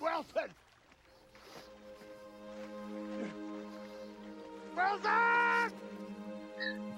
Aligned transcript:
Wilson! 0.00 0.50
Wilson! 4.76 5.72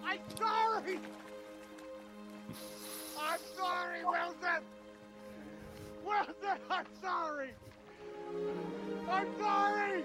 I'm 0.05 0.19
sorry! 0.37 0.99
I'm 3.21 3.39
sorry, 3.57 4.05
Wilson! 4.05 4.63
Wilson, 6.05 6.59
I'm 6.69 6.87
sorry! 7.01 7.51
I'm 9.09 9.29
sorry! 9.39 10.05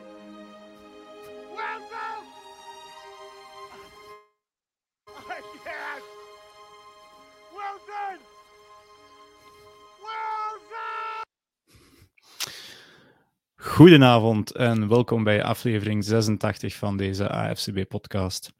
Goedenavond 13.77 14.51
en 14.51 14.87
welkom 14.87 15.23
bij 15.23 15.43
aflevering 15.43 16.03
86 16.03 16.75
van 16.75 16.97
deze 16.97 17.29
AFCB-podcast. 17.29 18.53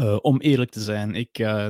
Uh, 0.00 0.18
om 0.20 0.40
eerlijk 0.40 0.70
te 0.70 0.80
zijn, 0.80 1.14
ik 1.14 1.38
uh, 1.38 1.68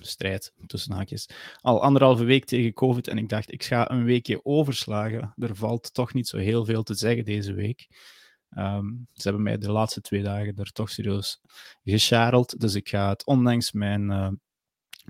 strijd 0.00 0.52
tussen 0.66 0.92
haakjes 0.92 1.28
al 1.60 1.82
anderhalve 1.82 2.24
week 2.24 2.44
tegen 2.44 2.72
COVID 2.72 3.08
en 3.08 3.18
ik 3.18 3.28
dacht, 3.28 3.52
ik 3.52 3.62
ga 3.62 3.90
een 3.90 4.04
weekje 4.04 4.44
overslagen. 4.44 5.34
Er 5.36 5.56
valt 5.56 5.94
toch 5.94 6.14
niet 6.14 6.28
zo 6.28 6.36
heel 6.36 6.64
veel 6.64 6.82
te 6.82 6.94
zeggen 6.94 7.24
deze 7.24 7.52
week. 7.52 7.88
Um, 8.58 9.06
ze 9.12 9.22
hebben 9.22 9.42
mij 9.42 9.58
de 9.58 9.72
laatste 9.72 10.00
twee 10.00 10.22
dagen 10.22 10.56
er 10.56 10.72
toch 10.72 10.90
serieus 10.90 11.40
gescharreld, 11.84 12.60
dus 12.60 12.74
ik 12.74 12.88
ga 12.88 13.08
het 13.08 13.26
ondanks 13.26 13.72
mijn 13.72 14.10
uh, 14.10 14.28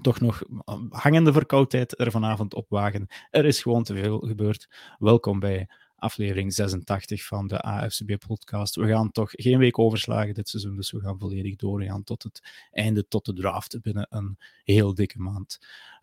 toch 0.00 0.20
nog 0.20 0.42
hangende 0.88 1.32
verkoudheid 1.32 2.00
er 2.00 2.10
vanavond 2.10 2.54
op 2.54 2.66
wagen. 2.68 3.06
Er 3.30 3.44
is 3.44 3.62
gewoon 3.62 3.84
te 3.84 3.94
veel 3.94 4.18
gebeurd. 4.18 4.68
Welkom 4.98 5.40
bij 5.40 5.68
aflevering 6.02 6.54
86 6.54 7.24
van 7.24 7.46
de 7.46 7.60
AFCB-podcast. 7.60 8.74
We 8.74 8.86
gaan 8.86 9.10
toch 9.10 9.30
geen 9.32 9.58
week 9.58 9.78
overslagen 9.78 10.34
dit 10.34 10.48
seizoen, 10.48 10.76
dus 10.76 10.90
we 10.90 11.00
gaan 11.00 11.18
volledig 11.18 11.56
doorgaan 11.56 12.04
tot 12.04 12.22
het 12.22 12.66
einde, 12.70 13.08
tot 13.08 13.24
de 13.24 13.32
draft 13.32 13.80
binnen 13.82 14.06
een 14.10 14.38
heel 14.64 14.94
dikke 14.94 15.18
maand. 15.18 15.58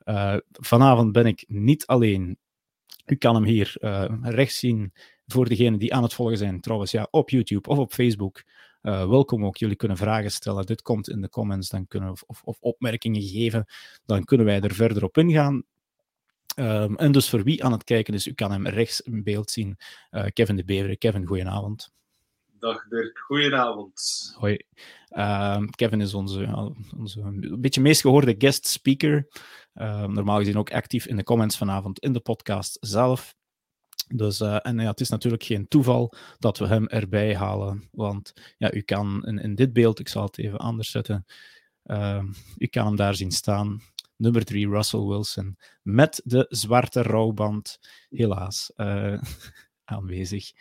Uh, 0.06 0.38
vanavond 0.52 1.12
ben 1.12 1.26
ik 1.26 1.44
niet 1.48 1.86
alleen. 1.86 2.38
U 3.06 3.16
kan 3.16 3.36
hem 3.36 3.44
hier 3.44 3.76
uh, 3.80 4.14
rechts 4.22 4.60
zien 4.60 4.94
voor 5.26 5.50
degenen 5.50 5.80
die 5.80 5.94
aan 5.94 6.04
het 6.04 6.14
volgen 6.14 6.38
zijn, 6.38 6.62
trouwens, 6.62 6.92
ja, 6.92 7.08
op 7.12 7.30
YouTube 7.30 7.70
of 7.70 7.78
op 7.78 7.94
Facebook. 7.94 8.44
Uh, 8.82 9.10
welkom 9.10 9.46
ook. 9.46 9.58
Jullie 9.58 9.76
kunnen 9.76 9.98
vragen 9.98 10.32
stellen. 10.32 10.66
Dit 10.66 10.82
komt 10.82 11.10
in 11.10 11.22
de 11.22 11.30
comments. 11.30 11.70
Dan 11.70 11.88
kunnen 11.88 12.16
of 12.26 12.58
opmerkingen 12.60 13.22
geven. 13.22 13.66
Dan 14.06 14.24
kunnen 14.24 14.46
wij 14.46 14.62
er 14.62 14.74
verder 14.74 15.04
op 15.04 15.18
ingaan. 15.18 15.64
Um, 16.60 16.96
en 16.96 17.12
dus 17.12 17.30
voor 17.30 17.44
wie 17.44 17.64
aan 17.64 17.72
het 17.72 17.84
kijken 17.84 18.14
is, 18.14 18.28
u 18.28 18.34
kan 18.34 18.52
hem 18.52 18.68
rechts 18.68 19.02
in 19.02 19.24
beeld 19.24 19.52
zien. 19.52 19.78
Uh, 20.12 20.26
Kevin 20.34 20.56
de 20.56 20.64
Bever. 20.64 20.98
Kevin, 20.98 21.26
goedenavond. 21.26 21.92
Dag 22.60 22.88
Dirk, 22.88 23.20
goedenavond. 23.20 24.32
Hoi. 24.38 24.58
Uh, 25.10 25.64
Kevin 25.70 26.02
is 26.02 26.14
onze, 26.14 26.74
onze 26.98 27.22
een 27.22 27.58
beetje 27.62 27.82
meest 27.82 28.02
gehoorde 28.02 28.36
guest 28.38 28.68
speaker. 28.68 29.28
Uh, 29.74 30.06
normaal 30.06 30.38
gezien 30.38 30.58
ook 30.58 30.72
actief 30.72 31.08
in 31.08 31.16
de 31.16 31.24
comments 31.24 31.58
vanavond 31.58 32.00
in 32.00 32.14
de 32.14 32.20
podcast 32.20 32.78
zelf. 32.80 33.36
Dus, 34.08 34.42
uh, 34.42 34.58
en 34.62 34.80
ja, 34.80 34.90
het 34.90 35.00
is 35.00 35.10
natuurlijk 35.10 35.44
geen 35.44 35.68
toeval 35.68 36.14
dat 36.40 36.58
we 36.58 36.68
hem 36.68 36.88
erbij 36.88 37.36
halen. 37.36 37.88
Want 37.92 38.34
ja, 38.58 38.74
u 38.74 38.82
kan 38.82 39.26
in, 39.26 39.40
in 39.40 39.56
dit 39.56 39.74
beeld, 39.74 40.00
ik 40.00 40.08
zal 40.08 40.24
het 40.24 40.38
even 40.38 40.60
anders 40.60 40.92
zetten, 40.92 41.26
u 42.58 42.68
kan 42.68 42.86
hem 42.86 42.96
daar 42.96 43.16
zien 43.16 43.32
staan. 43.32 43.82
Nummer 44.20 44.46
3, 44.46 44.68
Russell 44.68 45.06
Wilson. 45.06 45.58
Met 45.82 46.22
de 46.24 46.46
zwarte 46.50 47.02
rouwband, 47.02 47.80
helaas, 48.10 48.72
uh, 48.76 49.22
aanwezig. 49.84 50.52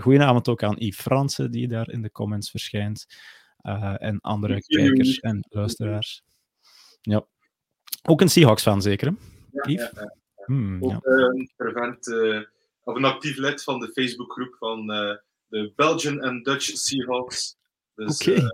goedenavond 0.00 0.48
ook 0.48 0.62
aan 0.62 0.76
Yves 0.78 1.00
Fransen, 1.00 1.50
die 1.50 1.68
daar 1.68 1.90
in 1.90 2.02
de 2.02 2.10
comments 2.10 2.50
verschijnt. 2.50 3.06
en 3.98 4.20
andere 4.20 4.60
kijkers 4.60 5.20
en 5.20 5.46
luisteraars. 5.48 6.22
Ja. 7.00 7.26
Ook 8.02 8.20
een 8.20 8.28
Seahawks-fan, 8.28 8.82
zeker, 8.82 9.06
hè? 9.06 9.14
Ja, 9.50 9.70
Yves? 9.70 9.90
Ja, 9.94 10.02
ja. 10.02 10.16
Hmm, 10.44 10.84
ook 10.84 11.06
een 11.06 11.50
fervent 11.56 12.08
of 12.84 12.96
een 12.96 13.04
actief 13.04 13.36
lid 13.36 13.62
van 13.62 13.80
de 13.80 13.92
Facebookgroep 13.92 14.56
van 14.58 14.90
uh, 14.90 15.16
de 15.46 15.72
Belgian 15.76 16.22
and 16.22 16.44
Dutch 16.44 16.64
Seahawks. 16.64 17.56
Dus, 17.94 18.20
Oké. 18.20 18.30
Okay. 18.30 18.44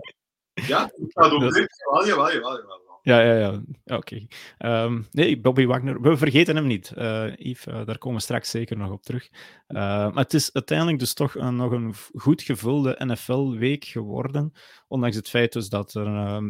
Uh, 0.53 0.67
ja, 0.67 0.83
het 0.83 1.11
gaat 1.13 1.53
dit. 1.53 1.83
Jawel, 1.85 2.07
jawel, 2.07 2.31
jawel, 2.33 2.57
jawel. 2.57 2.90
Ja, 3.03 3.21
ja, 3.21 3.33
ja. 3.33 3.61
Oké. 3.97 4.25
Um, 4.59 5.07
nee, 5.11 5.39
Bobby 5.39 5.65
Wagner, 5.65 6.01
we 6.01 6.17
vergeten 6.17 6.55
hem 6.55 6.67
niet. 6.67 6.93
Uh, 6.97 7.35
Yves, 7.35 7.67
uh, 7.67 7.85
daar 7.85 7.97
komen 7.97 8.17
we 8.17 8.23
straks 8.23 8.49
zeker 8.49 8.77
nog 8.77 8.91
op 8.91 9.03
terug. 9.03 9.29
Uh, 9.31 9.77
maar 9.77 10.23
het 10.23 10.33
is 10.33 10.53
uiteindelijk 10.53 10.99
dus 10.99 11.13
toch 11.13 11.35
een, 11.35 11.55
nog 11.55 11.71
een 11.71 11.93
goed 12.13 12.41
gevulde 12.41 12.95
NFL-week 12.97 13.85
geworden. 13.85 14.51
Ondanks 14.87 15.15
het 15.15 15.29
feit 15.29 15.53
dus 15.53 15.69
dat 15.69 15.93
er 15.93 16.41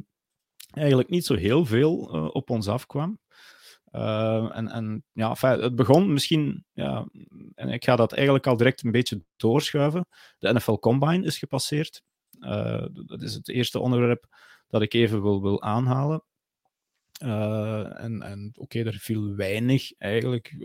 eigenlijk 0.72 1.10
niet 1.10 1.26
zo 1.26 1.36
heel 1.36 1.66
veel 1.66 1.96
op 2.34 2.50
ons 2.50 2.68
afkwam. 2.68 3.20
Uh, 3.92 4.58
en, 4.58 4.68
en 4.68 5.04
ja, 5.12 5.36
het 5.40 5.76
begon 5.76 6.14
misschien, 6.14 6.66
ja, 6.74 7.08
en 7.56 7.70
ik 7.70 7.84
ga 7.84 7.96
dat 7.96 8.14
eigenlijk 8.14 8.48
al 8.48 8.58
direct 8.58 8.84
een 8.84 8.92
beetje 8.92 9.24
doorschuiven. 9.36 10.08
De 10.40 10.54
NFL 10.54 10.74
Combine 10.74 11.26
is 11.26 11.38
gepasseerd. 11.38 12.04
Dat 13.06 13.22
is 13.22 13.34
het 13.34 13.50
eerste 13.50 13.80
onderwerp 13.80 14.26
dat 14.68 14.82
ik 14.82 14.94
even 14.94 15.22
wil, 15.22 15.42
wil 15.42 15.62
aanhalen. 15.62 16.24
Uh, 17.24 18.04
en 18.04 18.22
en 18.22 18.52
oké, 18.56 18.62
okay, 18.62 18.94
er 18.94 19.00
viel 19.00 19.36
weinig 19.36 19.98
eigenlijk. 19.98 20.56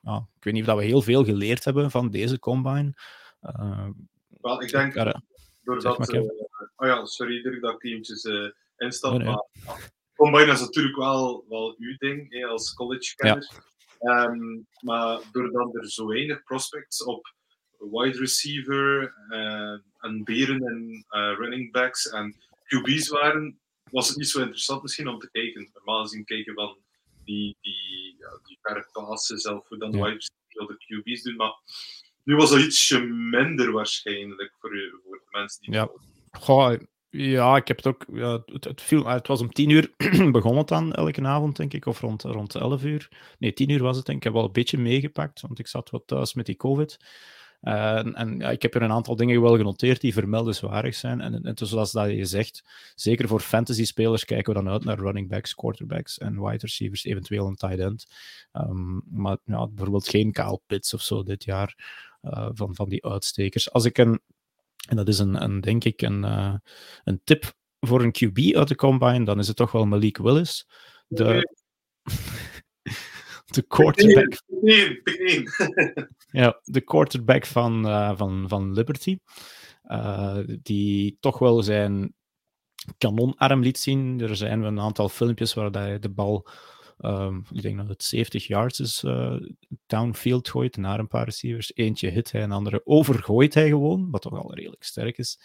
ja, 0.00 0.28
ik 0.36 0.44
weet 0.44 0.54
niet 0.54 0.62
of 0.62 0.68
dat 0.68 0.78
we 0.78 0.84
heel 0.84 1.02
veel 1.02 1.24
geleerd 1.24 1.64
hebben 1.64 1.90
van 1.90 2.10
deze 2.10 2.38
Combine. 2.38 2.94
Wel, 4.40 4.62
ik 4.62 4.70
denk, 4.70 4.94
ja, 4.94 5.22
doordat... 5.62 5.98
Maar, 5.98 6.20
oh 6.76 6.86
ja, 6.86 7.04
sorry 7.04 7.42
Dirk 7.42 7.60
dat 7.60 7.72
ik 7.72 7.80
teamtjes 7.80 8.28
instap, 8.76 9.10
nee, 9.10 9.18
nee. 9.18 9.26
maar 9.26 9.90
Combine 10.14 10.52
is 10.52 10.60
natuurlijk 10.60 10.96
wel, 10.96 11.44
wel 11.48 11.74
uw 11.78 11.96
ding 11.96 12.32
hè, 12.32 12.44
als 12.44 12.74
college-kennis. 12.74 13.52
Ja. 14.00 14.24
Um, 14.24 14.66
maar 14.80 15.20
doordat 15.32 15.74
er 15.74 15.90
zo 15.90 16.06
weinig 16.06 16.42
prospects 16.42 17.04
op 17.04 17.34
wide 17.78 18.18
receiver 18.18 19.14
en 20.00 20.24
beren 20.24 20.62
en 20.62 21.04
running 21.10 21.72
backs 21.72 22.10
en 22.10 22.36
QB's 22.64 23.08
waren, 23.08 23.60
was 23.90 24.08
het 24.08 24.16
niet 24.16 24.28
zo 24.28 24.40
interessant 24.40 24.82
misschien 24.82 25.08
om 25.08 25.18
te 25.18 25.30
kijken. 25.30 25.70
Normaal 25.74 26.02
gezien 26.02 26.24
kijken 26.24 26.54
van 26.54 26.76
die, 27.24 27.56
die, 27.60 28.16
ja, 28.18 28.40
die 28.46 28.58
verre 28.62 28.88
passen 28.92 29.38
zelf, 29.38 29.68
hoe 29.68 29.78
dan 29.78 29.92
ja. 29.92 30.04
receiver 30.04 30.76
de 30.78 31.02
QB's 31.02 31.22
doen. 31.22 31.36
Maar 31.36 31.54
nu 32.22 32.36
was 32.36 32.50
dat 32.50 32.60
ietsje 32.60 33.00
minder 33.04 33.72
waarschijnlijk 33.72 34.54
voor, 34.60 34.70
voor 35.04 35.16
de 35.16 35.38
mensen 35.38 35.62
die... 35.62 35.72
Ja. 35.72 35.90
Goh, 36.30 36.74
ja, 37.10 37.56
ik 37.56 37.68
heb 37.68 37.76
het 37.76 37.86
ook. 37.86 38.04
Ja, 38.12 38.42
het, 38.46 38.64
het, 38.64 38.82
viel, 38.82 39.06
het 39.06 39.26
was 39.26 39.40
om 39.40 39.52
tien 39.52 39.70
uur 39.70 39.92
begon 40.32 40.56
het 40.56 40.68
dan 40.68 40.92
elke 40.92 41.22
avond, 41.22 41.56
denk 41.56 41.72
ik, 41.72 41.86
of 41.86 42.00
rond, 42.00 42.22
rond 42.22 42.54
elf 42.54 42.84
uur. 42.84 43.08
Nee, 43.38 43.52
tien 43.52 43.70
uur 43.70 43.82
was 43.82 43.96
het, 43.96 44.06
denk 44.06 44.18
ik. 44.18 44.24
Ik 44.24 44.32
heb 44.32 44.40
wel 44.40 44.46
een 44.46 44.52
beetje 44.52 44.78
meegepakt, 44.78 45.40
want 45.40 45.58
ik 45.58 45.66
zat 45.66 45.90
wat 45.90 46.06
thuis 46.06 46.34
met 46.34 46.46
die 46.46 46.56
COVID. 46.56 46.98
Uh, 47.62 48.18
en 48.18 48.38
ja, 48.38 48.50
ik 48.50 48.62
heb 48.62 48.74
er 48.74 48.82
een 48.82 48.92
aantal 48.92 49.16
dingen 49.16 49.42
wel 49.42 49.56
genoteerd 49.56 50.00
die 50.00 50.12
vermeldenswaardig 50.12 50.94
zijn. 50.94 51.20
En, 51.20 51.42
en 51.42 51.66
zoals 51.66 51.92
dat 51.92 52.10
je 52.10 52.24
zegt, 52.24 52.64
zeker 52.94 53.28
voor 53.28 53.40
fantasy-spelers 53.40 54.24
kijken 54.24 54.54
we 54.54 54.62
dan 54.62 54.72
uit 54.72 54.84
naar 54.84 54.98
running 54.98 55.28
backs, 55.28 55.54
quarterbacks 55.54 56.18
en 56.18 56.42
wide 56.42 56.58
receivers, 56.58 57.04
eventueel 57.04 57.46
een 57.46 57.56
tight 57.56 57.78
end. 57.78 58.06
Um, 58.52 59.02
maar 59.10 59.36
ja, 59.44 59.66
bijvoorbeeld 59.66 60.08
geen 60.08 60.32
Kyle 60.32 60.60
Pitts 60.66 60.94
of 60.94 61.02
zo 61.02 61.22
dit 61.22 61.44
jaar 61.44 61.76
uh, 62.22 62.48
van, 62.52 62.74
van 62.74 62.88
die 62.88 63.04
uitstekers. 63.04 63.72
Als 63.72 63.84
ik 63.84 63.98
een 63.98 64.20
en 64.88 64.96
dat 64.96 65.08
is 65.08 65.18
een, 65.18 65.42
een 65.42 65.60
denk 65.60 65.84
ik 65.84 66.02
een, 66.02 66.24
uh, 66.24 66.54
een 67.04 67.20
tip 67.24 67.52
voor 67.80 68.02
een 68.02 68.12
QB 68.12 68.56
uit 68.56 68.68
de 68.68 68.74
combine, 68.74 69.24
dan 69.24 69.38
is 69.38 69.48
het 69.48 69.56
toch 69.56 69.72
wel 69.72 69.86
Malik 69.86 70.16
Willis. 70.16 70.68
De, 71.08 71.54
de 73.50 73.62
quarterback. 73.62 74.42
Ja, 76.30 76.60
de 76.64 76.80
quarterback 76.80 77.46
van, 77.46 77.86
uh, 77.86 78.16
van, 78.16 78.44
van 78.48 78.72
Liberty. 78.72 79.18
Uh, 79.86 80.38
die 80.62 81.16
toch 81.20 81.38
wel 81.38 81.62
zijn 81.62 82.14
kanonarm 82.98 83.62
liet 83.62 83.78
zien. 83.78 84.20
Er 84.20 84.36
zijn 84.36 84.62
een 84.62 84.80
aantal 84.80 85.08
filmpjes 85.08 85.54
waar 85.54 85.70
hij 85.70 85.98
de 85.98 86.10
bal 86.10 86.48
Um, 87.04 87.42
ik 87.52 87.62
denk 87.62 87.76
dat 87.76 87.88
het 87.88 88.02
70 88.02 88.46
yards 88.46 88.80
is 88.80 89.02
uh, 89.02 89.36
downfield 89.86 90.48
gooit 90.48 90.76
naar 90.76 90.98
een 90.98 91.08
paar 91.08 91.24
receivers. 91.24 91.72
Eentje 91.74 92.08
hit 92.08 92.32
hij, 92.32 92.42
een 92.42 92.52
andere 92.52 92.80
overgooit 92.84 93.54
hij 93.54 93.68
gewoon, 93.68 94.10
wat 94.10 94.22
toch 94.22 94.32
al 94.32 94.54
redelijk 94.54 94.82
sterk 94.82 95.18
is. 95.18 95.40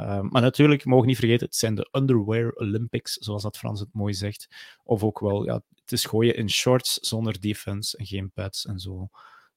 Um, 0.00 0.28
maar 0.28 0.42
natuurlijk, 0.42 0.84
mogen 0.84 1.06
niet 1.06 1.18
vergeten, 1.18 1.46
het 1.46 1.56
zijn 1.56 1.74
de 1.74 1.88
Underwear 1.92 2.52
Olympics, 2.52 3.12
zoals 3.14 3.42
dat 3.42 3.58
Frans 3.58 3.80
het 3.80 3.92
mooi 3.92 4.14
zegt. 4.14 4.48
Of 4.84 5.02
ook 5.02 5.20
wel, 5.20 5.44
ja, 5.44 5.62
het 5.74 5.92
is 5.92 6.04
gooien 6.04 6.36
in 6.36 6.50
shorts 6.50 6.94
zonder 6.94 7.40
defense 7.40 7.96
en 7.96 8.06
geen 8.06 8.32
pads 8.32 8.66
en 8.66 8.78
zo. 8.78 9.08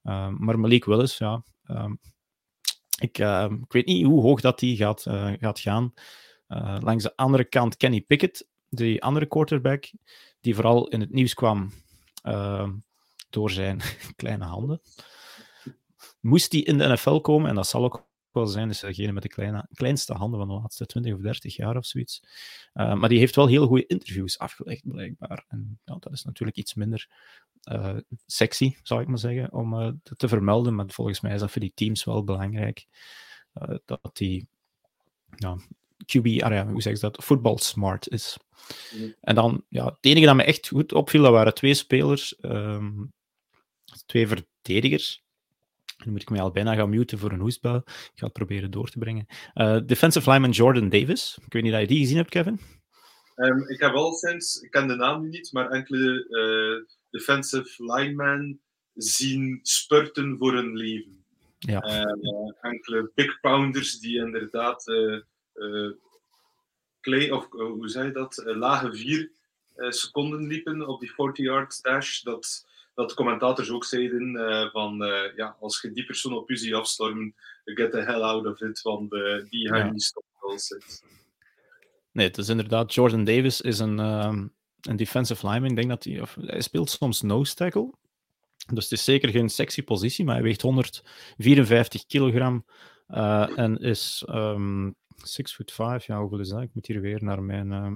Um, 0.04 0.38
maar 0.40 0.60
Malik 0.60 0.86
Willis, 0.86 1.18
ja. 1.18 1.44
ik, 3.00 3.18
ik 3.62 3.72
weet 3.72 3.86
niet 3.86 4.06
hoe 4.06 4.22
hoog 4.22 4.42
dat 4.42 4.60
die 4.60 4.78
gaat, 4.78 5.06
uh, 5.07 5.31
gaat 5.40 5.60
gaan. 5.60 5.94
Uh, 6.48 6.78
langs 6.80 7.04
de 7.04 7.16
andere 7.16 7.44
kant 7.44 7.78
Kenny 7.78 8.01
Pickett, 8.01 8.48
die 8.69 9.04
andere 9.04 9.25
quarterback, 9.25 9.92
die 10.42 10.56
vooral 10.56 10.88
in 10.88 11.00
het 11.00 11.12
nieuws 11.12 11.34
kwam 11.34 11.72
door 13.30 13.51
zijn 13.51 13.81
kleine 14.16 14.45
handen. 14.45 14.81
Moest 16.19 16.51
hij 16.51 16.62
in 16.62 16.78
de 16.78 16.88
NFL 16.88 17.19
komen, 17.19 17.50
en 17.50 17.56
dat 17.56 17.68
zal 17.68 17.84
ook 17.84 18.07
wel 18.33 18.47
zijn, 18.47 18.69
is 18.69 18.80
degene 18.80 19.12
met 19.12 19.24
de 19.24 19.30
kleine, 19.30 19.68
kleinste 19.74 20.13
handen 20.13 20.39
van 20.39 20.47
de 20.47 20.53
laatste 20.53 20.85
20 20.85 21.13
of 21.13 21.19
30 21.19 21.56
jaar 21.56 21.77
of 21.77 21.85
zoiets. 21.85 22.24
Uh, 22.74 22.94
maar 22.94 23.09
die 23.09 23.19
heeft 23.19 23.35
wel 23.35 23.47
heel 23.47 23.68
goede 23.68 23.85
interviews 23.85 24.39
afgelegd, 24.39 24.81
blijkbaar. 24.88 25.45
En 25.47 25.80
dat 25.83 26.12
is 26.12 26.24
natuurlijk 26.24 26.57
iets 26.57 26.74
minder 26.74 27.07
uh, 27.71 27.97
sexy, 28.25 28.75
zou 28.83 29.01
ik 29.01 29.07
maar 29.07 29.18
zeggen, 29.18 29.53
om 29.53 29.74
uh, 29.74 29.91
te 30.18 30.27
vermelden. 30.27 30.75
Maar 30.75 30.89
volgens 30.89 31.21
mij 31.21 31.33
is 31.33 31.39
dat 31.39 31.51
voor 31.51 31.62
die 31.62 31.71
teams 31.75 32.03
wel 32.03 32.24
belangrijk. 32.24 32.88
dat 33.85 34.09
die 34.13 34.47
ja, 35.35 35.57
QB, 36.06 36.41
ah 36.41 36.51
ja, 36.51 36.68
hoe 36.68 36.81
zeg 36.81 36.94
je 36.94 37.00
dat, 37.00 37.24
voetbal 37.24 37.57
smart 37.57 38.09
is. 38.09 38.38
Mm. 38.95 39.15
En 39.21 39.35
dan, 39.35 39.65
ja, 39.69 39.85
het 39.85 39.97
enige 40.01 40.25
dat 40.25 40.35
me 40.35 40.44
echt 40.44 40.68
goed 40.68 40.94
opviel, 40.94 41.21
dat 41.21 41.31
waren 41.31 41.53
twee 41.53 41.74
spelers, 41.74 42.35
um, 42.41 43.13
twee 44.06 44.27
verdedigers. 44.27 45.24
Nu 46.05 46.11
moet 46.11 46.21
ik 46.21 46.29
mij 46.29 46.41
al 46.41 46.51
bijna 46.51 46.75
gaan 46.75 46.89
muten 46.89 47.17
voor 47.17 47.31
een 47.31 47.39
hoestbel. 47.39 47.75
Ik 47.75 48.11
ga 48.15 48.25
het 48.25 48.33
proberen 48.33 48.71
door 48.71 48.89
te 48.89 48.97
brengen. 48.97 49.25
Uh, 49.55 49.77
defensive 49.85 50.29
lineman 50.29 50.51
Jordan 50.51 50.89
Davis. 50.89 51.38
Ik 51.45 51.53
weet 51.53 51.63
niet 51.63 51.73
of 51.73 51.79
je 51.79 51.88
die 51.88 52.00
gezien 52.00 52.17
hebt, 52.17 52.29
Kevin. 52.29 52.59
Um, 53.35 53.69
ik 53.69 53.79
heb 53.79 53.94
al 53.94 54.13
sinds, 54.13 54.61
ik 54.61 54.71
ken 54.71 54.88
de 54.88 54.95
naam 54.95 55.21
nu 55.21 55.29
niet, 55.29 55.51
maar 55.51 55.69
enkele 55.69 56.27
uh, 56.29 56.95
defensive 57.09 57.83
linemen 57.83 58.61
zien 58.94 59.59
spurten 59.61 60.38
voor 60.38 60.53
hun 60.53 60.75
leven. 60.75 61.25
Ja. 61.59 62.06
Uh, 62.06 62.51
enkele 62.61 63.11
big 63.15 63.39
pounders 63.39 63.99
die 63.99 64.17
inderdaad 64.17 64.83
clay, 67.01 67.29
of 67.29 67.47
hoe 67.49 67.89
zei 67.89 68.06
je 68.07 68.13
dat, 68.13 68.41
lage 68.45 68.95
vier 68.95 69.31
seconden 69.75 70.47
liepen 70.47 70.88
op 70.88 70.99
die 70.99 71.11
40-yard 71.11 71.81
dash. 71.81 72.21
Dat, 72.21 72.65
dat 72.94 73.13
commentators 73.13 73.69
ook 73.69 73.86
zeiden 73.86 74.36
uh, 74.36 74.72
van 74.72 75.04
uh, 75.04 75.36
ja, 75.36 75.57
als 75.60 75.81
je 75.81 75.92
die 75.92 76.06
persoon 76.06 76.34
op 76.34 76.50
u 76.50 76.57
ziet 76.57 76.74
afstormen, 76.74 77.36
get 77.63 77.92
the 77.92 78.01
hell 78.01 78.22
out 78.22 78.45
of 78.45 78.62
it, 78.62 78.81
want 78.81 79.13
uh, 79.13 79.44
die 79.50 79.68
gaan 79.68 79.78
ja. 79.78 79.92
niet 79.92 80.04
stoppen. 80.04 80.31
Nee, 82.12 82.28
het 82.28 82.38
is 82.38 82.50
inderdaad, 82.50 82.94
Jordan 82.94 83.24
Davis 83.24 83.62
is 83.62 83.80
een, 83.80 84.00
um, 84.00 84.54
een 84.81 84.95
defensive 84.95 85.48
lineman. 85.48 85.69
Ik 85.69 85.75
denk 85.75 85.90
dat 85.90 86.04
hij, 86.04 86.22
of, 86.22 86.38
hij 86.42 86.62
speelt 86.62 86.90
soms 86.90 87.22
nose 87.22 87.56
tackle. 87.56 87.94
Dus 88.74 88.84
het 88.84 88.92
is 88.92 89.04
zeker 89.04 89.30
geen 89.30 89.50
sexy 89.50 89.84
positie, 89.84 90.25
maar 90.25 90.36
hij 90.36 90.44
weegt 90.44 90.62
154 90.62 92.06
kilogram 92.06 92.66
en 93.56 93.78
is 93.78 94.25
um, 94.30 94.36
ehm, 94.36 94.92
6 95.24 95.54
foot 95.54 95.72
5. 95.72 96.06
Ja, 96.06 96.19
hoeveel 96.19 96.40
is 96.40 96.50
dat? 96.50 96.62
Ik 96.62 96.74
moet 96.74 96.88
hier 96.88 97.01
weer 97.01 97.24
naar 97.24 97.44
mijn 97.44 97.72
ehm, 97.72 97.95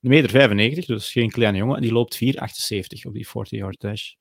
meter 0.00 0.30
95, 0.30 0.84
dus 0.84 1.12
geen 1.12 1.30
kleine 1.30 1.58
jongen. 1.58 1.76
En 1.76 1.82
die 1.82 1.92
loopt 1.92 2.18
4,78 2.24 3.06
op 3.06 3.12
die 3.12 3.26
40-yard 3.26 3.80
dash. 3.80 4.12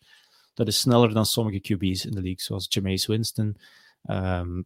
Dat 0.53 0.67
is 0.67 0.79
sneller 0.79 1.13
dan 1.13 1.25
sommige 1.25 1.59
QB's 1.59 2.05
in 2.05 2.11
de 2.11 2.21
league, 2.21 2.41
zoals 2.41 2.65
Jameis 2.69 3.05
Winston 3.05 3.57
um, 4.03 4.65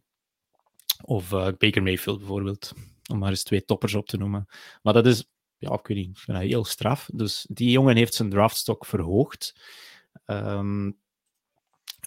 of 1.04 1.32
uh, 1.32 1.48
Baker 1.58 1.82
Mayfield 1.82 2.18
bijvoorbeeld. 2.18 2.72
Om 3.10 3.18
maar 3.18 3.30
eens 3.30 3.42
twee 3.42 3.64
toppers 3.64 3.94
op 3.94 4.06
te 4.06 4.16
noemen. 4.16 4.46
Maar 4.82 4.92
dat 4.92 5.06
is, 5.06 5.24
ja, 5.58 5.72
ik 5.72 5.86
weet 5.86 5.96
niet, 5.96 6.24
heel 6.26 6.64
straf. 6.64 7.08
Dus 7.12 7.46
die 7.48 7.70
jongen 7.70 7.96
heeft 7.96 8.14
zijn 8.14 8.30
draftstok 8.30 8.86
verhoogd. 8.86 9.60
Um, 10.26 10.98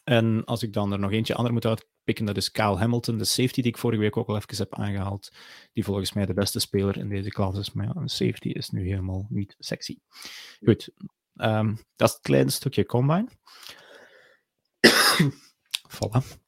en 0.04 0.44
als 0.46 0.63
ik 0.63 0.74
dan 0.74 0.92
er 0.92 1.00
nog 1.00 1.12
eentje 1.12 1.36
ander 1.36 1.54
moet 1.54 1.66
uit 1.66 1.88
pikken, 2.04 2.26
dat 2.26 2.38
is 2.38 2.52
Kyle 2.52 2.78
Hamilton, 2.78 3.18
de 3.18 3.26
safety 3.26 3.62
die 3.62 3.72
ik 3.72 3.78
vorige 3.78 4.02
week 4.02 4.18
ook 4.18 4.28
al 4.28 4.36
even 4.36 4.58
heb 4.58 4.76
aangehaald, 4.76 5.32
die 5.74 5.84
volgens 5.84 6.14
mij 6.14 6.26
de 6.26 6.34
beste 6.34 6.60
speler 6.60 6.98
in 6.98 7.10
deze 7.10 7.30
klas 7.30 7.58
is. 7.58 7.72
Maar 7.72 7.86
ja, 7.86 7.96
een 7.96 8.10
safety 8.10 8.48
is 8.48 8.70
nu 8.70 8.88
helemaal 8.88 9.26
niet 9.30 9.56
sexy. 9.60 9.98
Goed, 10.66 10.90
um, 11.36 11.78
dat 11.96 12.08
is 12.08 12.14
het 12.14 12.24
kleine 12.24 12.52
stukje 12.52 12.86
combine. 12.86 13.28
voilà. 15.96 16.42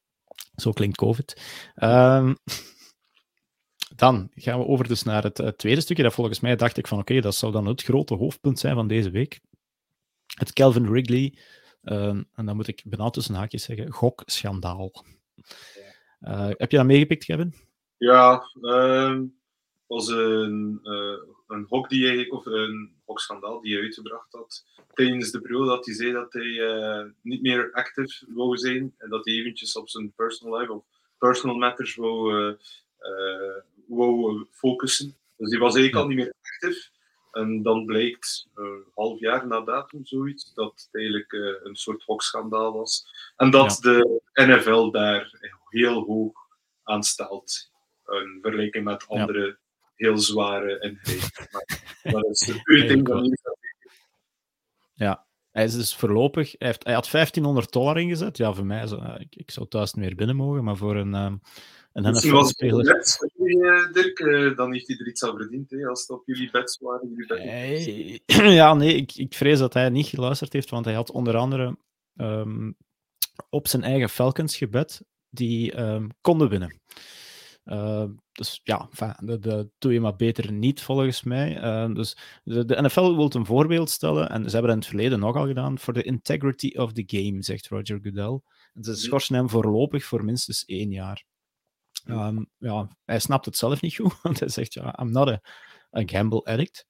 Zo 0.56 0.72
klinkt 0.72 0.98
COVID. 0.98 1.42
Um, 1.76 2.38
dan 3.96 4.32
gaan 4.34 4.60
we 4.60 4.66
over 4.66 4.88
dus 4.88 5.04
naar 5.04 5.24
het, 5.24 5.54
tweede 5.58 5.82
stukje. 5.82 6.04
Dat 6.04 6.14
volgens 6.14 6.40
mij 6.40 6.56
dacht 6.56 6.78
ik 6.78 6.88
van 6.88 7.00
oké, 7.00 7.22
dat 7.22 7.36
zou 7.36 7.52
dan 7.52 7.66
het 7.66 7.84
grote 7.84 8.14
hoofdpunt 8.14 8.60
zijn 8.60 8.76
van 8.76 8.88
deze 8.88 9.10
week. 9.10 9.40
Het 10.26 10.54
Calvin 10.54 10.90
Wrigley, 10.90 11.38
uh, 11.84 12.08
en 12.08 12.46
dan 12.46 12.56
moet 12.56 12.68
ik 12.68 12.82
bijna 12.86 13.10
tussen 13.10 13.36
haakjes 13.36 13.64
zeggen, 13.64 13.92
gokschandaal. 13.92 15.06
Uh, 16.22 16.48
heb 16.48 16.72
je 16.72 16.78
dat 16.78 16.86
meegepikt, 16.86 17.26
Kevin? 17.26 17.54
Ja, 17.98 18.50
uh, 18.62 19.20
was 19.88 20.08
een, 20.08 20.80
uh, 20.84 21.18
een 21.48 21.66
hok 21.70 21.90
die 21.90 22.32
of 22.32 22.46
een 22.46 22.96
hokschandaal 23.06 23.62
die 23.62 23.74
hij 23.74 23.84
uitgebracht 23.84 24.32
had 24.32 24.66
tijdens 24.94 25.32
de 25.32 25.42
periode 25.42 25.70
dat 25.70 25.86
hij 25.86 25.96
zei 25.96 26.12
dat 26.12 26.34
hij 26.34 26.44
uh, 26.44 27.06
niet 27.22 27.42
meer 27.42 27.72
actief 27.72 28.24
wou 28.28 28.58
zijn 28.58 28.94
en 28.98 29.10
dat 29.10 29.26
hij 29.26 29.34
eventjes 29.34 29.76
op 29.76 29.90
zijn 29.90 30.14
personal 30.16 30.60
life 30.60 30.74
of 30.74 30.84
personal 31.18 31.58
matters 31.58 31.96
wou, 31.96 32.58
wou 33.88 34.46
focussen. 34.52 35.16
Dus 35.38 35.50
die 35.50 35.60
was 35.60 35.76
eigenlijk 35.76 36.04
al 36.04 36.08
niet 36.08 36.18
meer 36.18 36.34
actief. 36.42 36.94
En 37.36 37.62
dan 37.62 37.86
blijkt, 37.86 38.48
een 38.54 38.84
half 38.94 39.20
jaar 39.20 39.48
na 39.48 39.62
datum 39.62 40.06
zoiets, 40.06 40.54
dat 40.54 40.72
het 40.72 40.90
eigenlijk 40.92 41.32
een 41.64 41.76
soort 41.76 42.04
hokschandaal 42.04 42.74
was. 42.74 43.06
En 43.36 43.50
dat 43.50 43.80
ja. 43.82 43.92
de 43.92 44.22
NFL 44.34 44.92
daar 44.92 45.40
heel 45.70 46.04
hoog 46.04 46.34
aan 46.84 47.04
stelt. 47.04 47.72
In 48.06 48.40
vergelijking 48.42 48.84
met 48.84 49.08
andere 49.08 49.58
heel 49.96 50.18
zware 50.18 50.80
ingrepen. 50.80 52.12
dat 52.12 52.26
is 52.26 52.40
de 52.40 53.02
van 53.04 53.38
Ja, 54.94 55.26
hij 55.52 55.64
is 55.64 55.76
dus 55.76 55.96
voorlopig. 55.96 56.56
Hij, 56.58 56.68
heeft, 56.68 56.84
hij 56.84 56.94
had 56.94 57.12
1500 57.12 57.72
dollar 57.72 58.00
ingezet. 58.00 58.38
Ja, 58.38 58.54
voor 58.54 58.66
mij, 58.66 58.88
zo, 58.88 58.96
ik, 59.18 59.36
ik 59.36 59.52
zou 59.52 59.68
thuis 59.68 59.94
niet 59.94 60.06
meer 60.06 60.16
binnen 60.16 60.36
mogen, 60.36 60.64
maar 60.64 60.78
voor 60.78 60.96
een. 60.96 61.14
Um, 61.14 61.42
een 61.96 62.12
NFL-speler. 62.14 63.06
Uh, 63.38 63.92
Dirk, 63.92 64.20
uh, 64.20 64.58
dan 64.58 64.74
heeft 64.74 64.88
hij 64.88 64.98
er 64.98 65.08
iets 65.08 65.24
aan 65.24 65.38
verdiend, 65.38 65.72
hè, 65.72 65.88
als 65.88 66.02
het 66.02 66.10
op 66.10 66.26
jullie 66.26 66.52
bets 66.52 66.78
waren. 66.80 67.10
Jullie 67.10 67.26
bets. 67.26 67.44
Hey, 67.44 68.22
ja, 68.62 68.74
nee, 68.74 68.96
ik, 68.96 69.16
ik 69.16 69.34
vrees 69.34 69.60
dat 69.60 69.74
hij 69.74 69.90
niet 69.90 70.08
geluisterd 70.08 70.54
heeft, 70.54 70.70
want 70.70 70.86
hij 70.86 70.94
had 70.94 71.12
onder 71.12 71.38
andere 71.38 71.78
um, 72.16 72.76
op 73.50 73.68
zijn 73.68 73.84
eigen 73.84 74.10
Falcons 74.10 74.58
gebed 74.58 75.02
die 75.30 75.80
um, 75.80 76.10
konden 76.22 76.50
winnen. 76.50 76.80
Uh, 77.66 78.06
dus 78.32 78.60
ja, 78.64 78.90
dat, 79.20 79.44
dat, 79.44 79.68
doe 79.78 79.94
je 79.94 80.00
maar 80.00 80.16
beter 80.16 80.52
niet 80.52 80.82
volgens 80.82 81.24
mij. 81.24 81.64
Uh, 81.64 81.94
dus 81.94 82.18
de, 82.44 82.66
de, 82.66 82.82
NFL 82.82 83.16
wil 83.16 83.30
een 83.34 83.46
voorbeeld 83.46 83.90
stellen, 83.90 84.30
en 84.30 84.50
ze 84.50 84.56
hebben 84.56 84.62
het 84.62 84.72
in 84.72 84.78
het 84.78 84.88
verleden 84.88 85.20
nogal 85.20 85.48
gedaan, 85.48 85.80
voor 85.80 85.94
de 85.94 86.04
integrity 86.04 86.72
of 86.78 86.94
the 86.94 87.04
game, 87.06 87.44
zegt 87.44 87.68
Roger 87.68 88.00
Goodell. 88.02 88.40
En 88.74 88.84
ze 88.84 88.96
schorsen 88.96 89.36
hem 89.36 89.50
voorlopig 89.50 90.04
voor 90.04 90.26
minstens 90.26 90.66
één 90.66 90.92
jaar. 90.92 91.26
Ja, 92.58 92.88
hij 93.06 93.20
snapt 93.20 93.46
het 93.46 93.58
zelf 93.58 93.82
niet 93.82 93.96
goed, 93.96 94.20
want 94.24 94.40
hij 94.40 94.50
zegt, 94.50 94.74
ja, 94.74 95.00
I'm 95.02 95.12
not 95.12 95.30
a, 95.30 95.40
gamble 95.92 96.44
addict. 96.44 96.88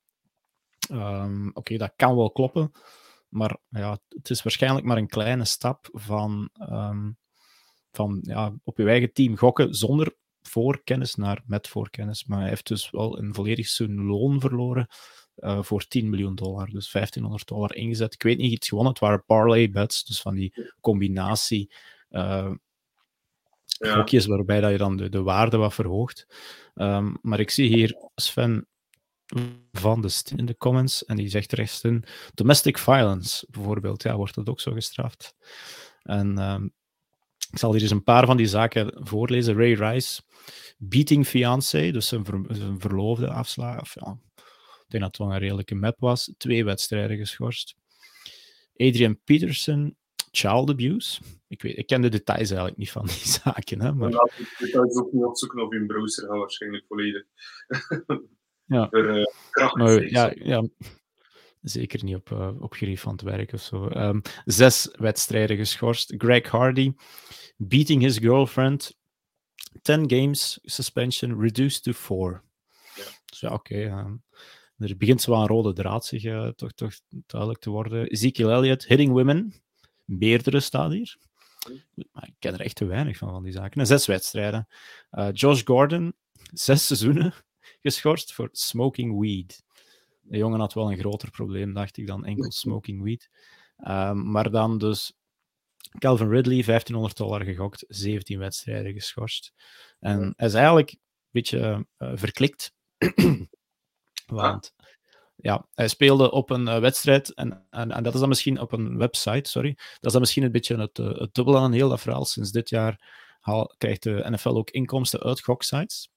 Um, 0.91 1.51
Oké, 1.53 1.77
dat 1.77 1.93
kan 1.95 2.15
wel 2.15 2.31
kloppen, 2.31 2.71
maar 3.29 3.57
ja, 3.69 3.99
het 4.07 4.29
is 4.29 4.43
waarschijnlijk 4.43 4.85
maar 4.85 4.97
een 4.97 5.07
kleine 5.07 5.45
stap 5.45 5.87
van, 5.91 6.49
um, 6.69 7.17
van 7.91 8.19
ja, 8.21 8.53
op 8.63 8.77
je 8.77 8.87
eigen 8.87 9.13
team 9.13 9.37
gokken 9.37 9.73
zonder 9.73 10.15
voorkennis 10.41 11.15
naar 11.15 11.43
met 11.45 11.67
voorkennis. 11.67 12.25
Maar 12.25 12.39
hij 12.39 12.49
heeft 12.49 12.67
dus 12.67 12.89
wel 12.89 13.17
een 13.17 13.33
volledig 13.33 13.67
zijn 13.67 14.05
loon 14.05 14.39
verloren 14.39 14.87
uh, 15.35 15.63
voor 15.63 15.87
10 15.87 16.09
miljoen 16.09 16.35
dollar. 16.35 16.65
Dus 16.65 16.91
1500 16.91 17.47
dollar 17.47 17.75
ingezet. 17.75 18.13
Ik 18.13 18.23
weet 18.23 18.37
niet 18.37 18.51
iets 18.51 18.67
gewonnen. 18.67 18.93
Het 18.93 19.01
waren 19.01 19.25
parlay 19.25 19.69
bets, 19.69 20.03
dus 20.03 20.21
van 20.21 20.35
die 20.35 20.73
combinatie 20.81 21.73
ja. 22.09 22.57
Gokjes 23.79 24.25
waarbij 24.25 24.61
dat 24.61 24.71
je 24.71 24.77
dan 24.77 24.97
de, 24.97 25.09
de 25.09 25.21
waarde 25.21 25.57
wat 25.57 25.73
verhoogt. 25.73 26.27
Um, 26.75 27.17
maar 27.21 27.39
ik 27.39 27.49
zie 27.49 27.75
hier 27.75 28.09
Sven 28.15 28.67
van 29.71 30.01
de 30.01 30.09
Stin 30.09 30.37
in 30.37 30.45
de 30.45 30.57
comments 30.57 31.05
en 31.05 31.15
die 31.15 31.29
zegt 31.29 31.51
rechtstreeks 31.51 32.31
domestic 32.33 32.77
violence 32.77 33.47
bijvoorbeeld, 33.49 34.03
ja, 34.03 34.15
wordt 34.15 34.35
dat 34.35 34.49
ook 34.49 34.59
zo 34.59 34.71
gestraft. 34.71 35.35
En 36.01 36.37
um, 36.37 36.73
ik 37.51 37.57
zal 37.57 37.71
hier 37.71 37.81
eens 37.81 37.91
een 37.91 38.03
paar 38.03 38.25
van 38.25 38.37
die 38.37 38.47
zaken 38.47 38.91
voorlezen. 39.07 39.55
Ray 39.55 39.73
Rice, 39.73 40.21
beating 40.77 41.27
fiancé, 41.27 41.91
dus 41.91 42.09
ver, 42.09 42.45
zijn 42.47 42.79
verloofde 42.79 43.29
afslagen. 43.29 43.81
Of, 43.81 43.95
ja, 43.95 44.17
ik 44.35 44.85
denk 44.87 45.03
dat 45.03 45.17
het 45.17 45.17
wel 45.17 45.31
een 45.31 45.39
redelijke 45.39 45.75
map 45.75 45.99
was. 45.99 46.33
Twee 46.37 46.65
wedstrijden 46.65 47.17
geschorst. 47.17 47.75
Adrian 48.75 49.19
Peterson, 49.23 49.97
child 50.35 50.69
abuse. 50.69 51.21
Ik, 51.47 51.61
weet, 51.61 51.77
ik 51.77 51.87
ken 51.87 52.01
de 52.01 52.09
details 52.09 52.49
eigenlijk 52.49 52.77
niet 52.77 52.91
van 52.91 53.05
die 53.05 53.27
zaken. 53.43 53.81
Hè, 53.81 53.93
maar... 53.93 54.11
Ja, 54.11 54.29
details 54.59 54.97
ook 54.97 55.11
niet 55.11 55.23
opzoeken 55.23 55.61
op 55.61 55.83
browser, 55.87 56.37
waarschijnlijk 56.37 56.85
volledig. 56.87 57.23
ja. 58.65 58.87
Uh, 58.91 59.25
maar, 59.73 60.09
ja, 60.09 60.33
ja, 60.35 60.67
zeker 61.61 62.03
niet 62.03 62.15
op, 62.15 62.29
uh, 62.29 62.51
op 62.59 62.73
gerief 62.73 63.01
van 63.01 63.11
het 63.11 63.21
werk 63.21 63.53
of 63.53 63.61
zo. 63.61 63.89
Um, 63.89 64.21
zes 64.45 64.89
wedstrijden 64.97 65.57
geschorst. 65.57 66.13
Greg 66.17 66.47
Hardy, 66.47 66.93
beating 67.57 68.01
his 68.01 68.17
girlfriend. 68.17 68.97
10 69.81 70.09
games 70.09 70.59
suspension 70.63 71.41
reduced 71.41 71.83
to 71.83 71.91
4. 71.91 72.43
Ja. 72.95 73.03
Dus 73.25 73.39
ja, 73.39 73.53
oké. 73.53 73.73
Okay, 73.75 74.19
er 74.77 74.97
begint 74.97 75.21
zo 75.21 75.33
een 75.33 75.47
rode 75.47 75.73
draad 75.73 76.05
zich 76.05 76.23
uh, 76.23 76.47
toch, 76.47 76.71
toch 76.71 76.93
duidelijk 77.09 77.61
te 77.61 77.69
worden. 77.69 78.07
Ezekiel 78.07 78.49
Elliott, 78.49 78.85
Hitting 78.85 79.11
Women, 79.11 79.53
meerdere 80.05 80.59
staat 80.59 80.91
hier. 80.91 81.17
Maar 82.11 82.27
ik 82.27 82.35
ken 82.39 82.53
er 82.53 82.61
echt 82.61 82.75
te 82.75 82.85
weinig 82.85 83.17
van, 83.17 83.29
van 83.29 83.43
die 83.43 83.51
zaken. 83.51 83.79
En 83.79 83.87
zes 83.87 84.05
wedstrijden. 84.05 84.67
Uh, 85.11 85.29
Josh 85.33 85.61
Gordon, 85.63 86.15
zes 86.53 86.85
seizoenen 86.85 87.33
geschorst 87.81 88.33
voor 88.33 88.49
smoking 88.51 89.19
weed. 89.19 89.63
De 90.21 90.37
jongen 90.37 90.59
had 90.59 90.73
wel 90.73 90.91
een 90.91 90.97
groter 90.97 91.31
probleem, 91.31 91.73
dacht 91.73 91.97
ik, 91.97 92.07
dan 92.07 92.25
enkel 92.25 92.51
smoking 92.61 93.01
weed. 93.01 93.29
Um, 93.87 94.31
maar 94.31 94.51
dan 94.51 94.77
dus 94.77 95.17
Calvin 95.97 96.29
Ridley, 96.29 96.63
1500 96.63 97.17
dollar 97.17 97.43
gegokt, 97.43 97.85
17 97.87 98.39
wedstrijden 98.39 98.93
geschorst. 98.93 99.53
En 99.99 100.33
hij 100.35 100.47
is 100.47 100.53
eigenlijk 100.53 100.91
een 100.91 100.99
beetje 101.31 101.87
uh, 101.97 102.11
verklikt. 102.15 102.73
Want 104.25 104.73
ja, 105.35 105.65
hij 105.73 105.87
speelde 105.87 106.31
op 106.31 106.49
een 106.49 106.67
uh, 106.67 106.79
wedstrijd, 106.79 107.33
en, 107.33 107.65
en, 107.69 108.03
dat 108.03 108.13
is 108.13 108.19
dan 108.19 108.29
misschien 108.29 108.59
op 108.59 108.71
een 108.71 108.97
website, 108.97 109.49
sorry. 109.49 109.73
Dat 109.75 110.05
is 110.05 110.11
dan 110.11 110.21
misschien 110.21 110.43
een 110.43 110.51
beetje 110.51 110.77
het, 110.77 110.97
uh, 110.97 111.07
het 111.07 111.33
dubbele 111.33 111.57
aan 111.57 111.71
heel 111.71 111.89
dat 111.89 112.01
verhaal. 112.01 112.25
Sinds 112.25 112.51
dit 112.51 112.69
jaar 112.69 113.23
krijgt 113.77 114.03
de 114.03 114.25
NFL 114.29 114.49
ook 114.49 114.69
inkomsten 114.69 115.19
uit 115.19 115.41
goksites, 115.41 116.09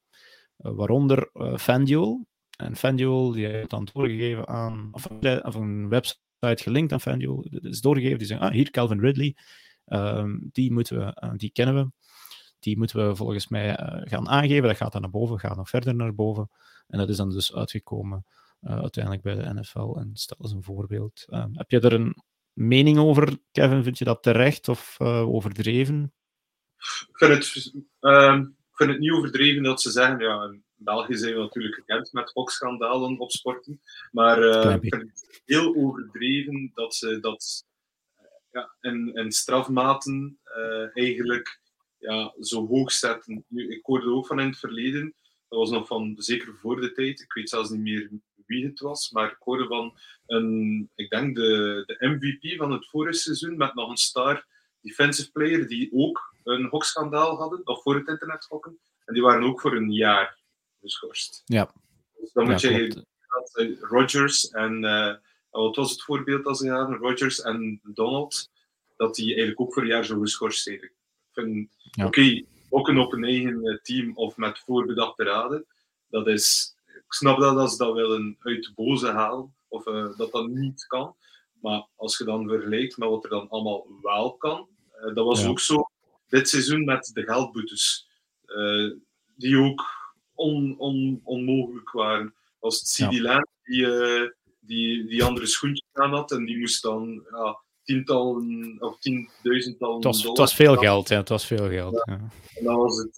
uh, 0.59 0.73
waaronder 0.75 1.31
FanDuel. 1.59 2.27
En 2.57 2.77
FanDuel 2.77 3.33
die 3.33 3.47
heeft 3.47 3.71
dan 3.71 3.89
doorgegeven 3.93 4.49
aan, 4.49 4.89
of, 4.93 5.07
of 5.43 5.55
een 5.55 5.89
website 5.89 6.63
gelinkt 6.63 6.93
aan 6.93 7.01
FanDuel, 7.01 7.47
is 7.51 7.81
doorgegeven, 7.81 8.19
die 8.19 8.27
zeggen, 8.27 8.47
ah, 8.47 8.53
hier 8.53 8.71
Calvin 8.71 9.01
Ridley, 9.01 9.37
um, 9.87 10.49
die, 10.53 10.73
moeten 10.73 10.99
we, 10.99 11.33
die 11.37 11.51
kennen 11.51 11.75
we. 11.75 11.91
Die 12.59 12.79
moeten 12.79 13.09
we 13.09 13.17
volgens 13.17 13.49
mij 13.49 13.77
gaan 14.05 14.29
aangeven. 14.29 14.69
Dat 14.69 14.77
gaat 14.77 14.93
dan 14.93 15.01
naar 15.01 15.11
boven, 15.11 15.39
gaat 15.39 15.57
nog 15.57 15.69
verder 15.69 15.95
naar 15.95 16.15
boven. 16.15 16.51
En 16.87 16.99
dat 16.99 17.09
is 17.09 17.17
dan 17.17 17.31
dus 17.31 17.55
uitgekomen 17.55 18.25
uiteindelijk 18.61 19.23
bij 19.23 19.35
de 19.35 19.61
NFL. 19.61 19.97
En 19.99 20.11
stel 20.13 20.37
eens 20.41 20.53
een 20.53 20.63
voorbeeld. 20.63 21.25
Uh, 21.29 21.45
heb 21.53 21.71
je 21.71 21.81
er 21.81 21.93
een 21.93 22.23
mening 22.53 22.99
over, 22.99 23.39
Kevin? 23.53 23.83
Vind 23.83 23.99
je 23.99 24.05
dat 24.05 24.23
terecht 24.23 24.69
of 24.69 24.97
uh, 24.99 25.29
overdreven? 25.29 26.13
Ik 26.79 27.09
vind, 27.13 27.33
het, 27.33 27.75
ehm, 28.01 28.41
ik 28.41 28.77
vind 28.77 28.91
het 28.91 28.99
niet 28.99 29.11
overdreven 29.11 29.63
dat 29.63 29.83
ze 29.83 29.91
zeggen, 29.91 30.19
ja, 30.19 30.43
in 30.45 30.65
België 30.75 31.17
zijn 31.17 31.35
we 31.35 31.41
natuurlijk 31.41 31.75
gekend 31.75 32.13
met 32.13 32.31
gokschandalen 32.31 33.19
op 33.19 33.31
sporten, 33.31 33.81
maar 34.11 34.43
ik 34.83 34.95
vind 34.95 35.03
het 35.03 35.43
heel 35.45 35.75
overdreven 35.75 36.71
dat 36.75 36.95
ze 36.95 37.21
dat 37.21 37.67
ja, 38.51 38.77
in, 38.81 39.15
in 39.15 39.33
strafmaten 39.33 40.39
eigenlijk 40.93 41.61
ja, 41.99 42.35
zo 42.41 42.67
hoog 42.67 42.93
zetten. 42.93 43.45
Nu, 43.49 43.69
ik 43.69 43.85
hoorde 43.85 44.11
ook 44.11 44.27
van 44.27 44.41
in 44.41 44.47
het 44.47 44.59
verleden, 44.59 45.15
dat 45.49 45.59
was 45.59 45.71
nog 45.71 45.87
van 45.87 46.15
zeker 46.19 46.55
voor 46.55 46.81
de 46.81 46.93
tijd, 46.93 47.21
ik 47.21 47.33
weet 47.33 47.49
zelfs 47.49 47.71
niet 47.71 47.81
meer 47.81 48.11
wie 48.49 48.67
het 48.67 48.81
was, 48.81 49.11
maar 49.11 49.31
ik 49.31 49.37
hoorde 49.39 49.67
van 49.67 49.99
een, 50.27 50.91
ik 50.95 51.11
denk 51.11 51.37
de, 51.37 51.83
de 51.87 52.07
MVP 52.07 52.57
van 52.57 52.73
het 52.73 52.89
vorige 52.89 53.19
seizoen 53.19 53.57
met 53.57 53.75
nog 53.75 53.91
een 53.91 53.97
star 53.97 54.47
defensive 54.81 55.31
player 55.31 55.69
die 55.69 55.91
ook 55.93 56.35
een 56.45 56.65
hokschandaal 56.65 57.37
hadden, 57.37 57.61
nog 57.65 57.83
voor 57.83 57.95
het 57.95 58.09
internet 58.09 58.47
hokken. 58.49 58.79
En 59.05 59.15
die 59.15 59.23
waren 59.23 59.43
ook 59.43 59.61
voor 59.61 59.77
een 59.77 59.93
jaar 59.93 60.39
geschorst. 60.81 61.43
Ja. 61.45 61.73
Dus 62.21 62.33
dan 62.33 62.45
moet 62.45 62.61
je 62.61 63.05
uh, 63.55 63.81
Rogers 63.81 64.51
en 64.51 64.85
uh, 64.85 65.15
wat 65.51 65.77
was 65.77 65.91
het 65.91 66.03
voorbeeld 66.03 66.47
als 66.47 66.59
ze 66.59 66.71
hadden? 66.71 66.99
Rogers 66.99 67.41
en 67.41 67.81
Donald, 67.83 68.51
dat 68.97 69.15
die 69.15 69.27
eigenlijk 69.27 69.61
ook 69.61 69.73
voor 69.73 69.83
een 69.83 69.89
jaar 69.89 70.05
zo 70.05 70.21
geschorst 70.21 70.63
zijn. 70.63 70.93
Ja. 71.33 71.43
oké, 71.43 72.07
okay, 72.07 72.47
ook 72.69 72.89
een 72.89 72.99
op 72.99 73.13
een 73.13 73.25
eigen 73.25 73.63
eh, 73.65 73.79
team 73.83 74.17
of 74.17 74.37
met 74.37 74.59
voorbedachte 74.59 75.25
raden, 75.25 75.67
dat 76.09 76.27
is 76.27 76.77
ik 77.09 77.15
snap 77.15 77.39
dat 77.39 77.57
als 77.57 77.77
ze 77.77 77.85
dat 77.85 77.95
willen 77.95 78.37
uit 78.39 78.63
de 78.63 78.73
boze 78.75 79.07
halen, 79.07 79.55
of 79.69 79.87
uh, 79.87 80.17
dat 80.17 80.33
dat 80.33 80.49
niet 80.49 80.87
kan. 80.87 81.17
Maar 81.61 81.87
als 81.97 82.19
je 82.19 82.25
dan 82.25 82.49
vergelijkt 82.49 82.97
met 82.97 83.09
wat 83.09 83.25
er 83.25 83.31
dan 83.31 83.49
allemaal 83.49 83.87
wel 84.03 84.37
kan, 84.37 84.69
uh, 84.97 85.15
dat 85.15 85.25
was 85.25 85.43
ja. 85.43 85.49
ook 85.49 85.61
zo 85.61 85.83
dit 86.29 86.49
seizoen 86.49 86.85
met 86.85 87.11
de 87.13 87.23
geldboetes, 87.23 88.09
uh, 88.47 88.93
die 89.37 89.59
ook 89.59 89.85
on, 90.35 90.79
on, 90.79 91.21
onmogelijk 91.25 91.91
waren. 91.91 92.35
Als 92.59 92.81
het 92.81 93.13
ja. 93.13 93.45
die, 93.63 93.87
die, 94.61 95.07
die 95.07 95.25
andere 95.25 95.47
schoentjes 95.47 95.89
aan 95.93 96.13
had 96.13 96.33
en 96.33 96.45
die 96.45 96.59
moest 96.59 96.83
dan 96.83 97.27
ja, 97.31 97.61
tientallen 97.83 98.77
of 98.79 98.99
tienduizendtallen 98.99 99.95
het 99.95 100.05
was, 100.05 100.23
Het 100.23 100.39
was 100.39 100.55
veel 100.55 100.77
geld, 100.77 101.09
ja. 101.09 101.17
Het 101.17 101.29
was 101.29 101.47
veel 101.47 101.69
geld. 101.69 102.03
Ja. 102.07 102.31
En 102.55 102.65
dan 102.65 102.77
was 102.77 102.97
het 102.97 103.17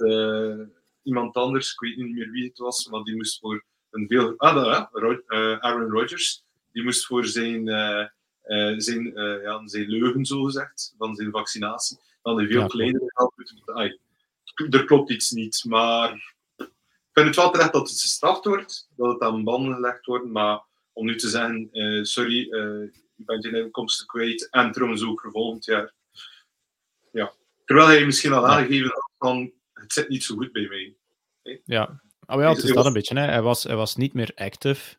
iemand 1.03 1.37
anders, 1.37 1.73
ik 1.73 1.81
weet 1.81 1.97
niet 1.97 2.15
meer 2.15 2.31
wie 2.31 2.45
het 2.45 2.59
was, 2.59 2.89
maar 2.89 3.03
die 3.03 3.17
moest 3.17 3.39
voor 3.39 3.69
een 3.91 4.07
veel... 4.09 4.35
Ah, 4.37 4.55
dat, 4.55 5.23
uh, 5.29 5.59
Aaron 5.59 5.91
Rodgers. 5.91 6.45
Die 6.73 6.83
moest 6.83 7.07
voor 7.07 7.27
zijn, 7.27 7.67
uh, 7.67 8.07
uh, 8.47 8.75
zijn, 8.77 9.13
ja, 9.43 9.63
zijn 9.65 9.89
leugen, 9.89 10.27
zo 10.27 10.43
gezegd, 10.43 10.95
van 10.99 11.15
zijn 11.15 11.31
vaccinatie, 11.31 11.99
dan 12.23 12.39
een 12.39 12.47
veel 12.47 12.61
ja, 12.61 12.67
kleinere 12.67 13.05
geld 13.15 13.33
moeten 13.37 13.99
Er 14.71 14.85
klopt 14.85 15.11
iets 15.11 15.31
niet, 15.31 15.65
maar 15.65 16.13
ik 16.57 17.11
vind 17.13 17.27
het 17.27 17.37
wel 17.37 17.51
terecht 17.51 17.73
dat 17.73 17.89
het 17.89 18.01
gestraft 18.01 18.45
wordt, 18.45 18.89
dat 18.97 19.13
het 19.13 19.23
aan 19.23 19.45
banden 19.45 19.75
gelegd 19.75 20.07
wordt, 20.07 20.27
maar 20.27 20.63
om 20.93 21.07
nu 21.07 21.17
te 21.17 21.29
zeggen, 21.29 21.69
sorry, 22.07 22.37
je 22.37 22.93
bent 23.17 23.45
je 23.45 23.63
inkomsten 23.63 24.07
kwijt 24.07 24.49
en 24.51 24.73
trouwens 24.73 25.03
ook 25.05 25.21
voor 25.21 25.31
volgend 25.31 25.65
jaar. 25.65 25.93
Ja. 27.13 27.33
Terwijl 27.65 27.89
hij 27.89 28.05
misschien 28.05 28.33
al 28.33 28.47
aangegeven 28.47 28.91
had 28.91 29.11
van, 29.19 29.53
het 29.73 29.93
zit 29.93 30.09
niet 30.09 30.25
zo 30.25 30.35
goed 30.35 30.53
bij 30.53 30.69
mij. 30.69 30.97
Ja, 31.65 32.03
Oh 32.31 32.41
ja, 32.41 32.49
het 32.49 32.63
is 32.63 32.73
dat 32.73 32.87
een 32.87 32.93
beetje. 32.93 33.19
Hè. 33.19 33.25
Hij, 33.27 33.43
was, 33.43 33.63
hij 33.63 33.77
was 33.77 33.97
niet 33.97 34.13
meer 34.13 34.33
active. 34.35 34.97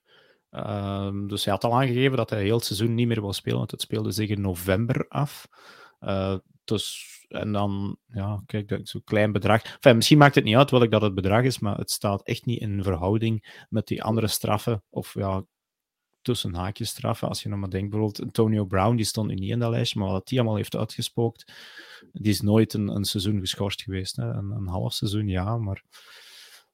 Um, 0.52 1.28
dus 1.28 1.44
hij 1.44 1.54
had 1.54 1.64
al 1.64 1.74
aangegeven 1.74 2.18
dat 2.18 2.30
hij 2.30 2.44
heel 2.44 2.56
het 2.56 2.66
seizoen 2.66 2.96
niet 2.96 3.08
meer 3.08 3.22
wil 3.22 3.34
spelen, 3.34 3.58
want 3.58 3.72
het 3.72 3.82
speelde 3.82 4.12
zich 4.12 4.30
in 4.30 4.42
november 4.42 5.06
af. 5.08 5.48
Uh, 6.02 6.36
dus, 6.64 7.08
en 7.28 7.52
dan, 7.52 7.98
ja, 8.08 8.44
kijk, 8.46 8.80
zo'n 8.84 9.04
klein 9.04 9.32
bedrag. 9.32 9.64
Enfin, 9.64 9.96
misschien 9.96 10.18
maakt 10.18 10.36
het 10.36 10.44
niet 10.44 10.56
uit 10.56 10.72
welk 10.72 10.92
dat 10.92 11.02
het 11.02 11.16
bedrag 11.16 11.44
is, 11.44 11.60
maar 11.60 11.78
het 11.78 11.92
staat 11.92 12.24
echt 12.24 12.46
niet 12.46 12.60
in 12.60 12.84
verhouding 12.84 13.66
met 13.70 13.88
die 13.88 14.04
andere 14.04 14.28
straffen. 14.28 14.84
Of 14.90 15.14
ja, 15.14 15.44
tussen 16.22 16.54
haakjes 16.54 16.90
straffen. 16.90 17.28
Als 17.28 17.44
je 17.44 17.50
nog 17.50 17.60
maar 17.60 17.70
denkt, 17.70 17.90
bijvoorbeeld 17.90 18.22
Antonio 18.22 18.66
Brown, 18.66 18.96
die 18.96 19.06
stond 19.06 19.28
nu 19.28 19.36
niet 19.36 19.50
in 19.50 19.60
dat 19.60 19.72
lijstje, 19.72 20.00
maar 20.00 20.12
wat 20.12 20.30
hij 20.30 20.40
allemaal 20.40 20.58
heeft 20.58 20.76
uitgespookt, 20.76 21.54
die 22.12 22.32
is 22.32 22.42
nooit 22.42 22.74
een, 22.74 22.88
een 22.88 23.06
seizoen 23.06 23.40
geschorst 23.40 23.82
geweest. 23.82 24.16
Hè. 24.16 24.24
Een, 24.24 24.52
een 24.52 24.68
half 24.68 24.94
seizoen, 24.94 25.28
ja, 25.28 25.58
maar 25.58 25.84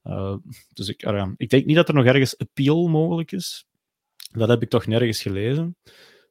uh, 0.08 0.36
dus 0.74 0.88
ik, 0.88 1.04
uh, 1.04 1.28
ik 1.38 1.50
denk 1.50 1.66
niet 1.66 1.76
dat 1.76 1.88
er 1.88 1.94
nog 1.94 2.06
ergens 2.06 2.38
appeal 2.38 2.88
mogelijk 2.88 3.32
is. 3.32 3.68
Dat 4.32 4.50
heb 4.50 4.62
ik 4.62 4.70
toch 4.70 4.86
nergens 4.86 5.22
gelezen. 5.22 5.78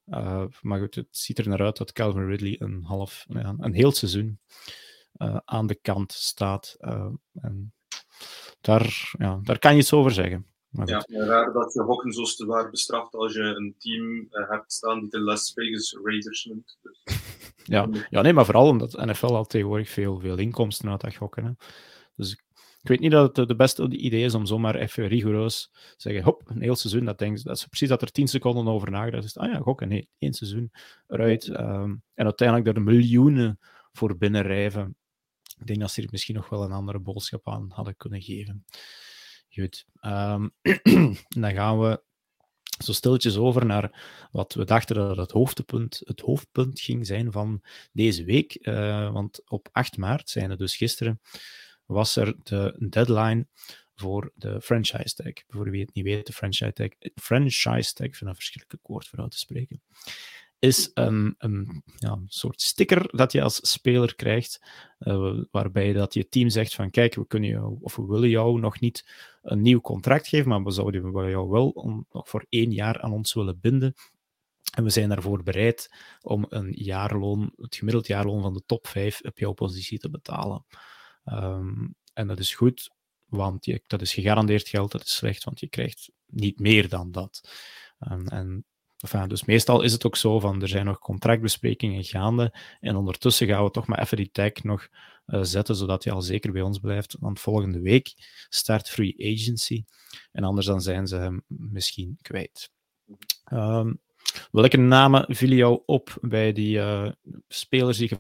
Uh, 0.06 0.44
maar 0.60 0.80
goed, 0.80 0.94
het 0.94 1.08
ziet 1.10 1.38
er 1.38 1.48
naar 1.48 1.62
uit 1.62 1.76
dat 1.76 1.92
Calvin 1.92 2.26
Ridley 2.26 2.56
een 2.58 2.82
half, 2.82 3.24
ja, 3.28 3.54
een 3.58 3.74
heel 3.74 3.92
seizoen 3.92 4.40
aan 5.44 5.66
de 5.66 5.78
kant 5.82 6.12
staat. 6.12 6.76
en 7.32 7.74
daar, 8.60 9.14
ja, 9.18 9.40
daar 9.42 9.58
kan 9.58 9.72
je 9.72 9.80
iets 9.80 9.92
over 9.92 10.10
zeggen. 10.10 10.46
Maar 10.76 10.88
ja, 10.88 11.04
raar 11.08 11.52
dat 11.52 11.72
je 11.72 11.82
hokken 11.82 12.12
zo 12.12 12.24
zwaar 12.24 12.70
bestraft 12.70 13.14
als 13.14 13.34
je 13.34 13.40
een 13.40 13.74
team 13.78 14.28
hebt 14.30 14.72
staan 14.72 15.00
die 15.00 15.10
de 15.10 15.20
Las 15.20 15.52
Vegas 15.54 15.98
Raiders 16.02 16.44
noemt. 16.44 16.78
Dus. 16.82 17.02
ja, 17.64 17.88
ja, 18.10 18.22
nee, 18.22 18.32
maar 18.32 18.44
vooral 18.44 18.68
omdat 18.68 19.04
NFL 19.04 19.26
al 19.26 19.44
tegenwoordig 19.44 19.88
veel, 19.88 20.18
veel 20.18 20.38
inkomsten 20.38 20.90
uit 20.90 21.00
dat 21.00 21.14
gokken. 21.14 21.44
Hè. 21.44 21.50
Dus 22.16 22.32
ik 22.32 22.42
weet 22.88 23.00
niet 23.00 23.10
dat 23.10 23.36
het 23.36 23.48
de 23.48 23.56
beste 23.56 23.88
idee 23.88 24.24
is 24.24 24.34
om 24.34 24.46
zomaar 24.46 24.74
even 24.74 25.06
rigoureus 25.06 25.70
te 25.72 25.94
zeggen, 25.96 26.22
hop, 26.22 26.42
een 26.44 26.62
heel 26.62 26.76
seizoen, 26.76 27.04
dat, 27.04 27.18
denk, 27.18 27.42
dat 27.42 27.56
is 27.56 27.66
precies 27.66 27.88
dat 27.88 28.02
er 28.02 28.10
tien 28.10 28.28
seconden 28.28 28.68
over 28.68 28.90
nagedacht 28.90 29.24
is. 29.24 29.36
Ah 29.36 29.52
ja, 29.52 29.58
gokken, 29.58 29.88
nee, 29.88 30.08
één 30.18 30.32
seizoen 30.32 30.72
eruit. 31.06 31.48
Um, 31.48 32.02
en 32.14 32.24
uiteindelijk 32.24 32.76
er 32.76 32.82
miljoenen 32.82 33.58
voor 33.92 34.16
binnenrijven. 34.16 34.96
Ik 35.58 35.66
denk 35.66 35.80
dat 35.80 35.90
ze 35.90 36.00
hier 36.00 36.08
misschien 36.12 36.34
nog 36.34 36.48
wel 36.48 36.62
een 36.62 36.72
andere 36.72 36.98
boodschap 36.98 37.48
aan 37.48 37.70
hadden 37.74 37.96
kunnen 37.96 38.22
geven. 38.22 38.64
Goed. 39.48 39.86
Um, 40.00 40.52
dan 41.42 41.52
gaan 41.52 41.80
we 41.80 42.02
zo 42.84 42.92
stilletjes 42.92 43.36
over 43.36 43.66
naar 43.66 44.02
wat 44.30 44.54
we 44.54 44.64
dachten 44.64 44.96
dat 44.96 45.16
het 45.16 45.30
hoofdpunt, 45.30 46.00
het 46.04 46.20
hoofdpunt 46.20 46.80
ging 46.80 47.06
zijn 47.06 47.32
van 47.32 47.62
deze 47.92 48.24
week. 48.24 48.58
Uh, 48.60 49.12
want 49.12 49.50
op 49.50 49.68
8 49.72 49.96
maart 49.96 50.30
zijn 50.30 50.50
er 50.50 50.56
dus 50.56 50.76
gisteren 50.76 51.20
was 51.86 52.16
er 52.16 52.36
de 52.42 52.86
deadline 52.88 53.46
voor 53.94 54.32
de 54.34 54.60
franchise 54.60 55.14
tag. 55.14 55.32
Voor 55.48 55.70
wie 55.70 55.80
het 55.80 55.94
niet 55.94 56.04
weet, 56.04 56.26
de 56.26 56.32
franchise 56.32 56.72
tag, 56.72 56.88
franchise 57.14 57.92
tag, 57.92 58.06
ik 58.06 58.20
een 58.20 58.34
verschrikkelijk 58.34 58.86
woord 58.86 59.08
voor 59.08 59.18
uit 59.18 59.30
te 59.30 59.38
spreken, 59.38 59.82
is 60.58 60.90
een, 60.94 61.34
een 61.38 61.82
ja, 61.96 62.18
soort 62.26 62.60
sticker 62.60 63.16
dat 63.16 63.32
je 63.32 63.42
als 63.42 63.70
speler 63.70 64.14
krijgt, 64.14 64.60
uh, 64.98 65.42
waarbij 65.50 65.92
dat 65.92 66.14
je 66.14 66.28
team 66.28 66.48
zegt 66.48 66.74
van 66.74 66.90
kijk, 66.90 67.14
we 67.14 67.26
kunnen 67.26 67.50
jou, 67.50 67.76
of 67.80 67.96
we 67.96 68.06
willen 68.06 68.28
jou 68.28 68.60
nog 68.60 68.80
niet 68.80 69.08
een 69.42 69.62
nieuw 69.62 69.80
contract 69.80 70.28
geven, 70.28 70.48
maar 70.48 70.62
we 70.62 70.70
zouden 70.70 71.30
jou 71.30 71.48
wel 71.48 71.68
om, 71.68 72.06
nog 72.10 72.28
voor 72.28 72.46
één 72.48 72.72
jaar 72.72 73.00
aan 73.00 73.12
ons 73.12 73.34
willen 73.34 73.60
binden. 73.60 73.94
En 74.74 74.84
we 74.84 74.90
zijn 74.90 75.08
daarvoor 75.08 75.42
bereid 75.42 75.90
om 76.22 76.46
een 76.48 76.72
jaarloon, 76.72 77.52
het 77.56 77.76
gemiddeld 77.76 78.06
jaarloon 78.06 78.42
van 78.42 78.52
de 78.52 78.62
top 78.66 78.86
5 78.86 79.20
op 79.20 79.38
jouw 79.38 79.52
positie 79.52 79.98
te 79.98 80.10
betalen. 80.10 80.64
Um, 81.32 81.94
en 82.12 82.26
dat 82.26 82.38
is 82.38 82.54
goed, 82.54 82.90
want 83.24 83.64
je, 83.64 83.82
dat 83.86 84.00
is 84.00 84.14
gegarandeerd 84.14 84.68
geld. 84.68 84.92
Dat 84.92 85.04
is 85.04 85.16
slecht, 85.16 85.44
want 85.44 85.60
je 85.60 85.68
krijgt 85.68 86.10
niet 86.26 86.58
meer 86.58 86.88
dan 86.88 87.12
dat. 87.12 87.50
Um, 88.10 88.28
en 88.28 88.64
dus 89.26 89.44
meestal 89.44 89.82
is 89.82 89.92
het 89.92 90.06
ook 90.06 90.16
zo 90.16 90.40
van 90.40 90.62
er 90.62 90.68
zijn 90.68 90.84
nog 90.84 90.98
contractbesprekingen 90.98 92.04
gaande 92.04 92.54
en 92.80 92.96
ondertussen 92.96 93.46
gaan 93.46 93.64
we 93.64 93.70
toch 93.70 93.86
maar 93.86 94.00
even 94.00 94.16
die 94.16 94.30
tag 94.30 94.52
nog 94.52 94.88
uh, 95.26 95.42
zetten, 95.42 95.76
zodat 95.76 96.04
hij 96.04 96.12
al 96.12 96.22
zeker 96.22 96.52
bij 96.52 96.62
ons 96.62 96.78
blijft. 96.78 97.16
Want 97.20 97.40
volgende 97.40 97.80
week 97.80 98.14
start 98.48 98.88
Free 98.88 99.14
Agency 99.18 99.84
en 100.32 100.44
anders 100.44 100.66
dan 100.66 100.82
zijn 100.82 101.06
ze 101.06 101.16
hem 101.16 101.44
misschien 101.46 102.18
kwijt. 102.22 102.70
Um, 103.52 104.00
welke 104.50 104.76
namen 104.76 105.24
vielen 105.28 105.56
jou 105.56 105.82
op 105.86 106.18
bij 106.20 106.52
die 106.52 106.76
uh, 106.76 107.10
spelers 107.48 107.98
die 107.98 108.10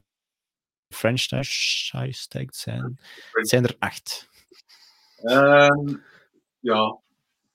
gefranchise-tagged 0.96 2.56
zijn? 2.56 3.00
Het 3.32 3.48
zijn 3.48 3.64
er 3.64 3.76
acht. 3.78 4.28
Um, 5.22 6.04
ja, 6.60 6.98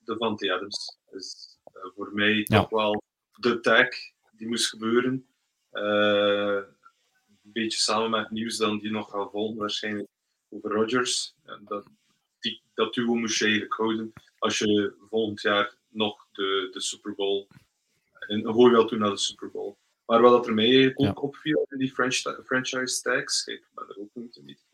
de 0.04 0.16
Van 0.16 0.32
Adams 0.32 0.98
is 1.10 1.58
uh, 1.76 1.82
voor 1.94 2.10
mij 2.12 2.42
toch 2.42 2.68
wel 2.68 3.02
de 3.32 3.60
tag 3.60 3.88
die 4.32 4.48
moest 4.48 4.68
gebeuren. 4.68 5.26
Uh, 5.72 6.62
een 7.44 7.52
beetje 7.52 7.78
samen 7.78 8.10
met 8.10 8.20
het 8.20 8.30
nieuws 8.30 8.56
dan 8.56 8.78
die 8.78 8.90
nog 8.90 9.10
gaat 9.10 9.30
volgen, 9.30 9.56
waarschijnlijk 9.56 10.08
over 10.48 10.70
Rodgers. 10.70 11.34
Dat, 11.64 11.86
die, 12.40 12.62
dat 12.74 12.94
duo 12.94 13.14
moest 13.14 13.38
je 13.38 13.44
eigenlijk 13.44 13.74
houden 13.74 14.12
als 14.38 14.58
je 14.58 14.94
volgend 15.08 15.40
jaar 15.40 15.74
nog 15.88 16.26
de, 16.32 16.68
de 16.72 16.80
Super 16.80 17.14
Bowl. 17.14 17.46
En 18.26 18.44
gooi 18.44 18.72
wel 18.72 18.86
toe 18.86 18.98
naar 18.98 19.10
de 19.10 19.16
Super 19.16 19.50
Bowl. 19.50 19.76
Maar 20.06 20.20
wat 20.20 20.46
er 20.46 20.54
mij 20.54 20.92
ook 20.94 21.06
ja. 21.06 21.12
opviel 21.12 21.66
in 21.68 21.78
die 21.78 21.92
franchise 22.44 23.00
tags, 23.02 23.44
kijk, 23.44 23.58
ik 23.58 23.68
ben 23.74 23.88
er 23.88 23.98
ook 23.98 24.10
niet 24.14 24.64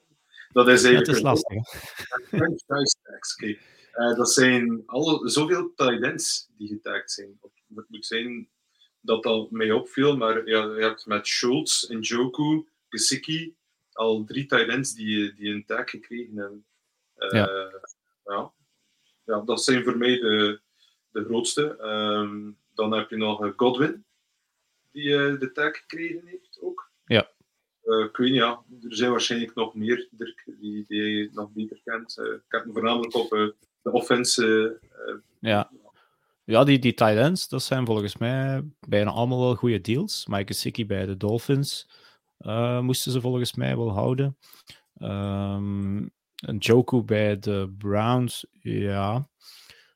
Dat 0.52 0.68
is 0.68 0.84
eigenlijk. 0.84 1.06
Het 1.06 1.16
is 1.16 1.22
lastig. 1.22 1.68
Franchise 2.28 2.96
tags, 3.02 3.34
kijk. 3.34 3.76
Uh, 3.94 4.16
dat 4.16 4.32
zijn 4.32 4.82
alle, 4.86 5.28
zoveel 5.28 5.72
talents 5.74 6.48
die 6.56 6.68
getagd 6.68 7.10
zijn. 7.10 7.38
Het 7.74 7.88
moet 7.88 8.06
zijn 8.06 8.48
dat 9.00 9.22
dat 9.22 9.50
mij 9.50 9.72
opviel, 9.72 10.16
maar 10.16 10.46
ja, 10.46 10.64
je 10.64 10.82
hebt 10.82 11.06
met 11.06 11.26
Schultz, 11.26 11.88
Njoku, 11.88 12.66
Gesicki 12.88 13.56
al 13.98 14.24
drie 14.24 14.46
talents 14.46 14.94
die, 14.94 15.34
die 15.34 15.52
een 15.52 15.64
taak 15.64 15.90
gekregen 15.90 16.36
hebben. 16.36 16.64
Uh, 17.16 17.30
ja. 17.30 17.50
ja. 18.24 18.52
Ja. 19.24 19.40
dat 19.40 19.64
zijn 19.64 19.84
voor 19.84 19.98
mij 19.98 20.18
de, 20.18 20.60
de 21.10 21.24
grootste. 21.24 21.78
Um, 21.82 22.58
dan 22.74 22.92
heb 22.92 23.10
je 23.10 23.16
nog 23.16 23.52
Godwin, 23.56 24.04
die 24.92 25.08
uh, 25.08 25.40
de 25.40 25.52
taak 25.52 25.76
gekregen 25.76 26.26
heeft 26.26 26.58
ook. 26.60 26.90
Ja. 27.04 27.30
Uh, 27.84 28.04
ik 28.04 28.16
weet 28.16 28.30
niet, 28.30 28.38
ja, 28.38 28.62
er 28.82 28.96
zijn 28.96 29.10
waarschijnlijk 29.10 29.54
nog 29.54 29.74
meer, 29.74 30.08
Dirk, 30.10 30.44
die, 30.60 30.84
die 30.86 31.02
je 31.02 31.30
nog 31.32 31.50
beter 31.50 31.80
kent. 31.84 32.18
ik 32.18 32.42
heb 32.48 32.66
me 32.66 32.72
voornamelijk 32.72 33.14
op 33.14 33.30
de 33.82 33.92
offense. 33.92 34.78
ja. 35.40 35.70
Ja, 36.44 36.64
die, 36.64 36.78
die 36.78 36.94
tight 36.94 37.16
ends, 37.16 37.48
dat 37.48 37.62
zijn 37.62 37.86
volgens 37.86 38.16
mij 38.16 38.64
bijna 38.88 39.10
allemaal 39.10 39.40
wel 39.40 39.54
goede 39.54 39.80
deals. 39.80 40.26
Mike 40.26 40.46
Gesicki 40.46 40.86
bij 40.86 41.06
de 41.06 41.16
Dolphins 41.16 41.88
moesten 42.80 43.12
ze 43.12 43.20
volgens 43.20 43.54
mij 43.54 43.76
wel 43.76 43.92
houden. 43.92 44.36
Um, 45.02 46.10
een 46.36 46.58
Joku 46.58 47.02
bij 47.02 47.38
de 47.38 47.74
Browns, 47.78 48.46
ja. 48.60 49.28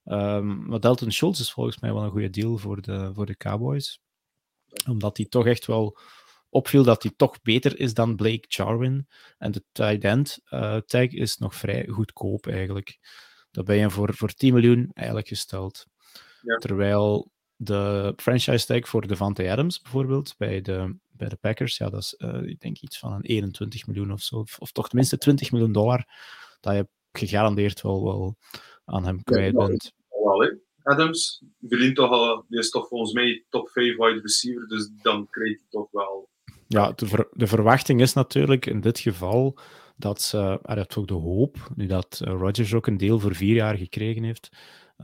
Um, 0.04 0.66
maar 0.66 0.80
Dalton 0.80 1.10
Schultz 1.10 1.40
is 1.40 1.52
volgens 1.52 1.80
mij 1.80 1.92
wel 1.92 2.02
een 2.02 2.10
goede 2.10 2.30
deal 2.30 2.58
voor 2.58 2.82
de, 2.82 3.10
voor 3.14 3.26
de 3.26 3.36
Cowboys. 3.36 4.00
Omdat 4.88 5.16
hij 5.16 5.26
toch 5.26 5.46
echt 5.46 5.66
wel 5.66 5.98
opviel 6.48 6.82
dat 6.82 7.02
hij 7.02 7.12
toch 7.16 7.42
beter 7.42 7.78
is 7.78 7.94
dan 7.94 8.16
Blake 8.16 8.44
Jarwin. 8.48 9.06
En 9.38 9.52
de 9.52 9.64
tight 9.72 10.04
end 10.04 10.38
uh, 10.50 10.76
tag 10.76 11.06
is 11.08 11.38
nog 11.38 11.54
vrij 11.54 11.86
goedkoop 11.86 12.46
eigenlijk. 12.46 12.98
Dat 13.50 13.64
ben 13.64 13.76
je 13.76 13.90
voor, 13.90 14.14
voor 14.14 14.32
10 14.32 14.54
miljoen 14.54 14.90
eigenlijk 14.94 15.28
gesteld. 15.28 15.86
Ja. 16.42 16.56
Terwijl 16.56 17.30
de 17.56 18.12
franchise 18.16 18.66
tag 18.66 18.88
voor 18.88 19.06
Devante 19.06 19.50
Adams 19.50 19.80
bijvoorbeeld 19.80 20.34
bij 20.38 20.60
de, 20.60 20.96
bij 21.10 21.28
de 21.28 21.36
Packers, 21.36 21.76
ja, 21.76 21.90
dat 21.90 22.00
is 22.00 22.14
uh, 22.18 22.42
ik 22.42 22.60
denk 22.60 22.78
iets 22.78 22.98
van 22.98 23.12
een 23.12 23.22
21 23.22 23.86
miljoen 23.86 24.12
of 24.12 24.22
zo, 24.22 24.36
of, 24.36 24.58
of, 24.58 24.72
toch 24.72 24.88
tenminste 24.88 25.18
20 25.18 25.52
miljoen 25.52 25.72
dollar, 25.72 26.06
dat 26.60 26.74
je 26.74 26.88
gegarandeerd 27.12 27.80
wel, 27.80 28.04
wel 28.04 28.36
aan 28.84 29.04
hem 29.04 29.22
kwijt 29.22 29.52
ja, 29.52 29.66
bent. 29.66 29.92
Wel, 30.08 30.58
Adams 30.82 31.42
verdient 31.68 31.96
toch 31.96 32.10
al, 32.10 32.44
die 32.48 32.58
is 32.58 32.70
toch 32.70 32.88
volgens 32.88 33.12
mij 33.12 33.44
top 33.48 33.68
5 33.68 33.96
wide 33.96 34.20
receiver, 34.20 34.68
dus 34.68 34.90
dan 35.02 35.26
krijgt 35.30 35.58
hij 35.60 35.68
toch 35.70 35.88
wel. 35.90 36.28
Ja, 36.68 36.92
de, 36.92 37.06
ver, 37.06 37.28
de 37.32 37.46
verwachting 37.46 38.00
is 38.00 38.12
natuurlijk 38.12 38.66
in 38.66 38.80
dit 38.80 38.98
geval 38.98 39.58
dat 39.96 40.20
ze, 40.20 40.58
er 40.62 40.76
heeft 40.76 40.96
ook 40.96 41.08
de 41.08 41.14
hoop, 41.14 41.70
nu 41.74 41.86
dat 41.86 42.20
uh, 42.24 42.32
Rodgers 42.32 42.74
ook 42.74 42.86
een 42.86 42.96
deel 42.96 43.18
voor 43.18 43.34
vier 43.34 43.54
jaar 43.54 43.76
gekregen 43.76 44.22
heeft, 44.22 44.48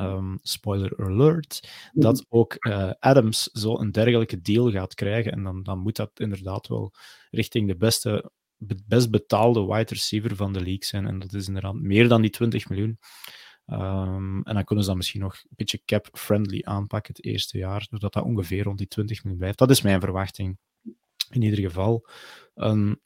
um, 0.00 0.38
spoiler 0.42 0.92
alert, 0.96 1.68
dat 1.92 2.26
ook 2.28 2.56
uh, 2.58 2.90
Adams 2.98 3.42
zo 3.42 3.78
een 3.78 3.92
dergelijke 3.92 4.40
deal 4.40 4.70
gaat 4.70 4.94
krijgen. 4.94 5.32
En 5.32 5.42
dan, 5.42 5.62
dan 5.62 5.78
moet 5.78 5.96
dat 5.96 6.10
inderdaad 6.14 6.66
wel 6.66 6.92
richting 7.30 7.68
de 7.68 7.76
beste, 7.76 8.30
best 8.86 9.10
betaalde 9.10 9.66
wide 9.66 9.94
receiver 9.94 10.36
van 10.36 10.52
de 10.52 10.60
league 10.60 10.84
zijn. 10.84 11.06
En 11.06 11.18
dat 11.18 11.32
is 11.32 11.46
inderdaad 11.46 11.74
meer 11.74 12.08
dan 12.08 12.20
die 12.20 12.30
20 12.30 12.68
miljoen. 12.68 12.98
Um, 13.70 14.42
en 14.42 14.54
dan 14.54 14.64
kunnen 14.64 14.84
ze 14.84 14.90
dat 14.90 14.98
misschien 14.98 15.20
nog 15.20 15.34
een 15.34 15.56
beetje 15.56 15.82
cap-friendly 15.84 16.62
aanpakken 16.64 17.14
het 17.16 17.24
eerste 17.24 17.58
jaar, 17.58 17.86
doordat 17.90 18.12
dat 18.12 18.24
ongeveer 18.24 18.62
rond 18.62 18.78
die 18.78 18.88
20 18.88 19.22
miljoen 19.22 19.40
blijft. 19.40 19.58
Dat 19.58 19.70
is 19.70 19.82
mijn 19.82 20.00
verwachting. 20.00 20.58
In 21.30 21.42
ieder 21.42 21.58
geval. 21.58 22.08
Een 22.54 23.00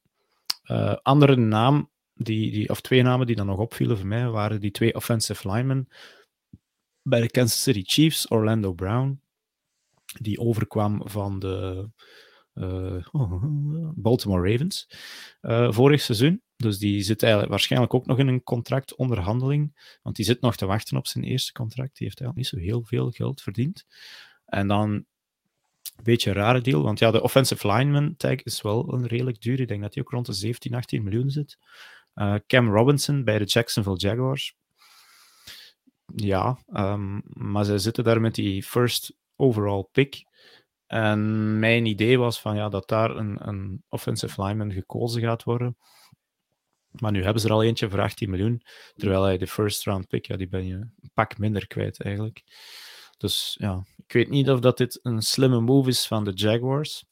uh, 0.65 0.97
andere 1.03 1.37
naam, 1.37 1.91
die, 2.15 2.51
die, 2.51 2.69
of 2.69 2.81
twee 2.81 3.03
namen 3.03 3.27
die 3.27 3.37
dan 3.37 3.47
nog 3.47 3.59
opvielen 3.59 3.99
voor 3.99 4.07
mij, 4.07 4.29
waren 4.29 4.61
die 4.61 4.71
twee 4.71 4.95
offensive 4.95 5.53
linemen 5.53 5.89
bij 7.03 7.21
de 7.21 7.31
Kansas 7.31 7.63
City 7.63 7.83
Chiefs, 7.85 8.31
Orlando 8.31 8.73
Brown, 8.73 9.21
die 10.21 10.39
overkwam 10.39 11.09
van 11.09 11.39
de 11.39 11.89
uh, 12.55 13.07
Baltimore 13.95 14.51
Ravens 14.51 14.89
uh, 15.43 15.73
vorig 15.73 16.01
seizoen. 16.01 16.43
Dus 16.63 16.79
die 16.79 17.03
zit 17.03 17.23
eigenlijk 17.23 17.53
waarschijnlijk 17.53 17.95
ook 17.95 18.07
nog 18.07 18.19
in 18.19 18.29
een 18.29 18.43
contractonderhandeling, 18.43 19.97
want 20.03 20.17
die 20.17 20.25
zit 20.25 20.41
nog 20.41 20.57
te 20.57 20.67
wachten 20.67 20.97
op 20.97 21.07
zijn 21.07 21.25
eerste 21.25 21.53
contract. 21.53 21.97
Die 21.97 22.07
heeft 22.07 22.21
eigenlijk 22.21 22.37
niet 22.37 22.63
zo 22.63 22.69
heel 22.69 22.85
veel 22.85 23.11
geld 23.11 23.43
verdiend. 23.43 23.87
En 24.47 24.69
dan 24.69 24.91
een 24.91 25.07
beetje 26.03 26.31
een 26.31 26.37
rare 26.37 26.61
deal, 26.61 26.83
want 26.83 26.99
ja, 26.99 27.11
de 27.11 27.23
offensive 27.23 27.73
lineman 27.73 28.17
tag 28.17 28.43
is 28.43 28.63
wel 28.63 28.93
een 28.93 29.07
redelijk 29.07 29.41
duur. 29.41 29.61
Ik 29.61 29.69
denk 29.69 29.83
dat 29.83 29.95
hij 29.95 30.03
ook 30.03 30.11
rond 30.11 30.27
de 30.27 30.33
17, 30.33 30.75
18 30.75 31.03
miljoen 31.03 31.31
zit. 31.31 31.59
Uh, 32.15 32.35
Cam 32.47 32.75
Robinson 32.75 33.25
bij 33.25 33.39
de 33.39 33.45
Jacksonville 33.45 33.97
Jaguars 33.97 34.57
ja, 36.15 36.59
um, 36.75 37.23
maar 37.25 37.65
zij 37.65 37.79
zitten 37.79 38.05
daar 38.05 38.21
met 38.21 38.35
die 38.35 38.63
first 38.63 39.15
overall 39.37 39.87
pick. 39.93 40.25
En 40.87 41.59
mijn 41.59 41.87
idee 41.87 42.19
was 42.19 42.41
van, 42.41 42.57
ja, 42.57 42.69
dat 42.69 42.89
daar 42.89 43.17
een, 43.17 43.49
een 43.49 43.83
offensive 43.89 44.43
lineman 44.43 44.73
gekozen 44.73 45.21
gaat 45.23 45.43
worden. 45.43 45.77
Maar 46.93 47.13
nu 47.13 47.23
hebben 47.23 47.43
ze 47.43 47.49
er 47.49 47.55
al 47.55 47.63
eentje 47.63 47.91
voor 47.91 48.01
18 48.01 48.31
miljoen. 48.31 48.63
Terwijl 48.97 49.23
hij 49.23 49.39
de 49.39 49.47
first 49.47 49.85
round 49.85 50.09
pick, 50.09 50.27
ja, 50.27 50.37
die 50.37 50.49
ben 50.49 50.67
je 50.67 50.75
een 50.75 51.11
pak 51.15 51.39
minder 51.39 51.67
kwijt 51.67 52.03
eigenlijk. 52.03 52.43
Dus 53.19 53.57
ja, 53.61 53.87
ik 54.07 54.13
weet 54.13 54.29
niet 54.29 54.51
of 54.51 54.61
dat 54.61 54.77
dit 54.77 54.99
een 55.03 55.23
slimme 55.23 55.61
move 55.61 55.89
is 55.89 56.07
van 56.07 56.25
de 56.25 56.33
Jaguars. 56.33 57.05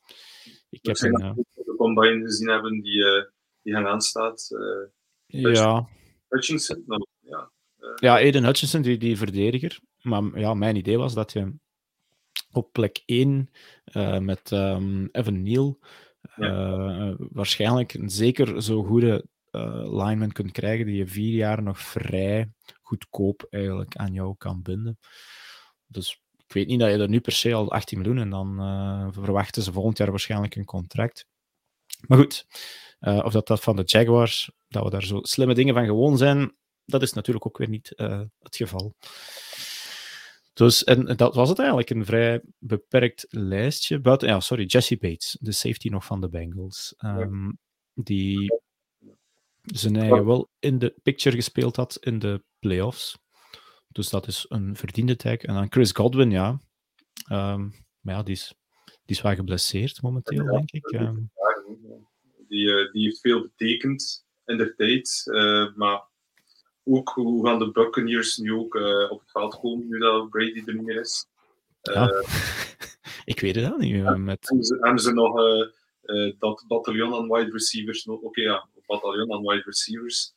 Ik 0.71 0.87
heb 0.87 1.01
een, 1.01 1.23
uh... 1.25 1.33
de 1.55 1.75
combine 1.77 2.25
gezien 2.25 2.49
hebben 2.49 2.81
die, 2.81 2.97
uh, 2.97 3.25
die 3.63 3.73
gaan 3.73 3.87
aanstaat. 3.87 4.51
Uh, 4.51 5.53
ja. 5.55 5.89
Hutchinson, 6.29 6.85
ja. 7.21 7.51
Ja, 7.97 8.15
Aiden 8.15 8.45
Hutchinson, 8.45 8.83
die, 8.83 8.99
die 8.99 9.17
verdediger. 9.17 9.81
Maar 10.03 10.39
ja, 10.39 10.55
mijn 10.55 10.77
idee 10.77 10.99
was 10.99 11.15
dat 11.15 11.33
je 11.33 11.55
op 12.53 12.73
plek 12.73 13.03
1 13.07 13.51
uh, 13.85 14.17
eh, 14.17 14.23
met 14.23 14.51
um, 14.51 15.09
Evan 15.13 15.43
Neal 15.43 15.79
waarschijnlijk 17.19 17.95
een 17.95 18.11
zeker 18.11 18.63
zo 18.63 18.83
goede 18.83 19.25
uh, 19.51 20.05
lineman 20.05 20.33
kunt 20.33 20.53
krijgen 20.53 20.87
die 20.87 20.97
je 20.97 21.07
vier 21.07 21.35
jaar 21.35 21.63
nog 21.63 21.79
vrij 21.79 22.53
goedkoop 22.81 23.47
eigenlijk 23.51 23.97
aan 23.97 24.13
jou 24.13 24.35
kan 24.37 24.63
binden. 24.63 24.99
Dus 25.87 26.23
ik 26.37 26.53
weet 26.53 26.67
niet 26.67 26.81
dat 26.81 26.91
je 26.91 26.99
er 26.99 27.09
nu 27.09 27.21
per 27.21 27.33
se 27.33 27.55
al 27.55 27.71
18 27.71 27.99
miljoen 27.99 28.19
en 28.19 28.31
dan 28.31 28.55
verwachten 29.13 29.63
ze 29.63 29.73
volgend 29.73 29.99
jaar 29.99 30.11
waarschijnlijk 30.11 30.55
een 30.55 30.65
contract. 30.65 31.27
Maar 32.07 32.19
goed, 32.19 32.47
of 33.01 33.33
dat 33.33 33.47
dat 33.47 33.61
van 33.61 33.77
de 33.77 33.83
Jaguars, 33.83 34.51
dat 34.69 34.85
we 34.85 34.91
daar 34.91 35.03
zo 35.03 35.19
slimme 35.23 35.55
dingen 35.55 35.75
van 35.75 35.85
gewoon 35.85 36.17
zijn, 36.17 36.55
dat 36.91 37.03
is 37.03 37.13
natuurlijk 37.13 37.47
ook 37.47 37.59
weer 37.59 37.69
niet 37.69 37.93
uh, 37.97 38.23
het 38.39 38.57
geval. 38.57 38.95
Dus, 40.53 40.85
en 40.85 41.17
dat 41.17 41.35
was 41.35 41.49
het 41.49 41.59
eigenlijk, 41.59 41.91
een 41.91 42.05
vrij 42.05 42.43
beperkt 42.59 43.27
lijstje. 43.29 44.01
Buiten, 44.01 44.29
ja, 44.29 44.41
sorry, 44.41 44.65
Jesse 44.65 44.97
Bates, 44.97 45.37
de 45.41 45.53
safety 45.53 45.89
nog 45.89 46.05
van 46.05 46.21
de 46.21 46.29
Bengals. 46.29 46.95
Um, 47.05 47.59
die 47.95 48.61
zijn 49.65 49.97
eigen 49.97 50.27
wel 50.27 50.51
in 50.59 50.79
de 50.79 50.95
picture 51.03 51.37
gespeeld 51.37 51.77
had 51.77 51.97
in 52.01 52.19
de 52.19 52.43
playoffs. 52.59 53.19
Dus 53.89 54.09
dat 54.09 54.27
is 54.27 54.47
een 54.49 54.77
verdiende 54.77 55.17
tag. 55.17 55.37
En 55.37 55.55
dan 55.55 55.73
Chris 55.73 55.93
Godwin, 55.93 56.31
ja. 56.31 56.61
Um, 57.33 57.75
maar 58.01 58.15
ja, 58.15 58.23
die 58.23 58.35
is, 58.35 58.55
die 58.85 59.17
is 59.17 59.23
wel 59.23 59.35
geblesseerd 59.35 60.03
momenteel, 60.03 60.45
denk 60.45 60.71
ik. 60.71 60.93
Um, 60.93 61.31
die, 62.49 62.67
uh, 62.67 62.93
die 62.93 63.05
heeft 63.05 63.21
veel 63.21 63.43
betekend 63.43 64.27
in 64.45 64.57
de 64.57 64.75
tijd. 64.75 65.23
Uh, 65.25 65.75
maar 65.75 66.03
ook 66.85 67.09
hoe 67.09 67.47
gaan 67.47 67.59
de 67.59 67.71
Buccaneers 67.71 68.37
nu 68.37 68.53
ook 68.53 68.75
uh, 68.75 69.11
op 69.11 69.21
het 69.21 69.31
veld 69.31 69.59
komen, 69.59 69.89
nu 69.89 69.99
dat 69.99 70.31
Brady 70.31 70.63
er 70.67 70.75
niet 70.75 70.85
meer 70.85 71.01
is. 71.01 71.27
Ja. 71.83 72.11
ik 73.25 73.41
weet 73.41 73.55
het 73.55 73.69
wel 73.69 73.79
niet. 73.79 74.19
Met... 74.19 74.49
Hebben, 74.49 74.67
ze, 74.67 74.77
hebben 74.81 75.03
ze 75.03 75.13
nog 75.13 75.35
dat 76.39 76.65
bataljon 76.69 77.15
aan 77.15 77.29
wide 77.29 77.51
receivers? 77.51 78.07
Oké, 78.07 78.27
okay, 78.27 78.45
ja, 78.45 78.69
bataljon 78.91 79.33
aan 79.33 79.43
wide 79.43 79.63
receivers. 79.63 80.35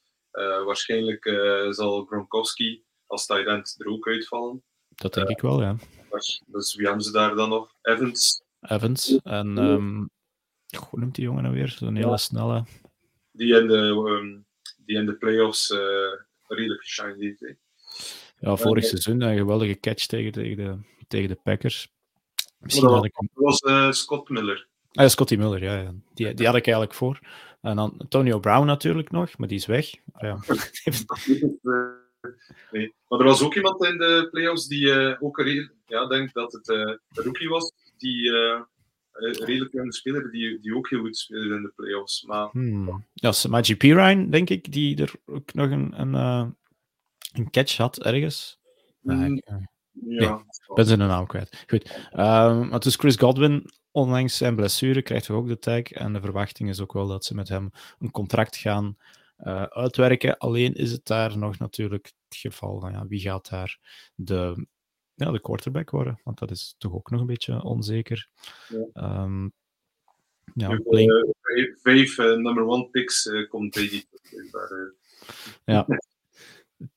waarschijnlijk 0.66 1.24
zal 1.70 2.06
Gronkowski 2.06 2.84
als 3.08 3.26
tight 3.26 3.48
end 3.48 3.76
er 3.78 3.88
ook 3.88 4.08
uitvallen. 4.08 4.64
Dat 4.96 5.14
denk 5.14 5.30
ik 5.30 5.42
wel, 5.42 5.62
ja. 5.62 5.76
Dus, 6.10 6.44
dus 6.48 6.76
wie 6.76 6.86
hebben 6.86 7.04
ze 7.04 7.12
daar 7.12 7.36
dan 7.36 7.50
nog? 7.50 7.76
Evans? 7.82 8.44
Evans. 8.62 9.20
En 9.24 9.58
um, 9.58 10.10
hoe 10.90 11.00
noemt 11.00 11.16
die 11.16 11.24
jongen 11.24 11.44
nou 11.44 11.56
weer? 11.56 11.70
Zo'n 11.70 11.96
hele 11.96 12.08
ja. 12.08 12.18
snelle. 12.18 12.66
Die 13.32 13.56
in 13.56 13.68
de, 13.68 13.76
um, 13.76 14.46
die 14.86 14.98
in 14.98 15.06
de 15.06 15.16
playoffs 15.16 15.70
uh, 15.70 15.80
redelijk 16.48 16.82
geshined 16.82 17.20
heeft. 17.20 17.62
Ja, 18.40 18.56
vorig 18.56 18.86
seizoen 18.86 19.22
een 19.22 19.38
geweldige 19.38 19.80
catch 19.80 20.06
tegen, 20.06 20.32
tegen, 20.32 20.56
de, 20.58 21.06
tegen 21.08 21.30
de 21.30 21.36
Packers. 21.44 21.92
Misschien 22.60 22.88
dat, 22.88 22.96
had 22.96 23.06
ik... 23.06 23.14
was 23.34 23.62
uh, 23.62 23.92
Scott 23.92 24.30
Miller. 24.30 24.68
Ah, 24.92 25.08
Scotty 25.08 25.36
Miller, 25.36 25.64
ja, 25.64 25.78
ja. 25.80 25.94
Die, 26.14 26.34
die 26.34 26.46
had 26.46 26.56
ik 26.56 26.66
eigenlijk 26.66 26.94
voor. 26.94 27.20
En 27.64 27.76
dan 27.76 27.96
Antonio 27.98 28.40
Brown 28.40 28.66
natuurlijk 28.66 29.12
nog, 29.12 29.38
maar 29.38 29.48
die 29.48 29.58
is 29.58 29.66
weg. 29.66 29.92
Ja. 30.18 30.38
nee. 32.72 32.94
Maar 33.08 33.20
er 33.20 33.26
was 33.26 33.44
ook 33.44 33.56
iemand 33.56 33.86
in 33.86 33.98
de 33.98 34.28
playoffs 34.32 34.68
die 34.68 34.86
uh, 34.86 35.16
ook 35.20 35.38
een 35.38 35.72
ja, 35.86 36.08
denk 36.08 36.34
dat 36.34 36.52
het 36.52 36.70
uh, 36.70 36.96
rookie 37.10 37.50
was, 37.50 37.74
die 37.98 38.32
uh, 38.32 38.62
redelijk 39.14 39.74
jonge 39.74 39.94
speler 39.94 40.32
die, 40.32 40.60
die 40.60 40.76
ook 40.76 40.90
heel 40.90 41.00
goed 41.00 41.18
speelde 41.18 41.56
in 41.56 41.62
de 41.62 41.72
playoffs. 41.76 42.24
Maar... 42.24 42.50
Hmm. 42.52 43.06
Ja, 43.14 43.32
Samaji 43.32 43.78
Pirine, 43.78 44.30
denk 44.30 44.50
ik, 44.50 44.72
die 44.72 45.02
er 45.02 45.12
ook 45.26 45.54
nog 45.54 45.72
een, 45.72 46.02
een, 46.02 46.14
uh, 46.14 46.48
een 47.34 47.50
catch 47.50 47.78
had 47.78 48.04
ergens. 48.04 48.60
Mm, 49.02 49.42
ja. 49.92 50.36
Ik 50.68 50.76
ben 50.76 50.86
zijn 50.86 51.00
naam 51.00 51.28
kwijt. 51.28 51.64
Goed. 51.68 51.96
Um, 52.14 52.68
maar 52.68 52.80
dus 52.80 52.96
Chris 52.96 53.16
Godwin, 53.16 53.70
onlangs 53.94 54.38
zijn 54.38 54.56
blessure, 54.56 55.02
krijgt 55.02 55.26
toch 55.26 55.38
ook 55.38 55.48
de 55.48 55.60
tag. 55.60 55.82
En 55.82 56.14
de 56.14 56.22
verwachting 56.22 56.70
is 56.70 56.80
ook 56.80 56.94
wel 56.94 57.08
dat 57.08 57.26
ze 57.26 57.36
met 57.36 57.48
hem 57.48 57.70
een 58.00 58.12
contract 58.12 58.56
gaan 58.56 58.98
uh, 59.40 59.64
uitwerken. 59.64 60.38
Alleen 60.38 60.74
is 60.74 60.92
het 60.92 61.06
daar 61.06 61.38
nog 61.38 61.58
natuurlijk 61.58 62.06
het 62.06 62.38
geval 62.38 62.80
van 62.80 62.92
ja, 62.92 63.08
wie 63.08 63.20
gaat 63.20 63.50
daar 63.50 63.80
de, 64.16 64.68
ja, 65.14 65.32
de 65.32 65.42
quarterback 65.42 65.90
worden? 65.90 66.20
Want 66.24 66.40
dat 66.40 66.52
is 66.52 66.76
toch 66.78 66.94
ook 66.94 67.10
nog 67.10 67.22
een 67.22 67.28
beetje 67.28 67.64
onzeker. 67.64 68.30
Ja. 68.68 69.24
Um, 69.24 69.54
ja, 70.54 70.70
uh, 70.72 71.08
vijf 71.82 72.18
uh, 72.18 72.38
number 72.38 72.66
one 72.66 72.90
picks 72.90 73.30
komt 73.50 73.74
bij 73.74 73.90
die. 73.90 74.08
ja. 75.66 75.86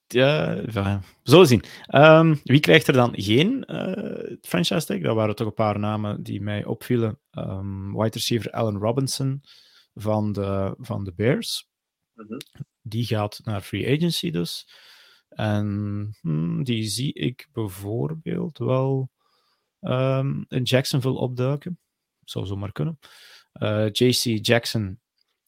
Ja, 0.08 0.54
we 0.54 0.98
zullen 1.22 1.46
zien. 1.46 1.62
Um, 1.88 2.40
wie 2.44 2.60
krijgt 2.60 2.86
er 2.86 2.94
dan 2.94 3.12
geen 3.16 3.64
uh, 3.66 4.36
franchise 4.40 4.86
tag? 4.86 5.00
Dat 5.00 5.14
waren 5.14 5.36
toch 5.36 5.46
een 5.46 5.54
paar 5.54 5.78
namen 5.78 6.22
die 6.22 6.40
mij 6.40 6.64
opvielen. 6.64 7.18
Um, 7.32 7.92
wide 7.96 8.10
receiver 8.10 8.50
Allen 8.50 8.78
Robinson 8.78 9.42
van 9.94 10.32
de, 10.32 10.74
van 10.78 11.04
de 11.04 11.12
Bears. 11.12 11.68
Mm 12.14 12.26
-hmm. 12.26 12.40
Die 12.82 13.04
gaat 13.04 13.40
naar 13.44 13.60
free 13.60 13.96
agency 13.96 14.30
dus. 14.30 14.68
En 15.28 16.16
hmm, 16.20 16.64
die 16.64 16.84
zie 16.84 17.12
ik 17.12 17.48
bijvoorbeeld 17.52 18.58
wel 18.58 19.10
um, 19.80 20.44
in 20.48 20.62
Jacksonville 20.62 21.18
opduiken. 21.18 21.78
Zou 22.24 22.46
zomaar 22.46 22.72
kunnen. 22.72 22.98
Uh, 23.54 23.90
JC 23.90 24.46
Jackson, 24.46 25.00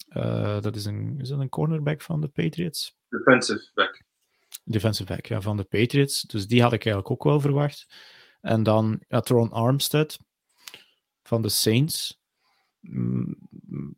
uh, 0.09 0.61
dat 0.61 0.77
is 0.77 0.85
een, 0.85 1.17
is 1.21 1.29
dat 1.29 1.41
een 1.41 1.49
cornerback 1.49 2.03
van 2.03 2.21
de 2.21 2.29
Patriots? 2.29 2.97
Defensive 3.09 3.71
back. 3.75 4.07
Defensive 4.71 5.15
back, 5.15 5.27
ja, 5.27 5.41
van 5.41 5.57
de 5.57 5.65
Patriots. 5.65 6.23
Dus 6.23 6.47
die 6.47 6.63
had 6.63 6.73
ik 6.73 6.85
eigenlijk 6.85 7.11
ook 7.11 7.25
wel 7.25 7.41
verwacht. 7.41 7.87
En 8.41 8.63
dan 8.63 9.03
ja, 9.09 9.21
Tron 9.21 9.51
Armstead 9.51 10.19
van 11.23 11.43
de 11.43 11.49
Saints. 11.49 12.21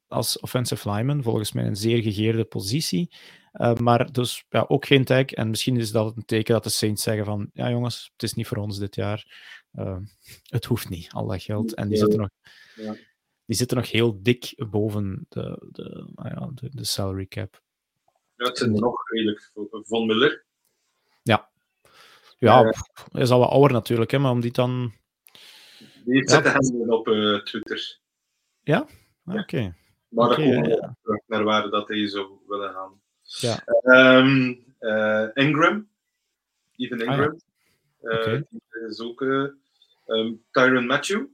Als 0.08 0.38
offensive 0.40 0.90
lineman, 0.90 1.22
volgens 1.22 1.52
mij 1.52 1.66
een 1.66 1.76
zeer 1.76 2.02
gegeerde 2.02 2.44
positie. 2.44 3.14
Uh, 3.52 3.74
maar 3.74 4.12
dus 4.12 4.44
ja, 4.48 4.64
ook 4.68 4.86
geen 4.86 5.04
tag. 5.04 5.24
En 5.24 5.50
misschien 5.50 5.76
is 5.76 5.90
dat 5.90 6.16
een 6.16 6.24
teken 6.24 6.54
dat 6.54 6.64
de 6.64 6.70
Saints 6.70 7.02
zeggen 7.02 7.24
van 7.24 7.50
ja 7.52 7.70
jongens, 7.70 8.10
het 8.12 8.22
is 8.22 8.34
niet 8.34 8.46
voor 8.46 8.56
ons 8.56 8.78
dit 8.78 8.94
jaar. 8.94 9.26
Uh, 9.72 9.98
het 10.42 10.64
hoeft 10.64 10.88
niet, 10.88 11.12
al 11.12 11.26
dat 11.26 11.42
geld. 11.42 11.74
En 11.74 11.88
die 11.88 11.98
zitten 11.98 12.18
nog, 12.18 12.28
ja. 12.74 12.96
die 13.44 13.56
zitten 13.56 13.76
nog 13.76 13.90
heel 13.90 14.22
dik 14.22 14.54
boven 14.70 15.26
de, 15.28 15.68
de, 15.70 16.12
uh, 16.16 16.30
ja, 16.30 16.50
de, 16.54 16.68
de, 16.70 16.84
salary 16.84 17.26
cap. 17.26 17.62
Ja, 18.34 18.46
het 18.46 18.58
zijn 18.58 18.72
nog 18.72 19.08
redelijk. 19.08 19.50
Von 19.70 20.06
Miller. 20.06 20.48
Ja. 21.22 21.50
Ja, 22.38 22.62
hij 23.12 23.22
is 23.22 23.30
al 23.30 23.38
wat 23.38 23.50
ouder 23.50 23.72
natuurlijk, 23.72 24.10
hè, 24.10 24.18
maar 24.18 24.30
om 24.30 24.40
die 24.40 24.52
dan... 24.52 24.92
Die 26.04 26.28
zetten 26.28 26.52
hem 26.52 26.90
op 26.90 27.04
Twitter. 27.44 27.98
Ja? 28.62 28.86
Oké. 29.24 29.38
Okay. 29.38 29.74
Maar 30.08 30.30
okay, 30.30 30.44
dat 30.44 30.54
komt 30.54 30.66
ja, 30.66 30.96
terug 31.02 31.20
naar 31.26 31.44
waar 31.44 31.70
dat 31.70 31.88
hij 31.88 32.08
zou 32.08 32.30
willen 32.46 32.72
gaan. 32.72 33.00
Ja. 33.22 33.64
Um, 34.18 34.64
uh, 34.80 35.28
Ingram. 35.34 35.88
Even 36.76 37.00
Ingram. 37.00 37.20
Ah, 37.20 37.40
ja. 37.98 38.18
okay. 38.18 38.34
uh, 38.70 38.88
is 38.88 39.00
ook 39.00 39.20
uh, 39.20 39.48
um, 40.06 40.44
Tyron 40.50 40.86
Matthew. 40.86 41.26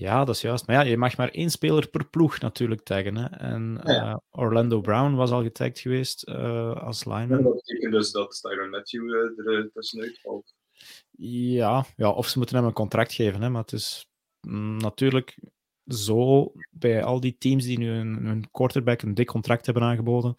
Ja, 0.00 0.24
dat 0.24 0.34
is 0.34 0.40
juist. 0.40 0.66
Maar 0.66 0.76
ja, 0.76 0.90
je 0.90 0.96
mag 0.96 1.16
maar 1.16 1.28
één 1.28 1.50
speler 1.50 1.88
per 1.88 2.08
ploeg 2.08 2.40
natuurlijk 2.40 2.82
taggen. 2.82 3.16
Hè. 3.16 3.26
En 3.26 3.80
ja. 3.84 4.22
Orlando 4.30 4.80
Brown 4.80 5.14
was 5.14 5.30
al 5.30 5.42
getagd 5.42 5.78
geweest 5.78 6.26
als 6.74 7.04
lineman. 7.04 7.38
Ja, 7.38 7.42
dat 7.44 7.54
betekent 7.54 7.92
dus 7.92 8.10
dat 8.10 8.38
Tyron 8.40 8.70
Matthew 8.70 9.14
er 9.46 9.70
tussenuit 9.72 10.20
valt. 10.20 10.54
Ja, 11.18 11.86
ja, 11.96 12.10
of 12.10 12.28
ze 12.28 12.38
moeten 12.38 12.56
hem 12.56 12.64
een 12.64 12.72
contract 12.72 13.12
geven. 13.12 13.42
Hè, 13.42 13.48
maar 13.48 13.62
het 13.62 13.72
is 13.72 14.06
mm, 14.40 14.76
natuurlijk 14.76 15.38
zo 15.86 16.52
bij 16.70 17.04
al 17.04 17.20
die 17.20 17.36
teams 17.38 17.64
die 17.64 17.78
nu 17.78 17.90
een, 17.90 18.26
een 18.26 18.50
quarterback 18.50 19.02
een 19.02 19.14
dik 19.14 19.26
contract 19.26 19.64
hebben 19.64 19.84
aangeboden, 19.84 20.34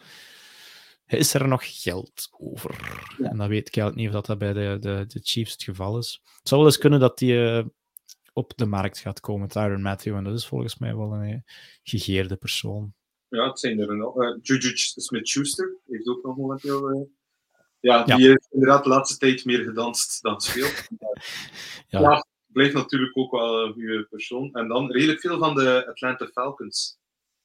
is 1.05 1.33
er 1.33 1.47
nog 1.47 1.81
geld 1.81 2.27
over. 2.39 2.75
Ja. 3.17 3.29
En 3.29 3.37
dan 3.37 3.49
weet 3.49 3.67
ik 3.67 3.75
eigenlijk 3.75 3.95
niet 3.95 4.07
of 4.07 4.13
dat, 4.13 4.25
dat 4.25 4.37
bij 4.37 4.53
de, 4.53 4.77
de, 4.79 5.05
de 5.07 5.19
Chiefs 5.23 5.51
het 5.51 5.63
geval 5.63 5.97
is. 5.97 6.21
Het 6.23 6.47
zou 6.47 6.61
wel 6.61 6.69
eens 6.69 6.79
kunnen 6.79 6.99
dat 6.99 7.17
die 7.17 7.33
uh, 7.33 7.63
op 8.33 8.53
de 8.55 8.65
markt 8.65 8.99
gaat 8.99 9.19
komen, 9.19 9.47
Tyron 9.47 9.81
Matthew, 9.81 10.15
en 10.15 10.23
dat 10.23 10.37
is 10.37 10.47
volgens 10.47 10.77
mij 10.77 10.95
wel 10.95 11.13
een 11.13 11.29
uh, 11.29 11.37
gegeerde 11.83 12.35
persoon. 12.35 12.93
Ja, 13.27 13.47
het 13.47 13.59
zijn 13.59 13.79
er 13.79 13.95
nog. 13.95 14.21
Uh, 14.21 14.37
Juju 14.41 14.71
Smith-Schuster 14.75 15.77
heeft 15.87 16.07
ook 16.07 16.23
nog 16.23 16.37
momenteel... 16.37 17.09
ja, 17.79 18.03
die 18.03 18.17
ja. 18.17 18.27
heeft 18.27 18.47
inderdaad 18.51 18.83
de 18.83 18.89
laatste 18.89 19.17
tijd 19.17 19.45
meer 19.45 19.63
gedanst 19.63 20.21
dan 20.21 20.41
speelt. 20.41 20.87
ja. 21.87 21.99
ja 21.99 22.25
blijft 22.51 22.73
natuurlijk 22.73 23.17
ook 23.17 23.31
wel 23.31 23.65
een 23.65 23.73
goede 23.73 24.07
persoon. 24.09 24.53
En 24.53 24.67
dan 24.67 24.91
redelijk 24.91 25.19
veel 25.19 25.37
van 25.37 25.55
de 25.55 25.87
Atlanta 25.87 26.27
Falcons 26.27 26.97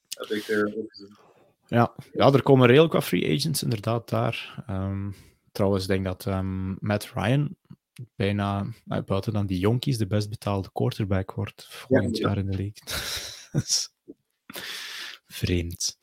heb 0.09 0.29
ik 0.29 0.49
uh, 0.49 0.79
ook 0.79 0.89
gezien. 0.89 1.17
Ja. 1.67 1.95
ja, 2.13 2.33
er 2.33 2.43
komen 2.43 2.67
redelijk 2.67 2.93
wat 2.93 3.05
free 3.05 3.37
agents 3.37 3.63
inderdaad 3.63 4.09
daar. 4.09 4.65
Um, 4.71 5.15
trouwens, 5.53 5.83
ik 5.83 5.89
denk 5.89 6.05
dat 6.05 6.27
um, 6.27 6.77
Matt 6.81 7.13
Ryan 7.15 7.57
bijna, 8.17 8.67
uh, 8.87 8.99
buiten 9.05 9.33
dan 9.33 9.47
die 9.47 9.59
jonkies, 9.59 9.99
de 9.99 10.07
best 10.07 10.31
betaalde 10.31 10.73
quarterback 10.73 11.33
wordt 11.33 11.67
volgend 11.69 12.17
ja, 12.17 12.27
jaar 12.27 12.39
in 12.39 12.47
de 12.47 12.57
league. 12.57 12.83
Vreemd. 15.27 15.99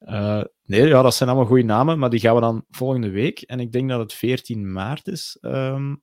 Uh, 0.00 0.42
nee, 0.64 0.86
ja, 0.86 1.02
dat 1.02 1.14
zijn 1.14 1.28
allemaal 1.28 1.48
goede 1.48 1.64
namen, 1.64 1.98
maar 1.98 2.10
die 2.10 2.20
gaan 2.20 2.34
we 2.34 2.40
dan 2.40 2.64
volgende 2.70 3.10
week. 3.10 3.40
En 3.40 3.60
ik 3.60 3.72
denk 3.72 3.88
dat 3.88 4.00
het 4.00 4.12
14 4.12 4.72
maart 4.72 5.08
is. 5.08 5.38
Um, 5.40 6.02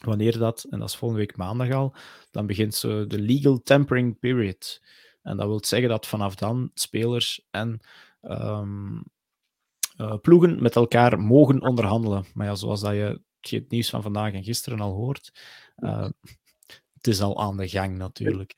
wanneer 0.00 0.38
dat, 0.38 0.66
en 0.70 0.78
dat 0.78 0.88
is 0.88 0.96
volgende 0.96 1.24
week 1.24 1.36
maandag 1.36 1.70
al, 1.70 1.94
dan 2.30 2.46
begint 2.46 2.74
zo 2.74 3.06
de 3.06 3.20
legal 3.20 3.62
tampering 3.62 4.18
period. 4.18 4.82
En 5.22 5.36
dat 5.36 5.46
wil 5.46 5.64
zeggen 5.64 5.88
dat 5.88 6.06
vanaf 6.06 6.34
dan 6.34 6.70
spelers 6.74 7.46
en 7.50 7.80
um, 8.22 9.04
uh, 9.96 10.16
ploegen 10.16 10.62
met 10.62 10.76
elkaar 10.76 11.20
mogen 11.20 11.62
onderhandelen. 11.62 12.24
Maar 12.34 12.46
ja, 12.46 12.54
zoals 12.54 12.80
dat 12.80 12.92
je 12.92 13.20
het 13.50 13.70
nieuws 13.70 13.90
van 13.90 14.02
vandaag 14.02 14.32
en 14.32 14.44
gisteren 14.44 14.80
al 14.80 14.92
hoort, 14.92 15.32
uh, 15.76 16.08
het 16.94 17.06
is 17.06 17.20
al 17.20 17.40
aan 17.40 17.56
de 17.56 17.68
gang 17.68 17.96
natuurlijk. 17.96 18.54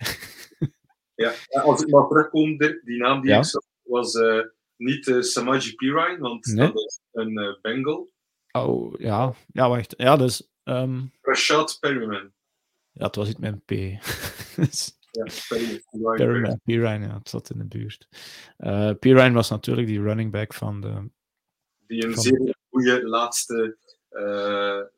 ja, 1.15 1.35
als 1.63 1.83
ik 1.83 1.91
maar 1.91 2.09
terugkom, 2.09 2.59
die 2.59 2.99
naam 2.99 3.21
die 3.21 3.31
ja? 3.31 3.39
ik 3.39 3.45
zag, 3.45 3.63
was 3.83 4.15
uh, 4.15 4.45
niet 4.77 5.07
uh, 5.07 5.23
Samaji 5.23 5.75
Pirine, 5.75 6.19
want 6.19 6.47
nee? 6.47 6.67
dat 6.67 6.77
is 6.77 7.01
een 7.13 7.39
uh, 7.39 7.61
Bengal. 7.61 8.15
Oh, 8.53 8.95
ja. 8.99 9.35
Ja, 9.53 9.69
wacht. 9.69 9.95
Ja, 9.97 10.17
dus... 10.17 10.51
Um... 10.65 11.13
Rashad 11.21 11.77
Perryman. 11.81 12.33
Ja, 12.93 13.07
het 13.07 13.17
was 13.17 13.29
iets 13.29 13.39
met 13.39 13.53
een 13.53 13.63
P. 13.65 13.71
ja, 15.11 15.27
Perryman. 16.15 16.61
Pirine, 16.65 17.07
ja, 17.07 17.19
het 17.19 17.29
zat 17.29 17.51
in 17.51 17.59
de 17.59 17.65
buurt. 17.65 18.09
Uh, 18.59 18.91
Pirine 18.99 19.33
was 19.33 19.51
natuurlijk 19.51 19.87
die 19.87 20.03
running 20.03 20.33
back 20.33 20.55
van 20.55 20.81
de... 20.81 21.11
Die 21.87 22.05
een 22.05 22.15
van 22.15 22.23
zeer 22.23 22.39
de... 22.39 22.57
goede 22.71 23.09
laatste, 23.09 23.79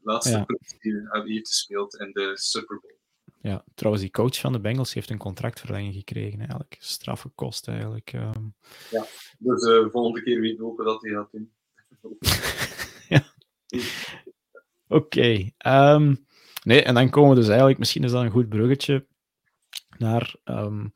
laatste 0.03 0.47
Ja. 0.81 1.23
die 1.23 1.33
heeft 1.35 1.49
gespeeld 1.49 1.95
in 1.95 2.13
de 2.13 2.31
Super 2.35 2.81
Bowl. 2.81 2.97
Ja, 3.41 3.65
trouwens, 3.75 4.05
die 4.05 4.13
coach 4.13 4.39
van 4.39 4.53
de 4.53 4.61
Bengals 4.61 4.95
heeft 4.95 5.11
een 5.11 5.19
contractverlenging 5.19 5.95
gekregen, 5.95 6.39
eigenlijk. 6.39 6.77
Straffe 6.79 7.29
kost, 7.29 7.69
eigenlijk. 7.69 8.13
Um... 8.13 8.55
Ja, 8.91 9.07
dus 9.39 9.63
uh, 9.63 9.91
volgende 9.91 10.23
keer 10.23 10.41
weten 10.41 10.59
we 10.59 10.65
ook 10.65 10.83
wat 10.83 11.03
hij 11.03 11.11
gaat 11.11 11.31
doen. 11.33 11.53
ja. 13.09 13.25
Oké. 14.89 15.51
Ehm, 15.57 16.15
nee, 16.65 16.83
en 16.83 16.95
dan 16.95 17.11
komen 17.11 17.31
we 17.31 17.37
dus 17.37 17.49
eigenlijk, 17.49 17.79
misschien 17.79 18.05
is 18.05 18.11
dat 18.11 18.23
een 18.23 18.31
goed 18.31 18.49
bruggetje 18.49 19.07
naar 19.99 20.35
um, 20.45 20.95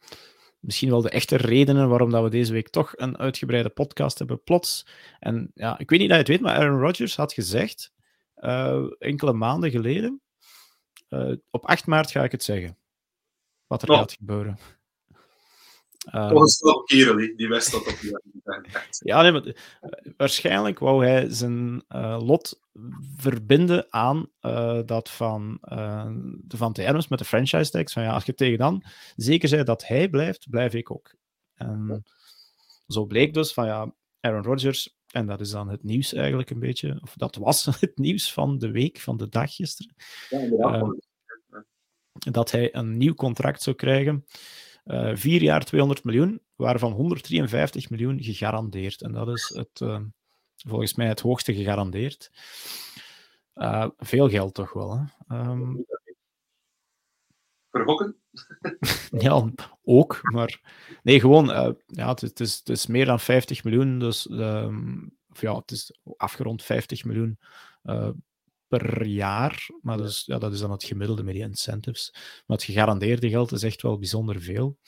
misschien 0.61 0.91
wel 0.91 1.03
de 1.03 1.11
echte 1.11 1.37
redenen 1.37 1.89
waarom 1.89 2.11
dat 2.11 2.23
we 2.23 2.31
deze 2.31 2.53
week 2.53 2.69
toch 2.69 2.93
een 2.97 3.19
uitgebreide 3.19 3.69
podcast 3.69 4.19
hebben 4.19 4.43
plots. 4.43 4.87
En 5.19 5.51
ja, 5.55 5.79
ik 5.79 5.91
weet 5.91 5.99
niet 5.99 6.09
of 6.09 6.15
je 6.15 6.21
het 6.21 6.31
weet, 6.31 6.41
maar 6.41 6.57
Aaron 6.57 6.81
Rodgers 6.81 7.17
had 7.17 7.33
gezegd 7.33 7.93
enkele 8.99 9.33
maanden 9.33 9.71
geleden, 9.71 10.21
uh, 11.09 11.37
op 11.51 11.67
8 11.67 11.87
maart 11.87 12.11
ga 12.11 12.25
ik 12.25 12.33
het 12.33 12.43
zeggen, 12.43 12.79
wat 13.67 13.83
er 13.83 13.91
oh. 13.91 13.97
gaat 13.97 14.13
gebeuren. 14.13 14.59
Volgens 16.11 16.63
een 16.63 16.85
kerel, 16.85 17.17
die 17.17 17.49
wist 17.49 17.71
dat 17.71 17.87
op 17.87 18.01
die 18.01 18.19
Ja, 19.11 19.23
nee, 19.23 19.33
maar, 19.33 19.47
uh, 19.47 19.55
waarschijnlijk 20.17 20.79
wou 20.79 21.07
hij 21.07 21.27
zijn 21.29 21.85
uh, 21.89 22.21
lot 22.23 22.61
verbinden 23.17 23.87
aan 23.93 24.31
uh, 24.41 24.81
dat 24.87 25.11
van 25.11 25.59
de 26.45 26.57
Van 26.57 26.73
Termes 26.73 27.09
met 27.09 27.19
de 27.19 27.25
franchise 27.25 27.71
tags. 27.71 27.93
Van 27.93 28.03
ja, 28.03 28.13
als 28.13 28.25
je 28.25 28.35
tegen 28.35 28.59
dan 28.59 28.85
zeker 29.17 29.49
zei 29.49 29.65
dat 29.65 29.87
hij 29.87 30.09
blijft, 30.09 30.51
blijf 30.51 30.75
ik 30.75 30.91
ook. 30.91 31.15
En 31.55 32.05
zo 32.87 33.07
bleek 33.07 33.35
dus 33.35 33.53
van 33.53 33.67
ja, 33.67 33.95
Aaron 34.21 34.43
Rodgers, 34.43 34.97
en 35.13 35.27
dat 35.27 35.41
is 35.41 35.51
dan 35.51 35.69
het 35.69 35.83
nieuws 35.83 36.13
eigenlijk 36.13 36.51
een 36.51 36.59
beetje, 36.59 36.99
of 37.03 37.15
dat 37.17 37.37
was 37.37 37.65
het 37.81 37.99
nieuws 37.99 38.33
van 38.33 38.59
de 38.59 38.71
week, 38.71 38.99
van 38.99 39.17
de 39.17 39.29
dag 39.29 39.55
gisteren. 39.55 39.95
Ja, 40.29 40.39
inderdaad. 40.39 41.07
dat 42.13 42.51
hij 42.51 42.75
een 42.75 42.97
nieuw 42.97 43.15
contract 43.15 43.63
zou 43.63 43.77
krijgen. 43.77 44.25
Uh, 44.85 45.11
vier 45.15 45.43
jaar 45.43 45.65
200 45.65 46.05
miljoen, 46.05 46.41
waarvan 46.57 46.93
153 46.93 47.91
miljoen 47.91 48.23
gegarandeerd. 48.23 49.03
En 49.03 49.13
dat 49.13 49.29
is 49.29 49.53
het, 49.57 49.81
uh, 49.81 50.01
volgens 50.57 50.95
mij 50.95 51.07
het 51.07 51.21
hoogste 51.21 51.55
gegarandeerd. 51.55 52.31
Uh, 53.55 53.89
veel 53.99 54.29
geld 54.29 54.55
toch 54.55 54.73
wel. 54.73 54.99
Hè? 55.27 55.39
Um, 55.39 55.85
Verhokken? 57.73 58.17
ja, 59.19 59.51
ook. 59.85 60.19
Maar 60.23 60.61
nee, 61.03 61.21
gewoon, 61.21 61.77
ja, 61.87 62.09
het, 62.09 62.21
het, 62.21 62.41
is, 62.41 62.59
het 62.59 62.69
is 62.69 62.87
meer 62.87 63.07
dan 63.07 63.21
50 63.21 63.65
miljoen. 63.65 63.99
Dus 63.99 64.31
um, 64.31 65.17
ja, 65.41 65.57
het 65.57 65.71
is 65.71 65.99
afgerond 66.17 66.63
50 66.63 67.05
miljoen 67.05 67.39
per 68.79 69.07
jaar. 69.07 69.69
Maar 69.83 69.97
dus, 69.97 70.23
ja, 70.27 70.39
dat 70.39 70.53
is 70.53 70.61
dan 70.61 70.71
het 70.71 70.85
gemiddelde 70.85 71.23
met 71.23 71.35
die 71.35 71.43
incentives. 71.43 72.11
Maar 72.47 72.57
het 72.57 72.67
gegarandeerde 72.67 73.29
geld 73.29 73.53
is 73.53 73.63
echt 73.63 73.83
wel 73.83 73.99
bijzonder 73.99 74.41
veel. 74.41 74.79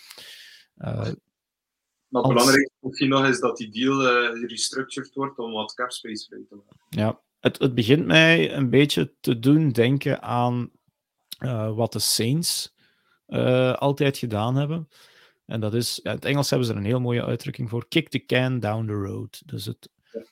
Uh, 0.77 1.13
maar 2.09 2.23
het 2.23 2.33
belangrijkste 2.33 2.77
misschien 2.81 3.09
nog 3.09 3.27
is 3.27 3.41
dat 3.41 3.57
die 3.57 3.71
deal 3.71 4.03
uh, 4.03 4.49
restructured 4.49 5.15
wordt 5.15 5.39
om 5.39 5.53
wat 5.53 5.75
capspace 5.75 6.27
vrij 6.27 6.45
te 6.49 6.55
maken. 6.55 6.79
Ja, 6.89 7.21
het, 7.41 7.59
het 7.59 7.75
begint 7.75 8.07
mij 8.07 8.55
een 8.55 8.71
beetje 8.71 9.15
te 9.21 9.39
doen 9.39 9.71
denken 9.71 10.23
aan 10.23 10.71
uh, 11.39 11.75
wat 11.75 11.93
de 11.93 11.99
Saints 11.99 12.74
altijd 13.75 14.19
gedaan 14.19 14.57
hebben. 14.57 14.89
En 15.47 15.61
dat 15.61 15.75
is, 15.75 15.99
in 15.99 16.11
het 16.11 16.25
Engels 16.25 16.51
hebben 16.51 16.67
ze 16.69 16.73
er 16.73 16.79
een 16.79 16.85
heel 16.85 17.01
mooie 17.01 17.25
uitdrukking 17.25 17.71
voor: 17.71 17.89
kick 17.89 18.09
the 18.09 18.25
can 18.25 18.61
down 18.61 18.87
the 18.87 18.93
road. 18.93 19.43
Dus 19.47 19.65
het 19.65 19.89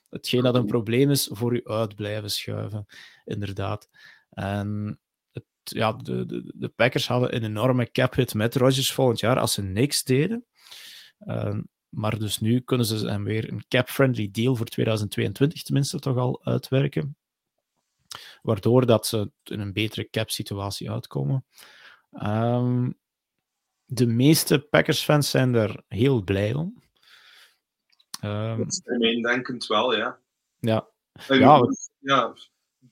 Hetgeen 0.08 0.42
dat 0.42 0.54
een 0.54 0.66
probleem 0.66 1.10
is, 1.10 1.28
voor 1.32 1.54
u 1.54 1.60
uit 1.64 1.94
blijven 1.94 2.30
schuiven, 2.30 2.86
inderdaad. 3.24 3.88
En 4.30 4.98
het, 5.30 5.44
ja, 5.62 5.92
de, 5.92 6.26
de, 6.26 6.52
de 6.54 6.68
Packers 6.68 7.08
hadden 7.08 7.34
een 7.34 7.44
enorme 7.44 7.90
cap 7.90 8.14
hit 8.14 8.34
met 8.34 8.56
Rodgers 8.56 8.92
volgend 8.92 9.20
jaar 9.20 9.38
als 9.38 9.52
ze 9.52 9.62
niks 9.62 10.04
deden. 10.04 10.46
Uh, 11.26 11.58
maar 11.88 12.18
dus 12.18 12.38
nu 12.38 12.60
kunnen 12.60 12.86
ze 12.86 13.08
hem 13.08 13.24
weer 13.24 13.52
een 13.52 13.64
cap-friendly 13.68 14.28
deal 14.30 14.56
voor 14.56 14.66
2022 14.66 15.62
tenminste 15.62 15.98
toch 15.98 16.16
al 16.16 16.44
uitwerken. 16.44 17.16
Waardoor 18.42 18.86
dat 18.86 19.06
ze 19.06 19.30
in 19.44 19.60
een 19.60 19.72
betere 19.72 20.10
cap-situatie 20.10 20.90
uitkomen. 20.90 21.44
Um, 22.12 22.94
de 23.84 24.06
meeste 24.06 24.60
Packers-fans 24.60 25.30
zijn 25.30 25.54
er 25.54 25.82
heel 25.88 26.22
blij 26.22 26.54
om. 26.54 26.82
Um, 28.24 28.58
dat 28.58 28.72
is 28.72 28.80
denkend 29.22 29.66
wel, 29.66 29.96
ja. 29.96 30.18
Ja. 30.58 30.88
ja, 31.28 31.68
ja 31.98 32.34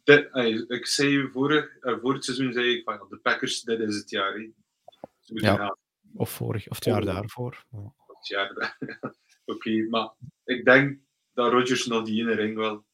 de, 0.05 0.65
ik 0.69 0.87
zei 0.87 1.29
vorig, 1.33 1.77
uh, 1.81 1.99
voor 2.01 2.15
het 2.15 2.25
seizoen 2.25 2.53
zei 2.53 2.77
ik 2.77 2.85
van 2.85 3.07
de 3.09 3.17
Packers, 3.17 3.63
dit 3.63 3.81
is 3.81 3.97
het 3.97 4.11
jaar. 4.11 4.49
Ja. 5.21 5.77
Of 6.15 6.31
vorig, 6.31 6.69
of 6.69 6.77
het 6.77 6.85
jaar 6.85 7.05
daarvoor. 7.05 7.65
Of 7.71 7.93
het 8.07 8.29
jaar 8.29 8.77
Oké, 8.91 9.13
okay, 9.45 9.81
maar 9.81 10.11
ik 10.45 10.65
denk 10.65 10.99
dat 11.35 11.53
Rodgers 11.53 11.87
nog 11.87 12.05
die 12.05 12.21
ene 12.23 12.35
ring 12.35 12.57
wel. 12.57 12.85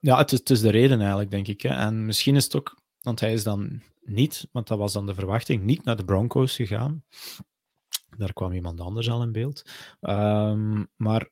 Ja, 0.00 0.18
het 0.18 0.32
is, 0.32 0.38
het 0.38 0.50
is 0.50 0.60
de 0.60 0.70
reden 0.70 0.98
eigenlijk, 0.98 1.30
denk 1.30 1.46
ik. 1.46 1.62
Hè. 1.62 1.68
En 1.68 2.06
misschien 2.06 2.36
is 2.36 2.44
het 2.44 2.56
ook, 2.56 2.80
want 3.02 3.20
hij 3.20 3.32
is 3.32 3.44
dan 3.44 3.82
niet, 4.08 4.48
want 4.52 4.66
dat 4.66 4.78
was 4.78 4.92
dan 4.92 5.06
de 5.06 5.14
verwachting, 5.14 5.62
niet 5.62 5.84
naar 5.84 5.96
de 5.96 6.04
Broncos 6.04 6.56
gegaan. 6.56 7.04
Daar 8.16 8.32
kwam 8.32 8.52
iemand 8.52 8.80
anders 8.80 9.10
al 9.10 9.22
in 9.22 9.32
beeld. 9.32 9.70
Um, 10.00 10.88
maar 10.96 11.30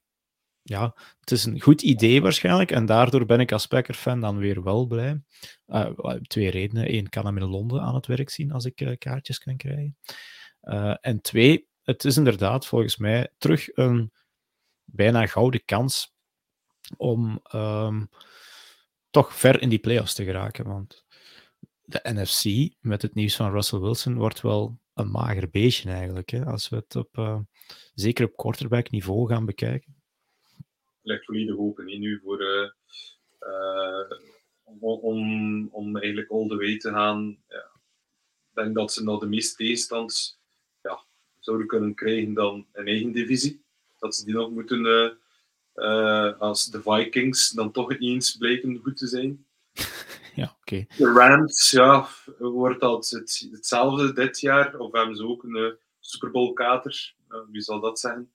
ja, 0.63 0.97
het 1.21 1.31
is 1.31 1.45
een 1.45 1.61
goed 1.61 1.83
idee 1.83 2.23
waarschijnlijk. 2.23 2.71
En 2.71 2.87
daardoor 2.87 3.27
ben 3.27 3.41
ik 3.41 3.53
als 3.53 3.67
Packer-fan 3.67 4.21
dan 4.21 4.39
weer 4.39 4.63
wel 4.63 4.87
blij. 4.87 5.23
Uh, 5.67 5.91
twee 6.11 6.51
redenen. 6.51 6.95
Eén, 6.95 7.09
kan 7.09 7.27
hem 7.27 7.37
in 7.37 7.45
Londen 7.45 7.81
aan 7.81 7.95
het 7.95 8.07
werk 8.07 8.31
zien 8.31 8.53
als 8.53 8.65
ik 8.65 8.81
uh, 8.81 8.97
kaartjes 8.99 9.39
kan 9.39 9.57
krijgen. 9.57 9.97
En 11.01 11.21
twee, 11.21 11.69
het 11.83 12.05
is 12.05 12.17
inderdaad 12.17 12.67
volgens 12.67 12.97
mij 12.97 13.33
terug 13.39 13.77
een 13.77 14.13
bijna 14.85 15.27
gouden 15.27 15.65
kans 15.65 16.15
om 16.97 17.41
um, 17.55 18.09
toch 19.11 19.35
ver 19.35 19.63
in 19.63 19.69
die 19.69 19.79
playoffs 19.79 20.15
te 20.15 20.25
geraken. 20.25 20.67
Want 20.67 21.05
de 21.87 22.01
NFC, 22.03 22.75
met 22.81 23.03
het 23.03 23.15
nieuws 23.15 23.37
van 23.37 23.51
Russell 23.51 23.79
Wilson, 23.79 24.15
wordt 24.15 24.41
wel 24.41 24.79
een 24.95 25.11
mager 25.11 25.51
beestje 25.51 25.91
eigenlijk. 25.91 26.31
Hè, 26.31 26.45
als 26.45 26.69
we 26.69 26.77
het 26.77 26.97
op, 26.97 27.17
uh, 27.19 27.39
zeker 27.95 28.27
op 28.27 28.37
quarterback 28.37 28.91
niveau 28.91 29.29
gaan 29.29 29.45
bekijken. 29.45 29.95
Ligt 31.03 31.25
volledig 31.25 31.57
open 31.57 31.85
nu 31.85 32.21
voor, 32.25 32.41
uh, 32.41 32.71
uh, 33.41 34.19
om, 34.81 35.69
om 35.73 35.97
eigenlijk 35.97 36.31
all 36.31 36.49
the 36.49 36.57
way 36.57 36.77
te 36.79 36.91
gaan. 36.91 37.39
Ja. 37.49 37.71
Ik 38.49 38.63
denk 38.63 38.75
dat 38.75 38.93
ze 38.93 39.03
nog 39.03 39.21
de 39.21 39.27
meeste 39.27 39.57
tegenstands 39.57 40.39
ja, 40.83 41.05
zouden 41.39 41.67
kunnen 41.67 41.95
krijgen 41.95 42.35
dan 42.35 42.67
een 42.73 42.87
eigen 42.87 43.13
divisie. 43.13 43.65
Dat 43.99 44.17
ze 44.17 44.25
die 44.25 44.35
nog 44.35 44.51
moeten, 44.51 45.19
als 46.39 46.67
de 46.67 46.83
Vikings, 46.83 47.51
dan 47.51 47.73
toch 47.73 47.99
eens 47.99 48.37
blijken 48.37 48.81
goed 48.83 48.97
te 48.97 49.07
zijn. 49.07 49.47
ja, 50.37 50.57
oké. 50.61 50.87
De 50.97 51.13
Rams, 51.13 51.71
ja, 51.71 52.09
wordt 52.39 52.81
dat 52.81 53.09
het, 53.09 53.49
hetzelfde 53.51 54.13
dit 54.13 54.41
jaar? 54.41 54.79
Of 54.79 54.93
hebben 54.93 55.17
ze 55.17 55.27
ook 55.27 55.43
een 55.43 55.57
uh, 55.57 55.73
Super 56.01 56.31
Bowl 56.31 56.53
kater? 56.53 57.15
Uh, 57.29 57.39
wie 57.51 57.61
zal 57.61 57.81
dat 57.81 57.99
zijn? 57.99 58.31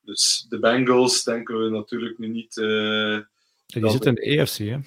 Dus 0.00 0.46
de 0.48 0.58
Bengals 0.58 1.24
denken 1.24 1.58
we 1.58 1.70
natuurlijk 1.70 2.18
nu 2.18 2.28
niet. 2.28 2.56
Uh, 2.56 3.20
die 3.66 3.90
zitten 3.90 4.14
in 4.14 4.14
de 4.14 4.40
EFC, 4.40 4.58
hè? 4.58 4.78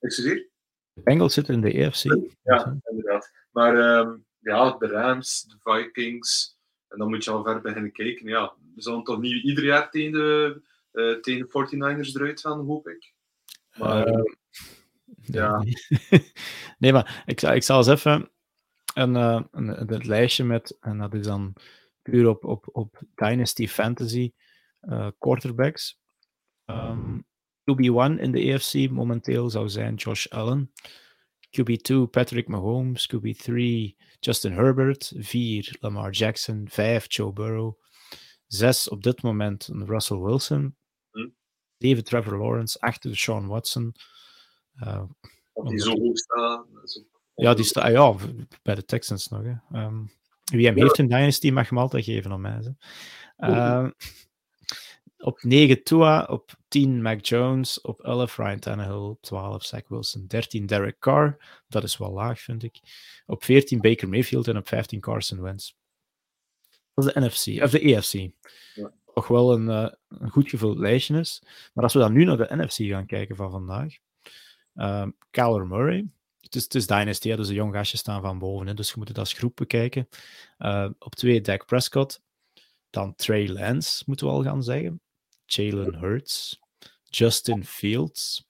Excuseer? 0.00 0.48
De 0.92 1.02
Bengals 1.02 1.34
zitten 1.34 1.54
in 1.54 1.60
de 1.60 1.72
EFC. 1.72 2.02
Ja, 2.42 2.76
inderdaad. 2.84 3.32
Maar 3.50 3.98
um, 3.98 4.24
ja, 4.38 4.76
de 4.78 4.86
Rams, 4.86 5.42
de 5.42 5.56
Vikings. 5.60 6.58
En 6.88 6.98
dan 6.98 7.08
moet 7.08 7.24
je 7.24 7.30
al 7.30 7.44
ver 7.44 7.60
beginnen 7.60 7.92
kijken. 7.92 8.26
Ja, 8.26 8.54
we 8.74 8.82
zullen 8.82 9.04
toch 9.04 9.20
niet 9.20 9.44
ieder 9.44 9.64
jaar 9.64 9.90
tegen 9.90 10.12
de, 10.12 10.62
uh, 10.92 11.20
tegen 11.20 11.48
de 11.48 12.06
49ers 12.06 12.14
eruit 12.14 12.40
gaan, 12.40 12.66
hoop 12.66 12.88
ik. 12.88 13.12
Maar. 13.78 14.08
Uh, 14.08 14.34
ja. 15.24 15.64
nee, 16.78 16.92
maar 16.92 17.22
ik, 17.26 17.42
ik 17.42 17.62
zal 17.62 17.76
eens 17.76 17.86
even 17.86 18.30
een, 18.94 19.14
uh, 19.14 19.40
een, 19.50 19.92
een, 19.92 20.06
lijstje 20.06 20.44
met, 20.44 20.76
en 20.80 20.98
dat 20.98 21.14
is 21.14 21.26
dan 21.26 21.54
puur 22.02 22.28
op, 22.28 22.44
op, 22.44 22.68
op 22.72 23.02
Dynasty 23.14 23.68
Fantasy 23.68 24.32
uh, 24.80 25.08
quarterbacks. 25.18 25.98
Um, 26.66 27.26
QB1 27.70 28.20
in 28.20 28.32
de 28.32 28.54
AFC 28.54 28.90
momenteel 28.90 29.50
zou 29.50 29.68
zijn 29.68 29.94
Josh 29.94 30.26
Allen. 30.26 30.72
QB2 31.60 32.10
Patrick 32.10 32.48
Mahomes. 32.48 33.14
QB3 33.14 33.54
Justin 34.20 34.52
Herbert. 34.52 35.12
4 35.16 35.76
Lamar 35.80 36.10
Jackson. 36.10 36.68
5 36.70 37.04
Joe 37.08 37.32
Burrow. 37.32 37.82
6 38.46 38.88
op 38.88 39.02
dit 39.02 39.22
moment 39.22 39.68
Russell 39.72 40.18
Wilson. 40.18 40.76
7 41.78 41.98
hm. 41.98 42.02
Trevor 42.02 42.38
Lawrence. 42.38 42.80
8 42.80 43.06
Sean 43.10 43.46
Watson. 43.46 43.94
Uh, 44.82 45.02
die 45.54 45.78
zo 45.78 45.98
hoog 46.00 46.18
staat. 46.18 46.66
Ja, 47.34 47.54
die 47.54 47.64
staat 47.64 47.92
ja, 47.92 48.14
bij 48.62 48.74
de 48.74 48.84
Texans 48.84 49.28
nog. 49.28 49.42
Hè. 49.42 49.84
Um, 49.84 50.10
wie 50.44 50.66
hem 50.66 50.76
ja. 50.76 50.82
heeft 50.82 50.98
in 50.98 51.08
Dynasty 51.08 51.50
mag 51.50 51.68
hem 51.68 51.78
altijd 51.78 52.04
geven 52.04 52.32
om 52.32 52.40
mij. 52.40 52.74
Uh, 53.38 53.88
op 55.24 55.42
9 55.42 55.82
Tua, 55.82 56.24
op 56.24 56.52
10 56.68 57.02
Mac 57.02 57.24
Jones, 57.24 57.80
op 57.80 58.00
11 58.00 58.36
Ryan 58.36 58.58
Tannehill, 58.58 59.16
12 59.20 59.64
Zach 59.64 59.88
Wilson, 59.88 60.26
13 60.26 60.66
Derek 60.66 60.98
Carr, 60.98 61.36
dat 61.68 61.82
is 61.82 61.96
wel 61.96 62.12
laag 62.12 62.40
vind 62.40 62.62
ik. 62.62 62.80
Op 63.26 63.44
14 63.44 63.80
Baker 63.80 64.08
Mayfield 64.08 64.48
en 64.48 64.56
op 64.56 64.68
15 64.68 65.00
Carson 65.00 65.40
Wentz. 65.40 65.72
Dat 66.94 67.06
is 67.06 67.12
de 67.12 67.20
NFC, 67.20 67.62
of 67.62 67.70
de 67.70 67.80
EFC. 67.80 68.12
Ja. 68.74 68.92
toch 69.14 69.28
wel 69.28 69.52
een, 69.52 69.68
uh, 69.68 69.88
een 70.08 70.30
goed 70.30 70.48
gevuld 70.48 70.78
lijstje 70.78 71.18
is. 71.18 71.42
Maar 71.72 71.84
als 71.84 71.92
we 71.92 71.98
dan 71.98 72.12
nu 72.12 72.24
naar 72.24 72.36
de 72.36 72.56
NFC 72.56 72.76
gaan 72.76 73.06
kijken 73.06 73.36
van 73.36 73.50
vandaag. 73.50 73.96
Kyler 75.30 75.66
Murray. 75.66 76.08
Het 76.40 76.54
is, 76.54 76.62
het 76.62 76.74
is 76.74 76.86
Dynasty, 76.86 77.28
hè, 77.28 77.36
dus 77.36 77.48
de 77.48 77.54
jong 77.54 77.74
gastjes 77.74 78.00
staan 78.00 78.22
van 78.22 78.38
boven. 78.38 78.66
Hè, 78.66 78.74
dus 78.74 78.88
je 78.88 78.94
moet 78.96 79.08
het 79.08 79.18
als 79.18 79.32
groep 79.32 79.56
bekijken. 79.56 80.08
Uh, 80.58 80.90
op 80.98 81.14
twee 81.14 81.40
Dak 81.40 81.66
Prescott. 81.66 82.22
Dan 82.90 83.14
Trey 83.14 83.48
Lance, 83.48 84.02
moeten 84.06 84.26
we 84.26 84.32
al 84.32 84.42
gaan 84.42 84.62
zeggen. 84.62 85.00
Jalen 85.44 85.94
Hurts. 85.94 86.60
Justin 87.04 87.64
Fields. 87.64 88.48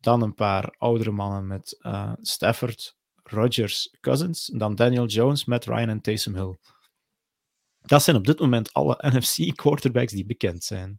Dan 0.00 0.22
een 0.22 0.34
paar 0.34 0.74
oudere 0.78 1.10
mannen 1.10 1.46
met 1.46 1.78
uh, 1.80 2.12
Stafford, 2.20 2.96
Rodgers, 3.22 3.96
Cousins. 4.00 4.50
Dan 4.54 4.74
Daniel 4.74 5.06
Jones, 5.06 5.44
Matt 5.44 5.64
Ryan 5.64 5.88
en 5.88 6.00
Taysom 6.00 6.34
Hill. 6.34 6.56
Dat 7.80 8.02
zijn 8.02 8.16
op 8.16 8.26
dit 8.26 8.38
moment 8.38 8.72
alle 8.72 8.98
NFC-quarterbacks 9.16 10.12
die 10.12 10.26
bekend 10.26 10.64
zijn. 10.64 10.98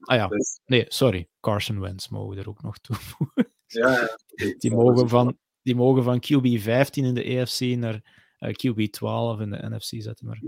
Ah 0.00 0.16
ja, 0.16 0.28
nee, 0.66 0.84
sorry. 0.88 1.28
Carson 1.40 1.80
Wentz 1.80 2.08
mogen 2.08 2.34
we 2.34 2.42
er 2.42 2.48
ook 2.48 2.62
nog 2.62 2.78
toevoegen. 2.78 3.54
Ja, 3.76 4.18
die, 4.58 4.70
mogen 4.70 5.08
van, 5.08 5.38
die 5.62 5.74
mogen 5.74 6.02
van 6.02 6.20
QB 6.20 6.58
15 6.60 7.04
in 7.04 7.14
de 7.14 7.22
EFC 7.22 7.60
naar 7.60 8.00
uh, 8.38 8.50
QB 8.50 8.90
12 8.90 9.40
in 9.40 9.50
de 9.50 9.68
NFC 9.68 10.02
zetten. 10.02 10.26
Maar 10.26 10.40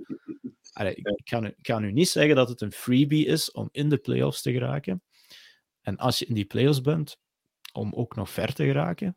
allee, 0.73 0.95
ik, 0.95 1.21
kan, 1.25 1.45
ik 1.45 1.63
kan 1.63 1.85
u 1.85 1.93
niet 1.93 2.09
zeggen 2.09 2.37
dat 2.37 2.49
het 2.49 2.61
een 2.61 2.73
freebie 2.73 3.27
is 3.27 3.51
om 3.51 3.69
in 3.73 3.89
de 3.89 3.99
playoffs 3.99 4.43
te 4.43 4.53
geraken. 4.53 5.03
En 5.81 5.97
als 5.97 6.19
je 6.19 6.27
in 6.27 6.35
die 6.35 6.45
playoffs 6.45 6.81
bent, 6.81 7.19
om 7.73 7.95
ook 7.95 8.17
nog 8.17 8.31
ver 8.31 8.55
te 8.55 8.65
geraken. 8.65 9.17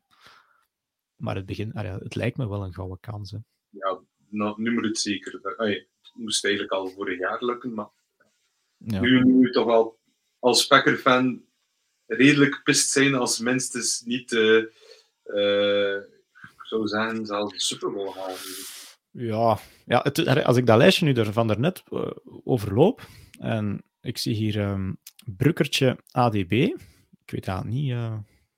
Maar 1.15 1.35
het, 1.35 1.45
begin, 1.45 1.73
allee, 1.73 1.91
het 1.91 2.15
lijkt 2.15 2.37
me 2.37 2.49
wel 2.49 2.63
een 2.63 2.73
gouden 2.73 2.99
kans. 2.99 3.31
Hè. 3.31 3.37
Ja, 3.69 4.01
nou, 4.29 4.61
nu 4.61 4.73
moet 4.73 4.85
het 4.85 4.97
zeker. 4.97 5.55
Allee, 5.57 5.75
het 5.75 6.11
moest 6.13 6.45
eigenlijk 6.45 6.73
al 6.73 6.87
vorig 6.87 7.19
jaar 7.19 7.43
lukken, 7.43 7.73
maar 7.73 7.89
ja. 8.77 8.99
nu, 8.99 9.23
nu 9.23 9.51
toch 9.51 9.65
wel 9.65 9.99
als 10.39 10.67
Packer-fan 10.67 11.45
redelijk 12.13 12.61
pist 12.63 12.89
zijn 12.89 13.15
als 13.15 13.39
minstens 13.39 14.01
niet, 14.05 14.31
uh, 14.31 14.63
uh, 15.25 15.95
ik 16.41 16.61
zou 16.63 16.87
zeggen, 16.87 17.25
zelfs 17.25 17.53
de 17.53 17.59
Super 17.59 17.91
Bowl 17.91 18.13
halen. 18.13 18.35
Ja, 19.11 19.59
ja 19.85 19.97
als 20.43 20.57
ik 20.57 20.65
dat 20.65 20.77
lijstje 20.77 21.05
nu 21.05 21.13
er, 21.13 21.33
van 21.33 21.47
daarnet 21.47 21.83
uh, 21.89 22.11
overloop, 22.43 23.07
en 23.39 23.83
ik 24.01 24.17
zie 24.17 24.35
hier 24.35 24.59
um, 24.59 24.97
Brukkertje 25.25 25.97
ADB, 26.11 26.51
ik 26.51 27.31
weet 27.31 27.47
eigenlijk 27.47 27.77
niet 27.77 27.95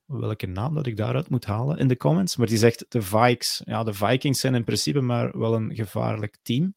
welke 0.06 0.48
naam 0.48 0.74
dat 0.74 0.88
ik 0.88 0.98
daaruit 0.98 1.30
moet 1.30 1.46
halen 1.46 1.78
in 1.78 1.88
de 1.88 1.98
comments, 1.98 2.36
maar 2.36 2.48
die 2.48 2.58
zegt 2.58 2.86
de 2.90 3.02
Vikings. 3.02 3.62
Ja, 3.66 3.84
de 3.84 3.94
Vikings 3.94 4.40
zijn 4.40 4.56
in 4.56 4.64
principe 4.64 5.02
maar 5.02 5.40
wel 5.40 5.54
een 5.54 5.76
gevaarlijk 5.76 6.38
team. 6.42 6.76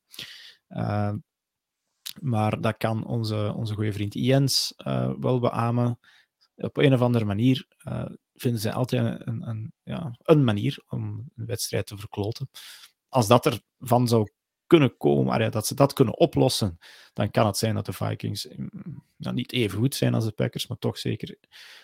Maar 2.20 2.60
dat 2.60 2.76
kan 2.76 3.06
onze, 3.06 3.52
onze 3.56 3.74
goede 3.74 3.92
vriend 3.92 4.14
Jens 4.14 4.74
wel 5.20 5.40
beamen. 5.40 5.98
Op 6.56 6.76
een 6.76 6.92
of 6.92 7.00
andere 7.00 7.24
manier 7.24 7.66
uh, 7.88 8.06
vinden 8.34 8.60
ze 8.60 8.72
altijd 8.72 9.26
een, 9.26 9.48
een, 9.48 9.72
ja, 9.82 10.16
een 10.22 10.44
manier 10.44 10.82
om 10.88 11.02
een 11.36 11.46
wedstrijd 11.46 11.86
te 11.86 11.98
verkloten. 11.98 12.50
Als 13.08 13.26
dat 13.26 13.46
er 13.46 13.60
van 13.78 14.08
zou 14.08 14.30
kunnen 14.66 14.96
komen, 14.96 15.50
dat 15.50 15.66
ze 15.66 15.74
dat 15.74 15.92
kunnen 15.92 16.18
oplossen, 16.18 16.78
dan 17.12 17.30
kan 17.30 17.46
het 17.46 17.56
zijn 17.56 17.74
dat 17.74 17.86
de 17.86 17.92
Vikings 17.92 18.48
nou, 19.16 19.34
niet 19.34 19.52
even 19.52 19.78
goed 19.78 19.94
zijn 19.94 20.14
als 20.14 20.24
de 20.24 20.32
Packers, 20.32 20.66
maar 20.66 20.78
toch 20.78 20.98
zeker 20.98 21.38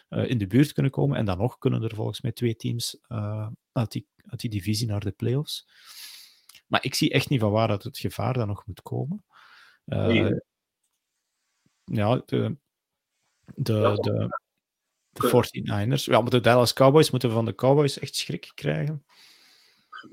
uh, 0.08 0.30
in 0.30 0.38
de 0.38 0.46
buurt 0.46 0.72
kunnen 0.72 0.92
komen. 0.92 1.16
En 1.16 1.24
dan 1.24 1.38
nog 1.38 1.58
kunnen 1.58 1.82
er 1.82 1.94
volgens 1.94 2.20
mij 2.20 2.32
twee 2.32 2.56
teams 2.56 2.98
uh, 3.08 3.48
uit, 3.72 3.92
die, 3.92 4.06
uit 4.16 4.40
die 4.40 4.50
divisie 4.50 4.86
naar 4.86 5.00
de 5.00 5.10
playoffs. 5.10 5.68
Maar 6.66 6.84
ik 6.84 6.94
zie 6.94 7.10
echt 7.10 7.28
niet 7.28 7.40
van 7.40 7.50
waar 7.50 7.68
dat 7.68 7.82
het 7.82 7.98
gevaar 7.98 8.32
dan 8.32 8.48
nog 8.48 8.66
moet 8.66 8.82
komen. 8.82 9.24
Nee. 9.84 10.40
Ja, 11.84 12.22
de, 12.26 12.56
de, 13.54 13.98
de, 14.00 14.40
de 15.12 15.28
49ers. 15.28 16.04
Ja, 16.04 16.20
maar 16.20 16.30
de 16.30 16.40
Dallas 16.40 16.72
Cowboys 16.72 17.10
moeten 17.10 17.30
van 17.30 17.44
de 17.44 17.54
Cowboys 17.54 17.98
echt 17.98 18.16
schrik 18.16 18.52
krijgen. 18.54 19.04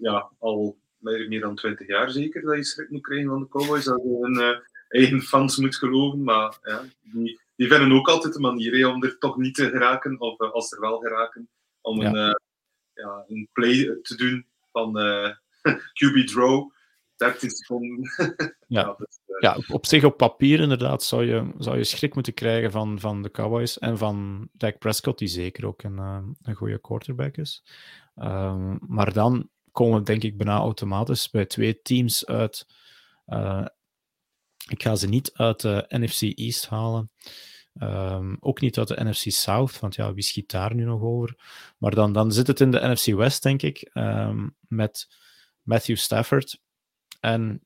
Ja, 0.01 0.31
al 0.39 0.77
meer 0.99 1.39
dan 1.39 1.55
20 1.55 1.87
jaar 1.87 2.11
zeker 2.11 2.41
dat 2.41 2.55
je 2.55 2.63
schrik 2.63 2.89
moet 2.89 3.01
krijgen 3.01 3.29
van 3.29 3.39
de 3.39 3.47
Cowboys. 3.47 3.83
Dat 3.83 4.01
je 4.03 4.17
hun 4.21 4.35
uh, 4.35 4.59
eigen 4.87 5.21
fans 5.21 5.57
moet 5.57 5.75
geloven. 5.75 6.23
Maar 6.23 6.57
ja, 6.61 6.83
die, 7.01 7.39
die 7.55 7.67
vinden 7.67 7.91
ook 7.91 8.07
altijd 8.07 8.35
een 8.35 8.41
manier 8.41 8.77
hè, 8.77 8.87
om 8.87 9.03
er 9.03 9.17
toch 9.17 9.37
niet 9.37 9.55
te 9.55 9.69
geraken. 9.69 10.19
Of 10.19 10.41
uh, 10.41 10.51
als 10.51 10.71
er 10.71 10.79
wel 10.79 10.97
geraken, 10.99 11.49
om 11.81 12.01
ja. 12.01 12.07
een, 12.07 12.15
uh, 12.15 12.33
ja, 12.93 13.23
een 13.27 13.49
play 13.53 13.99
te 14.01 14.15
doen 14.15 14.45
van 14.71 14.93
QB 15.97 16.27
Draw. 16.27 16.69
13 17.19 17.49
seconden. 17.49 18.11
ja. 18.67 18.95
Dus, 18.97 19.19
ja, 19.39 19.57
op 19.67 19.85
zich 19.85 20.03
op 20.03 20.17
papier 20.17 20.59
inderdaad 20.59 21.03
zou 21.03 21.25
je, 21.25 21.53
zou 21.57 21.77
je 21.77 21.83
schrik 21.83 22.13
moeten 22.13 22.33
krijgen 22.33 22.71
van, 22.71 22.99
van 22.99 23.21
de 23.21 23.31
Cowboys 23.31 23.79
en 23.79 23.97
van 23.97 24.47
Dak 24.53 24.77
Prescott, 24.77 25.19
die 25.19 25.27
zeker 25.27 25.65
ook 25.65 25.83
een, 25.83 25.97
een 26.41 26.55
goede 26.55 26.79
quarterback 26.79 27.37
is. 27.37 27.63
Um, 28.15 28.79
maar 28.87 29.13
dan 29.13 29.49
komen 29.71 29.99
we 29.99 30.05
denk 30.05 30.23
ik 30.23 30.37
bijna 30.37 30.57
automatisch 30.57 31.29
bij 31.29 31.45
twee 31.45 31.81
teams 31.81 32.25
uit. 32.25 32.67
Uh, 33.27 33.65
ik 34.69 34.83
ga 34.83 34.95
ze 34.95 35.07
niet 35.07 35.31
uit 35.33 35.61
de 35.61 35.85
NFC 35.87 36.21
East 36.21 36.67
halen. 36.67 37.11
Um, 37.81 38.37
ook 38.39 38.61
niet 38.61 38.77
uit 38.77 38.87
de 38.87 39.03
NFC 39.03 39.31
South, 39.31 39.79
want 39.79 39.95
ja, 39.95 40.13
wie 40.13 40.23
schiet 40.23 40.51
daar 40.51 40.75
nu 40.75 40.83
nog 40.83 41.01
over? 41.01 41.37
Maar 41.77 41.95
dan, 41.95 42.13
dan 42.13 42.31
zit 42.31 42.47
het 42.47 42.59
in 42.59 42.71
de 42.71 42.87
NFC 42.87 43.05
West, 43.05 43.43
denk 43.43 43.61
ik, 43.61 43.89
um, 43.93 44.55
met 44.67 45.07
Matthew 45.61 45.95
Stafford 45.95 46.61
en 47.19 47.65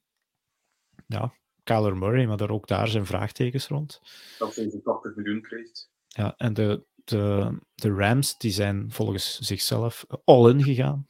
ja, 1.08 1.34
Kyler 1.64 1.98
Murray, 1.98 2.26
maar 2.26 2.38
daar 2.38 2.50
ook 2.50 2.68
daar 2.68 2.88
zijn 2.88 3.06
vraagtekens 3.06 3.68
rond. 3.68 4.02
Dat 4.40 4.56
hij 4.56 4.82
80 4.84 5.16
miljoen 5.16 5.42
krijgt. 5.42 5.92
Ja, 6.08 6.34
en 6.38 6.54
de, 6.54 6.84
de, 7.04 7.52
de 7.76 7.94
Rams 7.94 8.38
die 8.38 8.52
zijn 8.52 8.92
volgens 8.92 9.40
zichzelf 9.40 10.06
all-in 10.24 10.64
gegaan. 10.64 11.08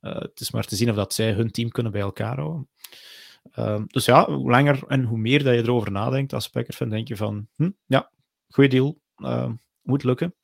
Uh, 0.00 0.14
het 0.14 0.40
is 0.40 0.50
maar 0.50 0.64
te 0.64 0.76
zien 0.76 0.90
of 0.90 0.96
dat 0.96 1.14
zij 1.14 1.32
hun 1.32 1.50
team 1.50 1.68
kunnen 1.68 1.92
bij 1.92 2.00
elkaar 2.00 2.36
houden. 2.36 2.68
Uh, 3.58 3.82
dus 3.86 4.04
ja, 4.04 4.30
hoe 4.32 4.50
langer 4.50 4.86
en 4.86 5.04
hoe 5.04 5.18
meer 5.18 5.44
dat 5.44 5.54
je 5.54 5.62
erover 5.62 5.90
nadenkt 5.90 6.32
als 6.32 6.48
Packer 6.48 6.90
denk 6.90 7.08
je 7.08 7.16
van, 7.16 7.48
hm, 7.56 7.70
ja, 7.86 8.10
goede 8.48 8.70
deal, 8.70 9.00
uh, 9.16 9.52
moet 9.82 10.04
lukken. 10.04 10.34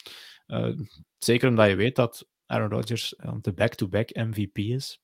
zeker 1.19 1.49
omdat 1.49 1.69
je 1.69 1.77
weet 1.77 1.97
dat 1.97 2.27
Aaron 2.47 2.71
Rodgers 2.71 3.15
de 3.41 3.53
back-to-back 3.53 4.13
-back 4.13 4.27
MVP 4.27 4.59
is. 4.59 5.01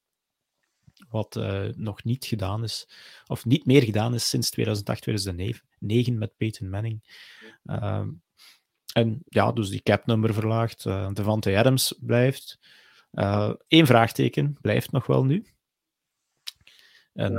Wat 1.14 1.34
nog 1.76 2.04
niet 2.04 2.24
gedaan 2.24 2.62
is, 2.62 2.88
of 3.26 3.44
niet 3.44 3.66
meer 3.66 3.82
gedaan 3.82 4.14
is 4.14 4.28
sinds 4.28 4.50
2008, 4.50 5.02
2009 5.02 6.18
met 6.18 6.36
Peyton 6.36 6.70
Manning. 6.70 7.02
Ehm, 7.64 8.08
en 8.94 9.22
ja, 9.28 9.52
dus 9.52 9.68
die 9.68 9.82
cap 9.82 10.06
nummer 10.06 10.34
verlaagd. 10.34 10.84
Uh, 10.84 11.12
Devante 11.12 11.56
Adams 11.56 11.94
blijft. 12.00 12.58
Eén 13.10 13.58
uh, 13.68 13.86
vraagteken 13.86 14.58
blijft 14.60 14.92
nog 14.92 15.06
wel 15.06 15.24
nu. 15.24 15.46
En, 17.12 17.32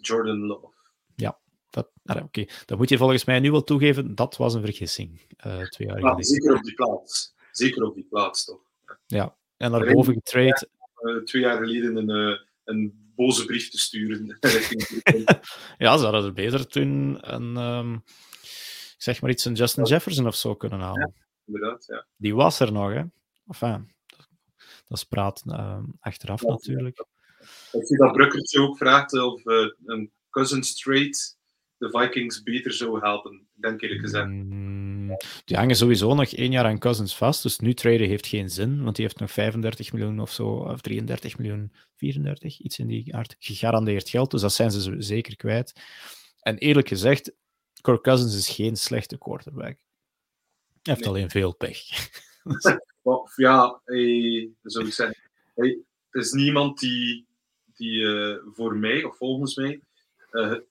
Jordan 0.00 0.38
Love. 0.38 0.68
Ja, 1.14 1.38
dat, 1.70 1.90
ah, 2.04 2.16
oké. 2.16 2.24
Okay. 2.24 2.48
Dat 2.66 2.78
moet 2.78 2.88
je 2.88 2.98
volgens 2.98 3.24
mij 3.24 3.40
nu 3.40 3.50
wel 3.50 3.64
toegeven. 3.64 4.14
Dat 4.14 4.36
was 4.36 4.54
een 4.54 4.64
vergissing. 4.64 5.20
Twee 5.68 5.88
jaar 5.88 6.00
ja, 6.00 6.22
zeker 6.22 6.56
op 6.56 6.62
die 6.62 6.74
plaats. 6.74 7.34
Zeker 7.50 7.84
op 7.84 7.94
die 7.94 8.06
plaats, 8.10 8.44
toch? 8.44 8.60
Ja, 9.06 9.36
en 9.56 9.70
daarboven 9.70 10.14
getrade. 10.14 10.68
Uh, 11.00 11.22
twee 11.22 11.42
jaar 11.42 11.56
geleden 11.56 11.96
een, 11.96 12.40
een 12.70 13.12
boze 13.14 13.44
brief 13.44 13.70
te 13.70 13.78
sturen. 13.78 14.26
ja, 15.78 15.96
ze 15.96 16.04
hadden 16.04 16.24
er 16.24 16.32
beter 16.32 16.66
toen 16.66 17.18
een, 17.20 17.56
um, 17.56 18.02
zeg 18.96 19.20
maar 19.20 19.30
iets, 19.30 19.44
een 19.44 19.54
Justin 19.54 19.84
Jefferson 19.84 20.26
of 20.26 20.34
zo 20.34 20.54
kunnen 20.54 20.80
halen. 20.80 21.14
Ja, 21.14 21.24
inderdaad, 21.46 21.84
ja. 21.86 22.06
Die 22.16 22.34
was 22.34 22.60
er 22.60 22.72
nog, 22.72 22.92
hè? 22.92 23.02
Enfin, 23.46 23.92
dat 24.88 24.98
is 24.98 25.04
praat 25.04 25.42
uh, 25.46 25.82
achteraf 26.00 26.42
ja, 26.42 26.48
natuurlijk. 26.48 27.04
Ik 27.72 27.86
zie 27.86 27.96
dat 27.96 28.12
Brukkertje 28.12 28.60
ook 28.60 28.76
vraagt 28.76 29.12
of 29.12 29.44
uh, 29.44 29.70
een 29.84 30.12
Cousins 30.30 30.74
trade 30.74 31.38
de 31.80 31.98
Vikings 31.98 32.42
beter 32.42 32.72
zou 32.72 33.00
helpen, 33.00 33.46
denk 33.54 33.82
eerlijk 33.82 34.00
gezegd. 34.00 34.26
Mm, 34.26 35.16
die 35.44 35.56
hangen 35.56 35.76
sowieso 35.76 36.14
nog 36.14 36.32
één 36.32 36.50
jaar 36.50 36.64
aan 36.64 36.78
Cousins 36.78 37.16
vast, 37.16 37.42
dus 37.42 37.58
nu 37.58 37.74
traden 37.74 38.08
heeft 38.08 38.26
geen 38.26 38.50
zin, 38.50 38.82
want 38.82 38.96
die 38.96 39.04
heeft 39.04 39.18
nog 39.18 39.30
35 39.30 39.92
miljoen 39.92 40.20
of 40.20 40.32
zo, 40.32 40.48
of 40.48 40.80
33 40.80 41.38
miljoen, 41.38 41.72
34, 41.96 42.58
iets 42.58 42.78
in 42.78 42.86
die 42.86 43.14
aard, 43.14 43.36
gegarandeerd 43.38 44.08
geld, 44.08 44.30
dus 44.30 44.40
dat 44.40 44.52
zijn 44.52 44.70
ze 44.70 44.94
zeker 44.98 45.36
kwijt. 45.36 45.72
En 46.40 46.58
eerlijk 46.58 46.88
gezegd, 46.88 47.32
Kirk 47.80 48.02
Cousins 48.02 48.36
is 48.36 48.48
geen 48.48 48.76
slechte 48.76 49.18
quarterback. 49.18 49.76
Hij 50.82 50.94
heeft 50.94 51.00
nee. 51.00 51.08
alleen 51.08 51.30
veel 51.30 51.54
pech. 51.54 51.78
Ja, 53.36 53.80
hey, 53.84 54.50
zou 54.62 54.86
ik 54.86 54.92
zeggen. 54.92 55.16
Hey, 55.54 55.78
het 56.10 56.24
is 56.24 56.32
niemand 56.32 56.78
die, 56.78 57.26
die 57.74 58.00
uh, 58.00 58.36
voor 58.52 58.76
mij, 58.76 59.04
of 59.04 59.16
volgens 59.16 59.56
mij, 59.56 59.80
de, 60.30 60.66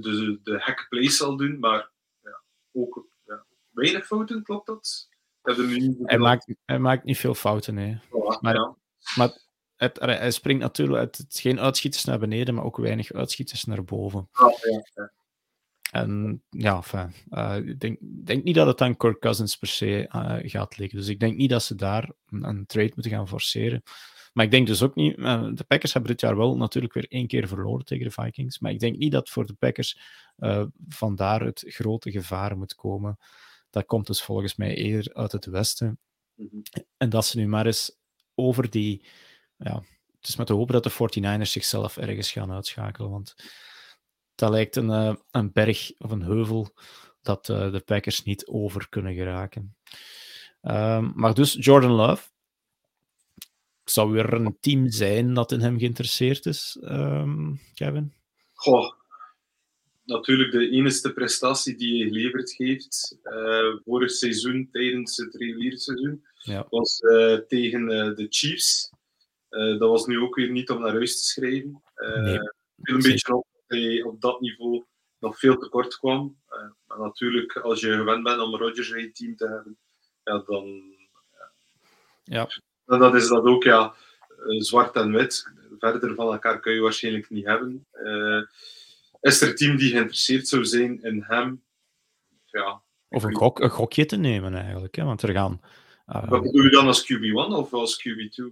de, 0.00 0.40
de 0.42 0.58
hack 0.58 0.86
plays 0.88 1.16
zal 1.16 1.36
doen, 1.36 1.58
maar 1.58 1.90
ja, 2.22 2.42
ook 2.72 3.06
ja, 3.24 3.44
weinig 3.70 4.06
fouten, 4.06 4.42
klopt 4.42 4.66
dat? 4.66 5.08
Hij 5.42 6.18
maakt, 6.18 6.54
hij 6.64 6.78
maakt 6.78 7.04
niet 7.04 7.18
veel 7.18 7.34
fouten, 7.34 7.74
nee. 7.74 8.00
Voilà, 8.06 8.40
maar, 8.40 8.54
ja. 8.54 8.76
maar 9.16 9.38
het, 9.76 10.00
hij 10.00 10.30
springt 10.30 10.62
natuurlijk 10.62 10.98
uit 10.98 11.16
het 11.16 11.38
geen 11.40 11.60
uitschieters 11.60 12.04
naar 12.04 12.18
beneden, 12.18 12.54
maar 12.54 12.64
ook 12.64 12.76
weinig 12.76 13.12
uitschieters 13.12 13.64
naar 13.64 13.84
boven. 13.84 14.28
Ja, 14.32 14.54
ja, 14.94 15.12
En 15.90 16.42
ja, 16.48 16.82
uh, 17.30 17.56
ik 17.56 17.80
denk, 17.80 17.98
denk, 18.00 18.44
niet 18.44 18.54
dat 18.54 18.66
het 18.66 18.80
aan 18.80 18.96
Kirk 18.96 19.20
Cousins 19.20 19.56
per 19.56 19.68
se 19.68 20.10
uh, 20.14 20.36
gaat 20.42 20.78
liggen. 20.78 20.98
Dus 20.98 21.08
ik 21.08 21.20
denk 21.20 21.36
niet 21.36 21.50
dat 21.50 21.62
ze 21.62 21.74
daar 21.74 22.10
een, 22.28 22.44
een, 22.44 22.66
trade 22.66 22.92
moeten 22.94 23.12
gaan 23.12 23.28
forceren. 23.28 23.82
Maar 24.32 24.44
ik 24.44 24.50
denk 24.50 24.66
dus 24.66 24.82
ook 24.82 24.94
niet. 24.94 25.18
Uh, 25.18 25.48
de 25.54 25.64
Packers 25.64 25.92
hebben 25.92 26.10
dit 26.10 26.20
jaar 26.20 26.36
wel 26.36 26.56
natuurlijk 26.56 26.94
weer 26.94 27.06
één 27.08 27.26
keer 27.26 27.48
verloren 27.48 27.84
tegen 27.84 28.04
de 28.04 28.10
Vikings. 28.10 28.58
Maar 28.58 28.70
ik 28.70 28.78
denk 28.78 28.96
niet 28.96 29.12
dat 29.12 29.28
voor 29.28 29.46
de 29.46 29.54
Packers 29.54 30.00
vandaar 30.88 31.40
het 31.40 31.64
grote 31.66 32.10
gevaar 32.10 32.56
moet 32.56 32.74
komen. 32.74 33.18
Dat 33.70 33.86
komt 33.86 34.06
dus 34.06 34.22
volgens 34.22 34.56
mij 34.56 34.74
eerder 34.74 35.14
uit 35.14 35.32
het 35.32 35.44
Westen. 35.44 35.98
Mm 36.34 36.48
-hmm. 36.50 36.62
En 36.96 37.08
dat 37.08 37.26
ze 37.26 37.38
nu 37.38 37.46
maar 37.46 37.66
eens 37.66 37.98
over 38.34 38.70
die. 38.70 39.04
Ja, 39.56 39.82
het 40.20 40.28
is 40.28 40.36
met 40.36 40.46
de 40.46 40.52
hoop 40.52 40.70
dat 40.70 40.84
de 40.84 40.90
49ers 40.90 41.50
zichzelf 41.50 41.96
ergens 41.96 42.32
gaan 42.32 42.52
uitschakelen. 42.52 43.10
Want 43.10 43.34
dat 44.34 44.50
lijkt 44.50 44.76
een, 44.76 44.88
uh, 44.88 45.14
een 45.30 45.52
berg 45.52 45.92
of 45.98 46.10
een 46.10 46.22
heuvel 46.22 46.74
dat 47.22 47.48
uh, 47.48 47.72
de 47.72 47.80
Packers 47.80 48.22
niet 48.22 48.46
over 48.46 48.88
kunnen 48.88 49.14
geraken. 49.14 49.76
Um, 50.62 51.12
maar 51.14 51.34
dus 51.34 51.56
Jordan 51.58 51.90
Love 51.90 52.29
zou 53.90 54.12
weer 54.12 54.32
een 54.32 54.56
team 54.60 54.90
zijn 54.90 55.34
dat 55.34 55.52
in 55.52 55.60
hem 55.60 55.78
geïnteresseerd 55.78 56.46
is, 56.46 56.78
um, 56.82 57.60
Kevin? 57.74 58.12
Goh, 58.54 58.92
natuurlijk 60.04 60.52
de 60.52 60.68
enige 60.68 61.12
prestatie 61.12 61.76
die 61.76 62.00
hij 62.00 62.08
geleverd 62.08 62.52
heeft 62.56 63.18
uh, 63.24 63.76
vorig 63.84 64.10
seizoen 64.10 64.68
tijdens 64.72 65.16
het 65.16 65.34
reguliere 65.34 65.78
seizoen 65.78 66.24
ja. 66.42 66.66
was 66.70 66.98
tegen 67.48 67.86
de 68.16 68.26
Chiefs. 68.28 68.90
dat 69.48 69.78
was 69.78 70.06
nu 70.06 70.18
ook 70.18 70.34
weer 70.34 70.50
niet 70.50 70.70
om 70.70 70.80
naar 70.80 70.92
huis 70.92 71.20
te 71.20 71.24
schrijven. 71.24 71.82
nee, 72.22 72.38
viel 72.82 72.94
een 72.94 73.02
beetje 73.02 73.36
op 73.36 73.46
hij 73.70 74.02
op 74.02 74.20
dat 74.20 74.40
niveau 74.40 74.84
nog 75.18 75.38
veel 75.38 75.58
tekort 75.58 75.98
kwam. 75.98 76.38
Maar 76.86 76.98
natuurlijk, 76.98 77.56
als 77.56 77.80
je 77.80 77.92
gewend 77.92 78.22
bent 78.22 78.40
om 78.40 78.56
Rodgers 78.56 78.90
in 78.90 79.00
je 79.00 79.12
team 79.12 79.36
te 79.36 79.46
hebben, 79.48 79.78
ja, 80.24 80.38
dan, 80.38 80.94
ja. 82.24 82.48
Dan 82.90 82.98
dat 82.98 83.14
is 83.14 83.28
dat 83.28 83.44
ook 83.44 83.62
ja, 83.62 83.94
uh, 84.46 84.60
zwart 84.60 84.96
en 84.96 85.12
wit. 85.12 85.52
Verder 85.78 86.14
van 86.14 86.32
elkaar 86.32 86.60
kun 86.60 86.72
je 86.72 86.80
waarschijnlijk 86.80 87.30
niet 87.30 87.46
hebben. 87.46 87.86
Uh, 88.04 88.42
is 89.20 89.40
er 89.40 89.48
een 89.48 89.54
team 89.54 89.76
die 89.76 89.90
geïnteresseerd 89.90 90.48
zou 90.48 90.64
zijn 90.64 91.02
in 91.02 91.24
hem? 91.26 91.62
Ja, 92.44 92.82
of 93.08 93.22
een, 93.22 93.34
gok, 93.34 93.60
een 93.60 93.70
gokje 93.70 94.06
te 94.06 94.16
nemen 94.16 94.54
eigenlijk, 94.54 94.96
hè? 94.96 95.04
want 95.04 95.22
er 95.22 95.32
gaan... 95.32 95.60
Wat 96.04 96.42
bedoel 96.42 96.62
je 96.62 96.70
dan 96.70 96.86
als 96.86 97.12
QB1 97.12 97.56
of 97.56 97.72
als 97.72 98.02
QB2? 98.02 98.44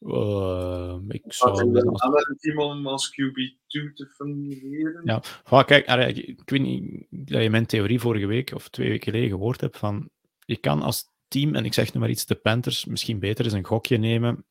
Uh, 0.00 0.98
ik 1.08 1.22
zou... 1.26 1.60
een 1.60 2.36
team 2.38 2.58
om 2.58 2.86
als 2.86 3.10
QB2 3.12 3.92
te 3.94 4.06
fungeren? 4.14 5.00
Ja, 5.04 5.22
well, 5.50 5.64
kijk, 5.64 6.16
ik 6.16 6.50
weet 6.50 6.60
niet 6.60 7.06
dat 7.10 7.42
je 7.42 7.50
mijn 7.50 7.66
theorie 7.66 8.00
vorige 8.00 8.26
week 8.26 8.52
of 8.54 8.68
twee 8.68 8.88
weken 8.88 9.12
geleden 9.12 9.30
gehoord 9.30 9.60
hebt 9.60 9.78
van 9.78 10.10
je 10.46 10.56
kan 10.56 10.82
als 10.82 11.13
team, 11.34 11.54
en 11.54 11.64
ik 11.64 11.74
zeg 11.74 11.92
nu 11.92 12.00
maar 12.00 12.10
iets, 12.10 12.26
de 12.26 12.34
Panthers 12.34 12.84
misschien 12.84 13.18
beter 13.18 13.44
eens 13.44 13.54
een 13.54 13.64
gokje 13.64 13.96
nemen 13.96 14.44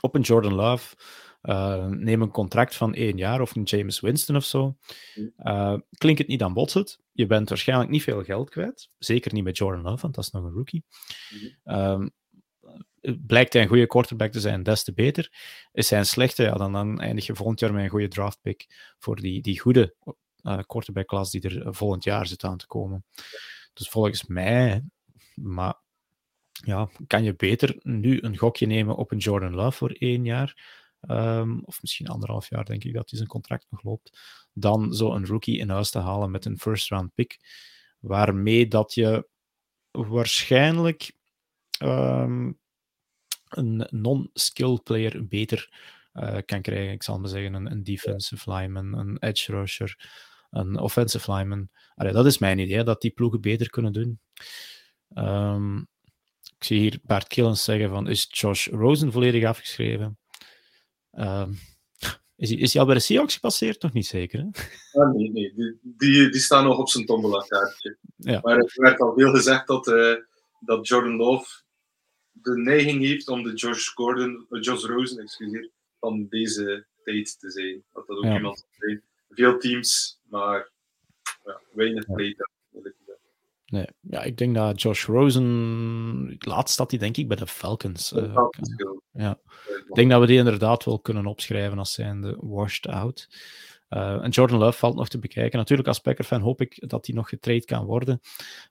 op 0.00 0.14
een 0.14 0.20
Jordan 0.20 0.54
Love. 0.54 0.96
Uh, 1.42 1.86
neem 1.86 2.22
een 2.22 2.30
contract 2.30 2.74
van 2.74 2.94
één 2.94 3.16
jaar 3.16 3.40
of 3.40 3.56
een 3.56 3.62
James 3.62 4.00
Winston 4.00 4.36
of 4.36 4.44
zo. 4.44 4.76
Uh, 5.38 5.76
klinkt 5.98 6.18
het 6.18 6.28
niet 6.28 6.42
aan 6.42 6.52
botset. 6.52 6.98
Je 7.12 7.26
bent 7.26 7.48
waarschijnlijk 7.48 7.90
niet 7.90 8.02
veel 8.02 8.22
geld 8.22 8.50
kwijt. 8.50 8.90
Zeker 8.98 9.32
niet 9.32 9.44
met 9.44 9.56
Jordan 9.56 9.82
Love, 9.82 10.02
want 10.02 10.14
dat 10.14 10.24
is 10.24 10.30
nog 10.30 10.44
een 10.44 10.52
rookie. 10.52 10.84
Um, 11.64 12.10
blijkt 13.26 13.52
hij 13.52 13.62
een 13.62 13.68
goede 13.68 13.86
quarterback 13.86 14.32
te 14.32 14.40
zijn, 14.40 14.62
des 14.62 14.84
te 14.84 14.92
beter. 14.92 15.32
Is 15.72 15.90
hij 15.90 15.98
een 15.98 16.06
slechte, 16.06 16.42
ja, 16.42 16.54
dan, 16.54 16.72
dan 16.72 17.00
eindig 17.00 17.26
je 17.26 17.34
volgend 17.34 17.60
jaar 17.60 17.72
met 17.72 17.84
een 17.84 17.90
goede 17.90 18.08
draftpick 18.08 18.66
voor 18.98 19.16
die, 19.16 19.42
die 19.42 19.60
goede 19.60 19.94
uh, 20.42 20.58
quarterback-klas 20.66 21.30
die 21.30 21.40
er 21.40 21.74
volgend 21.74 22.04
jaar 22.04 22.26
zit 22.26 22.44
aan 22.44 22.58
te 22.58 22.66
komen. 22.66 23.04
Dus 23.72 23.88
volgens 23.88 24.26
mij, 24.26 24.82
maar 25.36 25.74
ja, 26.64 26.88
kan 27.06 27.24
je 27.24 27.34
beter 27.34 27.76
nu 27.82 28.18
een 28.20 28.36
gokje 28.36 28.66
nemen 28.66 28.96
op 28.96 29.10
een 29.10 29.18
Jordan 29.18 29.54
Love 29.54 29.76
voor 29.76 29.90
één 29.90 30.24
jaar, 30.24 30.74
um, 31.08 31.62
of 31.64 31.80
misschien 31.82 32.08
anderhalf 32.08 32.48
jaar, 32.48 32.64
denk 32.64 32.84
ik 32.84 32.92
dat 32.94 33.10
hij 33.10 33.18
zijn 33.18 33.30
contract 33.30 33.66
nog 33.70 33.82
loopt, 33.82 34.18
dan 34.52 34.94
zo 34.94 35.12
een 35.12 35.26
rookie 35.26 35.58
in 35.58 35.70
huis 35.70 35.90
te 35.90 35.98
halen 35.98 36.30
met 36.30 36.44
een 36.44 36.58
first-round 36.58 37.14
pick, 37.14 37.38
waarmee 37.98 38.68
dat 38.68 38.94
je 38.94 39.28
waarschijnlijk 39.90 41.12
um, 41.82 42.58
een 43.48 43.86
non-skilled 43.90 44.82
player 44.82 45.26
beter 45.26 45.68
uh, 46.14 46.38
kan 46.44 46.62
krijgen. 46.62 46.92
Ik 46.92 47.02
zal 47.02 47.18
maar 47.18 47.28
zeggen, 47.28 47.54
een, 47.54 47.82
defensive 47.82 48.52
lineman, 48.52 48.98
een 48.98 49.18
edge 49.18 49.52
rusher, 49.52 50.10
een 50.50 50.78
offensive 50.78 51.32
lineman. 51.32 51.68
Dat 51.94 52.26
is 52.26 52.38
mijn 52.38 52.58
idee, 52.58 52.82
dat 52.82 53.00
die 53.00 53.10
ploegen 53.10 53.40
beter 53.40 53.70
kunnen 53.70 53.92
doen. 53.92 54.20
Um, 55.14 55.88
ik 56.58 56.64
zie 56.64 56.78
hier 56.78 56.98
Bart 57.02 57.26
Killens 57.26 57.64
zeggen 57.64 57.90
van, 57.90 58.08
is 58.08 58.28
Josh 58.30 58.66
Rosen 58.68 59.12
volledig 59.12 59.44
afgeschreven? 59.44 60.18
Um, 61.12 61.58
is 62.36 62.50
hij, 62.50 62.58
is 62.58 62.72
hij 62.72 62.80
al 62.80 62.86
bij 62.86 62.96
de 62.96 63.02
Seahawks 63.02 63.34
gepasseerd? 63.34 63.82
Nog 63.82 63.92
niet 63.92 64.06
zeker, 64.06 64.38
hè? 64.38 64.46
Ah, 65.00 65.14
nee, 65.14 65.30
nee. 65.30 65.54
Die, 65.54 65.78
die, 65.82 66.30
die 66.30 66.40
staan 66.40 66.64
nog 66.64 66.78
op 66.78 66.88
zijn 66.88 67.06
tombola-kaartje. 67.06 67.96
Ja. 68.16 68.40
Maar 68.42 68.56
er 68.56 68.72
werd 68.74 69.00
al 69.00 69.14
veel 69.14 69.30
gezegd 69.30 69.66
dat, 69.66 69.86
uh, 69.86 70.14
dat 70.60 70.88
Jordan 70.88 71.16
Love 71.16 71.64
de 72.32 72.56
neiging 72.56 73.02
heeft 73.02 73.28
om 73.28 73.42
de 73.42 73.54
Josh 73.54 73.88
Gordon, 73.88 74.46
uh, 74.50 74.62
Josh 74.62 74.84
Rosen, 74.84 75.22
excuseer, 75.22 75.70
van 76.00 76.26
deze 76.28 76.86
tijd 77.04 77.40
te 77.40 77.50
zijn. 77.50 77.84
Dat 77.92 78.06
dat 78.06 78.16
ook 78.16 78.24
ja. 78.24 78.34
iemand 78.34 78.66
zijn. 78.78 79.02
Veel 79.28 79.58
teams, 79.58 80.20
maar 80.28 80.70
ja, 81.44 81.60
weinig 81.72 82.04
tijd. 82.04 82.50
Nee, 83.66 83.86
ja, 84.00 84.22
ik 84.22 84.36
denk 84.36 84.54
dat 84.54 84.82
Josh 84.82 85.06
Rosen, 85.06 86.36
laatst 86.38 86.74
staat 86.74 86.90
hij 86.90 87.00
denk 87.00 87.16
ik 87.16 87.28
bij 87.28 87.36
de 87.36 87.46
Falcons. 87.46 88.12
Uh, 88.12 88.48
ja. 89.12 89.40
Ik 89.66 89.94
denk 89.94 90.10
dat 90.10 90.20
we 90.20 90.26
die 90.26 90.38
inderdaad 90.38 90.84
wel 90.84 91.00
kunnen 91.00 91.26
opschrijven 91.26 91.78
als 91.78 91.92
zijnde 91.92 92.36
washed 92.40 92.86
out. 92.86 93.28
Uh, 93.88 94.24
en 94.24 94.30
Jordan 94.30 94.58
Love 94.58 94.78
valt 94.78 94.96
nog 94.96 95.08
te 95.08 95.18
bekijken. 95.18 95.58
Natuurlijk, 95.58 95.88
als 95.88 95.98
Packer-fan 95.98 96.40
hoop 96.40 96.60
ik 96.60 96.88
dat 96.88 97.06
hij 97.06 97.14
nog 97.14 97.28
getraind 97.28 97.64
kan 97.64 97.84
worden. 97.84 98.20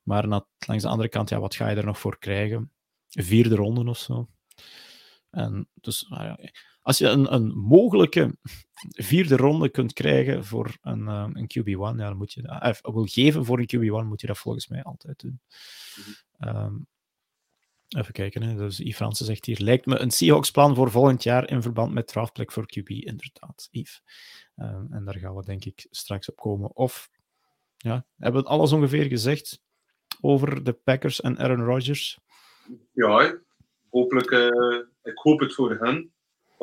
Maar 0.03 0.27
langs 0.67 0.83
de 0.83 0.89
andere 0.89 1.09
kant, 1.09 1.29
ja, 1.29 1.39
wat 1.39 1.55
ga 1.55 1.69
je 1.69 1.75
er 1.75 1.85
nog 1.85 1.99
voor 1.99 2.19
krijgen? 2.19 2.71
vierde 3.21 3.55
ronde 3.55 3.89
of 3.89 3.97
zo. 3.97 4.29
En 5.29 5.69
dus, 5.73 6.05
nou 6.09 6.23
ja, 6.23 6.37
als 6.86 6.97
je 6.97 7.07
een, 7.07 7.33
een 7.33 7.57
mogelijke 7.57 8.38
vierde 8.89 9.36
ronde 9.36 9.69
kunt 9.69 9.93
krijgen 9.93 10.45
voor 10.45 10.77
een, 10.81 11.01
uh, 11.01 11.27
een 11.33 11.51
QB1, 11.59 11.97
ja, 11.97 12.07
dan 12.07 12.17
moet 12.17 12.33
je 12.33 12.41
dat, 12.41 12.63
uh, 12.63 12.93
wil 12.93 13.05
geven 13.05 13.45
voor 13.45 13.59
een 13.59 13.69
QB1, 13.75 14.07
moet 14.07 14.21
je 14.21 14.27
dat 14.27 14.38
volgens 14.38 14.67
mij 14.67 14.83
altijd 14.83 15.19
doen. 15.19 15.39
Mm-hmm. 15.95 16.63
Um, 16.65 16.88
even 17.97 18.13
kijken, 18.13 18.41
hè. 18.41 18.55
dus 18.55 18.77
Yves 18.77 18.95
Fransen 18.95 19.25
zegt 19.25 19.45
hier, 19.45 19.59
lijkt 19.59 19.86
me 19.86 19.99
een 19.99 20.11
Seahawks-plan 20.11 20.75
voor 20.75 20.91
volgend 20.91 21.23
jaar 21.23 21.49
in 21.49 21.61
verband 21.61 21.93
met 21.93 22.07
draftplek 22.07 22.51
voor 22.51 22.65
QB, 22.65 22.88
inderdaad, 22.88 23.67
Yves. 23.71 24.03
Um, 24.55 24.88
en 24.91 25.05
daar 25.05 25.17
gaan 25.17 25.36
we 25.36 25.45
denk 25.45 25.65
ik 25.65 25.88
straks 25.89 26.29
op 26.29 26.36
komen. 26.36 26.75
Of, 26.75 27.09
ja, 27.77 28.05
hebben 28.17 28.41
we 28.41 28.47
alles 28.47 28.71
ongeveer 28.71 29.05
gezegd 29.05 29.61
over 30.21 30.63
de 30.63 30.73
Packers 30.73 31.21
en 31.21 31.38
Aaron 31.38 31.65
Rodgers? 31.65 32.19
ja, 32.91 33.38
hopelijk, 33.89 34.31
uh, 34.31 34.79
ik 35.03 35.17
hoop 35.17 35.39
het 35.39 35.53
voor 35.53 35.77
hen. 35.79 36.13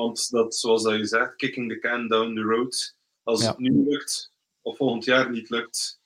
Want 0.02 0.30
dat, 0.30 0.54
zoals 0.54 0.82
dat 0.82 0.96
je 0.96 1.04
zegt, 1.04 1.36
kicking 1.36 1.70
the 1.70 1.78
can 1.78 2.08
down 2.08 2.34
the 2.34 2.40
road. 2.40 2.96
Als 3.22 3.42
ja. 3.42 3.48
het 3.48 3.58
nu 3.58 3.84
lukt, 3.88 4.32
of 4.62 4.76
volgend 4.76 5.04
jaar 5.04 5.30
niet 5.30 5.50
lukt, 5.50 6.00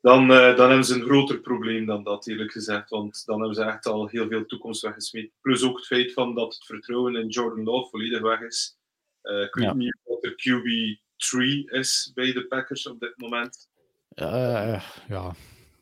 dan, 0.00 0.22
uh, 0.22 0.56
dan 0.56 0.68
hebben 0.68 0.84
ze 0.84 0.94
een 0.94 1.04
groter 1.04 1.40
probleem 1.40 1.86
dan 1.86 2.04
dat, 2.04 2.26
eerlijk 2.26 2.52
gezegd. 2.52 2.90
Want 2.90 3.22
dan 3.26 3.38
hebben 3.38 3.56
ze 3.56 3.62
echt 3.64 3.86
al 3.86 4.06
heel 4.06 4.28
veel 4.28 4.46
toekomst 4.46 4.82
weggesmeed. 4.82 5.32
Plus 5.40 5.62
ook 5.62 5.76
het 5.76 5.86
feit 5.86 6.12
van 6.12 6.34
dat 6.34 6.54
het 6.54 6.64
vertrouwen 6.64 7.16
in 7.16 7.28
Jordan 7.28 7.64
Love 7.64 7.90
volledig 7.90 8.20
weg 8.20 8.40
is. 8.40 8.78
Uh, 9.22 9.42
ik 9.42 9.54
weet 9.54 9.64
ja. 9.64 9.74
niet 9.74 9.98
wat 10.04 10.24
er 10.24 10.32
QB3 10.32 11.64
is 11.64 12.10
bij 12.14 12.32
de 12.32 12.46
Packers 12.48 12.86
op 12.86 13.00
dit 13.00 13.14
moment. 13.16 13.68
ja, 14.08 14.82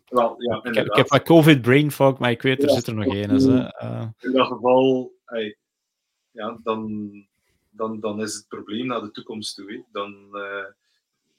wel, 0.08 0.42
ja, 0.42 0.60
ik, 0.62 0.74
heb, 0.74 0.86
ik 0.86 0.96
heb 0.96 1.08
wat 1.08 1.22
COVID 1.22 1.60
brain 1.60 1.90
fog, 1.90 2.18
maar 2.18 2.30
ik 2.30 2.42
weet, 2.42 2.62
er 2.62 2.68
ja, 2.68 2.74
zit 2.74 2.86
er 2.86 2.94
nog 2.94 3.14
één. 3.14 3.30
In 4.18 4.32
dat 4.32 4.46
geval, 4.46 5.12
hey, 5.24 5.56
ja, 6.38 6.58
dan, 6.62 7.10
dan, 7.70 8.00
dan 8.00 8.22
is 8.22 8.34
het 8.34 8.48
probleem 8.48 8.86
naar 8.86 9.00
de 9.00 9.10
toekomst 9.10 9.54
toe. 9.54 9.72
He. 9.72 9.82
Dan 9.92 10.28
uh, 10.32 10.64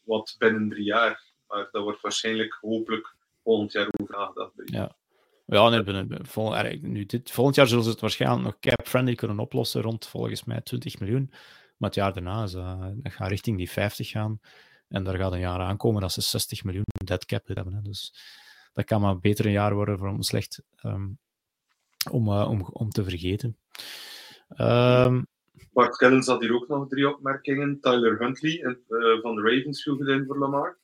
wat 0.03 0.35
binnen 0.37 0.69
drie 0.69 0.83
jaar. 0.83 1.23
Maar 1.47 1.67
dat 1.71 1.83
wordt 1.83 2.01
waarschijnlijk, 2.01 2.57
hopelijk, 2.61 3.15
volgend 3.43 3.71
jaar 3.71 3.87
over 3.97 4.17
nagedacht. 4.17 4.53
Ja. 4.65 4.97
Ja, 5.45 5.69
nee, 5.69 5.83
binnen, 5.83 6.25
vol, 6.25 6.55
nu 6.81 7.05
dit, 7.05 7.31
volgend 7.31 7.55
jaar 7.55 7.67
zullen 7.67 7.83
ze 7.83 7.89
het 7.89 7.99
waarschijnlijk 7.99 8.43
nog 8.43 8.59
cap-friendly 8.59 9.15
kunnen 9.15 9.39
oplossen 9.39 9.81
rond 9.81 10.07
volgens 10.07 10.43
mij 10.43 10.61
20 10.61 10.99
miljoen. 10.99 11.27
Maar 11.77 11.89
het 11.89 11.95
jaar 11.95 12.13
daarna, 12.13 12.47
ze, 12.47 12.93
dat 12.95 13.13
gaat 13.13 13.29
richting 13.29 13.57
die 13.57 13.69
50 13.69 14.09
gaan. 14.09 14.39
En 14.87 15.03
daar 15.03 15.17
gaat 15.17 15.31
een 15.31 15.39
jaar 15.39 15.59
aankomen 15.59 16.01
dat 16.01 16.11
ze 16.11 16.21
60 16.21 16.63
miljoen 16.63 16.83
dead 17.05 17.25
cap 17.25 17.47
hebben. 17.47 17.73
Hè. 17.73 17.81
Dus 17.81 18.13
dat 18.73 18.85
kan 18.85 19.01
maar 19.01 19.19
beter 19.19 19.45
een 19.45 19.51
jaar 19.51 19.73
worden 19.73 19.97
voor 19.97 20.07
om 20.09 20.21
slecht 20.21 20.61
um, 20.83 21.19
om, 22.11 22.27
uh, 22.27 22.49
om, 22.49 22.61
om 22.61 22.89
te 22.89 23.03
vergeten. 23.03 23.57
Um, 24.57 25.27
Bart 25.73 25.97
Kellens 25.97 26.27
had 26.27 26.41
hier 26.41 26.53
ook 26.53 26.67
nog 26.67 26.87
drie 26.87 27.09
opmerkingen. 27.09 27.79
Tyler 27.81 28.19
Huntley 28.19 28.59
uh, 28.59 29.21
van 29.21 29.35
de 29.35 29.41
Ravens 29.41 29.83
viel 29.83 30.07
in 30.07 30.25
voor 30.25 30.37
Lamar. 30.37 30.77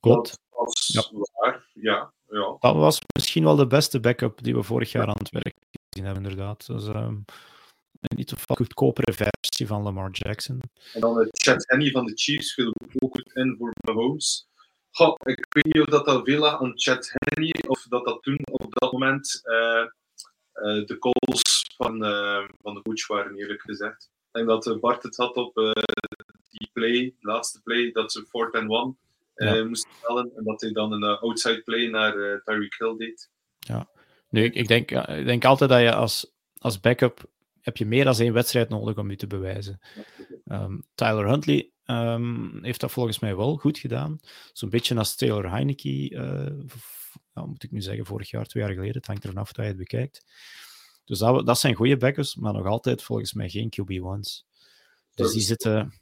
Klopt. 0.00 0.40
Dat 0.50 0.64
was 0.64 0.88
ja. 0.92 1.18
waar, 1.32 1.66
ja, 1.72 2.12
ja. 2.28 2.56
Dat 2.58 2.74
was 2.74 2.98
misschien 3.14 3.44
wel 3.44 3.56
de 3.56 3.66
beste 3.66 4.00
backup 4.00 4.42
die 4.42 4.54
we 4.54 4.62
vorig 4.62 4.92
jaar 4.92 5.06
aan 5.06 5.18
het 5.18 5.30
werk 5.30 5.54
gezien 5.90 6.06
hebben, 6.06 6.30
inderdaad. 6.30 6.66
Dus, 6.66 6.86
um, 6.86 7.24
een 8.00 8.18
iets 8.18 8.32
of 8.32 8.44
goedkopere 8.46 9.12
versie 9.12 9.66
van 9.66 9.82
Lamar 9.82 10.10
Jackson. 10.10 10.60
En 10.94 11.00
dan 11.00 11.14
de 11.14 11.28
Chad 11.30 11.64
Henney 11.66 11.90
van 11.90 12.06
de 12.06 12.12
Chiefs 12.14 12.54
viel 12.54 12.72
ook 13.00 13.12
goed 13.12 13.32
in 13.34 13.54
voor 13.58 13.72
Mahomes. 13.86 14.48
Goh, 14.90 15.14
ik 15.24 15.46
weet 15.48 15.64
niet 15.64 15.80
of 15.80 15.88
dat, 15.88 16.06
dat 16.06 16.24
veel 16.24 16.48
aan 16.48 16.72
Chad 16.74 17.12
Henney 17.12 17.54
of 17.66 17.86
dat 17.88 18.04
dat 18.04 18.22
toen 18.22 18.38
op 18.50 18.66
dat 18.68 18.92
moment 18.92 19.40
uh, 19.44 19.86
de 20.86 20.96
calls 20.98 21.74
van, 21.76 22.04
uh, 22.04 22.48
van 22.62 22.74
de 22.74 22.82
coach 22.82 23.06
waren, 23.06 23.36
eerlijk 23.36 23.62
gezegd. 23.62 24.10
Ik 24.32 24.46
denk 24.46 24.46
dat 24.46 24.80
Bart 24.80 25.02
het 25.02 25.16
had 25.16 25.36
op 25.36 25.54
die 26.50 26.70
play, 26.72 27.14
de 27.20 27.28
laatste 27.28 27.60
play, 27.62 27.90
dat 27.92 28.12
ze 28.12 28.26
4 28.30 28.50
and 28.50 28.70
1 28.70 28.98
ja. 29.34 29.64
moesten 29.64 29.90
tellen 30.00 30.32
en 30.36 30.44
dat 30.44 30.60
hij 30.60 30.72
dan 30.72 30.92
een 30.92 31.04
outside 31.04 31.62
play 31.62 31.86
naar 31.86 32.42
Tyreek 32.44 32.74
Hill 32.78 32.96
deed. 32.96 33.30
Ja, 33.58 33.88
nu, 34.28 34.44
ik, 34.44 34.54
ik, 34.54 34.68
denk, 34.68 34.90
ik 34.90 35.26
denk 35.26 35.44
altijd 35.44 35.70
dat 35.70 35.80
je 35.80 35.94
als, 35.94 36.32
als 36.58 36.80
backup 36.80 37.30
heb 37.60 37.76
je 37.76 37.86
meer 37.86 38.04
dan 38.04 38.14
één 38.14 38.32
wedstrijd 38.32 38.68
nodig 38.68 38.96
om 38.96 39.10
je 39.10 39.16
te 39.16 39.26
bewijzen. 39.26 39.80
Um, 40.44 40.82
Tyler 40.94 41.28
Huntley 41.28 41.70
um, 41.86 42.58
heeft 42.62 42.80
dat 42.80 42.92
volgens 42.92 43.18
mij 43.18 43.36
wel 43.36 43.56
goed 43.56 43.78
gedaan. 43.78 44.18
Zo'n 44.52 44.70
beetje 44.70 44.96
als 44.96 45.16
Taylor 45.16 45.50
Heineke, 45.50 46.64
nou, 47.34 47.48
moet 47.48 47.62
ik 47.62 47.70
nu 47.70 47.80
zeggen, 47.80 48.06
vorig 48.06 48.30
jaar, 48.30 48.46
twee 48.46 48.62
jaar 48.62 48.72
geleden. 48.72 48.96
Het 48.96 49.06
hangt 49.06 49.24
er 49.24 49.30
vanaf 49.30 49.52
dat 49.52 49.64
je 49.64 49.70
het 49.70 49.76
bekijkt. 49.76 50.24
Dus 51.04 51.18
dat, 51.18 51.46
dat 51.46 51.58
zijn 51.58 51.74
goede 51.74 51.96
backers, 51.96 52.34
maar 52.34 52.52
nog 52.52 52.66
altijd 52.66 53.02
volgens 53.02 53.32
mij 53.32 53.48
geen 53.48 53.72
QB1's. 53.80 54.46
Dus 55.14 55.32
die 55.32 55.42
zitten 55.42 56.00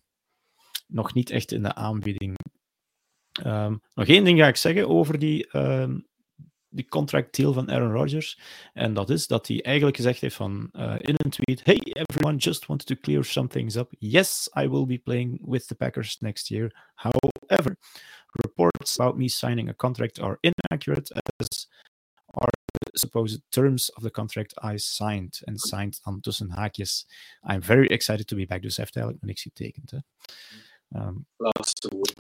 nog 0.86 1.14
niet 1.14 1.30
echt 1.30 1.52
in 1.52 1.62
de 1.62 1.74
aanbieding. 1.74 2.34
Um, 3.44 3.80
nog 3.94 4.06
één 4.06 4.24
ding 4.24 4.38
ga 4.38 4.46
ik 4.46 4.56
zeggen 4.56 4.88
over 4.88 5.18
die 5.18 5.48
die 6.70 6.88
contract 6.88 7.36
deal 7.36 7.52
van 7.52 7.70
Aaron 7.70 7.92
Rodgers. 7.92 8.40
En 8.72 8.94
dat 8.94 9.10
is 9.10 9.26
dat 9.26 9.46
hij 9.46 9.62
eigenlijk 9.62 9.96
gezegd 9.96 10.20
heeft 10.20 10.34
van 10.34 10.68
uh, 10.72 10.94
in 10.98 11.14
een 11.16 11.30
tweet: 11.30 11.64
Hey, 11.64 11.76
everyone, 11.76 12.36
just 12.36 12.66
wanted 12.66 12.86
to 12.86 12.94
clear 13.00 13.24
some 13.24 13.48
things 13.48 13.76
up. 13.76 13.94
Yes, 13.98 14.50
I 14.60 14.68
will 14.68 14.86
be 14.86 14.98
playing 14.98 15.46
with 15.46 15.66
the 15.66 15.74
Packers 15.74 16.18
next 16.18 16.48
year. 16.48 16.90
However, 16.94 17.76
reports 18.32 18.98
about 18.98 19.16
me 19.16 19.28
signing 19.28 19.68
a 19.68 19.74
contract 19.74 20.20
are 20.20 20.38
inaccurate, 20.40 21.14
as 21.14 21.68
are 22.26 22.50
the 22.82 22.98
supposed 22.98 23.42
terms 23.48 23.94
of 23.94 24.02
the 24.02 24.10
contract 24.10 24.54
I 24.64 24.78
signed. 24.78 25.40
En 25.44 25.58
signed 25.58 26.00
dan 26.02 26.20
tussen 26.20 26.50
haakjes. 26.50 27.06
I'm 27.50 27.62
very 27.62 27.86
excited 27.86 28.26
to 28.26 28.36
be 28.36 28.46
back. 28.46 28.62
Dus 28.62 28.76
hij 28.76 28.84
heeft 28.84 28.96
eigenlijk 28.96 29.24
nog 29.24 29.30
niks 29.30 29.42
getekend. 29.42 29.90
Hè. 29.90 29.98
Um, 30.88 31.26
Laatste 31.36 31.88
woord. 31.88 32.14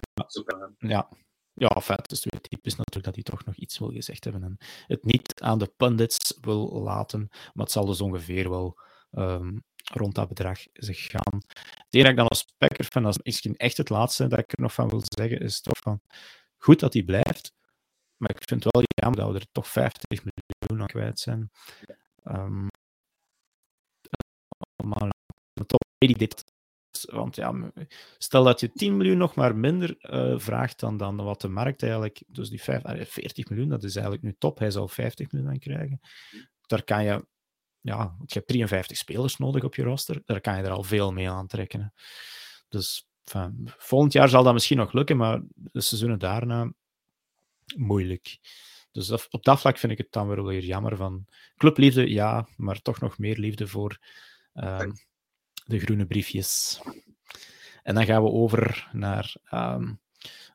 Ja, 0.78 1.08
ja, 1.54 1.68
enfin, 1.68 1.96
het 1.96 2.12
is 2.12 2.24
weer 2.24 2.40
typisch 2.40 2.76
natuurlijk 2.76 3.04
dat 3.04 3.14
hij 3.14 3.22
toch 3.22 3.44
nog 3.44 3.56
iets 3.56 3.78
wil 3.78 3.90
gezegd 3.90 4.24
hebben 4.24 4.42
en 4.42 4.56
het 4.86 5.04
niet 5.04 5.40
aan 5.40 5.58
de 5.58 5.72
pundits 5.76 6.38
wil 6.40 6.82
laten, 6.82 7.28
maar 7.28 7.64
het 7.64 7.70
zal 7.70 7.86
dus 7.86 8.00
ongeveer 8.00 8.50
wel 8.50 8.80
um, 9.10 9.64
rond 9.90 10.14
dat 10.14 10.28
bedrag 10.28 10.60
zich 10.72 11.06
gaan. 11.06 11.40
Het 11.58 11.94
enige 11.94 12.10
ik 12.10 12.16
dan 12.16 12.28
als 12.28 12.54
Packer 12.58 12.84
vind, 12.84 13.04
dat 13.04 13.16
is 13.16 13.22
misschien 13.22 13.56
echt 13.56 13.76
het 13.76 13.88
laatste 13.88 14.26
dat 14.26 14.38
ik 14.38 14.52
er 14.52 14.62
nog 14.62 14.72
van 14.72 14.88
wil 14.88 15.02
zeggen, 15.04 15.40
is 15.40 15.60
toch 15.60 15.78
van, 15.78 16.00
goed 16.56 16.80
dat 16.80 16.92
hij 16.92 17.02
blijft, 17.02 17.52
maar 18.16 18.30
ik 18.30 18.42
vind 18.48 18.64
wel 18.64 18.82
jammer 18.94 19.20
dat 19.20 19.32
we 19.32 19.38
er 19.38 19.46
toch 19.52 19.68
50 19.68 20.22
miljoen 20.22 20.80
aan 20.82 20.86
kwijt 20.86 21.18
zijn. 21.18 21.50
Um, 22.24 22.68
maar 24.84 25.10
top 25.66 25.80
dit 25.98 26.44
want 27.10 27.36
ja, 27.36 27.72
stel 28.18 28.44
dat 28.44 28.60
je 28.60 28.72
10 28.72 28.96
miljoen 28.96 29.18
nog 29.18 29.34
maar 29.34 29.56
minder 29.56 29.96
uh, 30.00 30.38
vraagt 30.38 30.80
dan, 30.80 30.96
dan 30.96 31.16
wat 31.16 31.40
de 31.40 31.48
markt 31.48 31.82
eigenlijk. 31.82 32.22
Dus 32.26 32.48
die 32.48 32.62
5, 32.62 33.10
40 33.10 33.48
miljoen, 33.48 33.68
dat 33.68 33.84
is 33.84 33.94
eigenlijk 33.94 34.24
nu 34.24 34.34
top. 34.38 34.58
Hij 34.58 34.70
zal 34.70 34.88
50 34.88 35.32
miljoen 35.32 35.50
aan 35.50 35.58
krijgen. 35.58 36.00
Daar 36.66 36.84
kan 36.84 37.04
je, 37.04 37.26
ja, 37.80 38.14
je 38.26 38.34
hebt 38.34 38.46
53 38.46 38.96
spelers 38.96 39.36
nodig 39.36 39.64
op 39.64 39.74
je 39.74 39.82
roster. 39.82 40.22
Daar 40.24 40.40
kan 40.40 40.56
je 40.56 40.62
er 40.62 40.70
al 40.70 40.82
veel 40.82 41.12
mee 41.12 41.30
aantrekken. 41.30 41.80
Hè. 41.80 41.86
Dus 42.68 43.08
enfin, 43.24 43.70
volgend 43.76 44.12
jaar 44.12 44.28
zal 44.28 44.42
dat 44.42 44.52
misschien 44.52 44.76
nog 44.76 44.92
lukken, 44.92 45.16
maar 45.16 45.42
de 45.54 45.80
seizoenen 45.80 46.18
daarna 46.18 46.72
moeilijk. 47.76 48.38
Dus 48.92 49.06
dat, 49.06 49.26
op 49.30 49.44
dat 49.44 49.60
vlak 49.60 49.78
vind 49.78 49.92
ik 49.92 49.98
het 49.98 50.12
dan 50.12 50.28
weer 50.28 50.44
weer 50.44 50.64
jammer 50.64 50.96
van 50.96 51.24
clubliefde, 51.56 52.10
ja, 52.10 52.48
maar 52.56 52.82
toch 52.82 53.00
nog 53.00 53.18
meer 53.18 53.36
liefde 53.36 53.66
voor. 53.66 53.98
Um, 54.54 54.92
de 55.70 55.78
groene 55.78 56.06
briefjes. 56.06 56.80
En 57.82 57.94
dan 57.94 58.04
gaan 58.04 58.22
we 58.22 58.28
over 58.28 58.88
naar 58.92 59.34
um, 59.50 60.00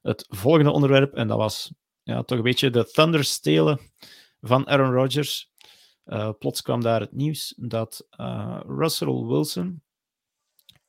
het 0.01 0.25
volgende 0.29 0.71
onderwerp. 0.71 1.13
En 1.13 1.27
dat 1.27 1.37
was 1.37 1.73
ja, 2.03 2.23
toch 2.23 2.37
een 2.37 2.43
beetje 2.43 2.69
de 2.69 2.85
thunder 2.85 3.23
stelen 3.23 3.79
van 4.41 4.67
Aaron 4.67 4.93
Rodgers. 4.93 5.51
Uh, 6.05 6.31
plots 6.39 6.61
kwam 6.61 6.81
daar 6.81 6.99
het 6.99 7.11
nieuws 7.11 7.53
dat 7.57 8.07
uh, 8.19 8.61
Russell 8.67 9.25
Wilson 9.25 9.83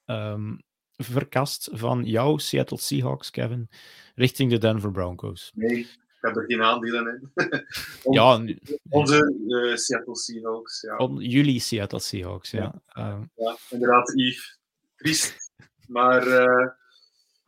um, 0.06 0.62
verkast 0.96 1.68
van 1.72 2.04
jouw 2.04 2.38
Seattle 2.38 2.78
Seahawks, 2.78 3.30
Kevin, 3.30 3.68
richting 4.14 4.50
de 4.50 4.58
Denver 4.58 4.90
Broncos. 4.90 5.50
Nee, 5.54 5.78
ik 5.78 5.98
heb 6.20 6.36
er 6.36 6.44
geen 6.44 6.62
aandelen 6.62 7.06
in. 7.06 7.32
ja, 8.14 8.44
onze 8.88 9.34
uh, 9.46 9.76
Seattle 9.76 10.16
Seahawks. 10.16 10.80
Ja. 10.80 10.96
Om 10.96 11.20
jullie 11.20 11.60
Seattle 11.60 12.00
Seahawks, 12.00 12.50
ja. 12.50 12.82
Ja, 12.94 13.28
ja 13.34 13.56
inderdaad, 13.70 14.12
Yves. 14.14 14.58
Triest. 14.96 15.52
Maar 15.88 16.28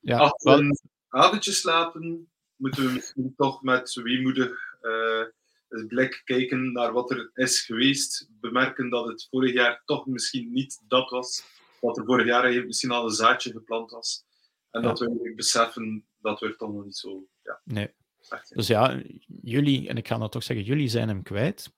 ja, 0.00 0.18
achter 0.18 0.52
een 0.52 0.78
avondje 1.08 1.52
slapen 1.52 2.28
moeten 2.56 2.86
we 2.86 2.92
misschien 2.92 3.34
toch 3.36 3.62
met 3.62 3.94
weemoedig 3.94 4.76
blik 5.88 6.22
kijken 6.24 6.72
naar 6.72 6.92
wat 6.92 7.10
er 7.10 7.30
is 7.34 7.60
geweest. 7.60 8.28
Bemerken 8.40 8.90
dat 8.90 9.06
het 9.06 9.26
vorig 9.30 9.52
jaar 9.52 9.82
toch 9.84 10.06
misschien 10.06 10.52
niet 10.52 10.82
dat 10.88 11.10
was 11.10 11.44
wat 11.80 11.98
er 11.98 12.04
vorig 12.04 12.26
jaar 12.26 12.66
misschien 12.66 12.90
al 12.90 13.04
een 13.04 13.10
zaadje 13.10 13.52
geplant 13.52 13.90
was. 13.90 14.24
En 14.70 14.82
ja. 14.82 14.88
dat 14.88 14.98
we 14.98 15.32
beseffen 15.36 16.04
dat 16.20 16.40
we 16.40 16.46
er 16.46 16.56
toch 16.56 16.72
nog 16.72 16.84
niet 16.84 16.96
zo... 16.96 17.26
Ja. 17.42 17.60
Nee. 17.64 17.94
Dus 18.48 18.66
ja, 18.66 19.02
jullie, 19.42 19.88
en 19.88 19.96
ik 19.96 20.08
ga 20.08 20.18
dat 20.18 20.32
toch 20.32 20.42
zeggen, 20.42 20.66
jullie 20.66 20.88
zijn 20.88 21.08
hem 21.08 21.22
kwijt. 21.22 21.76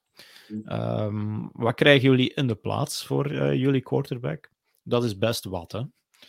Um, 0.67 1.51
wat 1.53 1.75
krijgen 1.75 2.11
jullie 2.11 2.35
in 2.35 2.47
de 2.47 2.55
plaats 2.55 3.07
voor 3.07 3.33
uh, 3.33 3.55
jullie 3.55 3.81
quarterback? 3.81 4.51
Dat 4.83 5.05
is 5.05 5.19
best 5.19 5.45
wat, 5.45 5.73
hè? 5.73 5.83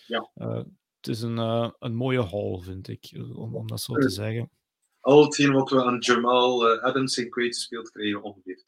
Ja. 0.08 0.30
Uh, 0.36 0.56
het 0.98 1.08
is 1.08 1.22
een, 1.22 1.38
uh, 1.38 1.70
een 1.80 1.96
mooie 1.96 2.24
haul, 2.24 2.60
vind 2.60 2.88
ik, 2.88 3.12
om, 3.34 3.56
om 3.56 3.68
dat 3.68 3.82
zo 3.82 3.94
te 3.94 4.10
zeggen. 4.10 4.50
Al 5.02 5.24
hetgeen 5.24 5.52
wat 5.52 5.70
we 5.70 5.84
aan 5.84 6.00
Jamal 6.00 6.80
Adams 6.82 7.18
in 7.18 7.30
kwijt 7.30 7.56
gespeeld 7.56 7.92
kregen, 7.92 8.24
ongeveer. 8.24 8.64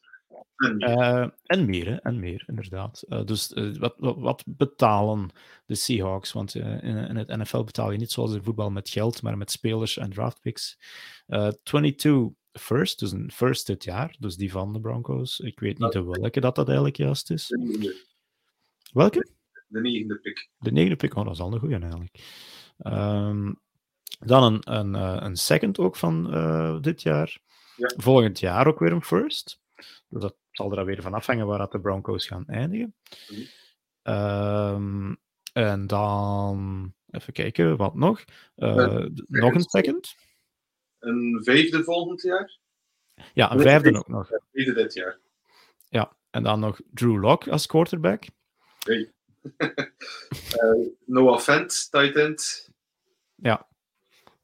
En 0.55 0.77
meer, 0.77 1.33
en 1.43 1.65
meer, 1.65 1.85
hè? 1.85 1.95
en 1.95 2.19
meer 2.19 2.43
inderdaad. 2.47 3.03
dus 3.25 3.53
wat, 3.79 3.93
wat, 3.97 4.15
wat, 4.17 4.43
betalen 4.47 5.29
de 5.65 5.75
Seahawks? 5.75 6.31
Want 6.31 6.55
in, 6.55 6.81
in, 6.81 7.15
het 7.15 7.27
NFL 7.27 7.63
betaal 7.63 7.91
je 7.91 7.97
niet 7.97 8.11
zoals 8.11 8.33
in 8.33 8.43
voetbal 8.43 8.69
met 8.69 8.89
geld, 8.89 9.21
maar 9.21 9.37
met 9.37 9.51
spelers 9.51 9.97
en 9.97 10.09
draftpicks. 10.09 10.77
22 11.63 12.29
first, 12.51 12.99
dus 12.99 13.11
een 13.11 13.31
first 13.31 13.67
dit 13.67 13.83
jaar, 13.83 14.15
dus 14.19 14.35
die 14.35 14.51
van 14.51 14.73
de 14.73 14.79
Broncos. 14.79 15.39
Ik 15.39 15.59
weet 15.59 15.79
niet 15.79 15.93
welke 15.93 16.39
dat, 16.39 16.55
dat 16.55 16.65
eigenlijk 16.65 16.97
juist 16.97 17.31
is. 17.31 17.47
Welke? 18.91 19.27
De 19.67 19.81
negende 19.81 20.19
pick. 20.19 20.49
De 20.57 20.71
negende 20.71 20.95
pick, 20.95 21.15
oh, 21.15 21.23
dat 21.23 21.33
is 21.33 21.39
al 21.39 21.53
een 21.53 21.59
goede 21.59 21.79
eigenlijk. 21.79 22.19
Um, 22.85 23.59
dan 24.25 24.43
een, 24.43 24.73
een, 24.73 24.93
uh, 24.95 25.17
een 25.19 25.35
second 25.35 25.79
ook 25.79 25.95
van 25.95 26.35
uh, 26.35 26.81
dit 26.81 27.01
jaar. 27.01 27.37
Ja. 27.75 27.93
Volgend 27.97 28.39
jaar 28.39 28.67
ook 28.67 28.79
weer 28.79 28.91
een 28.91 29.03
first. 29.03 29.61
Dus 30.07 30.21
dat 30.21 30.35
zal 30.51 30.69
er 30.69 30.75
dan 30.75 30.85
weer 30.85 31.01
van 31.01 31.13
afhangen 31.13 31.47
waar 31.47 31.57
dat 31.57 31.71
de 31.71 31.79
Broncos 31.79 32.27
gaan 32.27 32.47
eindigen. 32.47 32.95
Mhm. 33.29 33.41
Um, 34.15 35.17
en 35.53 35.87
dan, 35.87 36.93
even 37.09 37.33
kijken, 37.33 37.77
wat 37.77 37.95
nog? 37.95 38.23
Uh, 38.55 39.05
nog 39.27 39.53
een 39.53 39.63
second 39.63 40.15
een 41.03 41.41
vijfde 41.43 41.83
volgend 41.83 42.21
jaar. 42.21 42.57
Ja, 43.33 43.51
een 43.51 43.59
vijfde 43.59 43.97
ook 43.97 44.07
nog. 44.07 44.31
Een 44.31 44.41
vijfde 44.51 44.73
dit 44.73 44.93
jaar. 44.93 45.19
Ja, 45.89 46.15
en 46.29 46.43
dan 46.43 46.59
nog 46.59 46.79
Drew 46.93 47.21
Lock 47.21 47.47
als 47.47 47.65
quarterback. 47.65 48.23
Nee. 48.87 49.11
uh, 50.63 50.87
Noah 51.05 51.39
Fent, 51.39 51.87
tight 51.91 52.15
end. 52.15 52.69
Ja. 53.35 53.67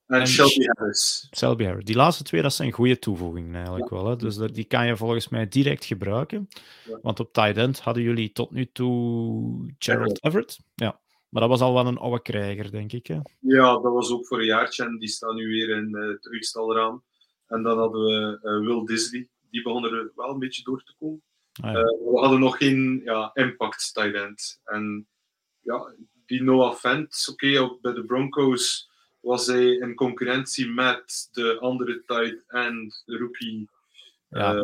En, 0.09 0.19
en 0.19 0.27
Shelby 0.27 0.65
Harris. 0.65 1.27
Shelby 1.37 1.63
Harris. 1.63 1.85
Die 1.85 1.95
laatste 1.95 2.23
twee, 2.23 2.41
dat 2.41 2.53
zijn 2.53 2.71
goede 2.71 2.99
toevoegingen 2.99 3.55
eigenlijk 3.55 3.89
ja. 3.89 3.95
wel. 3.95 4.05
Hè? 4.05 4.15
Dus 4.15 4.35
dat, 4.35 4.55
die 4.55 4.63
kan 4.63 4.87
je 4.87 4.97
volgens 4.97 5.29
mij 5.29 5.47
direct 5.47 5.85
gebruiken. 5.85 6.47
Ja. 6.85 6.99
Want 7.01 7.19
op 7.19 7.33
tight 7.33 7.57
end 7.57 7.79
hadden 7.79 8.03
jullie 8.03 8.31
tot 8.31 8.51
nu 8.51 8.69
toe 8.71 9.73
Gerald 9.79 10.23
Everett. 10.23 10.59
Ja. 10.75 10.99
Maar 11.29 11.41
dat 11.41 11.49
was 11.49 11.61
al 11.61 11.73
wel 11.73 11.87
een 11.87 11.97
oude 11.97 12.21
krijger, 12.21 12.71
denk 12.71 12.91
ik. 12.91 13.07
Hè? 13.07 13.19
Ja, 13.39 13.73
dat 13.73 13.93
was 13.93 14.11
ook 14.11 14.27
voor 14.27 14.39
een 14.39 14.45
jaartje 14.45 14.83
en 14.83 14.97
die 14.97 15.09
staat 15.09 15.33
nu 15.33 15.47
weer 15.47 15.69
in 15.69 15.95
uh, 15.95 16.07
het 16.09 16.29
uitstal 16.31 16.71
eraan. 16.71 17.03
En 17.47 17.63
dan 17.63 17.77
hadden 17.77 18.01
we 18.01 18.39
uh, 18.43 18.67
Will 18.67 18.85
Disley, 18.85 19.29
die 19.49 19.61
begon 19.61 19.85
er 19.85 20.11
wel 20.15 20.29
een 20.29 20.39
beetje 20.39 20.63
door 20.63 20.83
te 20.83 20.95
komen. 20.99 21.21
Ah, 21.61 21.71
ja. 21.71 21.79
uh, 21.79 21.83
we 21.83 22.19
hadden 22.19 22.39
nog 22.39 22.57
geen 22.57 23.01
ja, 23.03 23.31
impact 23.33 23.93
tight 23.93 24.15
end. 24.15 24.61
En 24.63 25.07
ja, 25.59 25.93
die 26.25 26.43
Noah 26.43 26.75
Fent, 26.75 27.27
oké, 27.31 27.59
okay, 27.61 27.77
bij 27.81 27.93
de 27.93 28.05
Broncos 28.05 28.88
was 29.19 29.45
hij 29.47 29.65
in 29.71 29.95
concurrentie 29.95 30.67
met 30.71 31.29
de 31.31 31.59
andere 31.59 32.03
tight 32.05 32.43
end 32.47 33.03
rookie. 33.05 33.69
Ja. 34.29 34.55
eh, 34.55 34.61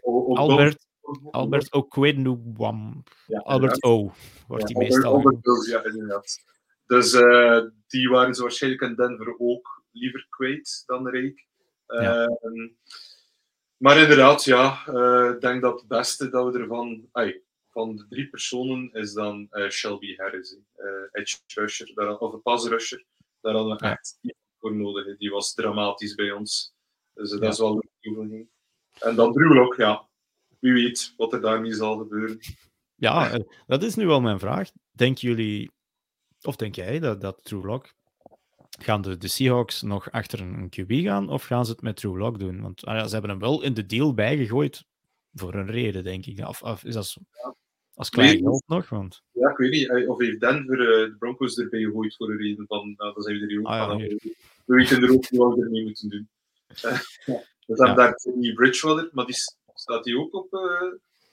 O- 0.00 0.26
O- 0.26 0.34
Albert, 0.34 0.86
Albert 1.30 1.72
Okwednubwam. 1.72 3.02
Ja, 3.26 3.38
Albert 3.38 3.82
O. 3.82 4.12
Wordt 4.48 4.66
die 4.66 4.76
Ja, 4.76 4.82
meestal 4.82 5.12
Albert. 5.14 5.40
Bills, 5.40 5.68
ja, 5.68 5.84
inderdaad. 5.84 6.38
Dus 6.86 7.12
eh, 7.12 7.62
die 7.86 8.08
waren 8.08 8.34
ze 8.34 8.42
waarschijnlijk 8.42 8.82
in 8.82 8.94
Denver 8.94 9.34
ook 9.38 9.84
liever 9.92 10.26
kwijt 10.30 10.82
dan 10.86 11.08
Rijk. 11.08 11.46
Ehm, 11.86 12.68
maar 13.76 13.98
inderdaad, 13.98 14.44
ja, 14.44 14.86
eh, 14.86 15.30
ik 15.34 15.40
denk 15.40 15.62
dat 15.62 15.78
het 15.78 15.88
beste 15.88 16.28
dat 16.28 16.52
we 16.52 16.58
ervan, 16.58 17.08
ai, 17.12 17.40
van 17.70 17.96
de 17.96 18.06
drie 18.08 18.28
personen 18.28 18.92
is 18.92 19.12
dan 19.12 19.48
Shelby 19.70 20.16
Harris, 20.16 20.56
edge 21.12 21.36
rusher, 21.54 22.18
of 22.18 22.32
een 22.32 22.42
pass 22.42 22.68
rusher. 22.68 23.04
Daar 23.40 23.54
hadden 23.54 23.76
we 23.76 23.84
Ja. 23.84 23.90
echt 23.92 24.18
iemand 24.20 24.44
voor 24.58 24.76
nodig. 24.76 25.18
Die 25.18 25.30
was 25.30 25.54
dramatisch 25.54 26.14
bij 26.14 26.32
ons. 26.32 26.74
Dus 27.14 27.30
dat 27.30 27.40
Ja. 27.42 27.48
is 27.48 27.58
wel 27.58 27.72
een 27.74 27.90
toevoeging. 28.00 28.48
En 28.98 29.14
dan 29.14 29.32
Drew 29.32 29.54
Lock, 29.54 29.74
ja. 29.76 30.08
Wie 30.58 30.72
weet 30.72 31.14
wat 31.16 31.32
er 31.32 31.40
daarmee 31.40 31.72
zal 31.74 31.96
gebeuren. 31.98 32.38
Ja, 32.94 33.30
eh, 33.30 33.40
dat 33.66 33.82
is 33.82 33.94
nu 33.94 34.06
wel 34.06 34.20
mijn 34.20 34.38
vraag. 34.38 34.70
Denken 34.90 35.28
jullie, 35.28 35.70
of 36.42 36.56
denk 36.56 36.74
jij 36.74 36.98
dat, 36.98 37.20
dat 37.20 37.44
True 37.44 37.64
Lock, 37.66 37.94
gaan 38.78 39.02
de, 39.02 39.16
de 39.16 39.28
Seahawks 39.28 39.82
nog 39.82 40.10
achter 40.10 40.40
een, 40.40 40.68
QB 40.70 40.92
gaan, 41.02 41.28
of 41.28 41.44
gaan 41.44 41.64
ze 41.66 41.72
het 41.72 41.82
met 41.82 41.96
True 41.96 42.18
Lock 42.18 42.38
doen? 42.38 42.60
Want 42.60 42.84
ah 42.84 42.94
ja, 42.96 43.06
ze 43.06 43.12
hebben 43.12 43.30
hem 43.30 43.38
wel 43.40 43.62
in 43.62 43.74
de 43.74 43.86
deal 43.86 44.14
bijgegooid, 44.14 44.84
voor 45.32 45.54
een 45.54 45.66
reden, 45.70 46.04
denk 46.04 46.26
ik. 46.26 46.46
Of, 46.48 46.62
of 46.62 46.84
is 46.84 46.94
dat 46.94 47.06
zo- 47.06 47.20
als 47.96 48.10
klein 48.10 48.38
geld 48.38 48.62
nog? 48.66 48.88
Want, 48.88 49.22
Ja, 49.32 49.50
ik 49.50 49.56
weet 49.56 49.70
niet. 49.70 49.88
eh, 49.90 50.08
Of 50.08 50.18
heeft 50.18 50.40
Denver 50.40 50.80
eh, 50.80 50.86
de 51.10 51.16
Broncos 51.18 51.58
erbij 51.58 51.80
gegooid 51.80 52.16
voor 52.16 52.30
een 52.30 52.36
reden 52.38 52.64
van, 52.66 52.94
nou, 52.96 53.14
dan 53.14 53.22
zijn 53.22 53.36
we 53.36 53.42
er 53.42 53.48
hier 53.48 53.60
ook 53.60 53.66
Ah, 53.66 54.00
ja. 54.00 54.06
We 54.64 54.74
weten 54.74 55.02
er 55.02 55.10
ook 55.12 55.30
niet 55.30 55.40
wat 55.40 55.54
we 55.54 55.64
ermee 55.64 55.82
moeten 55.84 56.08
doen. 56.08 56.28
We 57.66 57.74
hebben 57.74 57.96
daar 57.96 58.14
Teddy 58.14 58.52
Bridgewater, 58.54 59.08
maar 59.12 59.26
die 59.26 59.34
staat 59.74 60.04
die 60.04 60.18
ook 60.18 60.34
op 60.34 60.50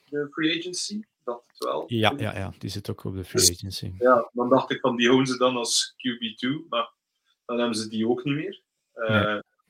de 0.09 0.27
free 0.31 0.59
agency? 0.59 1.01
Dat 1.23 1.43
het 1.47 1.57
wel. 1.63 1.83
ja, 1.87 2.13
ja, 2.17 2.37
ja, 2.37 2.53
die 2.59 2.69
zit 2.69 2.89
ook 2.89 3.03
op 3.03 3.15
de 3.15 3.23
free 3.23 3.45
Dus- 3.45 3.55
agency. 3.57 3.91
Ja, 3.99 4.29
dan 4.33 4.49
dacht 4.49 4.71
ik 4.71 4.79
van 4.79 4.95
die 4.95 5.07
houden 5.07 5.27
ze 5.27 5.37
dan 5.37 5.55
als 5.55 5.93
QB2, 5.97 6.67
maar 6.69 6.91
dan 7.45 7.57
hebben 7.59 7.77
ze 7.77 7.89
die 7.89 8.07
ook 8.07 8.23
niet 8.23 8.35
meer. 8.35 8.61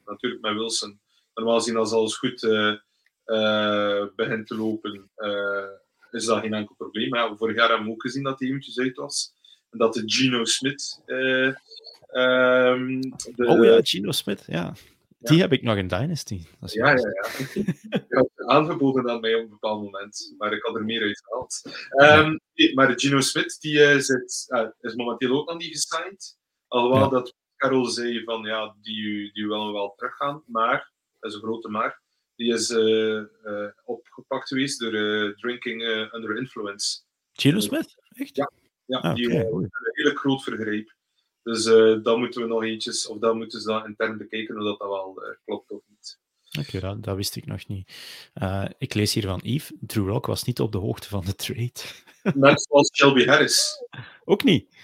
Natuurlijk 0.05 0.41
met 0.41 0.53
Wilson. 0.53 0.99
Normaal 1.33 1.57
gezien 1.57 1.75
als 1.75 1.91
alles 1.91 2.17
goed 2.17 2.41
begint 4.15 4.47
te 4.47 4.55
lopen, 4.55 5.09
is 6.13 6.25
dat 6.25 6.39
geen 6.39 6.53
enkel 6.53 6.75
probleem. 6.75 7.15
Ja, 7.15 7.35
vorig 7.35 7.55
jaar 7.55 7.67
hebben 7.69 7.87
we 7.87 7.93
ook 7.93 8.01
gezien 8.01 8.23
dat 8.23 8.39
hij 8.39 8.47
eventjes 8.47 8.79
uit 8.79 8.95
was. 8.95 9.33
En 9.69 9.77
dat 9.77 9.93
de 9.93 10.03
Gino 10.05 10.45
Smith. 10.45 11.01
eh, 11.05 11.47
ehm, 12.07 13.01
de, 13.35 13.45
Oh 13.47 13.63
ja, 13.65 13.79
Gino 13.83 14.11
Smith, 14.11 14.43
ja. 14.47 14.73
Die 15.19 15.39
heb 15.41 15.51
ik 15.51 15.61
nog 15.61 15.77
in 15.77 15.87
Dynasty. 15.87 16.41
Ja, 16.59 16.89
ja, 16.89 16.95
ja. 16.97 17.63
Je 17.91 18.05
had 18.09 18.29
aangeboden 18.35 19.09
aan 19.09 19.19
mij 19.19 19.35
op 19.35 19.41
een 19.43 19.49
bepaald 19.49 19.83
moment, 19.83 20.33
maar 20.37 20.53
ik 20.53 20.63
had 20.63 20.75
er 20.75 20.85
meer 20.85 21.01
uit 21.01 21.23
gehaald. 21.25 21.61
Ehm, 21.89 22.37
nee, 22.53 22.73
maar 22.73 22.99
Gino 22.99 23.19
Smith 23.19 23.57
die, 23.59 23.83
eh, 23.83 23.97
zit, 23.99 24.45
eh, 24.47 24.67
is 24.81 24.95
momenteel 24.95 25.31
ook 25.39 25.47
nog 25.49 25.57
niet 25.57 25.71
gesigned. 25.71 26.37
Alhoewel 26.67 27.01
Ja. 27.03 27.09
dat 27.09 27.35
Carol 27.57 27.85
zei 27.85 28.23
van 28.23 28.43
ja, 28.43 28.75
die, 28.81 29.33
die 29.33 29.47
willen 29.47 29.73
wel 29.73 29.93
teruggaan, 29.95 30.43
maar, 30.45 30.91
dat 31.19 31.31
is 31.31 31.37
een 31.37 31.43
grote 31.43 31.69
maar, 31.69 32.01
die 32.35 32.53
is 32.53 32.69
eh, 32.69 33.17
eh, 33.17 33.69
opgepakt 33.85 34.47
geweest 34.47 34.79
door 34.79 34.93
eh, 34.93 35.29
drinking 35.35 35.81
under 36.13 36.37
influence. 36.37 36.99
Gino 37.33 37.59
Smith? 37.59 37.95
Echt? 38.09 38.35
Ja. 38.35 38.51
Ja, 38.85 38.97
Ah, 38.99 39.15
die 39.15 39.29
een 39.29 39.69
hele 39.93 40.15
groot 40.15 40.43
vergreep. 40.43 40.93
Dus 41.43 41.63
dan 42.03 42.19
moeten 42.19 42.41
we 42.41 42.47
nog 42.47 42.63
eentjes, 42.63 43.07
of 43.07 43.17
dan 43.19 43.37
moeten 43.37 43.61
ze 43.61 43.67
dat 43.67 43.85
intern 43.85 44.17
bekijken 44.17 44.57
of 44.57 44.63
dat, 44.63 44.79
dat 44.79 44.87
wel 44.89 45.23
klopt 45.45 45.71
of 45.71 45.81
niet. 45.87 46.19
Oké, 46.59 46.79
dat, 46.79 47.03
dat 47.03 47.15
wist 47.15 47.35
ik 47.35 47.45
nog 47.45 47.67
niet. 47.67 47.91
Ik 48.77 48.93
lees 48.93 49.13
hier 49.13 49.23
van 49.23 49.39
Yves, 49.43 49.71
Drew 49.79 50.07
Lock 50.07 50.25
was 50.25 50.43
niet 50.43 50.59
op 50.59 50.71
de 50.71 50.77
hoogte 50.77 51.07
van 51.09 51.25
de 51.25 51.35
trade. 51.35 51.71
Net 52.39 52.61
zoals 52.63 52.91
Shelby 52.95 53.25
Harris. 53.25 53.83
Ook 54.25 54.43
niet? 54.43 54.75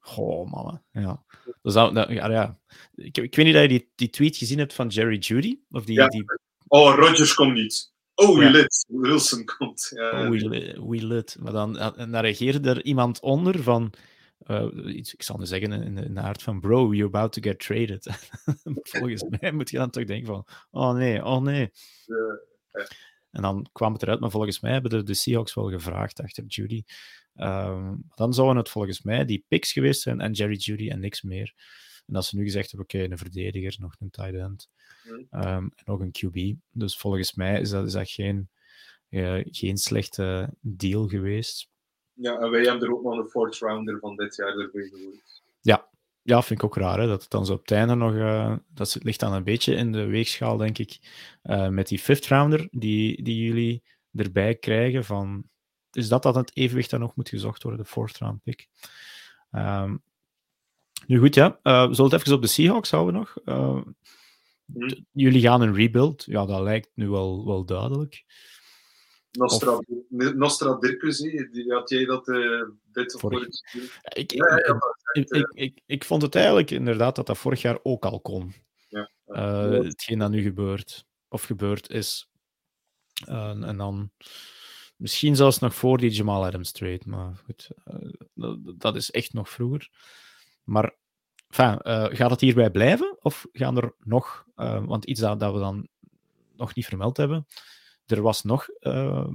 Goh, 0.00 0.50
mannen. 0.50 0.84
Ja. 0.92 1.24
Dus 1.62 1.72
dat, 1.74 1.94
dat- 1.94 2.08
ja, 2.08 2.30
ja. 2.30 2.58
Ik, 2.94 3.18
ik 3.18 3.34
weet 3.36 3.46
niet 3.46 3.54
of 3.54 3.60
je 3.62 3.68
die, 3.68 3.92
die 3.94 4.10
tweet 4.10 4.36
gezien 4.36 4.58
hebt 4.58 4.74
van 4.74 4.88
Jerry 4.88 5.18
Judy. 5.18 5.58
Of 5.70 5.84
die, 5.84 5.96
Ja. 5.96 6.06
die 6.08 6.24
Oh, 6.68 6.94
Rodgers 6.94 7.34
komt 7.34 7.54
niet. 7.54 7.92
Oh, 8.14 8.42
Ja. 8.42 8.50
lid. 8.50 8.84
Wilson 8.88 9.44
komt. 9.44 9.90
Ja, 9.94 10.10
oh, 10.24 10.30
we, 10.30 10.78
we 10.86 11.06
lit. 11.06 11.36
Maar 11.40 11.52
dan, 11.52 11.78
en 11.78 12.10
dan 12.10 12.20
reageerde 12.20 12.68
er 12.70 12.84
iemand 12.84 13.20
onder 13.20 13.62
van... 13.62 13.92
eh, 14.38 14.66
iets, 14.84 15.14
ik 15.14 15.22
zal 15.22 15.38
nu 15.38 15.46
zeggen 15.46 15.72
in, 15.72 15.94
de- 15.94 16.02
in 16.02 16.14
de 16.14 16.20
aard 16.20 16.42
van... 16.42 16.60
Bro, 16.60 16.92
you're 16.94 17.06
about 17.16 17.32
to 17.32 17.40
get 17.42 17.58
traded. 17.58 18.06
Volgens 18.92 19.24
mij 19.40 19.52
moet 19.52 19.70
je 19.70 19.76
dan 19.76 19.90
toch 19.90 20.04
denken 20.04 20.26
van... 20.26 20.46
Oh 20.70 20.94
nee, 20.94 21.24
oh 21.24 21.42
nee. 21.42 21.70
eh, 22.06 22.84
En 23.30 23.42
dan 23.42 23.68
kwam 23.72 23.92
het 23.92 24.02
eruit, 24.02 24.20
maar 24.20 24.30
volgens 24.30 24.60
mij 24.60 24.72
hebben 24.72 24.90
de, 24.90 25.02
de 25.02 25.14
Seahawks 25.14 25.54
wel 25.54 25.70
gevraagd 25.70 26.20
achter 26.20 26.44
Judy. 26.44 26.82
Ehm, 27.34 27.94
dan 28.14 28.34
zouden 28.34 28.56
het 28.56 28.68
volgens 28.68 29.02
mij 29.02 29.24
die 29.24 29.44
picks 29.48 29.72
geweest 29.72 30.00
zijn 30.00 30.20
en 30.20 30.32
Jerry 30.32 30.56
Judy 30.56 30.88
en 30.88 31.00
niks 31.00 31.22
meer. 31.22 31.54
En 32.08 32.14
dat 32.14 32.24
ze 32.24 32.36
nu 32.36 32.42
gezegd 32.44 32.70
hebben, 32.70 32.88
oké, 32.88 33.10
een 33.12 33.18
verdediger, 33.18 33.76
nog 33.80 33.94
een 33.98 34.10
tight 34.10 34.34
end 34.34 34.68
Hmm. 35.02 35.26
ehm, 35.30 35.62
en 35.62 35.72
nog 35.84 36.00
een 36.00 36.12
QB. 36.12 36.56
Dus 36.70 36.96
volgens 36.96 37.34
mij 37.34 37.60
is 37.60 37.70
dat, 37.70 37.86
is 37.86 37.92
dat 37.92 38.10
geen, 38.10 38.48
eh, 39.08 39.40
geen 39.44 39.76
slechte 39.76 40.54
deal 40.60 41.08
geweest. 41.08 41.68
ja, 42.12 42.38
en 42.38 42.50
wij 42.50 42.62
hebben 42.62 42.82
er 42.88 42.94
ook 42.94 43.02
nog 43.02 43.18
een 43.18 43.28
fourth 43.28 43.58
rounder 43.58 43.98
van 43.98 44.16
dit 44.16 44.36
jaar 44.36 44.58
erbij 44.58 44.82
gegooid. 44.82 45.42
Ja, 46.22 46.42
vind 46.42 46.60
ik 46.60 46.64
ook 46.64 46.76
raar, 46.76 47.00
hè, 47.00 47.06
dat 47.06 47.22
het 47.22 47.30
dan 47.30 47.46
zo 47.46 47.52
op 47.52 47.60
het 47.60 47.70
einde 47.70 47.94
nog... 47.94 48.14
eh, 48.14 48.56
dat 48.68 48.98
ligt 49.02 49.20
dan 49.20 49.32
een 49.32 49.44
beetje 49.44 49.74
in 49.74 49.92
de 49.92 50.04
weegschaal, 50.04 50.56
denk 50.56 50.78
ik, 50.78 50.98
eh, 51.42 51.68
met 51.68 51.88
die 51.88 51.98
fifth 51.98 52.26
rounder 52.26 52.68
die, 52.70 53.22
die 53.22 53.44
jullie 53.44 53.82
erbij 54.14 54.54
krijgen 54.54 55.04
van... 55.04 55.48
Is 55.92 56.08
dat 56.08 56.22
dat 56.22 56.34
het 56.34 56.56
evenwicht 56.56 56.90
dat 56.90 57.00
nog 57.00 57.16
moet 57.16 57.28
gezocht 57.28 57.62
worden, 57.62 57.82
de 57.82 57.88
fourth 57.88 58.18
round 58.18 58.42
pick? 58.42 58.68
Ehm, 59.50 59.96
nu 61.06 61.18
goed, 61.18 61.34
ja. 61.34 61.58
eh, 61.62 61.86
we 61.88 61.94
zullen 61.94 62.10
het 62.10 62.20
even 62.20 62.34
op 62.34 62.42
de 62.42 62.48
Seahawks 62.48 62.90
houden 62.90 63.14
nog. 63.14 63.36
Eh, 63.44 63.80
Hm. 64.72 64.86
d- 64.88 65.00
Jullie 65.12 65.40
gaan 65.40 65.60
een 65.60 65.74
rebuild. 65.74 66.24
Ja, 66.24 66.46
dat 66.46 66.60
lijkt 66.60 66.90
nu 66.94 67.08
wel, 67.08 67.46
wel 67.46 67.64
duidelijk. 67.64 68.24
Nostra, 69.30 69.80
Nostra 70.34 70.74
Dirkus, 70.78 71.22
had 71.68 71.88
jij 71.88 72.04
dat 72.04 72.28
eh, 72.28 72.62
dit 72.92 73.14
of 73.14 73.20
Vorig- 73.20 73.48
jaar? 73.72 73.82
Ik, 74.12 74.30
Ja, 74.32 74.56
ja, 74.56 74.78
ik, 75.12 75.28
ik, 75.28 75.36
ik, 75.36 75.50
ik, 75.54 75.80
ik 75.86 76.04
vond 76.04 76.22
het 76.22 76.34
eigenlijk 76.34 76.70
inderdaad 76.70 77.16
dat 77.16 77.26
dat 77.26 77.38
vorig 77.38 77.62
jaar 77.62 77.78
ook 77.82 78.04
al 78.04 78.20
kon. 78.20 78.54
hetgeen 79.84 80.18
dat 80.18 80.30
nu 80.30 80.42
gebeurt, 80.42 81.04
of 81.28 81.42
gebeurd 81.44 81.90
is. 81.90 82.30
En 83.26 83.76
dan 83.76 84.10
misschien 84.96 85.36
zelfs 85.36 85.58
nog 85.58 85.74
voor 85.74 85.98
die 85.98 86.10
Jamal 86.10 86.44
Adams 86.44 86.72
trade, 86.72 87.00
maar 87.06 87.34
goed, 87.44 87.68
dat, 88.34 88.58
dat 88.80 88.96
is 88.96 89.10
echt 89.10 89.32
nog 89.32 89.50
vroeger. 89.50 89.90
Maar 90.68 90.94
enfin, 91.48 91.78
eh, 91.78 92.04
gaat 92.04 92.30
het 92.30 92.40
hierbij 92.40 92.70
blijven? 92.70 93.16
Of 93.20 93.46
gaan 93.52 93.76
er 93.76 93.94
nog, 93.98 94.44
eh, 94.54 94.84
want 94.86 95.04
iets 95.04 95.20
dat, 95.20 95.40
dat 95.40 95.52
we 95.52 95.58
dan 95.58 95.88
nog 96.56 96.74
niet 96.74 96.86
vermeld 96.86 97.16
hebben, 97.16 97.46
er 98.06 98.22
was 98.22 98.42
nog 98.42 98.68
eh, 98.68 99.28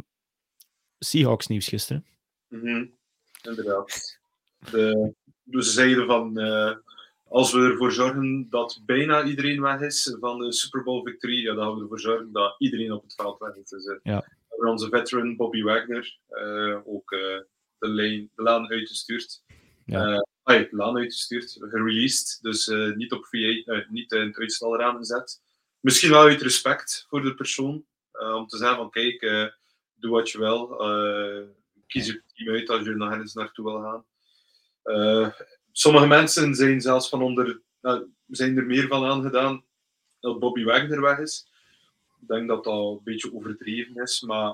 Seahawks 1.00 1.48
nieuws 1.48 1.68
gisteren. 1.68 2.06
Mhm, 2.48 2.86
Inderdaad. 3.42 4.20
De, 4.72 5.14
dus 5.44 5.66
ze 5.66 5.72
zeiden 5.72 6.06
van, 6.06 6.38
als 7.28 7.54
we 7.54 7.60
ervoor 7.60 7.92
zorgen 7.92 8.48
dat 8.50 8.82
bijna 8.86 9.24
iedereen 9.24 9.62
weg 9.62 9.80
is 9.80 10.18
van 10.20 10.40
de 10.40 10.54
Super 10.54 10.84
Bowl 10.84 11.04
victory, 11.04 11.44
ja, 11.44 11.54
dan 11.54 11.64
gaan 11.66 11.76
we 11.76 11.82
ervoor 11.82 12.00
zorgen 12.00 12.32
dat 12.32 12.56
iedereen 12.58 12.92
op 12.92 13.04
het 13.04 13.14
veld 13.16 13.40
weg 13.40 13.56
is. 13.56 13.70
Dus, 13.70 13.86
Ja. 14.04 14.20
we 14.20 14.46
hebben 14.50 14.70
onze 14.70 14.90
veteran 14.90 15.36
Bobby 15.36 15.62
Wagner 15.62 16.18
ook 16.86 17.10
de, 17.10 17.48
lane, 17.80 18.30
de 18.36 18.42
laan 18.42 18.70
uitgestuurd. 18.70 19.44
Ja. 19.86 20.26
Eh, 20.44 20.56
ah, 20.56 20.72
laan 20.72 20.98
uitgestuurd, 20.98 21.58
gereleased, 21.60 22.40
dus 22.42 22.68
eh, 22.68 22.96
niet, 22.96 23.12
op 23.12 23.26
VA, 23.26 23.38
eh, 23.38 23.90
niet 23.90 24.12
in 24.12 24.22
het 24.22 24.38
uitstel 24.38 24.76
eraan 24.76 24.98
gezet. 24.98 25.42
Misschien 25.80 26.10
wel 26.10 26.22
uit 26.22 26.42
respect 26.42 27.06
voor 27.10 27.22
de 27.22 27.36
persoon, 27.36 27.86
eh, 28.12 28.36
om 28.36 28.48
te 28.48 28.58
zeggen 28.58 28.78
van 28.78 28.90
kijk, 28.90 29.22
doe 29.96 30.12
wat 30.12 30.30
je 30.30 30.38
wil. 30.38 30.68
kies 31.88 32.06
je 32.06 32.22
team 32.34 32.56
uit 32.56 32.70
als 32.70 32.84
je 32.84 32.90
er 32.90 32.98
nog 32.98 33.12
ergens 33.12 33.34
naartoe 33.34 33.66
wil 33.66 33.82
gaan. 34.84 35.32
Sommige 35.72 36.08
mensen 36.08 36.56
zijn 36.56 36.82
zelfs 36.82 37.10
van 37.10 37.22
onder, 37.22 37.62
nou, 37.82 38.06
zijn 38.28 38.58
er 38.58 38.66
meer 38.66 38.88
van 38.88 39.06
aangedaan 39.06 39.64
dat 40.20 40.40
Bobby 40.40 40.64
Wagner 40.64 41.02
weg 41.02 41.18
is. 41.18 41.48
Ik 42.22 42.28
denk 42.28 42.48
dat 42.48 42.64
dat 42.64 42.74
een 42.74 43.04
beetje 43.04 43.34
overdreven 43.34 43.96
is, 43.96 44.22
maar 44.22 44.50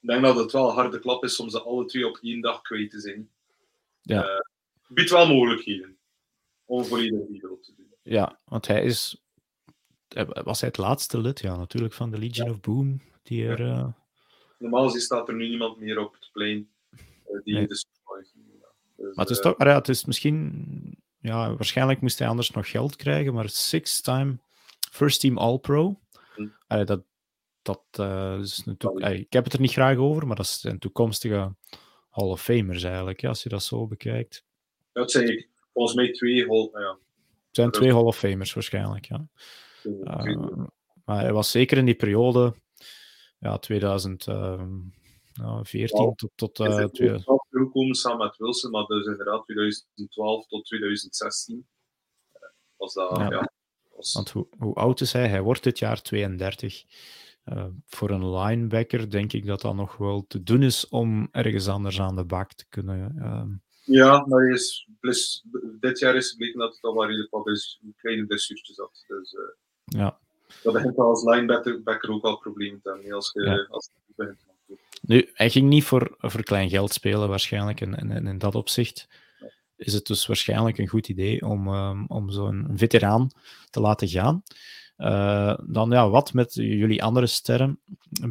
ik 0.00 0.08
denk 0.08 0.22
dat 0.22 0.36
het 0.36 0.52
wel 0.52 0.68
een 0.68 0.74
harde 0.74 0.98
klap 0.98 1.24
is 1.24 1.40
om 1.40 1.48
ze 1.48 1.62
alle 1.62 1.84
twee 1.84 2.06
op 2.06 2.18
één 2.22 2.40
dag 2.40 2.62
kwijt 2.62 2.90
te 2.90 3.00
zijn. 3.00 3.30
Ja. 4.02 4.44
Biedt 4.88 5.10
wel 5.10 5.26
mogelijkheden 5.28 5.98
om 6.64 6.84
volledig 6.84 7.20
rebuild 7.30 7.64
te 7.64 7.74
doen. 7.76 7.86
Ja, 8.02 8.38
want 8.44 8.66
hij 8.66 8.82
is. 8.84 9.22
Was 10.44 10.60
hij 10.60 10.68
het 10.68 10.78
laatste 10.78 11.20
lid? 11.20 11.40
Ja, 11.40 11.56
natuurlijk 11.56 11.94
van 11.94 12.10
de 12.10 12.18
Legion 12.18 12.50
of 12.50 12.60
Boom. 12.60 13.00
Die 13.22 13.46
er. 13.46 13.60
eh, 13.66 13.86
Normaal 14.58 14.84
gezien 14.84 15.00
staat 15.00 15.28
er 15.28 15.34
nu 15.34 15.48
niemand 15.48 15.78
meer 15.78 15.98
op 15.98 16.12
het 16.12 16.30
plein 16.32 16.68
eh, 16.90 16.98
die 17.44 17.54
Nee. 17.54 17.66
de. 17.66 17.84
Ja. 18.96 19.04
Dus, 19.06 19.14
Maar 19.14 19.24
het 19.24 19.30
is 19.30 19.36
eh, 19.36 19.42
toch. 19.42 19.58
ah 19.58 19.66
ja, 19.66 19.74
het 19.74 19.88
is 19.88 20.04
misschien. 20.04 20.98
ja, 21.20 21.54
waarschijnlijk 21.54 22.00
moest 22.00 22.18
hij 22.18 22.28
anders 22.28 22.50
nog 22.50 22.70
geld 22.70 22.96
krijgen, 22.96 23.34
maar 23.34 23.48
six-time 23.48 24.38
first 24.90 25.20
team 25.20 25.38
All-Pro. 25.38 26.00
Hm. 26.34 26.84
dat, 26.84 27.02
dat 27.62 27.82
uh, 28.00 28.38
is 28.40 28.64
natuurlijk, 28.64 29.18
ik 29.18 29.32
heb 29.32 29.44
het 29.44 29.52
er 29.52 29.60
niet 29.60 29.72
graag 29.72 29.96
over, 29.96 30.26
maar 30.26 30.36
dat 30.36 30.46
zijn 30.46 30.78
toekomstige 30.78 31.54
Hall 32.10 32.28
of 32.28 32.42
Famers 32.42 32.82
eigenlijk, 32.82 33.20
ja, 33.20 33.28
als 33.28 33.42
je 33.42 33.48
dat 33.48 33.62
zo 33.62 33.86
bekijkt. 33.86 34.44
Dat 34.98 35.14
ik. 35.14 35.48
Volgens 35.72 35.96
mij 35.96 36.12
twee 36.12 36.46
Hall, 36.46 36.70
ja. 36.72 36.98
Het 37.46 37.56
zijn 37.56 37.70
twee 37.70 37.92
Hall 37.92 38.04
of 38.04 38.18
Famers 38.18 38.54
waarschijnlijk, 38.54 39.04
ja. 39.04 39.28
Uh, 39.82 40.66
maar 41.04 41.20
hij 41.20 41.32
was 41.32 41.50
zeker 41.50 41.78
in 41.78 41.84
die 41.84 41.94
periode, 41.94 42.54
ja, 43.38 43.58
2014 43.58 44.94
ja, 46.06 46.12
tot... 46.14 46.30
tot 46.34 46.58
uh, 46.60 46.84
twee... 46.84 47.24
gekomen 47.50 47.94
samen 47.94 48.26
met 48.26 48.36
Wilson, 48.36 48.70
maar 48.70 48.86
dus 48.86 49.06
inderdaad 49.06 49.44
2012 49.44 50.46
tot 50.46 50.64
2016 50.64 51.68
was 52.76 52.94
dat, 52.94 53.16
ja. 53.16 53.30
ja 53.30 53.52
was... 53.96 54.12
Want 54.12 54.30
hoe, 54.30 54.46
hoe 54.58 54.74
oud 54.74 55.00
is 55.00 55.12
hij? 55.12 55.28
Hij 55.28 55.42
wordt 55.42 55.62
dit 55.62 55.78
jaar 55.78 56.02
32. 56.02 56.84
Uh, 57.44 57.64
voor 57.86 58.10
een 58.10 58.30
linebacker 58.30 59.10
denk 59.10 59.32
ik 59.32 59.46
dat 59.46 59.60
dat 59.60 59.74
nog 59.74 59.96
wel 59.96 60.24
te 60.26 60.42
doen 60.42 60.62
is 60.62 60.88
om 60.88 61.28
ergens 61.30 61.68
anders 61.68 62.00
aan 62.00 62.16
de 62.16 62.24
bak 62.24 62.52
te 62.52 62.64
kunnen. 62.68 63.14
Ja, 63.88 64.26
maar 64.26 64.48
is, 64.48 64.88
plus, 65.00 65.44
dit 65.80 65.98
jaar 65.98 66.16
is 66.16 66.30
gebleken 66.30 66.58
dat 66.58 66.74
het 66.74 66.82
al 66.82 66.94
wel 66.94 67.06
redelijk 67.06 67.30
wat 67.30 67.44
dus, 67.44 67.80
kleine 67.96 68.26
blessuurtjes 68.26 68.76
had. 68.76 69.04
Dus, 69.06 69.32
uh, 69.32 69.40
ja. 69.84 70.18
Dat 70.62 70.72
begint 70.72 70.96
al 70.96 71.08
als 71.08 71.24
linebacker 71.24 72.10
ook 72.10 72.24
al 72.24 72.38
problemen 72.38 72.80
te 72.80 72.90
hebben. 72.90 73.12
Als 73.12 73.30
je, 73.32 73.42
ja. 73.42 73.66
als 73.70 73.90
je 74.06 74.12
begint. 74.16 74.46
Nu, 75.02 75.30
hij 75.32 75.50
ging 75.50 75.68
niet 75.68 75.84
voor, 75.84 76.14
voor 76.18 76.42
klein 76.42 76.68
geld 76.68 76.92
spelen 76.92 77.28
waarschijnlijk. 77.28 77.80
En, 77.80 77.94
en, 77.94 78.10
en 78.10 78.26
in 78.26 78.38
dat 78.38 78.54
opzicht 78.54 79.08
is 79.76 79.92
het 79.92 80.06
dus 80.06 80.26
waarschijnlijk 80.26 80.78
een 80.78 80.88
goed 80.88 81.08
idee 81.08 81.46
om, 81.46 81.68
um, 81.68 82.04
om 82.06 82.30
zo'n 82.30 82.70
veteraan 82.74 83.30
te 83.70 83.80
laten 83.80 84.08
gaan. 84.08 84.42
Uh, 84.96 85.58
dan 85.66 85.90
ja, 85.90 86.08
wat 86.08 86.32
met 86.32 86.54
jullie 86.54 87.02
andere 87.02 87.26
sterren? 87.26 87.80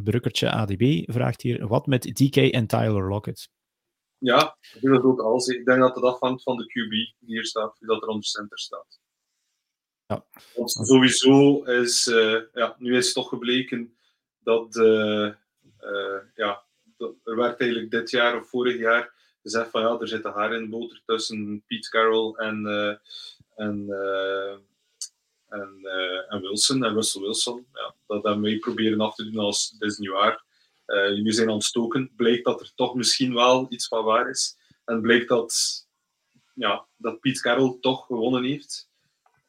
Brukkertje 0.02 0.50
ADB 0.50 1.02
vraagt 1.06 1.42
hier, 1.42 1.66
wat 1.66 1.86
met 1.86 2.02
DK 2.02 2.36
en 2.36 2.66
Tyler 2.66 3.08
Lockett? 3.08 3.50
Ja, 4.18 4.56
ik 4.80 5.04
ook 5.04 5.20
al 5.20 5.50
Ik 5.50 5.64
denk 5.64 5.80
dat 5.80 5.94
het 5.94 6.04
afhangt 6.04 6.42
van 6.42 6.56
de 6.56 6.64
QB 6.64 6.90
die 6.90 7.14
hier 7.18 7.44
staat, 7.44 7.78
wie 7.78 7.88
dat 7.88 8.02
er 8.02 8.08
onder 8.08 8.24
center 8.24 8.58
staat. 8.58 9.00
Ja. 10.06 10.24
Want 10.54 10.70
sowieso 10.70 11.62
is, 11.62 12.06
uh, 12.06 12.40
ja, 12.52 12.74
nu 12.78 12.96
is 12.96 13.04
het 13.04 13.14
toch 13.14 13.28
gebleken 13.28 13.96
dat, 14.38 14.76
uh, 14.76 15.32
ja, 16.34 16.62
dat 16.96 17.14
er 17.24 17.36
werd 17.36 17.60
eigenlijk 17.60 17.90
dit 17.90 18.10
jaar 18.10 18.40
of 18.40 18.48
vorig 18.48 18.78
jaar 18.78 19.12
gezegd 19.42 19.70
van 19.70 19.80
ja, 19.80 20.00
er 20.00 20.08
zit 20.08 20.24
een 20.24 20.32
haar 20.32 20.54
in 20.54 20.62
de 20.62 20.68
boter 20.68 21.02
tussen 21.06 21.62
Pete 21.66 21.88
Carroll 21.90 22.34
en, 22.34 22.66
en 23.56 23.88
en, 25.48 25.80
en 26.28 26.40
Wilson 26.40 26.84
en 26.84 26.94
Russell 26.94 27.22
Wilson. 27.22 27.66
Ja, 27.72 27.94
dat 28.06 28.24
hebben 28.24 28.42
wij 28.42 28.58
proberen 28.58 29.00
af 29.00 29.14
te 29.14 29.30
doen 29.30 29.44
als 29.44 29.70
dit 29.78 29.90
is 29.90 29.98
niet 29.98 30.10
waar. 30.10 30.44
Uh, 30.88 31.08
jullie 31.08 31.32
zijn 31.32 31.48
ontstoken. 31.48 32.12
Blijkt 32.16 32.44
dat 32.44 32.60
er 32.60 32.72
toch 32.74 32.94
misschien 32.94 33.34
wel 33.34 33.66
iets 33.68 33.88
van 33.88 34.04
waar 34.04 34.28
is. 34.28 34.56
En 34.84 35.00
blijkt 35.00 35.28
dat, 35.28 35.86
ja, 36.54 36.86
dat 36.96 37.20
Piet 37.20 37.40
Carroll 37.40 37.78
toch 37.80 38.06
gewonnen 38.06 38.44
heeft. 38.44 38.90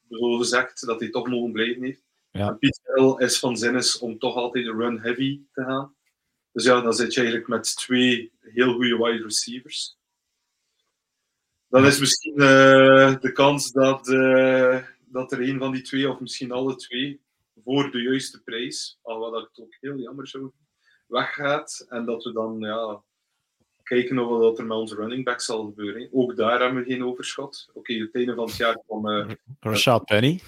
Zo 0.10 0.38
gezegd, 0.38 0.86
dat 0.86 1.00
hij 1.00 1.10
toch 1.10 1.28
mogen 1.28 1.52
blijven 1.52 1.84
heeft. 1.84 2.02
Ja. 2.32 2.52
Piet 2.52 2.82
Carroll 2.84 3.24
is 3.24 3.40
van 3.40 3.58
zin 3.58 3.82
om 4.00 4.20
toch 4.20 4.36
altijd 4.36 4.66
run 4.66 5.00
heavy 5.00 5.42
te 5.52 5.64
gaan. 5.64 5.96
Dus 6.52 6.64
ja, 6.64 6.82
dan 6.82 6.94
zit 6.94 7.14
je 7.14 7.20
eigenlijk 7.20 7.50
met 7.50 7.76
twee 7.76 8.32
heel 8.40 8.74
goede 8.74 8.98
wide 8.98 9.24
receivers. 9.24 9.98
Dan 11.68 11.86
is 11.86 12.00
misschien 12.00 12.34
uh, 12.42 13.20
de 13.20 13.32
kans 13.34 13.72
dat, 13.72 14.08
uh, 14.08 14.84
dat 15.06 15.32
er 15.32 15.42
een 15.42 15.60
van 15.60 15.72
die 15.72 15.82
twee, 15.82 16.10
of 16.10 16.20
misschien 16.20 16.52
alle 16.52 16.76
twee, 16.76 17.22
voor 17.64 17.92
de 17.92 18.02
juiste 18.02 18.42
prijs, 18.42 19.00
al 19.02 19.20
wat 19.20 19.44
ik 19.44 19.64
ook 19.64 19.78
heel 19.80 19.98
jammer 19.98 20.28
zou 20.28 20.52
weggaat. 21.10 21.86
En 21.90 22.06
dat 22.06 22.24
we 22.24 22.32
dan 22.32 22.60
ja, 22.60 23.02
kijken 23.84 24.20
of 24.20 24.40
wat 24.40 24.60
er 24.60 24.66
met 24.66 24.78
onze 24.78 24.96
running 24.96 25.26
back 25.26 25.42
zal 25.42 25.66
gebeuren. 25.66 26.10
Ook 26.12 26.36
daar 26.36 26.60
hebben 26.62 26.84
we 26.84 26.90
geen 26.90 27.06
overschot. 27.06 27.66
Oké, 27.70 27.80
okay, 27.80 27.98
het 27.98 28.16
einde 28.16 28.36
van 28.36 28.46
het 28.46 28.56
jaar 28.56 28.80
kwam... 28.86 29.08
Uh, 29.08 29.30
Rashad 29.60 30.06
Penny. 30.06 30.42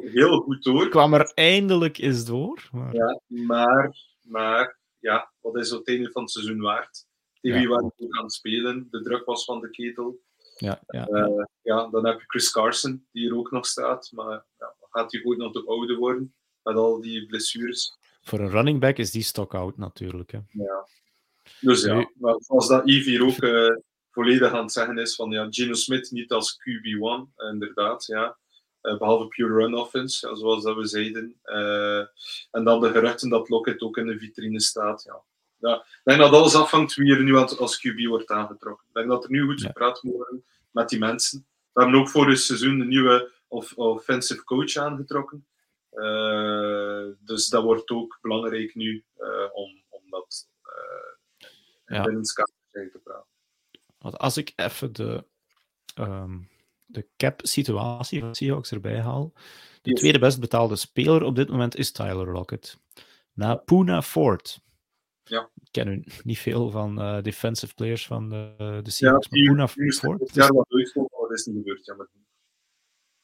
Heel 0.00 0.40
goed 0.40 0.62
door. 0.62 0.88
Kwam 0.88 1.14
er 1.14 1.32
eindelijk 1.34 1.98
eens 1.98 2.24
door. 2.24 2.68
Maar... 2.72 2.94
Ja, 2.94 3.20
maar, 3.26 3.96
maar 4.22 4.78
ja, 4.98 5.32
wat 5.40 5.56
is 5.56 5.70
het 5.70 5.88
einde 5.88 6.10
van 6.10 6.22
het 6.22 6.30
seizoen 6.30 6.60
waard? 6.60 7.06
TV 7.40 7.62
ja. 7.62 7.68
waren 7.68 7.92
ook 7.96 8.16
aan 8.16 8.24
het 8.24 8.32
spelen. 8.32 8.88
De 8.90 9.02
druk 9.02 9.24
was 9.24 9.44
van 9.44 9.60
de 9.60 9.70
ketel. 9.70 10.20
Ja, 10.56 10.82
ja, 10.86 11.08
uh, 11.08 11.44
ja, 11.62 11.88
dan 11.88 12.06
heb 12.06 12.20
je 12.20 12.24
Chris 12.26 12.50
Carson, 12.50 13.06
die 13.12 13.28
er 13.28 13.36
ook 13.36 13.50
nog 13.50 13.66
staat. 13.66 14.10
Maar 14.12 14.44
ja, 14.58 14.74
gaat 14.90 15.12
hij 15.12 15.24
ooit 15.24 15.38
nog 15.38 15.52
te 15.52 15.64
ouder 15.66 15.96
worden 15.96 16.34
met 16.62 16.76
al 16.76 17.00
die 17.00 17.26
blessures? 17.26 17.98
Voor 18.22 18.40
een 18.40 18.50
running 18.50 18.80
back 18.80 18.96
is 18.96 19.10
die 19.10 19.22
stock 19.22 19.54
out 19.54 19.76
natuurlijk. 19.76 20.32
Hè. 20.32 20.38
Ja. 20.48 20.88
Dus 21.60 21.82
ja, 21.82 22.10
maar 22.14 22.40
als 22.46 22.68
dat 22.68 22.88
Yves 22.88 23.06
hier 23.06 23.22
ook 23.22 23.42
uh, 23.42 23.76
volledig 24.10 24.52
aan 24.52 24.62
het 24.62 24.72
zeggen 24.72 24.98
is 24.98 25.14
van 25.14 25.30
ja, 25.30 25.46
Gino 25.50 25.74
Smith 25.74 26.10
niet 26.10 26.32
als 26.32 26.58
QB1, 26.58 27.48
inderdaad, 27.50 28.06
ja. 28.06 28.36
Uh, 28.82 28.98
behalve 28.98 29.28
pure 29.28 29.54
run 29.54 29.74
offense, 29.74 30.28
ja, 30.28 30.34
zoals 30.34 30.64
dat 30.64 30.76
we 30.76 30.86
zeiden. 30.86 31.36
en 32.50 32.64
dan 32.64 32.80
de 32.80 32.90
geruchten 32.90 33.28
dat 33.28 33.48
Lockett 33.48 33.80
ook 33.80 33.96
in 33.96 34.06
de 34.06 34.18
vitrine 34.18 34.60
staat. 34.60 35.02
Ja. 35.02 35.22
Ja, 35.62 35.76
ik 35.76 36.00
denk 36.04 36.18
dat 36.18 36.32
alles 36.32 36.54
afhangt 36.54 36.94
wie 36.94 37.14
er 37.14 37.22
nu 37.22 37.36
als 37.36 37.86
QB 37.86 38.06
wordt 38.06 38.30
aangetrokken. 38.30 38.86
Ik 38.88 38.94
denk 38.94 39.08
dat 39.08 39.24
er 39.24 39.30
nu 39.30 39.44
goed 39.44 39.60
gepraat 39.60 40.02
moet 40.02 40.14
worden 40.14 40.44
met 40.70 40.88
die 40.88 40.98
mensen. 40.98 41.46
We 41.72 41.82
hebben 41.82 42.00
ook 42.00 42.08
voor 42.08 42.28
het 42.28 42.38
seizoen 42.38 42.80
een 42.80 42.88
nieuwe 42.88 43.32
offensive 43.74 44.44
coach 44.44 44.76
aangetrokken. 44.76 45.46
Uh, 45.92 47.06
dus 47.20 47.48
dat 47.48 47.62
wordt 47.62 47.90
ook 47.90 48.18
belangrijk 48.20 48.74
nu 48.74 49.04
uh, 49.18 49.48
om, 49.52 49.82
om 49.88 50.10
dat 50.10 50.48
uh, 50.64 51.48
ja. 51.84 52.02
te 52.02 53.00
praten. 53.02 53.26
Want 53.98 54.18
als 54.18 54.36
ik 54.36 54.52
even 54.56 54.92
de, 54.92 55.24
um, 55.98 56.48
de 56.86 57.08
cap-situatie 57.16 58.20
van 58.20 58.34
Seahawks 58.34 58.72
erbij 58.72 59.00
haal. 59.00 59.32
De 59.82 59.90
yes. 59.90 60.00
tweede 60.00 60.18
best 60.18 60.40
betaalde 60.40 60.76
speler 60.76 61.22
op 61.22 61.36
dit 61.36 61.48
moment 61.48 61.76
is 61.76 61.92
Tyler 61.92 62.32
Lockett. 62.32 62.80
Na 63.32 63.54
Puna 63.54 64.02
Ford. 64.02 64.60
Ja. 65.24 65.50
Ik 65.54 65.68
ken 65.70 65.88
nu 65.88 66.04
niet 66.22 66.38
veel 66.38 66.70
van 66.70 67.00
uh, 67.00 67.22
defensive 67.22 67.74
players 67.74 68.06
van 68.06 68.28
de, 68.28 68.80
de 68.82 68.90
Seahawks. 68.90 69.26
Ja, 69.30 69.52
maar 69.54 69.72
Puna 69.74 69.92
Ford. 69.92 70.20
Het 70.20 70.36
maar 70.36 70.66
dat 71.28 71.38
is 71.38 71.46
niet 71.46 71.56
gebeurd, 71.56 71.84
jammer. 71.84 72.10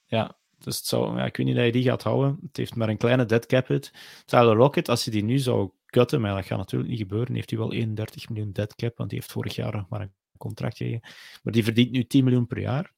Ja, 0.05 0.39
dus 0.59 0.77
het 0.77 0.87
zou, 0.87 1.17
ja, 1.17 1.25
ik 1.25 1.37
weet 1.37 1.47
niet 1.47 1.57
dat 1.57 1.65
je 1.65 1.73
die 1.73 1.83
gaat 1.83 2.03
houden. 2.03 2.39
Het 2.43 2.57
heeft 2.57 2.75
maar 2.75 2.89
een 2.89 2.97
kleine 2.97 3.25
dead 3.25 3.47
cap 3.47 3.67
hit. 3.67 3.93
Tyler 4.25 4.57
Rocket, 4.57 4.89
als 4.89 5.05
je 5.05 5.11
die 5.11 5.25
nu 5.25 5.39
zou 5.39 5.71
cutten, 5.87 6.21
maar 6.21 6.35
dat 6.35 6.45
gaat 6.45 6.59
natuurlijk 6.59 6.91
niet 6.91 6.99
gebeuren, 6.99 7.35
heeft 7.35 7.51
hij 7.51 7.59
wel 7.59 7.73
31 7.73 8.29
miljoen 8.29 8.53
dead 8.53 8.75
cap, 8.75 8.97
want 8.97 9.11
die 9.11 9.19
heeft 9.19 9.33
vorig 9.33 9.55
jaar 9.55 9.77
nog 9.77 9.89
maar 9.89 10.01
een 10.01 10.13
contract 10.39 10.77
gekregen. 10.77 11.01
Maar 11.43 11.53
die 11.53 11.65
verdient 11.65 11.91
nu 11.91 12.05
10 12.05 12.25
miljoen 12.25 12.47
per 12.47 12.61
jaar. 12.61 12.93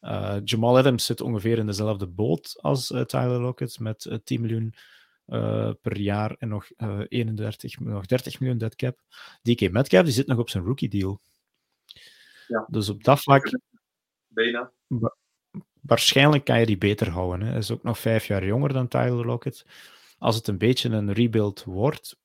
Uh, 0.00 0.36
Jamal 0.44 0.78
Adams 0.78 1.04
zit 1.04 1.20
ongeveer 1.20 1.58
in 1.58 1.66
dezelfde 1.66 2.06
boot 2.06 2.56
als 2.60 2.90
uh, 2.90 3.00
Tyler 3.00 3.40
Lockett, 3.40 3.78
met 3.78 4.04
uh, 4.04 4.14
10 4.24 4.40
miljoen 4.40 4.74
uh, 5.26 5.70
per 5.80 5.98
jaar 5.98 6.36
en 6.38 6.48
nog, 6.48 6.70
31, 7.08 7.80
nog 7.80 8.06
30 8.06 8.40
miljoen 8.40 8.58
dead 8.58 8.76
cap. 8.76 8.98
DK 9.42 9.70
Metcalf 9.70 10.04
die 10.04 10.12
zit 10.12 10.26
nog 10.26 10.38
op 10.38 10.50
zijn 10.50 10.64
rookie 10.64 10.88
deal. 10.88 11.20
Ja. 12.48 12.66
Dus 12.68 12.88
op 12.88 13.04
dat 13.04 13.20
vlak. 13.20 13.60
Bijna 14.26 14.72
waarschijnlijk 15.82 16.44
kan 16.44 16.60
je 16.60 16.66
die 16.66 16.78
beter 16.78 17.08
houden. 17.08 17.40
Hè. 17.40 17.48
Hij 17.50 17.58
is 17.58 17.70
ook 17.70 17.82
nog 17.82 17.98
vijf 17.98 18.26
jaar 18.26 18.46
jonger 18.46 18.72
dan 18.72 18.88
Tyler 18.88 19.26
Lockett. 19.26 19.66
Als 20.18 20.36
het 20.36 20.48
een 20.48 20.58
beetje 20.58 20.88
een 20.88 21.12
rebuild 21.12 21.64
wordt, 21.64 22.16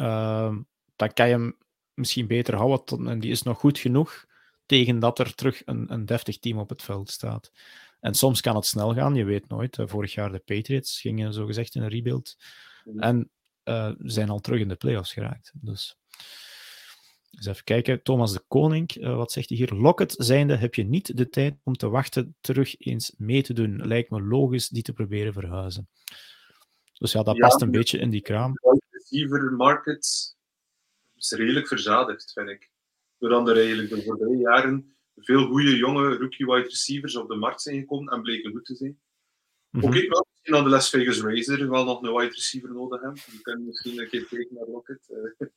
uh, 0.00 0.56
dan 0.96 1.12
kan 1.12 1.26
je 1.26 1.32
hem 1.32 1.56
misschien 1.94 2.26
beter 2.26 2.54
houden. 2.54 3.08
En 3.08 3.20
die 3.20 3.30
is 3.30 3.42
nog 3.42 3.58
goed 3.58 3.78
genoeg 3.78 4.26
tegen 4.66 4.98
dat 4.98 5.18
er 5.18 5.34
terug 5.34 5.62
een, 5.64 5.92
een 5.92 6.06
deftig 6.06 6.38
team 6.38 6.58
op 6.58 6.68
het 6.68 6.82
veld 6.82 7.10
staat. 7.10 7.52
En 8.00 8.14
soms 8.14 8.40
kan 8.40 8.56
het 8.56 8.66
snel 8.66 8.94
gaan, 8.94 9.14
je 9.14 9.24
weet 9.24 9.48
nooit. 9.48 9.78
Vorig 9.80 10.14
jaar 10.14 10.32
de 10.32 10.38
Patriots 10.38 11.00
gingen 11.00 11.32
zogezegd 11.32 11.74
in 11.74 11.82
een 11.82 11.88
rebuild. 11.88 12.36
En 12.96 13.30
uh, 13.64 13.90
zijn 13.98 14.28
al 14.28 14.40
terug 14.40 14.60
in 14.60 14.68
de 14.68 14.74
playoffs 14.74 15.12
geraakt. 15.12 15.52
Dus 15.54 15.96
eens 17.30 17.46
even 17.46 17.64
kijken. 17.64 18.02
Thomas 18.02 18.32
de 18.32 18.44
Koning, 18.48 18.96
uh, 18.96 19.16
wat 19.16 19.32
zegt 19.32 19.48
hij 19.48 19.58
hier? 19.58 19.74
Locket 19.74 20.14
zijnde 20.18 20.56
heb 20.56 20.74
je 20.74 20.84
niet 20.84 21.16
de 21.16 21.28
tijd 21.28 21.56
om 21.64 21.76
te 21.76 21.88
wachten 21.88 22.36
terug 22.40 22.80
eens 22.80 23.14
mee 23.16 23.42
te 23.42 23.52
doen. 23.52 23.86
Lijkt 23.86 24.10
me 24.10 24.22
logisch 24.22 24.68
die 24.68 24.82
te 24.82 24.92
proberen 24.92 25.32
verhuizen. 25.32 25.88
Dus 26.92 27.12
ja, 27.12 27.22
dat 27.22 27.36
ja, 27.36 27.46
past 27.46 27.62
een 27.62 27.70
beetje 27.70 27.98
in 27.98 28.10
die 28.10 28.20
kraam. 28.20 28.52
De 28.52 28.80
receiver 28.90 29.52
market 29.52 30.36
is 31.14 31.30
redelijk 31.30 31.68
verzadigd, 31.68 32.32
vind 32.32 32.48
ik. 32.48 32.70
Doordat 33.18 33.48
er 33.48 33.56
eigenlijk 33.56 33.88
de 33.88 34.02
voorbije 34.02 34.36
jaren 34.36 34.96
veel 35.16 35.46
goede 35.46 35.76
jonge 35.76 36.16
rookie 36.16 36.46
wide 36.46 36.68
receivers 36.68 37.16
op 37.16 37.28
de 37.28 37.34
markt 37.34 37.62
zijn 37.62 37.78
gekomen 37.78 38.12
en 38.12 38.22
bleken 38.22 38.50
goed 38.50 38.64
te 38.64 38.74
zijn. 38.74 39.00
Mm 39.70 39.80
-hmm. 39.80 39.88
Ook 39.88 39.96
ik 39.96 40.10
wel 40.10 40.26
misschien 40.30 40.54
aan 40.54 40.64
de 40.64 40.70
Las 40.70 40.90
Vegas 40.90 41.20
Razer 41.20 41.70
wel 41.70 41.84
nog 41.84 42.02
een 42.02 42.12
wide 42.12 42.34
receiver 42.34 42.72
nodig 42.72 43.00
hebben. 43.00 43.20
Die 43.30 43.40
kunnen 43.40 43.66
misschien 43.66 44.00
een 44.00 44.08
keer 44.08 44.24
kijken 44.24 44.54
naar 44.54 44.66
Locket. 44.66 45.00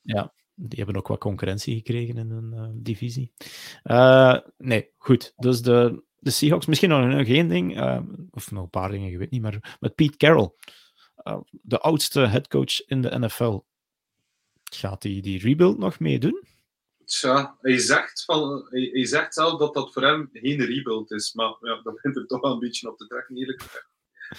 Ja, 0.02 0.34
die 0.68 0.78
hebben 0.78 0.96
ook 0.96 1.08
wat 1.08 1.20
concurrentie 1.20 1.76
gekregen 1.76 2.18
in 2.18 2.30
hun 2.30 2.80
divisie. 2.84 3.32
nee, 4.58 4.90
goed. 4.98 5.34
Dus 5.38 5.62
de, 5.62 6.04
de 6.20 6.30
Seahawks, 6.30 6.66
misschien 6.66 6.90
nog, 6.90 7.28
één 7.28 7.48
ding, 7.48 7.82
of 8.32 8.52
nog 8.52 8.64
een 8.64 8.70
paar 8.70 8.92
dingen, 8.92 9.12
ik 9.12 9.18
weet 9.18 9.32
niet, 9.32 9.42
maar 9.42 9.78
met 9.80 9.96
Pete 9.96 10.18
Carroll, 10.18 10.52
de 11.52 11.80
oudste 11.80 12.20
headcoach 12.20 12.86
in 12.86 13.02
de 13.02 13.20
NFL. 13.20 13.60
Gaat 14.74 15.04
hij 15.04 15.12
die, 15.12 15.22
die 15.22 15.40
rebuild 15.40 15.78
nog 15.78 16.00
meedoen? 16.00 16.44
Tja, 17.06 17.58
hij 17.62 17.78
zegt, 17.78 18.24
van, 18.24 18.68
hij, 18.70 19.06
zegt 19.06 19.34
zelf 19.34 19.60
dat 19.60 19.74
dat 19.74 19.94
voor 19.94 20.04
hem 20.04 20.30
geen 20.34 20.66
rebuild 20.66 21.12
is, 21.12 21.34
maar 21.34 21.56
ja, 21.60 21.82
dat 21.82 21.94
begint 21.94 22.16
er 22.16 22.28
toch 22.28 22.42
wel 22.42 22.52
een 22.52 22.60
beetje 22.60 22.90
op 22.92 22.98
te 22.98 23.08
trekken, 23.08 23.38
eerlijk 23.38 23.62
gezegd. 23.62 23.90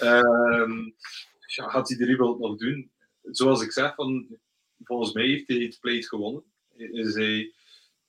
Uh, 0.01 0.87
ja, 1.45 1.69
gaat 1.69 1.89
hij 1.89 1.97
de 1.97 2.05
rebuild 2.05 2.39
nog 2.39 2.57
doen? 2.57 2.91
Zoals 3.21 3.61
ik 3.61 3.71
zeg, 3.71 3.95
van, 3.95 4.37
volgens 4.83 5.13
mij 5.13 5.25
heeft 5.25 5.47
hij 5.47 5.57
het 5.57 5.77
plate 5.81 6.07
gewonnen. 6.07 6.43
Is 6.75 7.15
hij, 7.15 7.51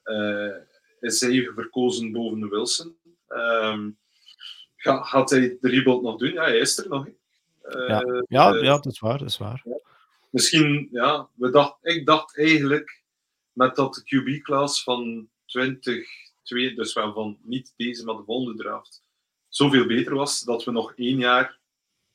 uh, 0.05 0.57
is 1.01 1.21
hij 1.21 1.51
verkozen 1.55 2.13
boven 2.13 2.41
de 2.41 2.49
Wilson? 2.49 2.97
Um, 3.29 3.99
gaat 4.85 5.31
hij 5.31 5.57
de 5.61 5.69
rebuild 5.69 6.03
nog 6.03 6.19
doen? 6.19 6.33
Ja, 6.33 6.43
hij 6.43 6.59
is 6.59 6.79
er 6.79 6.89
nog. 6.89 7.07
Uh, 7.07 7.89
ja. 7.89 8.25
Ja, 8.29 8.55
uh, 8.55 8.63
ja, 8.63 8.75
dat 8.75 8.87
is 8.93 8.99
waar. 8.99 9.19
Dat 9.19 9.29
is 9.29 9.39
waar. 9.39 9.63
Ja. 9.65 9.79
Misschien, 10.31 10.89
ja, 10.93 11.29
we 11.35 11.51
dacht, 11.51 11.79
ik 11.83 12.07
dacht 12.07 12.39
eigenlijk 12.39 13.03
met 13.53 13.77
dat 13.77 14.03
QB-klas 14.03 14.83
van 14.83 15.29
2022, 15.47 16.75
dus 16.77 16.93
wel 16.93 17.13
van 17.13 17.39
niet 17.43 17.73
deze, 17.77 18.05
maar 18.05 18.17
de 18.17 18.25
volgende 18.25 18.63
draft, 18.63 19.03
zoveel 19.49 19.87
beter 19.87 20.15
was, 20.15 20.41
dat 20.41 20.65
we 20.65 20.71
nog 20.71 20.93
één 20.97 21.19
jaar 21.19 21.59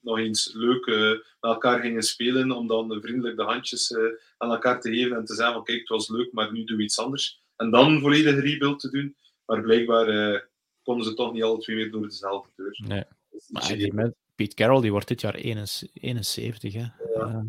nog 0.01 0.17
eens 0.17 0.51
leuk 0.53 0.85
uh, 0.85 1.09
met 1.09 1.25
elkaar 1.41 1.79
gingen 1.79 2.03
spelen, 2.03 2.51
om 2.51 2.67
dan 2.67 3.01
vriendelijk 3.01 3.37
de 3.37 3.43
handjes 3.43 3.89
uh, 3.89 3.99
aan 4.37 4.51
elkaar 4.51 4.81
te 4.81 4.89
geven 4.89 5.17
en 5.17 5.25
te 5.25 5.35
zeggen 5.35 5.53
van 5.53 5.63
kijk, 5.63 5.79
het 5.79 5.89
was 5.89 6.09
leuk, 6.09 6.31
maar 6.31 6.51
nu 6.51 6.63
doen 6.63 6.77
we 6.77 6.83
iets 6.83 6.99
anders. 6.99 7.41
En 7.55 7.71
dan 7.71 7.99
volledig 7.99 8.39
rebuild 8.39 8.79
te 8.79 8.89
doen. 8.89 9.15
Maar 9.45 9.61
blijkbaar 9.61 10.09
uh, 10.09 10.39
konden 10.83 11.05
ze 11.05 11.13
toch 11.13 11.33
niet 11.33 11.43
alle 11.43 11.57
twee 11.57 11.75
meer 11.75 11.91
door 11.91 12.07
dezelfde 12.07 12.51
deur. 12.55 12.79
Nee. 12.87 13.03
Dus 13.29 13.49
maar 13.49 13.67
die 13.67 13.93
met 13.93 14.13
Pete 14.35 14.55
Carroll, 14.55 14.81
die 14.81 14.91
wordt 14.91 15.07
dit 15.07 15.21
jaar 15.21 15.35
71, 15.35 16.73
hè. 16.73 16.87
Ja. 17.15 17.45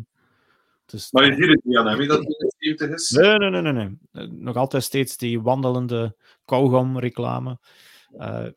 Dus 0.85 1.11
maar 1.11 1.25
je 1.25 1.33
ziet 1.33 1.47
het 1.47 1.63
niet 1.63 1.77
aan 1.77 1.87
hem, 1.87 2.07
dat 2.07 2.23
hij 2.23 2.51
70 2.57 2.89
is? 2.89 3.09
Nee, 3.09 3.37
nee, 3.37 3.49
nee, 3.49 3.61
nee, 3.61 3.73
nee. 4.11 4.27
Nog 4.27 4.55
altijd 4.55 4.83
steeds 4.83 5.17
die 5.17 5.41
wandelende 5.41 6.15
kauwgom-reclame. 6.45 7.59
Uh, 8.17 8.47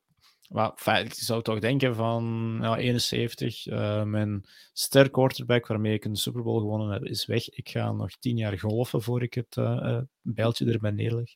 ik 0.49 1.15
zou 1.15 1.43
toch 1.43 1.59
denken 1.59 1.95
van 1.95 2.57
ja, 2.61 2.77
71, 2.77 3.67
uh, 3.67 4.03
mijn 4.03 4.45
ster 4.73 5.11
quarterback 5.11 5.67
waarmee 5.67 5.95
ik 5.95 6.05
een 6.05 6.17
Super 6.17 6.43
Bowl 6.43 6.61
gewonnen 6.61 6.91
heb, 6.91 7.05
is 7.05 7.27
weg. 7.27 7.49
Ik 7.49 7.69
ga 7.69 7.93
nog 7.93 8.11
tien 8.11 8.37
jaar 8.37 8.59
golfen 8.59 9.03
voor 9.03 9.23
ik 9.23 9.35
het 9.35 9.57
uh, 9.57 10.01
bijltje 10.21 10.73
erbij 10.73 10.91
neerleg. 10.91 11.31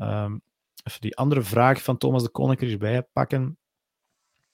Um, 0.00 0.42
even 0.84 1.00
die 1.00 1.16
andere 1.16 1.42
vraag 1.42 1.82
van 1.82 1.98
Thomas 1.98 2.22
de 2.22 2.28
Koning 2.28 2.60
erbij 2.60 3.02
pakken. 3.02 3.58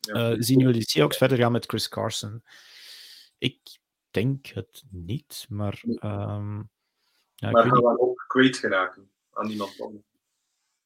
Ja, 0.00 0.42
zien 0.42 0.58
jullie 0.58 0.80
de 0.80 0.88
Seahawks 0.88 1.16
verder 1.16 1.38
gaan 1.38 1.52
met 1.52 1.66
Chris 1.66 1.88
Carson? 1.88 2.42
Ik 3.38 3.78
denk 4.10 4.46
het 4.46 4.84
niet, 4.90 5.46
maar. 5.48 5.80
Um, 5.84 6.70
ja, 7.34 7.50
maar 7.50 7.62
gaan 7.62 7.82
we 7.82 8.00
ook 8.00 8.24
kwijt 8.26 8.56
geraken 8.56 9.10
aan 9.32 9.48
iemand 9.48 9.80
anders. 9.80 10.09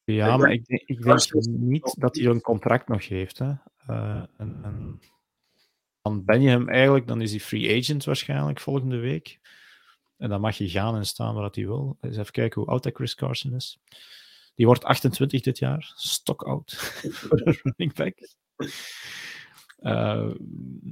Ja, 0.04 0.32
ik 0.32 0.40
maar 0.40 0.52
ik 0.52 0.66
denk, 0.66 0.82
ik 0.84 1.02
denk 1.02 1.46
niet 1.46 1.94
dat 1.98 2.16
hij 2.16 2.26
een 2.26 2.40
contract 2.40 2.88
nog 2.88 3.08
heeft. 3.08 3.38
Hè. 3.38 3.52
Uh, 3.90 4.22
en, 4.36 4.60
en, 4.62 5.00
dan 6.02 6.24
ben 6.24 6.42
je 6.42 6.48
hem 6.48 6.68
eigenlijk, 6.68 7.06
dan 7.06 7.20
is 7.20 7.30
hij 7.30 7.40
free 7.40 7.80
agent 7.80 8.04
waarschijnlijk 8.04 8.60
volgende 8.60 8.98
week. 8.98 9.40
En 10.16 10.28
dan 10.28 10.40
mag 10.40 10.56
je 10.56 10.68
gaan 10.68 10.96
en 10.96 11.06
staan 11.06 11.34
waar 11.34 11.50
hij 11.50 11.66
wil. 11.66 11.96
Eens 12.00 12.16
even 12.16 12.32
kijken 12.32 12.60
hoe 12.60 12.70
oud 12.70 12.82
dat 12.82 12.94
Chris 12.94 13.14
Carson 13.14 13.54
is. 13.54 13.78
Die 14.54 14.66
wordt 14.66 14.84
28 14.84 15.40
dit 15.40 15.58
jaar. 15.58 15.92
Stok 15.96 16.42
oud 16.42 16.74
voor 17.18 17.40
een 17.44 17.58
running 17.62 17.94
back. 17.94 18.18
Uh, 19.80 20.34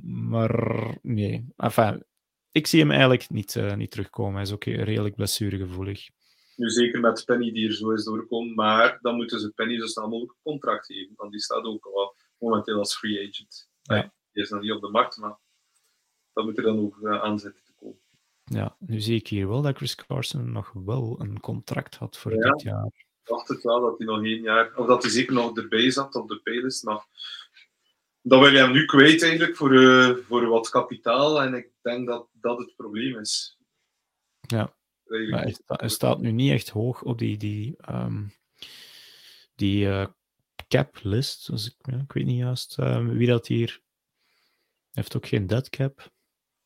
maar 0.03 0.99
nee, 1.03 1.47
enfin, 1.57 2.05
ik 2.51 2.67
zie 2.67 2.81
hem 2.81 2.91
eigenlijk 2.91 3.31
niet, 3.31 3.55
uh, 3.55 3.75
niet 3.75 3.91
terugkomen. 3.91 4.35
Hij 4.35 4.43
is 4.43 4.53
ook 4.53 4.65
redelijk 4.65 5.15
blessuregevoelig. 5.15 6.09
Nu 6.57 6.69
zeker 6.69 7.01
met 7.01 7.25
Penny 7.25 7.53
die 7.53 7.67
er 7.67 7.75
zo 7.75 7.91
is 7.91 8.05
doorgekomen, 8.05 8.55
maar 8.55 8.99
dan 9.01 9.17
moeten 9.17 9.41
ze 9.41 9.51
Penny 9.51 9.79
zo 9.79 9.87
snel 9.87 10.09
mogelijk 10.09 10.33
een 10.33 10.53
contract 10.53 10.87
geven, 10.87 11.15
want 11.17 11.33
die 11.33 11.41
staat 11.41 11.65
ook 11.65 11.87
al 11.87 12.15
momenteel 12.39 12.79
als 12.79 12.97
free 12.97 13.29
agent. 13.29 13.69
Ja. 13.83 14.13
Die 14.33 14.43
is 14.43 14.51
nog 14.51 14.61
niet 14.61 14.73
op 14.73 14.81
de 14.81 14.89
markt, 14.89 15.17
maar 15.17 15.39
dat 16.33 16.45
moet 16.45 16.57
er 16.57 16.65
dan 16.65 16.79
ook 16.79 16.97
uh, 16.97 17.23
aan 17.23 17.39
zitten 17.39 17.65
te 17.65 17.73
komen. 17.79 18.01
Ja, 18.45 18.77
nu 18.79 19.01
zie 19.01 19.19
ik 19.19 19.29
hier 19.29 19.49
wel 19.49 19.63
dat 19.63 19.77
Chris 19.77 19.95
Carson 19.95 20.53
nog 20.53 20.73
wel 20.73 21.17
een 21.21 21.41
contract 21.41 21.95
had 21.95 22.19
voor 22.19 22.33
ja, 22.33 22.51
dit 22.51 22.63
jaar. 22.63 22.87
Ik 22.87 23.07
dacht 23.23 23.49
het 23.49 23.63
wel 23.63 23.81
dat 23.81 23.99
hij 23.99 24.07
nog 24.07 24.25
één 24.25 24.43
jaar, 24.43 24.77
of 24.77 24.87
dat 24.87 25.03
hij 25.03 25.11
zeker 25.11 25.35
nog 25.35 25.57
erbij 25.57 25.91
zat 25.91 26.15
op 26.15 26.29
de 26.29 26.41
playlist, 26.41 26.85
maar 26.85 27.07
dan 28.23 28.41
wil 28.41 28.51
je 28.51 28.59
hem 28.59 28.73
nu 28.73 28.85
kwijt 28.85 29.23
eigenlijk 29.23 29.57
voor, 29.57 29.73
uh, 29.73 30.17
voor 30.17 30.47
wat 30.47 30.69
kapitaal. 30.69 31.43
En 31.43 31.55
ik 31.55 31.71
denk 31.81 32.07
dat 32.07 32.29
dat 32.33 32.59
het 32.59 32.77
probleem 32.77 33.19
is. 33.19 33.59
Ja, 34.41 34.75
maar 35.05 35.43
hij, 35.43 35.57
hij, 35.67 35.89
staat 35.89 36.21
nu 36.21 36.33
niet 36.33 36.53
echt 36.53 36.69
hoog 36.69 37.03
op 37.03 37.19
die, 37.19 37.37
die, 37.37 37.77
um, 37.91 38.33
die 39.55 39.85
uh, 39.85 40.07
cap 40.69 40.99
list. 41.03 41.51
Dus 41.51 41.67
ik, 41.67 41.75
ja, 41.79 42.01
ik 42.01 42.13
weet 42.13 42.25
niet 42.25 42.39
juist 42.39 42.79
um, 42.79 43.17
wie 43.17 43.27
dat 43.27 43.47
hier. 43.47 43.81
heeft 44.91 45.17
ook 45.17 45.27
geen 45.27 45.47
dead 45.47 45.69
cap. 45.69 46.13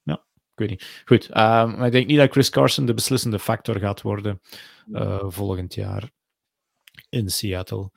Ja, 0.02 0.26
ik 0.32 0.58
weet 0.58 0.70
niet. 0.70 1.02
Goed, 1.04 1.28
um, 1.28 1.32
maar 1.34 1.86
ik 1.86 1.92
denk 1.92 2.06
niet 2.06 2.18
dat 2.18 2.30
Chris 2.30 2.50
Carson 2.50 2.86
de 2.86 2.94
beslissende 2.94 3.38
factor 3.38 3.78
gaat 3.78 4.02
worden 4.02 4.40
uh, 4.88 5.24
volgend 5.26 5.74
jaar 5.74 6.10
in 7.08 7.30
Seattle. 7.30 7.90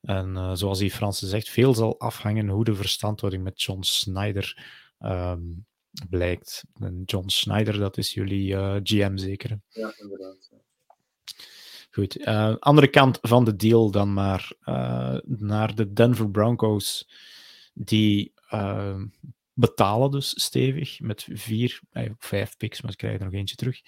En 0.00 0.28
uh, 0.28 0.54
zoals 0.54 0.78
die 0.78 0.90
Franse 0.90 1.26
zegt, 1.26 1.48
veel 1.48 1.74
zal 1.74 2.00
afhangen 2.00 2.48
hoe 2.48 2.64
de 2.64 2.74
verstandhouding 2.74 3.42
met 3.42 3.62
John 3.62 3.82
Snyder 3.82 4.64
um, 4.98 5.66
blijkt. 6.10 6.64
En 6.80 7.02
John 7.04 7.28
Snyder, 7.28 7.78
dat 7.78 7.98
is 7.98 8.14
jullie 8.14 8.52
uh, 8.52 8.76
GM 8.82 9.16
zeker? 9.16 9.60
Ja, 9.68 9.94
inderdaad. 9.96 10.48
Ja. 10.50 10.56
Goed. 11.90 12.18
Uh, 12.18 12.56
andere 12.58 12.88
kant 12.88 13.18
van 13.22 13.44
de 13.44 13.56
deal 13.56 13.90
dan 13.90 14.12
maar 14.12 14.52
naar 15.24 15.74
de 15.74 15.92
Denver 15.92 16.30
Broncos. 16.30 17.08
Die 17.74 18.32
betalen 19.54 20.10
dus 20.10 20.42
stevig 20.42 21.00
met 21.00 21.26
vier, 21.30 21.80
vijf 22.18 22.56
picks, 22.56 22.82
maar 22.82 22.90
ze 22.90 22.96
krijgen 22.96 23.20
er 23.20 23.26
nog 23.26 23.34
eentje 23.34 23.56
terug. 23.56 23.80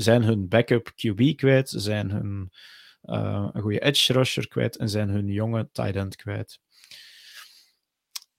zijn 0.00 0.22
hun 0.22 0.48
backup 0.48 0.90
QB 0.90 1.34
kwijt, 1.34 1.68
zijn 1.76 2.10
hun 2.10 2.50
een 3.02 3.60
goede 3.60 3.80
edge 3.80 4.12
rusher 4.12 4.48
kwijt 4.48 4.76
en 4.76 4.88
zijn 4.88 5.08
hun 5.08 5.26
jonge 5.26 5.68
tight 5.72 5.96
end 5.96 6.16
kwijt. 6.16 6.58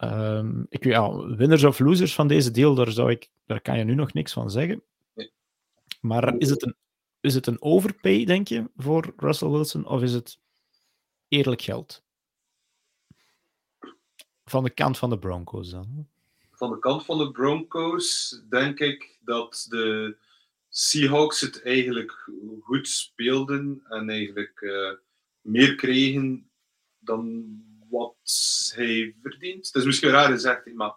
Um, 0.03 0.65
ik, 0.69 0.83
ja, 0.83 1.25
winners 1.35 1.63
of 1.63 1.79
losers 1.79 2.15
van 2.15 2.27
deze 2.27 2.51
deal, 2.51 2.75
daar, 2.75 2.91
zou 2.91 3.11
ik, 3.11 3.29
daar 3.45 3.61
kan 3.61 3.77
je 3.77 3.83
nu 3.83 3.95
nog 3.95 4.13
niks 4.13 4.33
van 4.33 4.51
zeggen. 4.51 4.83
Maar 6.01 6.37
is 6.37 6.49
het, 6.49 6.63
een, 6.63 6.75
is 7.19 7.33
het 7.33 7.47
een 7.47 7.61
overpay, 7.61 8.25
denk 8.25 8.47
je, 8.47 8.69
voor 8.75 9.13
Russell 9.17 9.49
Wilson, 9.49 9.85
of 9.85 10.01
is 10.01 10.13
het 10.13 10.39
eerlijk 11.27 11.61
geld? 11.61 12.03
Van 14.45 14.63
de 14.63 14.69
kant 14.69 14.97
van 14.97 15.09
de 15.09 15.19
Broncos 15.19 15.69
dan? 15.69 16.07
Van 16.51 16.69
de 16.69 16.79
kant 16.79 17.05
van 17.05 17.17
de 17.17 17.31
Broncos 17.31 18.41
denk 18.49 18.79
ik 18.79 19.17
dat 19.23 19.65
de 19.69 20.17
Seahawks 20.69 21.41
het 21.41 21.63
eigenlijk 21.63 22.29
goed 22.61 22.87
speelden 22.87 23.81
en 23.89 24.09
eigenlijk 24.09 24.61
uh, 24.61 24.91
meer 25.41 25.75
kregen 25.75 26.49
dan 26.99 27.45
wat 27.91 28.15
hij 28.75 29.15
verdient. 29.21 29.65
Het 29.65 29.75
is 29.75 29.85
misschien 29.85 30.09
raar 30.09 30.31
gezegd, 30.31 30.73
maar 30.73 30.95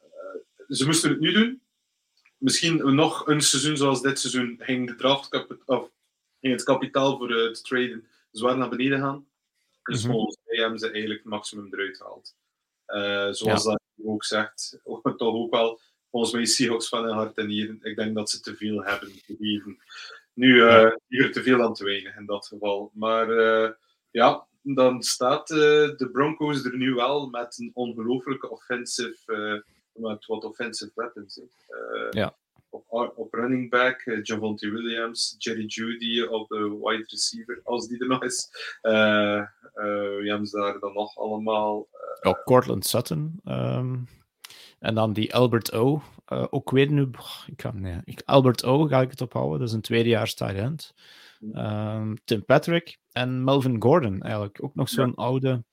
uh, 0.00 0.40
ze 0.68 0.84
moesten 0.84 1.10
het 1.10 1.20
nu 1.20 1.32
doen. 1.32 1.62
Misschien 2.38 2.94
nog 2.94 3.26
een 3.26 3.40
seizoen 3.40 3.76
zoals 3.76 4.02
dit 4.02 4.18
seizoen 4.18 4.56
ging, 4.58 4.86
de 4.86 4.94
draft 4.94 5.46
of 5.64 5.90
ging 6.40 6.52
het 6.52 6.62
kapitaal 6.62 7.18
voor 7.18 7.30
uh, 7.30 7.52
te 7.52 7.62
traden 7.62 8.08
zwaar 8.30 8.56
naar 8.56 8.68
beneden 8.68 8.98
gaan. 8.98 9.26
Dus 9.82 9.98
mm 9.98 10.04
-hmm. 10.04 10.12
volgens 10.12 10.38
mij 10.44 10.58
hebben 10.60 10.78
ze 10.78 10.90
eigenlijk 10.90 11.20
het 11.20 11.30
maximum 11.30 11.74
eruit 11.74 11.96
gehaald. 11.96 12.34
zoals 13.36 13.64
ja. 13.64 13.70
dat 13.70 13.80
ook 14.04 14.24
zegt, 14.24 14.78
toch 15.02 15.34
ook 15.34 15.50
wel 15.50 15.80
volgens 16.10 16.32
mij 16.32 16.44
Seahawks 16.44 16.88
van 16.88 17.04
hun 17.04 17.14
hart 17.14 17.38
en 17.38 17.46
nieren. 17.46 17.78
Ik 17.82 17.96
denk 17.96 18.14
dat 18.14 18.30
ze 18.30 18.40
te 18.40 18.56
veel 18.56 18.84
hebben 18.84 19.10
gegeven. 19.10 19.78
Nu, 20.32 20.54
uh, 20.54 20.92
hier 21.06 21.32
te 21.32 21.42
veel 21.42 21.58
dan 21.58 21.74
te 21.74 21.84
weinig 21.84 22.16
in 22.16 22.26
dat 22.26 22.46
geval. 22.46 22.90
Maar 22.94 23.30
uh, 23.30 23.70
ja, 24.10 24.46
dan 24.74 25.02
staat 25.02 25.50
uh, 25.50 25.56
de 25.96 26.08
Broncos 26.12 26.64
er 26.64 26.76
nu 26.76 26.94
wel 26.94 27.28
met 27.28 27.58
een 27.58 27.70
ongelooflijke 27.74 28.50
offensive, 28.50 29.64
met 29.92 30.26
wat 30.26 30.44
offensive 30.44 30.92
weapons. 30.94 31.40
ja. 32.10 32.36
Op, 32.68 33.12
op, 33.16 33.34
running 33.34 33.70
back, 33.70 34.20
Javonte 34.22 34.70
Williams, 34.70 35.34
Jerry 35.38 35.64
Judy 35.66 36.22
op 36.22 36.48
de 36.48 36.78
wide 36.82 37.04
receiver, 37.06 37.60
als 37.64 37.88
die 37.88 37.98
er 37.98 38.08
nog 38.08 38.22
is. 38.22 38.48
Uh, 38.82 39.42
wie 40.18 40.30
hebben 40.30 40.46
ze 40.46 40.58
daar 40.58 40.78
dan 40.78 40.92
nog 40.92 41.16
allemaal? 41.16 41.88
oh, 42.22 42.42
Cortland 42.44 42.86
Sutton. 42.86 43.40
Um, 43.44 44.08
En 44.78 44.94
dan 44.94 45.12
die 45.12 45.34
Albert 45.34 45.72
O. 45.72 46.02
Ook 46.50 46.70
weer 46.70 46.90
nu. 46.90 47.10
Ik 47.46 47.56
kan, 47.56 47.80
nee, 47.80 48.00
Albert 48.24 48.64
O. 48.64 48.86
ga 48.86 49.00
ik 49.00 49.10
het 49.10 49.20
ophouden. 49.20 49.58
Dat 49.58 49.68
is 49.68 49.74
een 49.74 49.80
tweedejaars 49.80 50.34
tight 50.34 50.56
end. 50.56 50.94
Um, 51.40 52.16
Tim 52.24 52.44
Patrick 52.44 52.98
en 53.12 53.44
Melvin 53.44 53.82
Gordon, 53.82 54.20
eigenlijk. 54.20 54.64
Ook 54.64 54.74
nog 54.74 54.88
zo'n 54.88 55.14
oude 55.14 55.64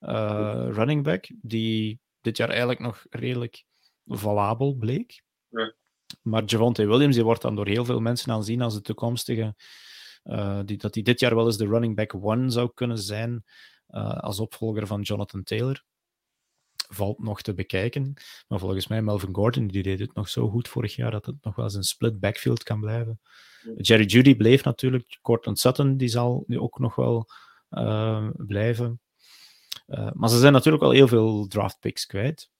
uh, 0.00 0.68
running 0.70 1.04
back. 1.04 1.30
Die 1.40 2.00
dit 2.20 2.36
jaar 2.36 2.48
eigenlijk 2.48 2.80
nog 2.80 3.06
redelijk 3.10 3.64
valabel 4.06 4.74
bleek. 4.74 5.22
Ja. 5.48 5.74
Maar 6.22 6.44
Javonte 6.44 6.86
Williams 6.86 7.14
die 7.14 7.24
wordt 7.24 7.42
dan 7.42 7.56
door 7.56 7.66
heel 7.66 7.84
veel 7.84 8.00
mensen 8.00 8.32
aanzien 8.32 8.62
als 8.62 8.74
de 8.74 8.80
toekomstige. 8.80 9.54
Uh, 10.24 10.60
die, 10.64 10.76
dat 10.76 10.94
hij 10.94 11.02
dit 11.02 11.20
jaar 11.20 11.34
wel 11.34 11.46
eens 11.46 11.56
de 11.56 11.66
running 11.66 11.96
back 11.96 12.14
one 12.14 12.50
zou 12.50 12.70
kunnen 12.74 12.98
zijn. 12.98 13.44
Uh, 13.88 14.18
als 14.18 14.40
opvolger 14.40 14.86
van 14.86 15.00
Jonathan 15.00 15.42
Taylor. 15.42 15.84
Valt 16.88 17.18
nog 17.18 17.42
te 17.42 17.54
bekijken. 17.54 18.14
Maar 18.48 18.58
volgens 18.58 18.86
mij, 18.86 19.02
Melvin 19.02 19.34
Gordon 19.34 19.66
die 19.66 19.82
deed 19.82 19.98
het 19.98 20.14
nog 20.14 20.28
zo 20.28 20.48
goed 20.48 20.68
vorig 20.68 20.96
jaar 20.96 21.10
dat 21.10 21.26
het 21.26 21.36
nog 21.40 21.56
wel 21.56 21.64
eens 21.64 21.74
een 21.74 21.82
split 21.82 22.20
backfield 22.20 22.62
kan 22.62 22.80
blijven. 22.80 23.20
Jerry 23.76 24.04
Judy 24.04 24.36
bleef 24.36 24.64
natuurlijk. 24.64 25.18
Cortland 25.22 25.58
Sutton 25.58 25.96
die 25.96 26.08
zal 26.08 26.44
nu 26.46 26.58
ook 26.58 26.78
nog 26.78 26.94
wel 26.94 27.28
uh, 27.70 28.28
blijven. 28.36 29.00
Uh, 29.86 30.10
maar 30.12 30.28
ze 30.28 30.38
zijn 30.38 30.52
natuurlijk 30.52 30.82
al 30.82 30.90
heel 30.90 31.08
veel 31.08 31.46
draft 31.46 31.80
picks 31.80 32.06
kwijt. 32.06 32.50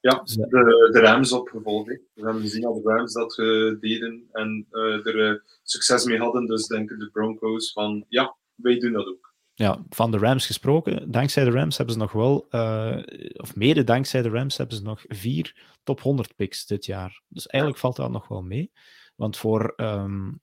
Ja, 0.00 0.22
de, 0.24 0.88
de 0.92 1.00
Rams 1.00 1.32
opgevolgd. 1.32 1.86
We 1.88 2.22
hebben 2.24 2.42
gezien 2.42 2.62
dat 2.62 2.74
de 2.74 2.82
Rams 2.82 3.12
dat 3.12 3.38
uh, 3.38 3.80
deden 3.80 4.28
en 4.32 4.66
er 4.70 5.42
succes 5.62 6.04
mee 6.04 6.18
hadden. 6.18 6.46
Dus 6.46 6.66
denken 6.66 6.98
de 6.98 7.10
Broncos 7.10 7.72
van 7.72 8.04
ja, 8.08 8.36
wij 8.54 8.78
doen 8.78 8.92
dat 8.92 9.06
ook. 9.06 9.31
Ja, 9.62 9.84
van 9.88 10.10
de 10.10 10.18
Rams 10.18 10.46
gesproken. 10.46 11.10
Dankzij 11.10 11.44
de 11.44 11.50
Rams 11.50 11.76
hebben 11.76 11.94
ze 11.94 12.00
nog 12.00 12.12
wel, 12.12 12.46
uh, 12.50 13.02
of 13.36 13.56
mede 13.56 13.84
dankzij 13.84 14.22
de 14.22 14.28
Rams 14.28 14.56
hebben 14.56 14.76
ze 14.76 14.82
nog 14.82 15.04
vier 15.08 15.56
top 15.82 16.00
100 16.00 16.36
picks 16.36 16.66
dit 16.66 16.84
jaar. 16.86 17.22
Dus 17.28 17.46
eigenlijk 17.46 17.82
valt 17.82 17.96
dat 17.96 18.10
nog 18.10 18.28
wel 18.28 18.42
mee. 18.42 18.72
Want 19.16 19.36
voor 19.36 19.74
um, 19.76 20.40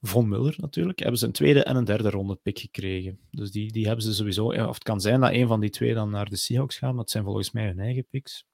Von 0.00 0.28
Muller 0.28 0.54
natuurlijk 0.56 0.98
hebben 0.98 1.18
ze 1.18 1.26
een 1.26 1.32
tweede 1.32 1.62
en 1.62 1.76
een 1.76 1.84
derde 1.84 2.10
ronde 2.10 2.34
pick 2.34 2.58
gekregen. 2.58 3.20
Dus 3.30 3.50
die, 3.50 3.72
die 3.72 3.86
hebben 3.86 4.04
ze 4.04 4.14
sowieso. 4.14 4.46
Of 4.46 4.74
het 4.74 4.82
kan 4.82 5.00
zijn 5.00 5.20
dat 5.20 5.32
een 5.32 5.46
van 5.46 5.60
die 5.60 5.70
twee 5.70 5.94
dan 5.94 6.10
naar 6.10 6.28
de 6.28 6.36
Seahawks 6.36 6.78
gaan, 6.78 6.90
maar 6.90 7.02
het 7.02 7.10
zijn 7.10 7.24
volgens 7.24 7.50
mij 7.50 7.66
hun 7.66 7.80
eigen 7.80 8.06
picks. 8.10 8.44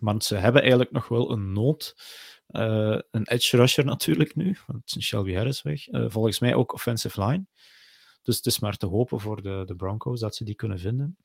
Want 0.00 0.24
ze 0.24 0.36
hebben 0.36 0.60
eigenlijk 0.60 0.92
nog 0.92 1.08
wel 1.08 1.30
een 1.30 1.52
nood. 1.52 1.94
Uh, 2.48 2.98
een 3.10 3.28
edge 3.28 3.56
rusher 3.56 3.84
natuurlijk 3.84 4.34
nu, 4.34 4.56
want 4.66 4.96
Shelby 5.00 5.34
Harris 5.34 5.62
weg. 5.62 5.88
Uh, 5.88 6.04
volgens 6.08 6.38
mij 6.38 6.54
ook 6.54 6.72
offensive 6.72 7.24
line. 7.24 7.46
Dus 8.22 8.36
het 8.36 8.46
is 8.46 8.58
maar 8.58 8.76
te 8.76 8.86
hopen 8.86 9.20
voor 9.20 9.42
de, 9.42 9.62
de 9.66 9.76
Broncos 9.76 10.20
dat 10.20 10.36
ze 10.36 10.44
die 10.44 10.54
kunnen 10.54 10.78
vinden. 10.78 11.16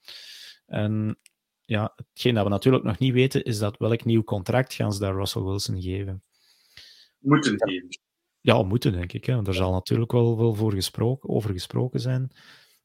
En 0.65 1.19
ja, 1.65 1.93
hetgeen 1.95 2.33
dat 2.33 2.43
we 2.43 2.49
natuurlijk 2.49 2.83
nog 2.83 2.97
niet 2.97 3.13
weten, 3.13 3.43
is 3.43 3.59
dat 3.59 3.77
welk 3.77 4.05
nieuw 4.05 4.23
contract 4.23 4.73
gaan 4.73 4.93
ze 4.93 4.99
daar 4.99 5.15
Russell 5.15 5.41
Wilson 5.41 5.81
geven. 5.81 6.23
Moeten 7.19 7.53
geven. 7.57 7.99
Ja, 8.41 8.63
moeten 8.63 8.91
denk 8.91 9.13
ik. 9.13 9.25
Hè. 9.25 9.35
Want 9.35 9.47
er 9.47 9.53
zal 9.53 9.71
natuurlijk 9.71 10.11
wel, 10.11 10.37
wel 10.37 10.55
voor 10.55 10.73
gesproken, 10.73 11.29
over 11.29 11.51
gesproken 11.51 11.99
zijn. 11.99 12.31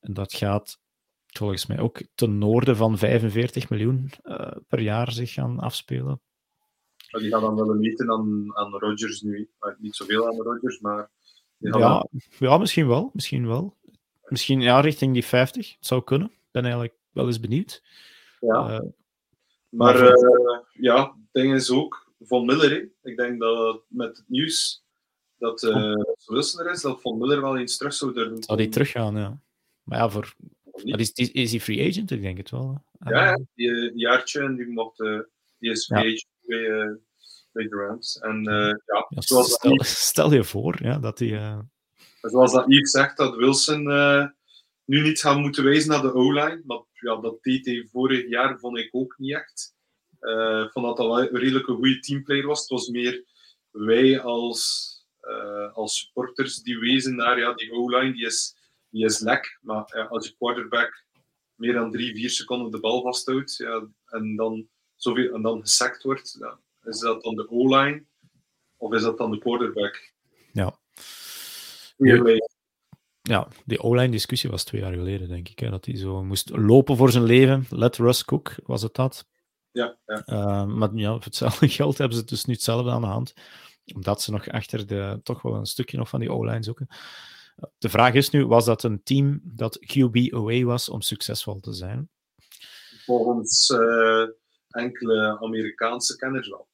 En 0.01 0.15
dat 0.15 0.35
gaat 0.35 0.81
volgens 1.27 1.67
mij 1.67 1.79
ook 1.79 2.03
ten 2.15 2.39
noorden 2.39 2.77
van 2.77 2.99
45 2.99 3.71
miljoen 3.71 4.11
uh, 4.23 4.53
per 4.69 4.81
jaar 4.81 5.13
zich 5.13 5.33
gaan 5.33 5.59
afspelen. 5.59 6.21
Ja, 6.97 7.19
die 7.19 7.31
gaan 7.31 7.41
dan 7.41 7.55
wel 7.55 7.75
meten 7.75 8.11
aan, 8.11 8.57
aan 8.57 8.73
Rodgers 8.73 9.21
nu. 9.21 9.51
Niet 9.79 9.97
zoveel 9.97 10.27
aan 10.27 10.37
Rodgers, 10.37 10.81
maar... 10.81 11.11
Ja, 11.57 12.09
ja, 12.39 12.59
misschien 12.59 12.87
wel. 12.87 13.11
Misschien 13.13 13.47
wel. 13.47 13.77
Misschien 14.33 14.61
ja, 14.61 14.81
richting 14.81 15.13
die 15.13 15.25
50. 15.25 15.75
Het 15.75 15.87
zou 15.87 16.05
kunnen. 16.05 16.29
Ik 16.29 16.51
ben 16.51 16.63
eigenlijk 16.63 16.95
wel 17.13 17.27
eens 17.27 17.41
benieuwd. 17.41 17.83
Ja. 18.41 18.49
Uh, 18.49 18.79
maar 19.69 19.95
maar 19.95 19.97
uh, 19.97 20.59
ja, 20.73 21.05
het 21.05 21.33
ding 21.33 21.55
is 21.55 21.71
ook 21.71 22.13
Von 22.21 22.47
Miller. 22.47 22.89
Ik 23.03 23.17
denk 23.17 23.41
dat 23.41 23.83
met 23.89 24.17
het 24.17 24.29
nieuws 24.29 24.85
dat 25.39 25.63
uh, 25.63 25.95
Wilson 26.25 26.65
er 26.65 26.73
is, 26.73 26.81
dat 26.81 27.01
Von 27.01 27.19
Miller 27.19 27.41
wel 27.41 27.59
eens 27.59 27.77
terug 27.77 27.95
zou 27.95 28.13
durven. 28.13 28.43
Zou 28.43 28.59
die 28.59 28.69
teruggaan, 28.69 29.17
ja. 29.17 29.41
Maar 29.83 29.99
ja, 29.99 30.11
voor... 30.11 30.35
Maar 30.85 31.01
is, 31.01 31.13
is, 31.13 31.31
is 31.31 31.51
hij 31.51 31.61
free 31.61 31.89
agent? 31.89 32.11
Ik 32.11 32.23
denk 32.23 32.37
het 32.37 32.51
wel. 32.51 32.85
Ja, 32.99 33.37
die, 33.55 33.73
die 33.75 33.99
jaartje 33.99 34.41
en 34.41 34.57
die, 34.57 34.69
mocht, 34.69 34.99
die 35.59 35.71
is 35.71 35.87
free 35.87 36.05
ja. 36.05 36.13
agent 36.13 36.29
bij, 36.41 36.99
bij 37.53 37.69
de 37.69 37.77
Rams. 37.77 38.19
En 38.19 38.43
ja, 38.43 39.07
ja 39.09 39.21
stel, 39.21 39.83
stel, 39.85 40.33
je 40.33 40.45
voor 40.45 40.79
ja, 40.83 40.99
dat 40.99 41.19
hij 41.19 41.65
zoals 42.31 42.53
dat 42.53 42.65
Yves 42.67 42.91
zegt, 42.91 43.17
dat 43.17 43.37
Wilson 43.37 43.87
uh, 43.91 44.27
nu 44.85 45.03
niet 45.03 45.21
gaat 45.21 45.39
moeten 45.39 45.65
wijzen 45.65 45.91
naar 45.91 46.03
de 46.03 46.15
O-line. 46.15 46.63
Maar 46.67 46.83
ja, 46.93 47.17
dat 47.17 47.43
deed 47.43 47.67
hij 47.67 47.89
vorig 47.91 48.29
jaar, 48.29 48.59
vond 48.59 48.79
ik 48.79 48.89
ook 48.95 49.15
niet 49.19 49.35
echt. 49.35 49.75
Uh, 50.21 50.73
dat 50.73 50.97
dat 50.97 50.97
wel 50.97 51.21
een 51.21 51.37
redelijk 51.37 51.69
een 51.69 51.75
goede 51.75 51.99
teamplayer 51.99 52.47
was. 52.47 52.61
Het 52.61 52.69
was 52.69 52.89
meer 52.89 53.25
wij 53.71 54.21
als, 54.21 54.91
uh, 55.23 55.73
als 55.73 55.99
supporters 55.99 56.57
die 56.57 56.79
wezen 56.79 57.17
naar 57.17 57.39
ja, 57.39 57.53
die 57.53 57.73
O-line, 57.73 58.13
die 58.13 58.27
is, 58.27 58.57
die 58.89 59.05
is 59.05 59.19
lek. 59.19 59.59
Maar 59.61 60.09
als 60.09 60.27
je 60.27 60.37
quarterback 60.37 61.05
meer 61.55 61.73
dan 61.73 61.91
drie, 61.91 62.15
vier 62.15 62.31
seconden 62.31 62.71
de 62.71 62.81
bal 62.81 63.03
vasthoudt 63.03 63.57
ja, 63.57 63.89
en, 64.07 64.37
dan 64.37 64.69
zoveel, 64.97 65.35
en 65.35 65.43
dan 65.43 65.61
gesackt 65.61 66.03
wordt, 66.03 66.37
ja, 66.39 66.59
is 66.85 66.99
dat 66.99 67.23
dan 67.23 67.35
de 67.35 67.51
O-line 67.51 68.05
of 68.77 68.93
is 68.93 69.03
dat 69.03 69.19
dan 69.19 69.31
de 69.31 69.39
quarterback? 69.39 70.13
Ja. 70.53 70.81
Ja, 73.23 73.49
die 73.65 73.83
O-line 73.83 74.11
discussie 74.11 74.51
was 74.51 74.65
twee 74.65 74.81
jaar 74.81 74.93
geleden, 74.93 75.29
denk 75.29 75.49
ik. 75.49 75.59
Hè, 75.59 75.71
dat 75.71 75.85
hij 75.85 75.97
zo 75.97 76.25
moest 76.25 76.51
lopen 76.51 76.97
voor 76.97 77.11
zijn 77.11 77.25
leven. 77.25 77.67
Let 77.69 77.97
Russ 77.97 78.25
Cook, 78.25 78.55
was 78.65 78.83
het 78.83 78.95
dat? 78.95 79.27
Ja. 79.71 79.99
ja. 80.07 80.23
Uh, 80.27 80.65
maar 80.65 80.95
ja, 80.95 81.13
voor 81.13 81.25
hetzelfde 81.25 81.69
geld 81.79 81.99
hebben 81.99 82.17
ze 82.17 82.25
dus 82.25 82.45
nu 82.45 82.55
hetzelfde 82.55 82.91
aan 82.91 83.01
de 83.01 83.07
hand. 83.07 83.33
Omdat 83.95 84.23
ze 84.23 84.31
nog 84.31 84.49
achter 84.49 84.87
de, 84.87 85.21
toch 85.23 85.43
wel 85.43 85.55
een 85.55 85.67
stukje 85.67 85.97
nog 85.97 86.09
van 86.09 86.21
die 86.21 86.33
O-line 86.33 86.63
zoeken. 86.63 86.87
De 87.79 87.89
vraag 87.89 88.15
is 88.15 88.31
nu, 88.31 88.47
was 88.47 88.65
dat 88.65 88.83
een 88.83 89.03
team 89.03 89.41
dat 89.45 89.79
QB 89.79 90.35
away 90.35 90.65
was 90.65 90.89
om 90.89 91.01
succesvol 91.01 91.61
te 91.61 91.73
zijn? 91.73 92.11
Volgens 93.05 93.71
uh, 93.71 94.27
enkele 94.69 95.39
Amerikaanse 95.41 96.17
kenners 96.17 96.49
wel. 96.49 96.69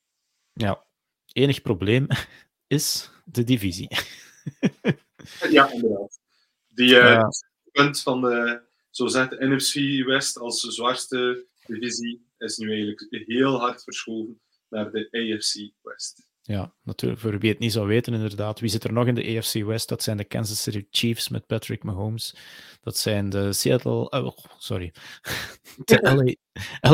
Ja, 0.52 0.84
enig 1.32 1.62
probleem 1.62 2.06
is 2.66 3.10
de 3.24 3.44
divisie. 3.44 3.88
Ja, 5.50 5.72
inderdaad. 5.72 6.20
Die 6.68 6.88
uh, 6.88 7.00
ja. 7.00 7.28
punt 7.72 8.00
van 8.00 8.20
de, 8.20 8.62
zo 8.90 9.06
zegt 9.06 9.30
de 9.30 9.46
NFC 9.46 10.04
West 10.06 10.38
als 10.38 10.60
zwaarste 10.60 11.46
divisie 11.66 12.26
is 12.38 12.56
nu 12.56 12.70
eigenlijk 12.70 13.06
heel 13.26 13.58
hard 13.58 13.82
verschoven 13.82 14.40
naar 14.68 14.90
de 14.90 15.08
AFC 15.10 15.72
West. 15.82 16.26
Ja, 16.42 16.74
natuurlijk. 16.82 17.20
Voor 17.20 17.38
wie 17.38 17.50
het 17.50 17.58
niet 17.58 17.72
zou 17.72 17.86
weten, 17.86 18.14
inderdaad. 18.14 18.60
Wie 18.60 18.70
zit 18.70 18.84
er 18.84 18.92
nog 18.92 19.06
in 19.06 19.14
de 19.14 19.36
AFC 19.36 19.54
West? 19.54 19.88
Dat 19.88 20.02
zijn 20.02 20.16
de 20.16 20.24
Kansas 20.24 20.62
City 20.62 20.86
Chiefs 20.90 21.28
met 21.28 21.46
Patrick 21.46 21.82
Mahomes. 21.82 22.36
Dat 22.80 22.96
zijn 22.96 23.30
de 23.30 23.52
Seattle... 23.52 24.10
Oh, 24.10 24.36
sorry. 24.58 24.92
De 25.84 25.98
LA, 26.00 26.34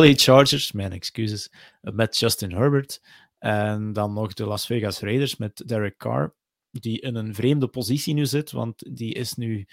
LA 0.01 0.13
Chargers, 0.15 0.73
mijn 0.73 0.93
excuses, 0.93 1.53
met 1.81 2.19
Justin 2.19 2.53
Herbert. 2.53 3.01
En 3.39 3.93
dan 3.93 4.13
nog 4.13 4.33
de 4.33 4.45
Las 4.45 4.67
Vegas 4.67 5.01
Raiders 5.01 5.37
met 5.37 5.63
Derek 5.67 5.97
Carr 5.97 6.35
die 6.81 7.01
in 7.01 7.15
een 7.15 7.35
vreemde 7.35 7.69
positie 7.69 8.15
nu 8.15 8.27
zit, 8.27 8.51
want 8.51 8.97
die 8.97 9.15
is 9.15 9.35
nu 9.35 9.67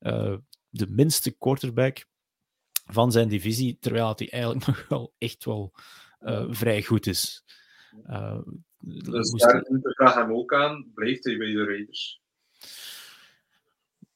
uh, 0.00 0.36
de 0.68 0.86
minste 0.86 1.30
quarterback 1.30 2.06
van 2.84 3.12
zijn 3.12 3.28
divisie, 3.28 3.76
terwijl 3.80 4.12
hij 4.16 4.30
eigenlijk 4.30 4.66
nog 4.66 4.88
wel 4.88 5.14
echt 5.18 5.44
wel 5.44 5.72
uh, 6.20 6.46
vrij 6.48 6.82
goed 6.82 7.06
is. 7.06 7.44
Uh, 8.06 8.40
dus 8.78 9.30
daar 9.30 9.60
de 9.60 9.94
vraag 9.94 10.14
hem 10.14 10.32
ook 10.32 10.54
aan, 10.54 10.90
blijft 10.94 11.24
hij 11.24 11.36
bij 11.36 11.52
de 11.52 11.64
Raiders? 11.64 12.20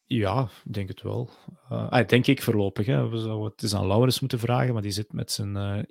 Ja, 0.07 0.51
ik 0.65 0.73
denk 0.73 0.89
het 0.89 1.03
wel. 1.03 1.31
Uh, 1.71 2.07
denk 2.07 2.27
ik 2.27 2.43
voorlopig. 2.43 2.87
Hè. 2.87 3.09
We 3.09 3.19
zouden 3.19 3.51
het 3.51 3.63
eens 3.63 3.75
aan 3.75 3.87
Laurens 3.87 4.21
moeten 4.21 4.39
vragen, 4.39 4.73
maar 4.73 4.83
die 4.83 4.91
zit 4.91 5.13
met 5.13 5.33
zijn 5.33 5.57
uh, 5.57 5.83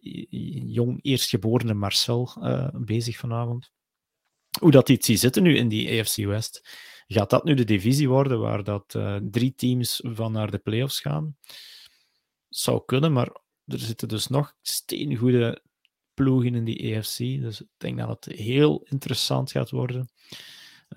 jong 0.74 1.00
eerstgeborene 1.02 1.74
Marcel 1.74 2.30
uh, 2.40 2.68
bezig 2.74 3.18
vanavond 3.18 3.72
hoe 4.60 4.72
dat 4.72 4.90
iets 4.90 5.08
zitten 5.08 5.44
nu 5.44 5.58
in 5.58 5.68
die 5.68 6.00
AFC 6.00 6.16
West. 6.16 6.70
Gaat 7.08 7.30
dat 7.30 7.44
nu 7.44 7.54
de 7.54 7.64
divisie 7.64 8.10
worden 8.10 8.40
waar 8.40 8.64
dat 8.64 8.94
uh, 8.98 9.18
drie 9.22 9.54
teams 9.56 10.02
van 10.04 10.32
naar 10.32 10.52
de 10.52 10.58
playoffs 10.58 11.00
gaan? 11.00 11.38
Zou 12.50 12.82
kunnen, 12.86 13.14
maar 13.14 13.28
er 13.66 13.80
zitten 13.80 14.08
dus 14.08 14.28
nog 14.28 14.56
steengoede 14.62 15.62
ploegen 16.14 16.56
in 16.56 16.64
die 16.64 16.98
AFC. 16.98 17.18
Dus 17.18 17.62
ik 17.62 17.68
denk 17.78 17.98
dat 17.98 18.26
het 18.26 18.38
heel 18.38 18.82
interessant 18.90 19.52
gaat 19.52 19.70
worden. 19.70 20.10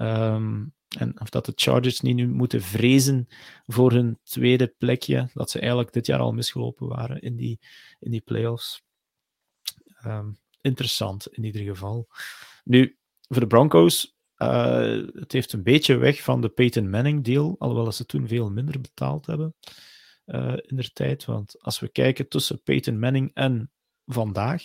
Um, 0.00 0.74
en 0.98 1.20
of 1.20 1.30
dat 1.30 1.46
de 1.46 1.52
Chargers 1.54 2.00
niet 2.00 2.14
nu 2.14 2.28
moeten 2.28 2.62
vrezen 2.62 3.26
voor 3.66 3.92
hun 3.92 4.18
tweede 4.22 4.74
plekje, 4.78 5.30
dat 5.32 5.50
ze 5.50 5.58
eigenlijk 5.58 5.92
dit 5.92 6.06
jaar 6.06 6.18
al 6.18 6.32
misgelopen 6.32 6.88
waren 6.88 7.20
in 7.20 7.36
die, 7.36 7.58
in 7.98 8.10
die 8.10 8.20
playoffs. 8.20 8.82
Um, 10.04 10.38
interessant 10.60 11.26
in 11.26 11.44
ieder 11.44 11.62
geval. 11.62 12.08
Nu, 12.64 12.98
voor 13.28 13.40
de 13.40 13.46
Broncos, 13.46 14.16
uh, 14.38 15.06
het 15.14 15.32
heeft 15.32 15.52
een 15.52 15.62
beetje 15.62 15.96
weg 15.96 16.22
van 16.22 16.40
de 16.40 16.48
Peyton 16.48 16.90
Manning 16.90 17.24
deal, 17.24 17.56
alhoewel 17.58 17.92
ze 17.92 18.06
toen 18.06 18.28
veel 18.28 18.50
minder 18.50 18.80
betaald 18.80 19.26
hebben 19.26 19.54
uh, 20.26 20.54
in 20.56 20.76
de 20.76 20.90
tijd. 20.92 21.24
Want 21.24 21.62
als 21.62 21.80
we 21.80 21.88
kijken 21.88 22.28
tussen 22.28 22.62
Peyton 22.62 22.98
Manning 22.98 23.30
en 23.34 23.70
vandaag. 24.06 24.62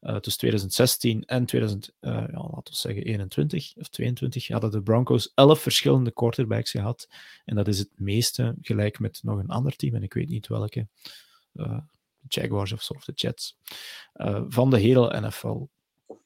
Uh, 0.00 0.16
tussen 0.16 0.40
2016 0.40 1.24
en 1.24 1.46
2000, 1.46 1.92
uh, 2.00 2.12
ja, 2.12 2.26
laten 2.26 2.72
we 2.72 2.74
zeggen 2.74 3.02
21 3.02 3.72
of 3.76 3.88
22 3.88 4.48
hadden 4.48 4.70
de 4.70 4.82
Broncos 4.82 5.32
11 5.34 5.60
verschillende 5.60 6.12
quarterbacks 6.12 6.70
gehad. 6.70 7.08
En 7.44 7.54
dat 7.54 7.68
is 7.68 7.78
het 7.78 7.90
meeste, 7.94 8.54
gelijk 8.60 8.98
met 8.98 9.20
nog 9.22 9.38
een 9.38 9.48
ander 9.48 9.76
team, 9.76 9.94
en 9.94 10.02
ik 10.02 10.14
weet 10.14 10.28
niet 10.28 10.46
welke. 10.46 10.88
De 11.52 11.82
Jaguars 12.28 12.72
of 12.72 12.90
of 12.90 13.04
de 13.04 13.12
Jets. 13.12 13.56
van 14.48 14.70
de 14.70 14.78
hele 14.78 15.20
NFL. 15.20 15.66
Of. 16.06 16.18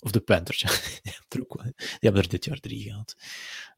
Of 0.00 0.10
de 0.10 0.20
Panthers, 0.20 0.60
die 1.28 1.46
hebben 1.98 2.22
er 2.22 2.28
dit 2.28 2.44
jaar 2.44 2.60
drie 2.60 2.82
gehad. 2.82 3.16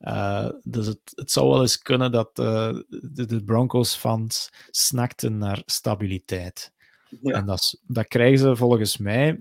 Uh, 0.01 0.49
dus 0.63 0.87
het, 0.87 1.01
het 1.15 1.31
zou 1.31 1.49
wel 1.49 1.61
eens 1.61 1.79
kunnen 1.79 2.13
dat 2.13 2.39
uh, 2.39 2.79
de, 2.89 3.25
de 3.27 3.45
Broncos-fans 3.45 4.51
snakten 4.71 5.39
naar 5.39 5.63
stabiliteit. 5.67 6.73
Ja. 7.21 7.35
En 7.35 7.47
dat, 7.47 7.81
dat 7.87 8.09
krijgen 8.09 8.39
ze 8.39 8.57
volgens 8.57 8.97
mij 8.97 9.41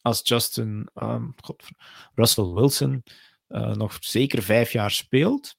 als 0.00 0.20
Justin 0.22 0.88
um, 0.94 1.34
God, 1.36 1.64
Russell 2.14 2.44
Wilson 2.44 3.02
uh, 3.48 3.74
nog 3.74 3.96
zeker 4.00 4.42
vijf 4.42 4.72
jaar 4.72 4.90
speelt. 4.90 5.56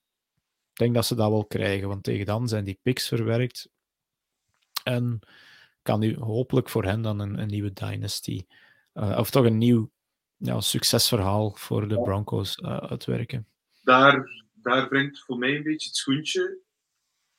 Ik 0.71 0.85
denk 0.85 0.93
dat 0.93 1.05
ze 1.05 1.15
dat 1.15 1.29
wel 1.29 1.45
krijgen, 1.45 1.87
want 1.87 2.03
tegen 2.03 2.25
dan 2.25 2.47
zijn 2.47 2.63
die 2.63 2.79
picks 2.81 3.07
verwerkt. 3.07 3.69
En 4.83 5.19
kan 5.81 5.99
nu 5.99 6.17
hopelijk 6.17 6.69
voor 6.69 6.83
hen 6.83 7.01
dan 7.01 7.19
een, 7.19 7.39
een 7.39 7.47
nieuwe 7.47 7.73
dynasty, 7.73 8.45
of 8.93 9.29
toch 9.29 9.45
een 9.45 9.57
nieuw 9.57 9.91
ja, 10.39 10.61
succesverhaal 10.61 11.51
voor 11.55 11.87
de 11.87 12.01
Broncos 12.01 12.57
uh, 12.57 12.77
uitwerken. 12.77 13.47
Daar, 13.81 14.43
daar 14.53 14.87
brengt 14.87 15.19
voor 15.19 15.37
mij 15.37 15.55
een 15.55 15.63
beetje 15.63 15.87
het 15.87 15.97
schoentje 15.97 16.57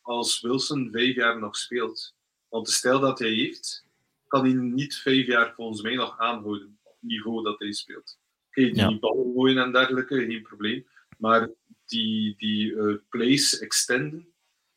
als 0.01 0.41
Wilson 0.41 0.89
vijf 0.93 1.15
jaar 1.15 1.39
nog 1.39 1.57
speelt. 1.57 2.15
Want 2.49 2.67
de 2.67 2.73
stijl 2.73 3.01
dat 3.01 3.19
hij 3.19 3.31
heeft, 3.31 3.85
kan 4.27 4.45
hij 4.45 4.53
niet 4.53 4.97
vijf 4.97 5.27
jaar 5.27 5.55
volgens 5.55 5.83
mij 5.83 5.95
nog 5.95 6.19
aanhouden 6.19 6.79
op 6.83 6.93
het 6.93 7.11
niveau 7.11 7.43
dat 7.43 7.59
hij 7.59 7.73
speelt. 7.73 8.19
Oké, 8.49 8.61
okay, 8.61 8.73
die 8.73 8.93
ja. 8.93 8.99
ballen 8.99 9.33
gooien 9.35 9.59
en 9.59 9.73
dergelijke, 9.73 10.25
geen 10.25 10.43
probleem. 10.43 10.87
Maar 11.19 11.51
die, 11.87 12.35
die 12.37 12.73
uh, 12.73 12.97
plays 13.09 13.59
extenden, 13.59 14.33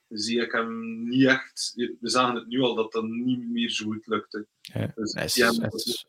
zie 0.07 0.41
ik 0.41 0.51
hem 0.51 1.03
niet 1.07 1.25
echt. 1.25 1.73
We 1.75 2.09
zagen 2.09 2.35
het 2.35 2.47
nu 2.47 2.61
al 2.61 2.75
dat 2.75 2.91
dat 2.91 3.03
niet 3.03 3.49
meer 3.49 3.69
zo 3.69 3.85
goed 3.85 4.07
lukte. 4.07 4.47
Ja, 4.61 4.91
dus, 4.95 5.13
hij 5.13 5.25
is, 5.25 5.35
ja, 5.35 5.49
is, 5.49 6.05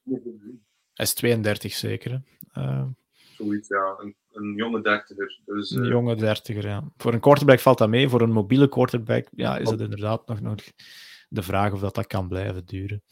hij 0.95 1.05
is 1.05 1.15
32 1.15 1.73
zeker. 1.73 2.23
Uh, 2.55 2.87
Zoiets, 3.37 3.69
ja. 3.69 3.97
Een, 3.99 4.17
een 4.33 4.55
jonge 4.55 4.83
dertiger. 4.83 5.41
Dus, 5.45 5.71
uh... 5.71 5.79
Een 5.79 5.89
jonge 5.89 6.17
dertiger, 6.17 6.67
ja. 6.67 6.93
Voor 6.97 7.13
een 7.13 7.21
quarterback 7.21 7.61
valt 7.61 7.79
dat 7.79 7.89
mee. 7.89 8.09
Voor 8.09 8.21
een 8.21 8.33
mobiele 8.33 8.69
quarterback 8.69 9.29
ja, 9.31 9.57
is 9.59 9.71
het 9.71 9.81
inderdaad 9.81 10.27
nog, 10.27 10.41
nog 10.41 10.59
de 11.29 11.43
vraag 11.43 11.73
of 11.73 11.81
dat, 11.81 11.95
dat 11.95 12.07
kan 12.07 12.29
blijven 12.29 12.65
duren. 12.65 13.03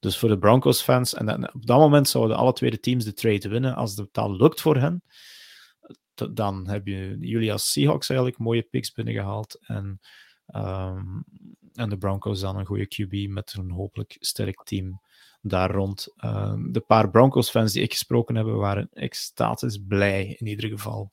Dus 0.00 0.18
voor 0.18 0.28
de 0.28 0.38
Broncos-fans, 0.38 1.14
en 1.14 1.54
op 1.54 1.66
dat 1.66 1.78
moment 1.78 2.08
zouden 2.08 2.36
alle 2.36 2.52
twee 2.52 2.70
de 2.70 2.80
teams 2.80 3.04
de 3.04 3.12
trade 3.12 3.48
winnen. 3.48 3.74
Als 3.74 3.96
het 3.96 4.18
al 4.18 4.36
lukt 4.36 4.60
voor 4.60 4.76
hen, 4.76 5.02
dan 6.32 6.68
heb 6.68 6.86
je 6.86 7.16
jullie 7.20 7.52
als 7.52 7.72
Seahawks 7.72 8.08
eigenlijk 8.08 8.38
mooie 8.38 8.62
picks 8.62 8.92
binnengehaald. 8.92 9.58
En, 9.66 10.00
um, 10.46 11.24
en 11.72 11.88
de 11.88 11.98
Broncos 11.98 12.40
dan 12.40 12.58
een 12.58 12.66
goede 12.66 12.86
QB 12.86 13.32
met 13.32 13.54
een 13.58 13.70
hopelijk 13.70 14.16
sterk 14.20 14.62
team 14.62 15.00
daar 15.46 15.70
rond. 15.70 16.08
Uh, 16.24 16.54
de 16.66 16.80
paar 16.80 17.10
Broncos-fans 17.10 17.72
die 17.72 17.82
ik 17.82 17.92
gesproken 17.92 18.36
heb, 18.36 18.46
waren 18.46 18.88
extatisch 18.92 19.78
blij 19.88 20.36
in 20.38 20.46
ieder 20.46 20.68
geval. 20.68 21.12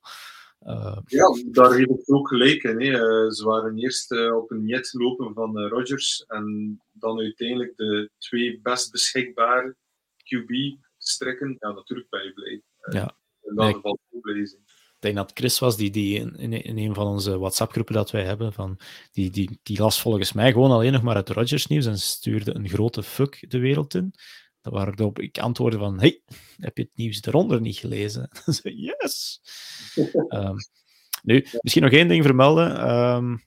Uh, 0.68 0.98
ja, 1.06 1.26
daar 1.52 1.74
heeft 1.74 1.90
het 1.90 2.10
ook 2.10 2.28
gelijk 2.28 2.64
in. 2.64 2.82
Hè. 2.82 2.88
Uh, 2.88 3.30
ze 3.30 3.44
waren 3.46 3.78
eerst 3.78 4.12
uh, 4.12 4.36
op 4.36 4.52
een 4.52 4.66
net 4.66 4.94
lopen 4.94 5.34
van 5.34 5.60
Rodgers 5.60 6.26
en 6.28 6.80
dan 6.92 7.20
uiteindelijk 7.20 7.78
de 7.78 8.10
twee 8.18 8.60
best 8.62 8.92
beschikbare 8.92 9.76
QB-strekken. 10.18 11.56
Ja, 11.60 11.72
natuurlijk 11.72 12.10
ben 12.10 12.24
je 12.24 12.34
blij. 12.34 12.62
ja. 13.02 13.16
In 13.42 13.56
dat 13.56 13.74
geval 13.74 14.00
blij 14.10 14.46
zijn. 14.46 14.64
Ik 15.02 15.08
denk 15.08 15.28
dat 15.28 15.38
Chris 15.38 15.60
was, 15.60 15.78
die, 15.78 15.92
die 15.92 16.20
in, 16.20 16.64
in, 16.64 16.78
een 16.78 16.94
van 16.94 17.08
onze 17.08 17.38
WhatsApp-groepen 17.38 17.94
dat 17.94 18.12
wij 18.12 18.24
hebben, 18.24 18.54
van, 18.54 18.80
die, 19.12 19.30
die, 19.30 19.60
die 19.64 19.80
las 19.80 20.02
volgens 20.02 20.34
mij 20.34 20.52
gewoon 20.52 20.72
alleen 20.72 20.92
nog 20.92 21.02
maar 21.02 21.16
het 21.16 21.30
Rodgers-nieuws 21.30 21.86
en 21.86 22.00
stuurde 22.00 22.56
een 22.56 22.70
grote 22.70 23.04
fuck 23.04 23.46
de 23.50 23.60
wereld 23.60 23.94
in. 23.94 24.14
Waarop 24.62 25.20
ik 25.20 25.38
antwoordde 25.38 25.80
van, 25.80 26.00
hey, 26.00 26.22
heb 26.58 26.78
je 26.78 26.84
het 26.84 26.92
nieuws 26.96 27.22
eronder 27.22 27.62
niet 27.62 27.78
gelezen? 27.78 28.30
yes! 28.64 29.42
um, 30.28 30.56
nu, 31.24 31.46
misschien 31.62 31.84
nog 31.84 31.92
één 31.92 32.08
ding 32.08 32.24
vermelden. 32.24 32.90
Um, 32.90 33.44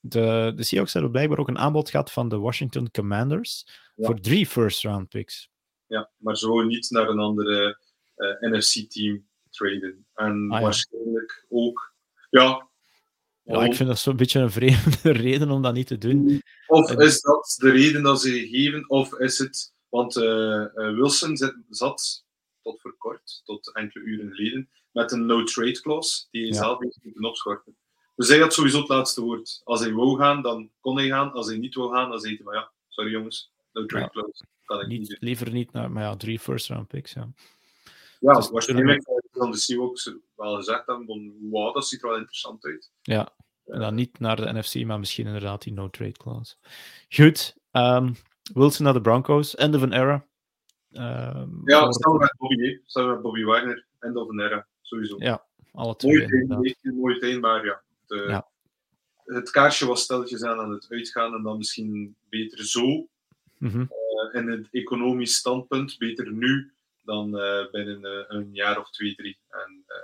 de, 0.00 0.52
de 0.56 0.62
Seahawks 0.62 0.92
hebben 0.92 1.10
blijkbaar 1.10 1.38
ook 1.38 1.48
een 1.48 1.58
aanbod 1.58 1.90
gehad 1.90 2.12
van 2.12 2.28
de 2.28 2.38
Washington 2.38 2.90
Commanders 2.90 3.66
ja. 3.94 4.06
voor 4.06 4.20
drie 4.20 4.46
first-round 4.46 5.08
picks. 5.08 5.50
Ja, 5.86 6.10
maar 6.16 6.36
zo 6.36 6.62
niet 6.62 6.90
naar 6.90 7.08
een 7.08 7.18
andere 7.18 7.78
uh, 8.16 8.50
NFC-team 8.50 9.30
traden. 9.52 10.06
En 10.14 10.46
ah, 10.50 10.58
ja. 10.58 10.60
waarschijnlijk 10.60 11.46
ook, 11.48 11.94
ja. 12.30 12.70
Ja, 13.44 13.64
ik 13.64 13.74
vind 13.74 13.88
dat 13.88 13.98
zo'n 13.98 14.16
beetje 14.16 14.40
een 14.40 14.50
vreemde 14.50 15.12
reden 15.22 15.50
om 15.50 15.62
dat 15.62 15.74
niet 15.74 15.86
te 15.86 15.98
doen. 15.98 16.42
Of 16.66 16.92
is 16.92 17.20
dat 17.20 17.54
de 17.58 17.70
reden 17.70 18.02
dat 18.02 18.20
ze 18.20 18.48
geven, 18.48 18.90
of 18.90 19.18
is 19.18 19.38
het, 19.38 19.72
want 19.88 20.16
uh, 20.16 20.64
Wilson 20.74 21.36
zat, 21.36 21.54
zat, 21.68 22.24
tot 22.62 22.80
voor 22.80 22.96
kort, 22.98 23.40
tot 23.44 23.74
enkele 23.74 24.04
uren 24.04 24.34
geleden, 24.34 24.70
met 24.90 25.12
een 25.12 25.26
no-trade 25.26 25.80
clause, 25.80 26.26
die 26.30 26.42
hij 26.42 26.50
ja. 26.50 26.56
zelf 26.56 26.80
niet 26.80 26.98
moeten 27.02 27.24
opschorten. 27.24 27.76
Dus 28.16 28.28
hij 28.28 28.38
had 28.38 28.52
sowieso 28.52 28.78
het 28.78 28.88
laatste 28.88 29.20
woord. 29.20 29.60
Als 29.64 29.80
hij 29.80 29.92
wou 29.92 30.18
gaan, 30.18 30.42
dan 30.42 30.70
kon 30.80 30.96
hij 30.96 31.08
gaan. 31.08 31.32
Als 31.32 31.46
hij 31.46 31.56
niet 31.56 31.74
wou 31.74 31.94
gaan, 31.94 32.10
dan 32.10 32.20
zei 32.20 32.34
hij, 32.34 32.44
maar 32.44 32.54
ja, 32.54 32.70
sorry 32.88 33.10
jongens, 33.10 33.52
no-trade 33.72 34.04
ja. 34.04 34.10
clause. 34.10 34.44
Kan 34.64 34.80
ik 34.80 34.86
niet, 34.86 35.00
niet 35.00 35.16
liever 35.20 35.52
niet 35.52 35.72
naar, 35.72 35.90
maar 35.90 36.02
ja, 36.02 36.16
drie 36.16 36.38
first-round 36.38 36.88
picks, 36.88 37.12
ja. 37.12 37.32
Ja, 38.20 38.32
dus 38.32 38.50
waarschijnlijk 38.50 39.02
van 39.32 39.50
de 39.50 39.56
Seahawks 39.56 40.14
wel 40.36 40.56
gezegd 40.56 40.86
hebben 40.86 41.06
van 41.06 41.32
wow, 41.50 41.74
dat 41.74 41.86
ziet 41.86 42.02
er 42.02 42.08
wel 42.08 42.16
interessant 42.16 42.64
uit. 42.64 42.90
Ja, 43.02 43.34
en 43.66 43.80
dan 43.80 43.94
niet 43.94 44.18
naar 44.18 44.36
de 44.36 44.52
NFC, 44.52 44.84
maar 44.84 44.98
misschien 44.98 45.26
inderdaad 45.26 45.62
die 45.62 45.72
no-trade 45.72 46.12
clause. 46.12 46.54
Goed, 47.08 47.56
um, 47.72 48.14
Wilson 48.54 48.84
naar 48.84 48.94
de 48.94 49.00
Broncos, 49.00 49.54
end 49.54 49.74
of 49.74 49.82
an 49.82 49.92
era. 49.92 50.26
Um, 50.90 51.62
ja, 51.64 51.80
voor... 51.80 51.92
samen 51.92 52.20
met 52.20 52.34
Bobby, 52.38 52.80
samen 52.84 53.10
met 53.12 53.22
Bobby 53.22 53.44
Wagner, 53.44 53.86
end 53.98 54.16
of 54.16 54.28
an 54.28 54.40
era, 54.40 54.66
sowieso. 54.80 55.16
Ja, 55.18 55.44
alle 55.72 55.96
twee. 55.96 56.46
Mooi 56.46 56.74
teen, 56.82 56.94
mooi 56.94 57.18
teen 57.18 57.40
maar 57.40 57.64
ja. 57.64 57.82
De, 58.06 58.24
ja. 58.28 58.50
Het 59.24 59.50
kaarsje 59.50 59.86
was 59.86 60.02
steltjes 60.02 60.42
aan 60.42 60.58
aan 60.58 60.70
het 60.70 60.86
uitgaan 60.88 61.34
en 61.34 61.42
dan 61.42 61.56
misschien 61.56 62.16
beter 62.28 62.64
zo. 62.64 62.86
Mm 63.58 63.70
-hmm. 63.70 63.90
uh, 64.32 64.40
in 64.40 64.48
het 64.48 64.68
economisch 64.70 65.36
standpunt, 65.36 65.98
beter 65.98 66.32
nu 66.32 66.72
dan 67.02 67.38
uh, 67.38 67.70
binnen 67.70 68.00
uh, 68.00 68.24
een 68.28 68.54
jaar 68.54 68.78
of 68.78 68.90
twee, 68.90 69.14
drie. 69.14 69.38
En 69.48 69.84
uh, 69.86 69.96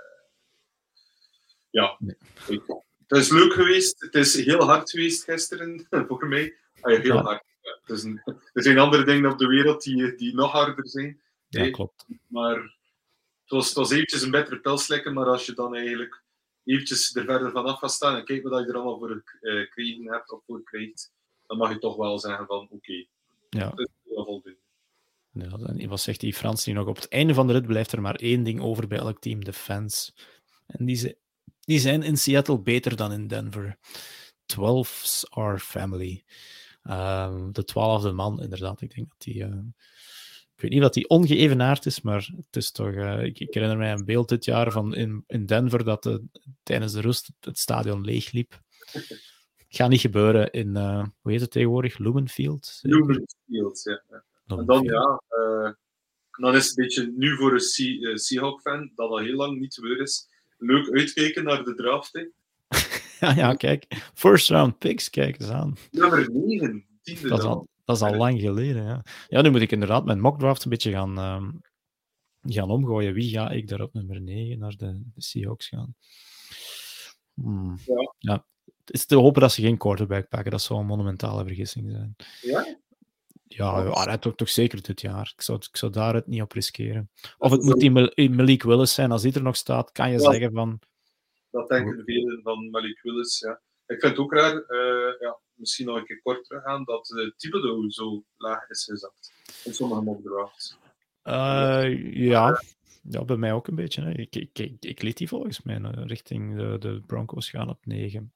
ja, 1.69 1.99
ik, 2.47 2.63
het 3.07 3.17
is 3.17 3.29
leuk 3.29 3.53
geweest. 3.53 4.01
Het 4.01 4.15
is 4.15 4.45
heel 4.45 4.63
hard 4.63 4.89
geweest 4.89 5.23
gisteren 5.23 5.87
voor 6.07 6.27
mij. 6.27 6.57
Ah, 6.81 7.01
heel 7.01 7.15
ja. 7.15 7.21
hard. 7.21 7.43
Ja, 7.61 7.79
is 7.85 8.03
een, 8.03 8.21
er 8.53 8.63
zijn 8.63 8.79
andere 8.79 9.03
dingen 9.03 9.31
op 9.31 9.37
de 9.37 9.47
wereld 9.47 9.83
die, 9.83 10.15
die 10.15 10.33
nog 10.35 10.51
harder 10.51 10.87
zijn. 10.87 11.21
Ja, 11.47 11.61
nee, 11.61 11.71
klopt. 11.71 12.05
Maar 12.27 12.55
het 13.41 13.49
was, 13.57 13.67
het 13.67 13.75
was 13.75 13.91
eventjes 13.91 14.21
een 14.21 14.31
betere 14.31 14.59
pil 14.59 14.77
slikken, 14.77 15.13
maar 15.13 15.25
als 15.25 15.45
je 15.45 15.53
dan 15.53 15.75
eigenlijk 15.75 16.23
eventjes 16.63 17.15
er 17.15 17.25
verder 17.25 17.51
vanaf 17.51 17.79
gaat 17.79 17.91
staan 17.91 18.15
en 18.15 18.25
kijkt 18.25 18.43
wat 18.43 18.63
je 18.63 18.67
er 18.67 18.75
allemaal 18.75 18.97
voor 18.97 19.21
gekregen 19.41 20.11
hebt 20.11 20.31
of 20.31 20.43
voor 20.45 20.63
krijgt, 20.63 21.13
dan 21.45 21.57
mag 21.57 21.73
je 21.73 21.79
toch 21.79 21.95
wel 21.95 22.19
zeggen 22.19 22.45
van 22.45 22.61
oké, 22.61 22.73
okay, 22.73 23.09
ja. 23.49 23.69
dat 23.69 23.79
is 23.79 24.13
wel 24.15 24.25
voldoende. 24.25 24.57
Ja, 25.31 25.87
wat 25.87 26.01
zegt 26.01 26.19
die 26.19 26.33
Frans 26.33 26.63
die 26.63 26.73
nog 26.73 26.87
op 26.87 26.95
het 26.95 27.07
einde 27.07 27.33
van 27.33 27.47
de 27.47 27.53
rit 27.53 27.65
blijft 27.65 27.91
er 27.91 28.01
maar 28.01 28.15
één 28.15 28.43
ding 28.43 28.61
over 28.61 28.87
bij 28.87 28.97
elk 28.97 29.19
team, 29.19 29.43
de 29.43 29.53
fans. 29.53 30.15
En 30.65 30.85
die, 30.85 31.17
die 31.59 31.79
zijn 31.79 32.03
in 32.03 32.17
Seattle 32.17 32.61
beter 32.61 32.95
dan 32.95 33.11
in 33.11 33.27
Denver. 33.27 33.77
Twelve's 34.45 35.25
our 35.29 35.59
family. 35.59 36.23
Um, 36.83 37.51
de 37.51 37.63
twaalfde 37.63 38.11
man, 38.11 38.41
inderdaad. 38.41 38.81
Ik 38.81 38.95
denk 38.95 39.09
dat 39.09 39.21
die... 39.21 39.43
Uh, 39.43 39.57
ik 40.55 40.65
weet 40.65 40.71
niet 40.71 40.81
dat 40.81 40.93
die 40.93 41.09
ongeëvenaard 41.09 41.85
is, 41.85 42.01
maar 42.01 42.29
het 42.35 42.55
is 42.55 42.71
toch... 42.71 42.91
Uh, 42.91 43.23
ik, 43.23 43.39
ik, 43.39 43.53
herinner 43.53 43.77
mij 43.77 43.91
een 43.91 44.05
beeld 44.05 44.29
dit 44.29 44.45
jaar 44.45 44.71
van 44.71 44.95
in, 44.95 45.23
in 45.27 45.45
Denver 45.45 45.83
dat 45.83 46.03
de, 46.03 46.23
tijdens 46.63 46.93
de 46.93 47.01
rust 47.01 47.31
het 47.39 47.57
stadion 47.57 48.01
leeg 48.01 48.31
liep. 48.31 48.61
Gaat 49.67 49.89
niet 49.89 50.01
gebeuren 50.01 50.51
in, 50.51 50.67
uh, 50.67 51.05
hoe 51.21 51.31
heet 51.31 51.41
het 51.41 51.51
tegenwoordig? 51.51 51.97
Lumenfield? 51.97 52.79
Lumenfield, 52.81 53.83
ja. 53.83 54.23
En 54.57 54.65
dan, 54.65 54.83
ja, 54.83 55.21
uh, 55.29 55.71
dan 56.31 56.55
is 56.55 56.67
het 56.67 56.77
een 56.77 56.83
beetje 56.83 57.13
nu 57.15 57.35
voor 57.35 57.53
een 57.53 57.59
sea, 57.59 58.09
uh, 58.09 58.15
Seahawk-fan, 58.15 58.91
dat 58.95 59.09
al 59.09 59.19
heel 59.19 59.35
lang 59.35 59.59
niet 59.59 59.73
gebeurd 59.73 59.99
is, 59.99 60.27
leuk 60.57 60.89
uitkijken 60.89 61.43
naar 61.43 61.63
de 61.63 61.73
draft. 61.73 62.13
Hè. 62.13 62.27
ja, 63.27 63.35
ja, 63.35 63.53
kijk. 63.53 63.85
First 64.13 64.49
round 64.49 64.77
picks, 64.77 65.09
kijk 65.09 65.39
eens 65.39 65.49
aan. 65.49 65.77
Nummer 65.91 66.29
9, 66.31 66.85
tiende 67.01 67.27
dat 67.27 67.39
is 67.39 67.45
al, 67.45 67.67
dat 67.85 67.95
is 67.95 68.01
al 68.01 68.15
lang 68.15 68.39
geleden, 68.39 68.83
ja. 68.83 69.03
Ja, 69.27 69.41
nu 69.41 69.49
moet 69.49 69.61
ik 69.61 69.71
inderdaad 69.71 70.05
mijn 70.05 70.19
mock 70.19 70.39
draft 70.39 70.63
een 70.63 70.69
beetje 70.69 70.91
gaan, 70.91 71.17
uh, 71.17 71.49
gaan 72.41 72.69
omgooien. 72.69 73.13
Wie 73.13 73.29
ga 73.29 73.49
ik 73.49 73.67
daar 73.67 73.81
op 73.81 73.93
nummer 73.93 74.21
9 74.21 74.59
naar 74.59 74.75
de, 74.75 75.01
de 75.13 75.21
Seahawks 75.21 75.67
gaan? 75.67 75.95
Hmm. 77.33 77.77
Ja. 77.85 78.13
ja. 78.17 78.45
Het 78.85 78.97
is 78.97 79.05
te 79.05 79.15
hopen 79.15 79.41
dat 79.41 79.51
ze 79.51 79.61
geen 79.61 79.77
quarterback 79.77 80.29
pakken. 80.29 80.51
Dat 80.51 80.61
zou 80.61 80.79
een 80.79 80.85
monumentale 80.85 81.45
vergissing 81.45 81.91
zijn. 81.91 82.15
Ja? 82.41 82.78
Ja, 83.59 83.83
ja 84.05 84.17
toch, 84.17 84.35
toch 84.35 84.49
zeker 84.49 84.81
dit 84.81 85.01
jaar. 85.01 85.31
Ik 85.35 85.41
zou, 85.41 85.57
ik 85.57 85.77
zou 85.77 85.91
daar 85.91 86.13
het 86.13 86.27
niet 86.27 86.41
op 86.41 86.51
riskeren. 86.51 87.09
Of 87.37 87.51
het 87.51 87.61
moet 87.61 87.79
die 87.79 88.29
Malik 88.29 88.63
Willis 88.63 88.93
zijn. 88.93 89.11
Als 89.11 89.23
hij 89.23 89.31
er 89.31 89.41
nog 89.41 89.55
staat, 89.55 89.91
kan 89.91 90.11
je 90.11 90.19
zeggen 90.19 90.51
van... 90.51 90.79
Dat 91.51 91.69
denken 91.69 92.03
velen 92.05 92.39
van 92.43 92.69
Malik 92.69 93.01
Willis, 93.01 93.39
ja. 93.39 93.61
Ik 93.85 93.99
vind 93.99 94.01
het 94.01 94.17
ook 94.17 94.33
raar, 94.33 94.53
uh, 94.53 95.19
ja, 95.19 95.39
misschien 95.53 95.85
nog 95.85 95.97
een 95.97 96.05
keer 96.05 96.21
kort 96.21 96.43
teruggaan, 96.45 96.83
dat 96.83 97.09
uh, 97.09 97.31
Thibodeau 97.37 97.89
zo 97.89 98.23
laag 98.37 98.69
is 98.69 98.83
gezakt. 98.83 99.33
In 99.63 99.73
sommige 99.73 100.01
mockdrafts. 100.01 100.77
Uh, 101.23 102.15
ja. 102.15 102.61
ja, 103.03 103.25
bij 103.25 103.37
mij 103.37 103.53
ook 103.53 103.67
een 103.67 103.75
beetje. 103.75 104.01
Hè. 104.01 104.11
Ik, 104.11 104.35
ik, 104.35 104.59
ik, 104.59 104.75
ik 104.79 105.01
liet 105.01 105.17
die 105.17 105.27
volgens 105.27 105.61
mij 105.61 105.79
richting 105.91 106.55
de, 106.57 106.77
de 106.79 107.01
Broncos 107.05 107.49
gaan 107.49 107.69
op 107.69 107.85
9. 107.85 108.33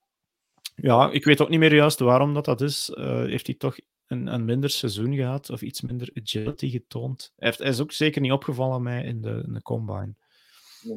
Ja, 0.75 1.11
ik 1.11 1.25
weet 1.25 1.41
ook 1.41 1.49
niet 1.49 1.59
meer 1.59 1.75
juist 1.75 1.99
waarom 1.99 2.33
dat, 2.33 2.45
dat 2.45 2.61
is. 2.61 2.91
heeft 2.95 3.47
hij 3.47 3.55
toch 3.55 3.77
een, 4.07 4.27
een 4.27 4.45
minder 4.45 4.69
seizoen 4.69 5.15
gehad 5.15 5.49
of 5.49 5.61
iets 5.61 5.81
minder 5.81 6.09
agility 6.13 6.69
getoond. 6.69 7.33
Hij, 7.35 7.47
heeft, 7.47 7.59
hij 7.59 7.69
is 7.69 7.79
ook 7.79 7.91
zeker 7.91 8.21
niet 8.21 8.31
opgevallen 8.31 8.83
mij 8.83 9.03
in 9.03 9.21
de, 9.21 9.43
in 9.45 9.53
de 9.53 9.61
combine. 9.61 10.15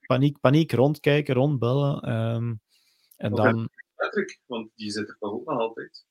paniek, 0.07 0.41
paniek, 0.41 0.73
rondkijken, 0.73 1.35
rondbellen. 1.35 2.13
Um, 2.13 2.61
en 3.17 3.35
dan... 3.35 3.69
Patrick, 3.95 4.41
want 4.47 4.71
die 4.75 4.91
zit 4.91 5.09
er 5.09 5.17
toch 5.19 5.33
ook 5.33 5.45
nog 5.45 5.59
altijd. 5.59 6.05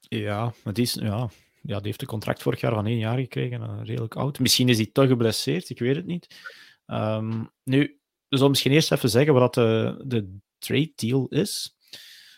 Ja, 0.00 0.52
die, 0.72 0.84
is, 0.84 0.94
ja, 0.94 1.30
ja, 1.62 1.76
die 1.76 1.86
heeft 1.86 2.00
een 2.00 2.06
contract 2.06 2.42
vorig 2.42 2.60
jaar 2.60 2.74
van 2.74 2.86
één 2.86 2.98
jaar 2.98 3.18
gekregen, 3.18 3.84
redelijk 3.84 4.16
oud. 4.16 4.38
Misschien 4.38 4.68
is 4.68 4.76
hij 4.76 4.86
toch 4.86 5.06
geblesseerd, 5.06 5.70
ik 5.70 5.78
weet 5.78 5.96
het 5.96 6.06
niet. 6.06 6.26
Um, 6.86 7.50
nu, 7.64 8.00
dus 8.28 8.48
misschien 8.48 8.72
eerst 8.72 8.92
even 8.92 9.10
zeggen 9.10 9.34
wat 9.34 9.54
de, 9.54 10.02
de 10.04 10.38
trade 10.58 10.92
deal 10.94 11.26
is. 11.28 11.76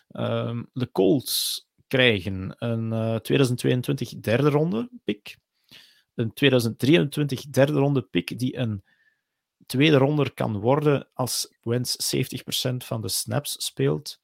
Um, 0.09 0.69
de 0.73 0.91
Colts 0.91 1.67
krijgen 1.87 2.55
een 2.57 2.91
uh, 2.91 3.15
2022 3.15 4.09
derde 4.19 4.49
ronde 4.49 4.89
pick. 5.03 5.37
Een 6.15 6.33
2023 6.33 7.45
derde 7.45 7.73
ronde 7.73 8.01
pick 8.01 8.39
die 8.39 8.57
een 8.57 8.83
tweede 9.65 9.97
ronder 9.97 10.33
kan 10.33 10.59
worden 10.59 11.07
als 11.13 11.53
Wentz 11.61 12.15
70% 12.15 12.75
van 12.77 13.01
de 13.01 13.09
snaps 13.09 13.65
speelt. 13.65 14.21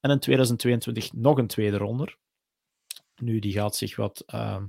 En 0.00 0.10
in 0.10 0.18
2022 0.18 1.12
nog 1.12 1.38
een 1.38 1.46
tweede 1.46 1.76
ronder. 1.76 2.18
Nu, 3.16 3.38
die 3.38 3.52
gaat 3.52 3.76
zich 3.76 3.96
wat 3.96 4.24
uh, 4.34 4.62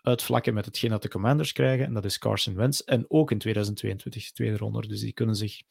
uitvlakken 0.00 0.54
met 0.54 0.64
hetgeen 0.64 0.90
dat 0.90 1.02
de 1.02 1.08
Commanders 1.08 1.52
krijgen. 1.52 1.86
En 1.86 1.94
dat 1.94 2.04
is 2.04 2.18
Carson 2.18 2.54
Wentz. 2.54 2.80
En 2.80 3.04
ook 3.08 3.30
in 3.30 3.38
2022 3.38 4.26
de 4.26 4.32
tweede 4.32 4.56
ronde. 4.56 4.86
Dus 4.86 5.00
die 5.00 5.12
kunnen 5.12 5.36
zich... 5.36 5.62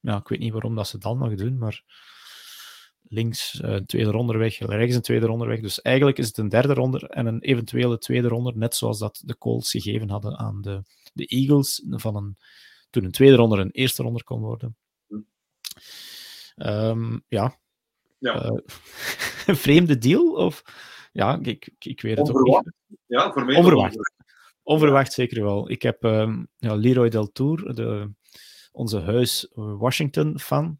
Ja, 0.00 0.16
ik 0.16 0.28
weet 0.28 0.38
niet 0.38 0.52
waarom 0.52 0.74
dat 0.74 0.88
ze 0.88 0.98
dat 0.98 1.18
nog 1.18 1.34
doen, 1.34 1.58
maar 1.58 1.82
links 3.08 3.60
uh, 3.60 3.70
een 3.70 3.86
tweede 3.86 4.10
ronde 4.10 4.36
weg, 4.36 4.58
rechts 4.58 4.94
een 4.94 5.02
tweede 5.02 5.26
ronde 5.26 5.46
weg. 5.46 5.60
Dus 5.60 5.82
eigenlijk 5.82 6.18
is 6.18 6.26
het 6.26 6.36
een 6.36 6.48
derde 6.48 6.74
ronde 6.74 7.08
en 7.08 7.26
een 7.26 7.40
eventuele 7.40 7.98
tweede 7.98 8.28
ronde, 8.28 8.52
net 8.54 8.74
zoals 8.74 8.98
dat 8.98 9.22
de 9.24 9.38
Colts 9.38 9.70
gegeven 9.70 10.10
hadden 10.10 10.38
aan 10.38 10.60
de, 10.60 10.82
de 11.12 11.26
Eagles, 11.26 11.84
van 11.88 12.16
een, 12.16 12.36
toen 12.90 13.04
een 13.04 13.10
tweede 13.10 13.36
ronde 13.36 13.56
een 13.56 13.70
eerste 13.70 14.02
ronde 14.02 14.24
kon 14.24 14.40
worden. 14.40 14.76
Um, 16.56 17.24
ja. 17.28 17.58
ja. 18.18 18.44
Uh, 18.44 18.58
een 19.46 19.56
vreemde 19.56 19.98
deal? 19.98 20.32
Of 20.32 20.62
ja, 21.18 21.38
ik, 21.42 21.70
ik 21.78 22.00
weet 22.00 22.18
het 22.18 22.28
Onverwacht. 22.28 22.66
ook 22.66 22.72
niet. 22.86 22.98
Ja, 23.06 23.32
voor 23.32 23.44
mij 23.44 23.56
Onverwacht. 23.56 24.12
Onverwacht 24.62 25.12
zeker 25.12 25.42
wel. 25.42 25.70
Ik 25.70 25.82
heb 25.82 26.02
um, 26.02 26.48
ja, 26.56 26.74
Leroy 26.74 27.08
Del 27.08 27.32
Tour, 27.32 27.74
de, 27.74 28.10
onze 28.72 29.00
huis 29.00 29.50
Washington-fan, 29.54 30.78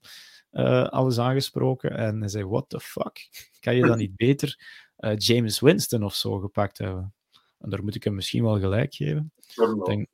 uh, 0.53 0.89
alles 0.89 1.19
aangesproken. 1.19 1.97
En 1.97 2.21
hij 2.21 2.29
zei, 2.29 2.47
what 2.47 2.69
the 2.69 2.81
fuck? 2.81 3.29
Kan 3.61 3.77
je 3.77 3.87
dan 3.87 3.99
niet 3.99 4.17
beter 4.17 4.61
uh, 4.99 5.17
James 5.17 5.61
Winston 5.61 6.03
of 6.03 6.15
zo 6.15 6.39
gepakt 6.39 6.79
hebben? 6.79 7.15
En 7.59 7.71
daar 7.71 7.85
moet 7.85 7.95
ik 7.95 8.05
hem 8.05 8.15
misschien 8.15 8.43
wel 8.43 8.59
gelijk 8.59 8.95
geven. 8.95 9.33
Ik 9.57 9.85
denk, 9.85 10.07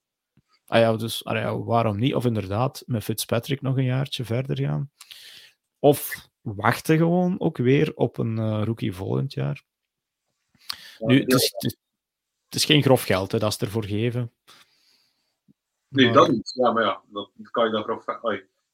ah 0.67 0.81
ja, 0.81 0.97
dus 0.97 1.25
ah 1.25 1.37
ja, 1.37 1.59
waarom 1.59 1.99
niet? 1.99 2.15
Of 2.15 2.25
inderdaad 2.25 2.83
met 2.87 3.05
Fitzpatrick 3.05 3.61
nog 3.61 3.77
een 3.77 3.85
jaartje 3.85 4.25
verder 4.25 4.59
gaan. 4.59 4.91
Of 5.79 6.29
wachten 6.41 6.97
gewoon 6.97 7.41
ook 7.41 7.57
weer 7.57 7.95
op 7.95 8.19
een 8.19 8.37
uh, 8.37 8.63
rookie 8.65 8.95
volgend 8.95 9.33
jaar. 9.33 9.65
Nu, 11.07 11.21
het 11.21 11.33
is, 11.33 11.53
het, 11.53 11.65
is, 11.65 11.77
is, 12.49 12.65
geen 12.65 12.83
grof 12.83 13.03
geld 13.03 13.33
hè, 13.33 13.39
dat 13.39 13.55
ze 13.55 13.65
ervoor 13.65 13.85
geven. 13.85 14.33
Nee, 15.89 16.05
maar... 16.05 16.15
dat 16.15 16.29
niet. 16.29 16.53
Ja, 16.55 16.73
maar 16.73 16.85
ja, 16.85 17.03
dat 17.09 17.31
kan 17.51 17.67
je 17.67 17.73
dan 17.73 17.83
grof... 17.83 18.05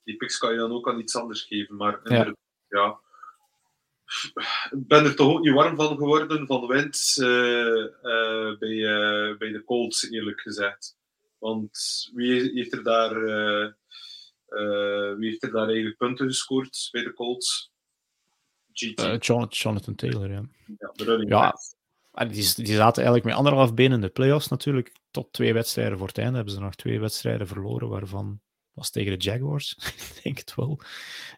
Die 0.04 0.16
picks 0.16 0.38
kan 0.38 0.52
je 0.52 0.58
dan 0.58 0.72
ook 0.72 0.88
aan 0.88 1.00
iets 1.00 1.16
anders 1.16 1.42
geven. 1.42 1.76
Maar 1.76 2.00
ja. 2.04 2.34
ja. 2.68 3.00
Ik 4.70 4.86
ben 4.86 5.04
er 5.04 5.16
toch 5.16 5.28
ook 5.28 5.40
niet 5.40 5.54
warm 5.54 5.76
van 5.76 5.96
geworden 5.96 6.46
van 6.46 6.66
Wentz 6.66 7.16
uh, 7.16 7.26
uh, 7.26 8.58
bij, 8.58 8.68
uh, 8.68 9.38
bij 9.38 9.52
de 9.52 9.62
Colts, 9.64 10.10
eerlijk 10.10 10.40
gezegd. 10.40 10.96
Want 11.38 12.10
wie 12.14 12.52
heeft 12.54 12.72
er 12.72 12.82
daar, 12.82 13.14
wie 15.16 15.28
heeft 15.28 15.42
er 15.42 15.50
daar 15.50 15.66
eigenlijk 15.66 15.96
punten 15.96 16.26
gescoord 16.26 16.88
bij 16.90 17.02
de 17.02 17.12
Colts? 17.12 17.72
Jonathan 19.48 19.94
Taylor, 19.94 20.30
ja. 20.30 20.42
Ja, 20.78 20.92
de 20.92 21.04
running 21.04 21.30
ja. 21.30 21.54
Die, 22.12 22.54
die 22.54 22.66
zaten 22.66 23.02
eigenlijk 23.02 23.24
met 23.24 23.34
anderhalf 23.34 23.74
been 23.74 23.92
in 23.92 24.00
de 24.00 24.08
playoffs 24.08 24.48
natuurlijk. 24.48 24.92
Tot 25.10 25.32
twee 25.32 25.52
wedstrijden 25.52 25.98
voor 25.98 26.06
het 26.06 26.18
einde 26.18 26.34
hebben 26.34 26.54
ze 26.54 26.60
nog 26.60 26.74
twee 26.74 27.00
wedstrijden 27.00 27.46
verloren, 27.46 27.88
waarvan 27.88 28.40
was 28.72 28.90
tegen 28.90 29.18
de 29.18 29.24
Jaguars. 29.24 29.76
ik 30.14 30.20
denk 30.22 30.38
het 30.38 30.54
wel. 30.54 30.80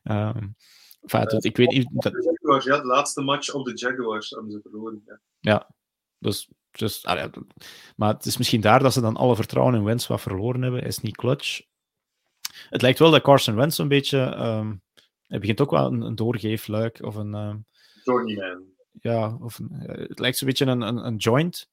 Um, 0.03 0.57
enfin, 1.01 1.35
uh, 1.35 1.39
ik 1.41 1.57
weet 1.57 1.71
niet. 1.71 1.89
Dat... 1.93 2.13
De, 2.13 2.37
Jaguars, 2.41 2.65
ja, 2.65 2.77
de 2.77 2.87
laatste 2.87 3.23
match 3.23 3.53
op 3.53 3.65
de 3.65 3.75
Jaguars 3.75 4.31
hebben 4.31 4.51
ze 4.51 4.61
verloren. 4.63 5.03
Ja, 5.07 5.21
ja 5.41 5.75
dus. 6.19 6.49
dus 6.71 7.05
ah, 7.05 7.17
ja, 7.17 7.31
maar 7.97 8.15
het 8.15 8.25
is 8.25 8.37
misschien 8.37 8.61
daar 8.61 8.83
dat 8.83 8.93
ze 8.93 9.01
dan 9.01 9.17
alle 9.17 9.37
vertrouwen 9.37 9.75
in 9.75 9.85
Wentz 9.85 10.07
wat 10.07 10.21
verloren 10.21 10.63
hebben. 10.63 10.83
Is 10.83 10.99
niet 10.99 11.17
clutch. 11.17 11.61
Het 12.69 12.83
lijkt 12.83 12.99
wel 12.99 13.11
dat 13.11 13.23
Carson 13.23 13.55
Wentz 13.55 13.79
een 13.79 13.89
beetje. 13.89 14.19
Um, 14.19 14.83
hij 15.27 15.39
begint 15.39 15.61
ook 15.61 15.71
wel 15.71 15.87
een, 15.87 16.01
een 16.01 16.15
doorgeefluik 16.15 17.03
of 17.03 17.15
een. 17.15 17.35
Um, 17.35 17.67
Journeyman. 18.05 18.72
Ja, 19.01 19.37
of 19.41 19.61
het 19.79 20.19
lijkt 20.19 20.37
zo'n 20.37 20.49
beetje 20.49 20.67
een, 20.67 20.81
een, 20.81 21.07
een 21.07 21.17
joint 21.17 21.71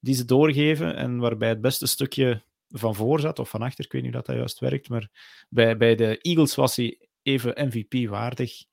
die 0.00 0.14
ze 0.14 0.24
doorgeven 0.24 0.96
en 0.96 1.18
waarbij 1.18 1.48
het 1.48 1.60
beste 1.60 1.86
stukje 1.86 2.42
van 2.68 2.94
voor 2.94 3.20
zat 3.20 3.38
of 3.38 3.48
van 3.50 3.62
achter. 3.62 3.84
Ik 3.84 3.92
weet 3.92 4.02
niet 4.02 4.12
hoe 4.12 4.20
dat, 4.20 4.30
dat 4.30 4.36
juist 4.36 4.58
werkt. 4.58 4.88
Maar 4.88 5.10
bij, 5.48 5.76
bij 5.76 5.94
de 5.94 6.18
Eagles 6.18 6.54
was 6.54 6.76
hij 6.76 6.98
even 7.22 7.66
MVP-waardig. 7.66 8.64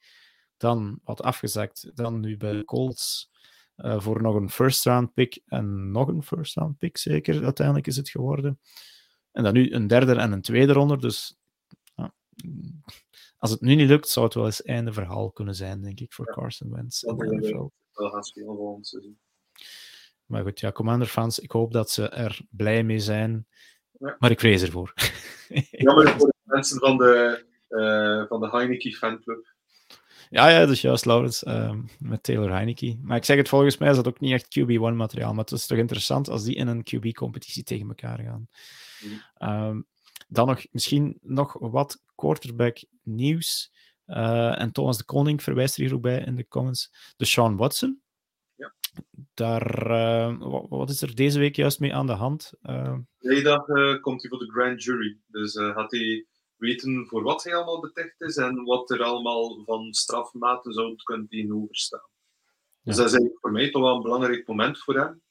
Dan 0.57 0.99
wat 1.03 1.21
afgezakt. 1.21 1.91
Dan 1.93 2.19
nu 2.19 2.37
bij 2.37 2.51
de 2.51 2.65
Colts 2.65 3.31
uh, 3.77 3.99
voor 3.99 4.21
nog 4.21 4.35
een 4.35 4.49
first-round 4.49 5.13
pick. 5.13 5.41
En 5.45 5.91
nog 5.91 6.07
een 6.07 6.23
first-round 6.23 6.77
pick, 6.77 6.97
zeker. 6.97 7.43
Uiteindelijk 7.43 7.87
is 7.87 7.95
het 7.95 8.09
geworden. 8.09 8.59
En 9.31 9.43
dan 9.43 9.53
nu 9.53 9.71
een 9.71 9.87
derde 9.87 10.15
en 10.15 10.31
een 10.31 10.41
tweede 10.41 10.73
ronde. 10.73 10.97
Dus 10.97 11.35
als 13.41 13.51
het 13.51 13.61
nu 13.61 13.75
niet 13.75 13.87
lukt, 13.87 14.09
zou 14.09 14.25
het 14.25 14.35
wel 14.35 14.45
eens 14.45 14.61
einde 14.61 14.93
verhaal 14.93 15.31
kunnen 15.31 15.55
zijn, 15.55 15.81
denk 15.81 15.99
ik, 15.99 16.13
voor 16.13 16.25
ja. 16.27 16.33
Carson 16.33 16.71
Wentz. 16.71 17.01
Dat 17.01 17.17
wel 17.93 18.09
gaan 18.09 18.23
spelen 18.23 18.55
volgend 18.55 18.87
seizoen. 18.87 19.19
Maar 20.25 20.43
goed, 20.43 20.59
ja, 20.59 20.71
Commander-fans, 20.71 21.39
ik 21.39 21.51
hoop 21.51 21.71
dat 21.71 21.89
ze 21.89 22.09
er 22.09 22.41
blij 22.49 22.83
mee 22.83 22.99
zijn. 22.99 23.47
Ja. 23.91 24.15
Maar 24.19 24.31
ik 24.31 24.39
vrees 24.39 24.61
ervoor. 24.61 24.93
Jammer 25.71 26.09
voor 26.09 26.27
de 26.27 26.33
mensen 26.43 26.79
van 26.79 26.97
de, 26.97 27.45
uh, 27.69 28.27
van 28.27 28.39
de 28.39 28.49
Heineken 28.49 28.91
fanclub. 28.91 29.53
Ja, 30.29 30.49
ja, 30.49 30.59
dat 30.59 30.69
is 30.69 30.81
juist, 30.81 31.05
Laurens, 31.05 31.43
uh, 31.43 31.73
met 31.99 32.23
Taylor 32.23 32.51
Heineke. 32.51 32.97
Maar 33.01 33.17
ik 33.17 33.25
zeg 33.25 33.37
het, 33.37 33.49
volgens 33.49 33.77
mij 33.77 33.89
is 33.89 33.95
dat 33.95 34.07
ook 34.07 34.19
niet 34.19 34.31
echt 34.31 34.59
QB1-materiaal. 34.59 35.33
Maar 35.33 35.43
het 35.43 35.51
is 35.51 35.67
toch 35.67 35.77
interessant 35.77 36.29
als 36.29 36.43
die 36.43 36.55
in 36.55 36.67
een 36.67 36.83
QB-competitie 36.83 37.63
tegen 37.63 37.87
elkaar 37.87 38.19
gaan. 38.19 38.47
Mm. 38.99 39.49
Um, 39.49 39.87
dan 40.27 40.47
nog, 40.47 40.65
misschien 40.71 41.17
nog 41.21 41.55
wat 41.59 42.01
quarterback-nieuws. 42.21 43.71
Uh, 44.05 44.61
en 44.61 44.71
Thomas 44.71 44.97
de 44.97 45.03
Koning 45.03 45.43
verwijst 45.43 45.77
er 45.77 45.83
hier 45.83 45.93
ook 45.93 46.01
bij 46.01 46.19
in 46.19 46.35
de 46.35 46.47
comments. 46.47 47.13
De 47.17 47.25
Sean 47.25 47.57
Watson. 47.57 48.01
Ja. 48.55 48.73
Daar, 49.33 49.91
uh, 49.91 50.37
wat, 50.39 50.65
wat, 50.69 50.89
is 50.89 51.01
er 51.01 51.15
deze 51.15 51.39
week 51.39 51.55
juist 51.55 51.79
mee 51.79 51.95
aan 51.95 52.07
de 52.07 52.13
hand? 52.13 52.51
Uh, 52.63 52.97
Vrijdag 53.19 53.65
komt 54.01 54.21
hij 54.21 54.29
voor 54.29 54.39
de 54.39 54.51
grand 54.51 54.83
jury. 54.83 55.17
Dus 55.27 55.55
had 55.55 55.91
hij 55.91 56.25
weten 56.55 57.05
voor 57.07 57.23
wat 57.23 57.43
hij 57.43 57.55
allemaal 57.55 57.79
beticht 57.79 58.21
is 58.21 58.35
en 58.35 58.63
wat 58.63 58.89
er 58.89 59.03
allemaal 59.03 59.63
van 59.65 59.93
strafmaten 59.93 60.73
zou 60.73 60.95
kunnen 61.03 61.27
tegenover 61.27 61.75
staan. 61.75 62.09
Dus 62.83 62.95
dat 62.95 63.05
is 63.05 63.11
eigenlijk 63.11 63.41
voor 63.41 63.51
mij 63.51 63.71
toch 63.71 63.81
wel 63.81 63.95
een 63.95 64.01
belangrijk 64.01 64.47
moment 64.47 64.79
voor 64.79 64.95
hem. 64.95 65.21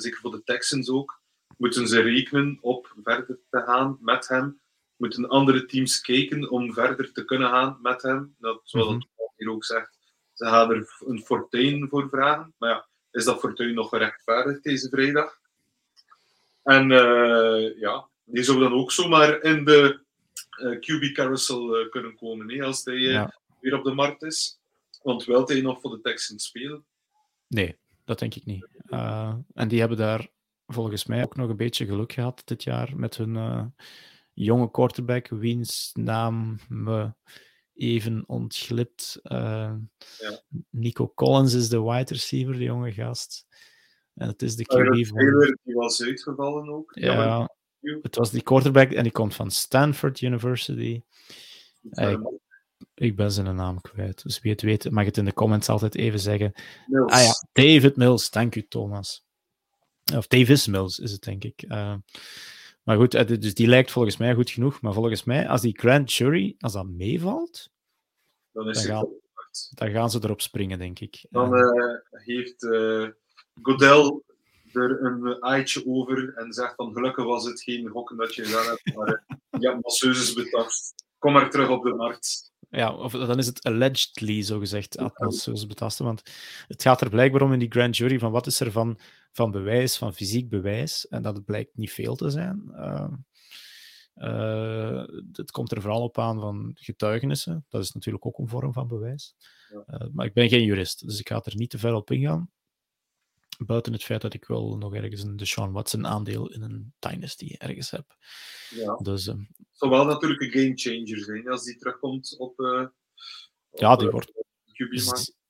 Zeker 0.00 0.20
voor 0.20 0.30
de 0.30 0.42
Texans 0.42 0.90
ook. 0.90 1.22
Moeten 1.56 1.88
ze 1.88 2.00
rekenen 2.00 2.58
op 2.60 2.94
verder 3.02 3.40
te 3.50 3.60
gaan 3.60 3.98
met 4.00 4.28
hem. 4.28 4.62
Moeten 4.96 5.28
andere 5.28 5.64
teams 5.64 6.00
kijken 6.00 6.50
om 6.50 6.72
verder 6.72 7.12
te 7.12 7.24
kunnen 7.24 7.48
gaan 7.48 7.78
met 7.82 8.02
hem. 8.02 8.34
Dat, 8.38 8.60
zoals 8.64 8.86
mm 8.86 8.92
-hmm. 8.92 9.30
hier 9.36 9.50
ook 9.50 9.64
zegt, 9.64 9.98
ze 10.32 10.44
gaan 10.46 10.70
er 10.70 10.94
een 11.06 11.20
fortuin 11.20 11.88
voor 11.88 12.08
vragen. 12.08 12.54
Maar 12.58 12.70
ja, 12.70 12.88
is 13.10 13.24
dat 13.24 13.40
fortuin 13.40 13.74
nog 13.74 13.88
gerechtvaardigd 13.88 14.62
deze 14.62 14.88
vrijdag? 14.88 15.38
En 16.62 16.90
uh, 16.90 17.78
ja, 17.78 18.08
die 18.24 18.42
zou 18.42 18.58
dan 18.58 18.72
ook 18.72 18.92
zomaar 18.92 19.42
in 19.42 19.64
de 19.64 20.00
uh, 20.60 20.78
QB 20.78 21.12
carousel 21.12 21.80
uh, 21.80 21.90
kunnen 21.90 22.16
komen 22.16 22.50
hè, 22.50 22.64
als 22.64 22.84
hij 22.84 22.98
ja. 22.98 23.40
weer 23.60 23.78
op 23.78 23.84
de 23.84 23.92
markt 23.92 24.22
is. 24.22 24.58
Want 25.02 25.24
wil 25.24 25.46
hij 25.46 25.60
nog 25.60 25.80
voor 25.80 25.90
de 25.90 26.00
Texans 26.00 26.44
spelen? 26.44 26.84
Nee, 27.48 27.76
dat 28.04 28.18
denk 28.18 28.34
ik 28.34 28.44
niet. 28.44 28.66
en 29.54 29.68
die 29.68 29.80
hebben 29.80 29.98
daar 29.98 30.28
volgens 30.66 31.04
mij 31.04 31.22
ook 31.22 31.36
nog 31.36 31.48
een 31.48 31.56
beetje 31.56 31.86
geluk 31.86 32.12
gehad 32.12 32.42
dit 32.44 32.62
jaar 32.62 32.96
met 32.96 33.16
hun 33.16 33.72
jonge 34.34 34.70
quarterback, 34.70 35.28
wiens 35.28 35.90
naam 35.92 36.58
me 36.68 37.12
even 37.74 38.24
ontglipt. 38.26 39.20
Ja. 39.22 39.80
Nico 40.70 41.12
Collins 41.14 41.54
is 41.54 41.68
de 41.68 41.82
wide 41.82 42.12
receiver, 42.12 42.54
de 42.54 42.64
jonge 42.64 42.92
gast. 42.92 43.46
En 44.14 44.28
het 44.28 44.42
is 44.42 44.56
de 44.56 44.64
QB 44.64 45.06
van... 45.06 45.18
Die 45.64 45.74
was 45.74 46.02
uitgevallen 46.02 46.68
ook. 46.68 46.92
Ja, 46.94 47.12
ja 47.12 47.48
het 48.02 48.16
was 48.16 48.30
die 48.30 48.42
quarterback 48.42 48.92
en 48.92 49.02
die 49.02 49.12
komt 49.12 49.34
van 49.34 49.50
Stanford 49.50 50.20
University. 50.20 51.02
Ik, 51.90 52.20
ik, 52.94 53.16
ben 53.16 53.32
zijn 53.32 53.54
naam 53.54 53.80
kwijt. 53.80 54.22
Dus 54.22 54.40
wie 54.40 54.52
het 54.52 54.62
weet, 54.62 54.90
mag 54.90 55.04
het 55.04 55.16
in 55.16 55.24
de 55.24 55.32
comments 55.32 55.68
altijd 55.68 55.94
even 55.94 56.20
zeggen. 56.20 56.52
Mills. 56.86 57.12
Ah 57.12 57.22
ja, 57.22 57.32
David 57.52 57.96
Mills. 57.96 58.30
Dank 58.30 58.54
u, 58.54 58.66
Thomas. 58.68 59.26
Of 60.14 60.26
Davis 60.26 60.66
Mills 60.66 60.98
is 60.98 61.12
het, 61.12 61.22
denk 61.22 61.44
ik. 61.44 61.62
Uh, 61.62 61.94
maar 62.84 62.96
goed, 62.96 63.40
dus 63.40 63.54
die 63.54 63.66
lijkt 63.66 63.90
volgens 63.90 64.16
mij 64.16 64.34
goed 64.34 64.50
genoeg. 64.50 64.80
Maar 64.80 64.92
volgens 64.92 65.24
mij, 65.24 65.48
als 65.48 65.60
die 65.60 65.78
grand 65.78 66.12
jury, 66.12 66.54
als 66.58 66.72
dat 66.72 66.86
meevalt, 66.86 67.70
dan, 68.52 68.68
is 68.68 68.82
dan, 68.82 68.86
gaan, 68.86 69.08
dan 69.70 69.90
gaan 69.90 70.10
ze 70.10 70.18
erop 70.22 70.40
springen, 70.40 70.78
denk 70.78 70.98
ik. 70.98 71.26
Dan 71.30 71.54
uh, 71.56 71.94
heeft 72.10 72.62
uh, 72.62 73.08
Godel 73.62 74.24
er 74.72 75.04
een 75.04 75.42
aaitje 75.42 75.86
over 75.86 76.34
en 76.34 76.52
zegt 76.52 76.74
van 76.74 76.92
gelukkig 76.92 77.24
was 77.24 77.44
het 77.44 77.62
geen 77.62 77.88
gokken 77.88 78.16
dat 78.16 78.34
je 78.34 78.44
gedaan 78.44 78.66
hebt, 78.66 78.94
maar 78.96 79.24
je 79.50 79.68
hebt 79.68 79.82
masseuses 79.82 80.32
betast. 80.32 80.94
Kom 81.18 81.32
maar 81.32 81.50
terug 81.50 81.68
op 81.68 81.82
de 81.82 81.94
markt. 81.94 82.52
Ja, 82.74 82.94
of 82.94 83.12
dan 83.12 83.38
is 83.38 83.46
het 83.46 83.62
allegedly, 83.62 84.42
zo 84.42 84.58
gezegd, 84.58 84.98
masseuses 85.16 85.66
betasten. 85.66 86.04
Want 86.04 86.22
het 86.68 86.82
gaat 86.82 87.00
er 87.00 87.08
blijkbaar 87.08 87.42
om 87.42 87.52
in 87.52 87.58
die 87.58 87.70
grand 87.70 87.96
jury 87.96 88.18
van 88.18 88.32
wat 88.32 88.46
is 88.46 88.60
er 88.60 88.72
van, 88.72 88.98
van 89.32 89.50
bewijs, 89.50 89.96
van 89.96 90.14
fysiek 90.14 90.48
bewijs. 90.48 91.08
En 91.08 91.22
dat 91.22 91.44
blijkt 91.44 91.76
niet 91.76 91.92
veel 91.92 92.16
te 92.16 92.30
zijn. 92.30 92.62
Uh, 92.70 93.12
uh, 94.16 95.04
het 95.32 95.50
komt 95.50 95.72
er 95.72 95.80
vooral 95.80 96.02
op 96.02 96.18
aan 96.18 96.40
van 96.40 96.70
getuigenissen. 96.74 97.64
Dat 97.68 97.82
is 97.82 97.92
natuurlijk 97.92 98.26
ook 98.26 98.38
een 98.38 98.48
vorm 98.48 98.72
van 98.72 98.88
bewijs. 98.88 99.34
Uh, 99.72 100.06
maar 100.12 100.26
ik 100.26 100.32
ben 100.32 100.48
geen 100.48 100.64
jurist, 100.64 101.06
dus 101.06 101.20
ik 101.20 101.28
ga 101.28 101.40
er 101.44 101.56
niet 101.56 101.70
te 101.70 101.78
ver 101.78 101.94
op 101.94 102.10
ingaan. 102.10 102.50
Buiten 103.58 103.92
het 103.92 104.04
feit 104.04 104.20
dat 104.20 104.34
ik 104.34 104.44
wel 104.44 104.76
nog 104.76 104.94
ergens 104.94 105.22
een 105.22 105.36
Deshaun 105.36 105.72
Watson 105.72 106.06
aandeel 106.06 106.50
in 106.52 106.62
een 106.62 106.92
Dynasty 106.98 107.54
ergens 107.58 107.90
heb. 107.90 108.16
Ja. 108.70 108.96
Dus, 108.96 109.26
het 109.26 109.46
zou 109.72 109.90
wel 109.90 110.04
natuurlijk 110.04 110.40
een 110.40 110.50
game 110.50 110.72
changer 110.74 111.24
zijn 111.24 111.48
als 111.48 111.64
die 111.64 111.76
terugkomt 111.76 112.38
op. 112.38 112.60
Uh, 112.60 112.80
op 112.80 113.80
ja, 113.80 113.96
die, 113.96 114.06
uh, 114.06 114.12
wordt, 114.12 114.32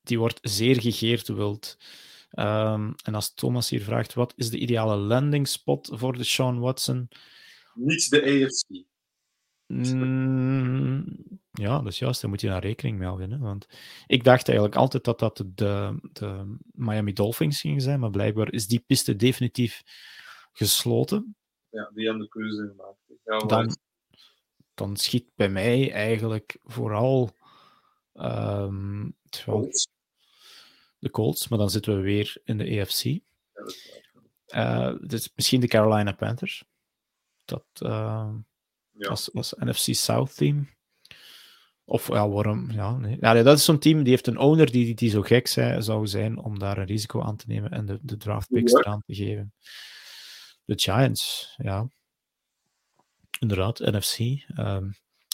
die 0.02 0.18
wordt 0.18 0.38
zeer 0.42 0.80
gegeerd 0.80 1.28
wild. 1.28 1.76
Um, 2.38 2.94
en 3.04 3.14
als 3.14 3.34
Thomas 3.34 3.70
hier 3.70 3.82
vraagt, 3.82 4.14
wat 4.14 4.32
is 4.36 4.50
de 4.50 4.58
ideale 4.58 4.96
landing 4.96 5.48
spot 5.48 5.90
voor 5.92 6.16
de 6.16 6.24
Sean 6.24 6.58
Watson? 6.58 7.08
Niet 7.74 8.10
de 8.10 8.22
AFC. 8.22 8.84
Mm, 9.66 11.40
ja, 11.54 11.78
dat 11.78 11.92
is 11.92 11.98
juist. 11.98 12.20
Daar 12.20 12.30
moet 12.30 12.40
je 12.40 12.48
daar 12.48 12.62
rekening 12.62 12.98
mee 12.98 13.06
houden. 13.06 13.30
Hè? 13.30 13.38
Want 13.38 13.66
ik 14.06 14.24
dacht 14.24 14.48
eigenlijk 14.48 14.78
altijd 14.78 15.04
dat 15.04 15.18
dat 15.18 15.44
de, 15.54 15.98
de 16.12 16.56
Miami 16.72 17.12
Dolphins 17.12 17.60
ging 17.60 17.82
zijn, 17.82 18.00
maar 18.00 18.10
blijkbaar 18.10 18.52
is 18.52 18.66
die 18.66 18.84
piste 18.86 19.16
definitief 19.16 19.82
gesloten. 20.52 21.36
Ja, 21.70 21.90
die 21.94 22.04
hebben 22.04 22.22
de 22.22 22.28
keuze 22.28 22.74
gemaakt. 22.76 22.98
Ja, 23.24 23.38
dan, 23.38 23.76
dan 24.74 24.96
schiet 24.96 25.30
bij 25.34 25.48
mij 25.48 25.92
eigenlijk 25.92 26.58
vooral 26.62 27.30
um, 28.14 29.16
Colts. 29.44 29.88
de 30.98 31.10
Colts, 31.10 31.48
maar 31.48 31.58
dan 31.58 31.70
zitten 31.70 31.96
we 31.96 32.02
weer 32.02 32.36
in 32.44 32.58
de. 32.58 32.70
Ja, 32.70 32.86
uh, 34.54 34.94
dus 35.00 35.32
misschien 35.34 35.60
de 35.60 35.68
Carolina 35.68 36.12
Panthers. 36.12 36.64
Dat, 37.44 37.66
uh, 37.82 38.34
ja. 38.90 39.08
als, 39.08 39.34
als 39.34 39.54
NFC 39.58 39.94
South 39.94 40.36
team. 40.36 40.73
Of 41.86 42.08
ja, 42.08 42.28
waarom? 42.28 42.70
Ja, 42.70 42.96
nee. 42.96 43.16
ja, 43.20 43.42
dat 43.42 43.58
is 43.58 43.64
zo'n 43.64 43.78
team 43.78 44.02
die 44.02 44.12
heeft 44.12 44.26
een 44.26 44.38
owner 44.38 44.70
die, 44.70 44.94
die 44.94 45.10
zo 45.10 45.22
gek 45.22 45.46
zou 45.78 46.06
zijn 46.06 46.38
om 46.38 46.58
daar 46.58 46.78
een 46.78 46.86
risico 46.86 47.20
aan 47.22 47.36
te 47.36 47.44
nemen 47.48 47.70
en 47.70 47.86
de, 47.86 47.98
de 48.02 48.16
draft 48.16 48.48
picks 48.48 48.72
Ja. 48.72 48.78
eraan 48.78 49.02
te 49.06 49.14
geven. 49.14 49.52
De 50.64 50.78
Giants, 50.78 51.54
ja. 51.56 51.88
Inderdaad, 53.38 53.78
NFC. 53.78 54.18
Ehm, 54.56 54.90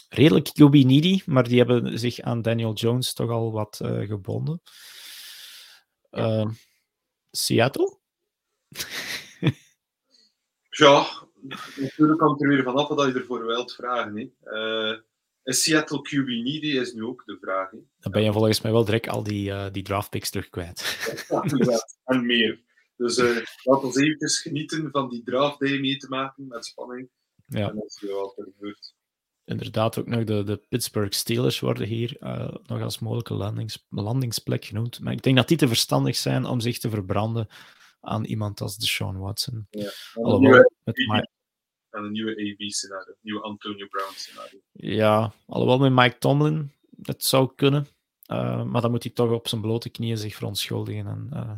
redelijk 0.09 0.49
QB 0.49 0.73
needy, 0.85 1.23
maar 1.27 1.49
die 1.49 1.59
hebben 1.59 1.99
zich 1.99 2.21
aan 2.21 2.43
Daniel 2.43 2.73
Jones 2.73 3.13
toch 3.13 3.31
al 3.31 3.53
wat 3.53 3.81
eh, 3.83 4.01
gebonden. 4.07 4.63
Ehm, 6.11 6.51
Seattle? 7.31 7.99
Ja, 10.71 11.07
natuurlijk 11.77 12.21
hangt 12.21 12.43
er 12.43 12.49
weer 12.49 12.63
vanaf 12.63 12.89
wat 12.89 13.07
je 13.13 13.19
ervoor 13.19 13.47
wilt 13.47 13.75
vragen. 13.75 14.17
Hè. 14.17 14.51
Eh, 14.93 14.99
is 15.51 15.63
Seattle 15.63 16.03
QB 16.03 16.27
needy, 16.27 16.67
is 16.67 16.93
nu 16.93 17.05
ook 17.05 17.23
de 17.27 17.39
vraag. 17.41 17.71
Hè. 17.71 17.79
Dan 17.99 18.13
ben 18.13 18.23
je 18.23 18.33
volgens 18.33 18.61
mij 18.61 18.73
wel 18.73 18.85
direct 18.85 19.09
al 19.09 19.23
die, 19.23 19.51
eh, 19.51 19.73
die 19.73 19.83
draft 19.83 20.11
picks 20.11 20.31
terug 20.31 20.49
kwijt. 20.49 20.99
Ja, 21.29 21.43
inderdaad. 21.43 21.99
en 22.05 22.27
meer. 22.27 22.61
Dus 22.97 23.17
eh 23.17 23.37
laten 23.63 23.91
we 23.91 24.03
even 24.03 24.29
genieten 24.29 24.91
van 24.91 25.09
die 25.09 25.23
draft 25.23 25.61
day 25.61 25.79
mee 25.79 25.97
te 25.97 26.09
maken 26.09 26.47
met 26.47 26.67
spanning. 26.67 27.09
Ja. 27.47 27.69
En 27.69 27.75
dat 27.75 27.85
is 27.85 28.03
er 28.03 28.45
gebeurt. 28.45 28.95
Inderdaad, 29.45 29.99
ook 29.99 30.07
nog 30.07 30.25
de, 30.25 30.45
de 30.45 30.57
Pittsburgh 30.69 31.13
Steelers 31.13 31.61
worden 31.61 31.87
hier 31.87 32.17
eh, 32.19 32.55
nog 32.63 32.83
als 32.83 32.99
mogelijke 32.99 33.35
landings, 33.35 33.87
landingsplek 33.89 34.65
genoemd. 34.65 35.01
Maar 35.01 35.13
ik 35.13 35.23
denk 35.23 35.37
dat 35.37 35.49
die 35.49 35.57
te 35.57 35.69
verstandig 35.69 36.17
zijn 36.17 36.45
om 36.45 36.61
zich 36.61 36.79
te 36.79 36.91
verbranden 36.91 37.49
aan 38.01 38.25
iemand 38.25 38.61
als 38.61 38.77
Deshaun 38.77 39.19
Watson. 39.19 39.67
Ja. 39.71 39.91
Alhoewel, 40.15 40.73
met 40.85 40.97
En 41.91 42.05
een 42.05 42.13
nieuwe 42.13 42.31
AB-scenario. 42.31 43.15
Nieuwe 43.21 43.43
Antonio 43.43 43.87
Brown 43.87 44.13
scenario. 44.15 44.61
ja, 44.73 45.33
alhoewel 45.47 45.79
met 45.79 45.93
Mike 45.93 46.19
Tomlin, 46.19 46.73
het 47.03 47.25
zou 47.25 47.53
kunnen. 47.55 47.87
Uh, 48.27 48.65
maar 48.65 48.81
dan 48.81 48.91
moet 48.91 49.03
hij 49.03 49.13
toch 49.13 49.31
op 49.31 49.49
zijn 49.49 49.61
blote 49.61 49.89
knieën 49.89 50.19
zich 50.19 50.35
verontschuldigen. 50.35 51.07
En, 51.07 51.29
uh, 51.33 51.53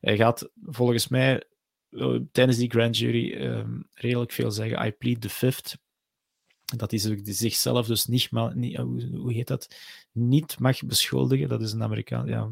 hij 0.00 0.16
gaat 0.16 0.50
volgens 0.62 1.08
mij 1.08 1.44
uh, 1.90 2.20
tijdens 2.32 2.58
die 2.58 2.70
grand 2.70 2.98
jury 2.98 3.32
um, 3.32 3.88
redelijk 3.94 4.32
veel 4.32 4.50
zeggen: 4.50 4.86
I 4.86 4.92
plead 4.92 5.20
the 5.20 5.28
fifth. 5.28 5.78
Dat 6.76 6.90
hij 6.90 7.00
zichzelf 7.22 7.86
dus 7.86 8.06
niet, 8.06 8.30
maar, 8.30 8.56
niet 8.56 8.76
hoe, 8.76 9.32
heet 9.32 9.46
dat? 9.46 9.76
Niet 10.12 10.58
mag 10.58 10.84
beschuldigen. 10.84 11.48
Dat 11.48 11.62
is 11.62 11.72
een 11.72 11.82
Amerikaan. 11.82 12.26
Ja. 12.26 12.50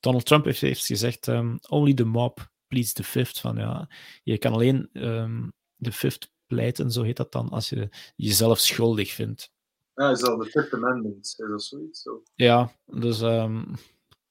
Donald 0.00 0.26
Trump 0.26 0.44
heeft, 0.44 0.60
heeft 0.60 0.86
gezegd: 0.86 1.26
um, 1.26 1.58
Only 1.68 1.94
the 1.94 2.04
mob 2.04 2.52
pleads 2.68 2.92
the 2.92 3.04
fifth. 3.04 3.38
Van 3.38 3.56
ja, 3.56 3.88
je 4.22 4.38
kan 4.38 4.52
alleen 4.52 4.88
um, 4.92 5.52
de 5.76 5.92
fifth 5.92 6.32
pleiten, 6.46 6.90
zo 6.90 7.02
heet 7.02 7.16
dat 7.16 7.32
dan, 7.32 7.48
als 7.48 7.68
je 7.68 7.88
jezelf 8.16 8.58
schuldig 8.58 9.12
vindt. 9.12 9.52
Ja, 9.94 10.10
is 10.10 10.20
dat 10.20 10.40
de 10.40 10.50
Fifth 10.50 10.72
Amendment? 10.74 11.24
Is 11.26 11.34
dat 11.36 11.62
zoiets? 11.62 12.02
Zo? 12.02 12.22
Ja, 12.34 12.76
dus 12.86 13.20
um, 13.20 13.74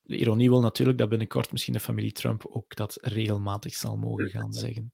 de 0.01 0.18
ironie 0.18 0.49
wil 0.49 0.61
natuurlijk 0.61 0.97
dat 0.97 1.10
binnenkort 1.10 1.51
misschien 1.51 1.73
de 1.73 1.80
familie 1.80 2.11
Trump 2.11 2.45
ook 2.45 2.76
dat 2.76 2.97
regelmatig 3.01 3.73
zal 3.73 3.97
mogen 3.97 4.30
gaan 4.30 4.53
zeggen. 4.53 4.93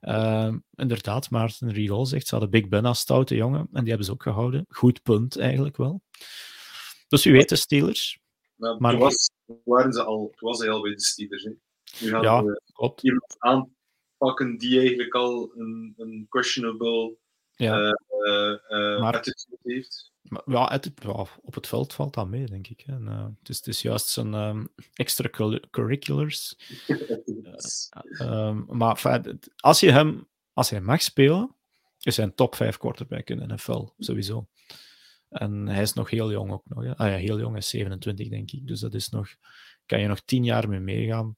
Uh, 0.00 0.54
inderdaad, 0.74 1.30
Maarten 1.30 1.72
Riol 1.72 2.06
zegt, 2.06 2.26
ze 2.26 2.30
hadden 2.30 2.50
Big 2.50 2.68
Ben 2.68 2.84
als 2.84 2.98
stoute 2.98 3.34
jongen, 3.34 3.68
en 3.72 3.80
die 3.80 3.88
hebben 3.88 4.06
ze 4.06 4.12
ook 4.12 4.22
gehouden. 4.22 4.64
Goed 4.68 5.02
punt, 5.02 5.38
eigenlijk 5.38 5.76
wel. 5.76 6.02
Dus 7.08 7.26
u 7.26 7.32
weet 7.32 7.48
de 7.48 7.56
Steelers. 7.56 8.20
Maar 8.56 8.90
toen, 8.90 9.00
was, 9.00 9.30
waren 9.64 9.92
ze 9.92 10.02
al, 10.02 10.32
toen 10.36 10.48
was 10.48 10.58
hij 10.58 10.70
al 10.70 10.82
bij 10.82 10.90
de 10.90 11.00
Steelers. 11.00 11.44
Hè? 11.44 11.52
Nu 12.00 12.08
gaan 12.08 12.22
ja, 12.22 12.44
we 12.44 12.62
klopt. 12.72 13.02
iemand 13.02 13.36
aanpakken 13.38 14.56
die 14.56 14.78
eigenlijk 14.78 15.14
al 15.14 15.52
een, 15.56 15.94
een 15.96 16.26
questionable 16.28 17.16
ja. 17.56 17.78
uh, 17.78 17.92
uh, 18.68 19.00
maar, 19.00 19.16
attitude 19.16 19.58
heeft. 19.62 20.12
Ja, 20.44 20.70
het, 20.72 20.90
ja, 20.94 21.26
op 21.40 21.54
het 21.54 21.66
veld 21.66 21.92
valt 21.92 22.14
dat 22.14 22.28
mee, 22.28 22.46
denk 22.46 22.68
ik. 22.68 22.82
En, 22.86 23.02
uh, 23.02 23.24
het, 23.38 23.48
is, 23.48 23.56
het 23.56 23.66
is 23.66 23.82
juist 23.82 24.08
zijn 24.08 24.34
um, 24.34 24.68
extracurriculars. 24.94 26.56
um, 28.20 28.66
maar 28.78 29.02
als 29.56 29.80
je 29.80 29.90
hem 29.90 30.26
als 30.54 30.70
hij 30.70 30.80
mag 30.80 31.02
spelen, 31.02 31.54
is 32.00 32.16
hij 32.16 32.26
een 32.26 32.34
top 32.34 32.54
5 32.54 32.76
quarterback 32.76 33.28
in 33.28 33.38
de 33.38 33.54
NFL, 33.54 33.88
sowieso. 33.98 34.48
En 35.28 35.66
hij 35.66 35.82
is 35.82 35.92
nog 35.92 36.10
heel 36.10 36.30
jong 36.30 36.52
ook 36.52 36.62
nog. 36.64 36.84
Hè? 36.84 36.96
Ah 36.96 37.08
ja, 37.08 37.16
heel 37.16 37.38
jong, 37.38 37.50
hij 37.50 37.58
is 37.58 37.68
27, 37.68 38.28
denk 38.28 38.50
ik. 38.50 38.66
Dus 38.66 38.80
dat 38.80 38.94
is 38.94 39.08
nog, 39.08 39.28
kan 39.86 40.00
je 40.00 40.06
nog 40.06 40.20
10 40.20 40.44
jaar 40.44 40.68
mee 40.68 40.80
meegaan. 40.80 41.36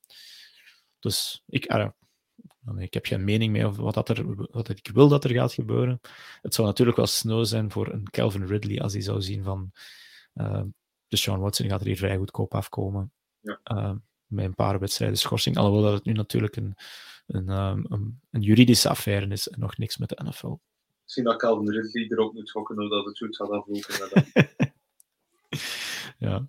Dus 1.06 1.42
ik, 1.46 1.66
ah, 1.66 1.90
ik 2.76 2.94
heb 2.94 3.06
geen 3.06 3.24
mening 3.24 3.52
mee 3.52 3.66
over 3.66 3.82
wat, 3.82 3.94
dat 3.94 4.08
er, 4.08 4.46
wat 4.50 4.68
ik 4.68 4.90
wil 4.92 5.08
dat 5.08 5.24
er 5.24 5.30
gaat 5.30 5.52
gebeuren. 5.52 6.00
Het 6.42 6.54
zou 6.54 6.66
natuurlijk 6.66 6.96
wel 6.96 7.06
snow 7.06 7.44
zijn 7.44 7.70
voor 7.70 7.92
een 7.92 8.10
Calvin 8.10 8.46
Ridley 8.46 8.80
als 8.80 8.92
hij 8.92 9.02
zou 9.02 9.22
zien 9.22 9.44
van 9.44 9.70
uh, 10.34 10.62
de 11.08 11.16
Sean 11.16 11.40
Watson 11.40 11.68
gaat 11.68 11.80
er 11.80 11.86
hier 11.86 11.96
vrij 11.96 12.16
goedkoop 12.16 12.54
afkomen. 12.54 13.12
Ja. 13.40 13.60
Uh, 13.72 13.92
met 14.26 14.44
een 14.44 14.54
paar 14.54 14.78
wedstrijden 14.78 15.18
schorsing. 15.18 15.56
Alhoewel 15.56 15.82
dat 15.82 15.92
het 15.92 16.04
nu 16.04 16.12
natuurlijk 16.12 16.56
een, 16.56 16.74
een, 17.26 17.48
um, 17.48 17.84
een, 17.88 18.20
een, 18.30 18.42
juridische 18.42 18.88
affaire 18.88 19.26
is 19.26 19.48
en 19.48 19.60
nog 19.60 19.76
niks 19.76 19.96
met 19.96 20.08
de 20.08 20.24
NFL. 20.24 20.56
Misschien 21.02 21.24
dat 21.24 21.36
Calvin 21.36 21.70
Ridley 21.70 22.08
er 22.08 22.18
ook 22.18 22.32
moet 22.32 22.50
gokken 22.50 22.78
omdat 22.78 23.04
het 23.04 23.18
goed 23.18 23.36
gaat 23.36 23.50
aflopen. 23.50 24.26
ja. 26.26 26.46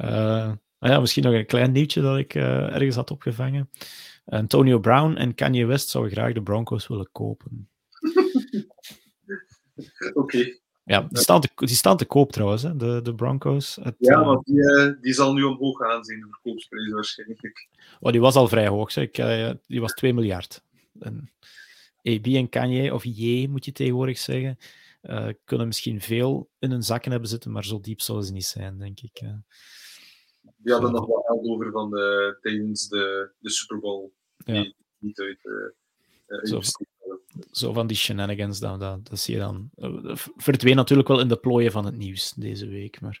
Uh, 0.00 0.52
ja, 0.90 1.00
misschien 1.00 1.22
nog 1.22 1.32
een 1.32 1.46
klein 1.46 1.72
nieuwtje 1.72 2.00
dat 2.00 2.18
ik 2.18 2.34
ergens 2.34 2.96
had 2.96 3.10
opgevangen. 3.10 3.70
Antonio 4.24 4.78
Brown 4.78 5.14
en 5.14 5.34
Kanye 5.34 5.66
West 5.66 5.88
zouden 5.88 6.12
graag 6.12 6.32
de 6.32 6.42
Broncos 6.42 6.86
willen 6.86 7.08
kopen. 7.12 7.68
Oké. 10.12 10.18
Okay. 10.18 10.62
Ja, 10.84 11.06
die 11.10 11.18
staan, 11.18 11.40
te, 11.40 11.48
die 11.54 11.68
staan 11.68 11.96
te 11.96 12.04
koop 12.04 12.32
trouwens, 12.32 12.62
hè, 12.62 12.76
de, 12.76 13.00
de 13.02 13.14
Broncos. 13.14 13.78
Het, 13.82 13.94
ja, 13.98 14.24
want 14.24 14.46
die, 14.46 14.60
uh, 14.60 14.92
die 15.00 15.12
zal 15.12 15.32
nu 15.32 15.42
omhoog 15.42 15.78
gaan 15.78 16.04
zien, 16.04 16.20
de 16.20 16.26
verkoopsprijs 16.30 16.92
waarschijnlijk. 16.92 17.68
Oh, 18.00 18.12
die 18.12 18.20
was 18.20 18.34
al 18.34 18.48
vrij 18.48 18.68
hoog, 18.68 18.92
zeg. 18.92 19.18
Uh, 19.18 19.50
die 19.66 19.80
was 19.80 19.92
2 19.92 20.14
miljard. 20.14 20.62
En 20.98 21.32
AB 22.02 22.26
en 22.26 22.48
Kanye, 22.48 22.94
of 22.94 23.04
J 23.04 23.46
moet 23.46 23.64
je 23.64 23.72
tegenwoordig 23.72 24.18
zeggen, 24.18 24.58
uh, 25.02 25.28
kunnen 25.44 25.66
misschien 25.66 26.00
veel 26.00 26.50
in 26.58 26.70
hun 26.70 26.82
zakken 26.82 27.10
hebben 27.10 27.28
zitten, 27.28 27.50
maar 27.50 27.64
zo 27.64 27.80
diep 27.80 28.00
zullen 28.00 28.24
ze 28.24 28.32
niet 28.32 28.44
zijn, 28.44 28.78
denk 28.78 29.00
ik. 29.00 29.22
Die 30.64 30.72
hadden 30.72 30.92
nog 30.92 31.06
wel 31.06 31.22
geld 31.26 31.46
over 31.46 31.70
van 31.70 31.90
de, 31.90 32.36
tijdens 32.40 32.88
de, 32.88 33.30
de 33.38 33.50
Super 33.50 33.78
Bowl. 33.78 34.12
Die 34.36 34.54
ja. 34.54 34.72
niet 34.98 35.20
uit. 35.20 35.44
Uh, 35.44 36.42
zo, 36.42 36.60
zo, 37.50 37.72
van 37.72 37.86
die 37.86 37.96
shenanigans, 37.96 38.60
dat, 38.60 38.80
dat, 38.80 39.08
dat 39.08 39.18
zie 39.18 39.34
je 39.34 39.40
dan. 39.40 39.70
Uh, 39.76 40.16
verdween 40.36 40.76
natuurlijk 40.76 41.08
wel 41.08 41.20
in 41.20 41.28
de 41.28 41.36
plooien 41.36 41.72
van 41.72 41.84
het 41.84 41.96
nieuws 41.96 42.32
deze 42.32 42.68
week. 42.68 43.00
Maar 43.00 43.20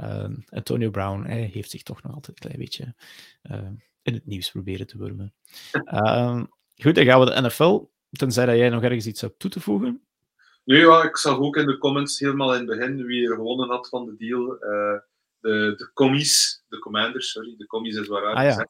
uh, 0.00 0.28
Antonio 0.48 0.90
Brown 0.90 1.24
hij 1.24 1.50
heeft 1.52 1.70
zich 1.70 1.82
toch 1.82 2.02
nog 2.02 2.14
altijd 2.14 2.36
een 2.36 2.48
klein 2.48 2.58
beetje 2.58 2.94
in 4.02 4.14
het 4.14 4.26
nieuws 4.26 4.50
proberen 4.50 4.86
te 4.86 4.98
wurmen. 4.98 5.34
Ehm, 5.72 6.44
goed, 6.82 6.94
dan 6.94 7.04
gaan 7.04 7.20
we 7.20 7.26
de 7.26 7.40
NFL. 7.40 7.84
Tenzij 8.10 8.46
dat 8.46 8.56
jij 8.56 8.68
nog 8.68 8.82
ergens 8.82 9.06
iets 9.06 9.20
hebt 9.20 9.38
toe 9.38 9.50
te 9.50 9.60
voegen. 9.60 10.00
Nu 10.64 10.78
ja, 10.78 11.02
ik 11.02 11.16
zag 11.16 11.38
ook 11.38 11.56
in 11.56 11.66
de 11.66 11.78
comments 11.78 12.18
helemaal 12.18 12.54
in 12.54 12.68
het 12.68 12.78
begin 12.78 13.04
wie 13.04 13.28
er 13.28 13.34
gewonnen 13.34 13.68
had 13.68 13.88
van 13.88 14.04
de 14.04 14.16
deal 14.16 14.58
de, 15.40 15.74
de 15.76 15.90
commies, 15.92 16.64
de 16.68 16.78
commanders, 16.78 17.30
sorry, 17.30 17.54
de 17.56 17.66
commies 17.66 17.96
is 17.96 18.06
waar 18.06 18.34
ah, 18.34 18.44
ja. 18.44 18.68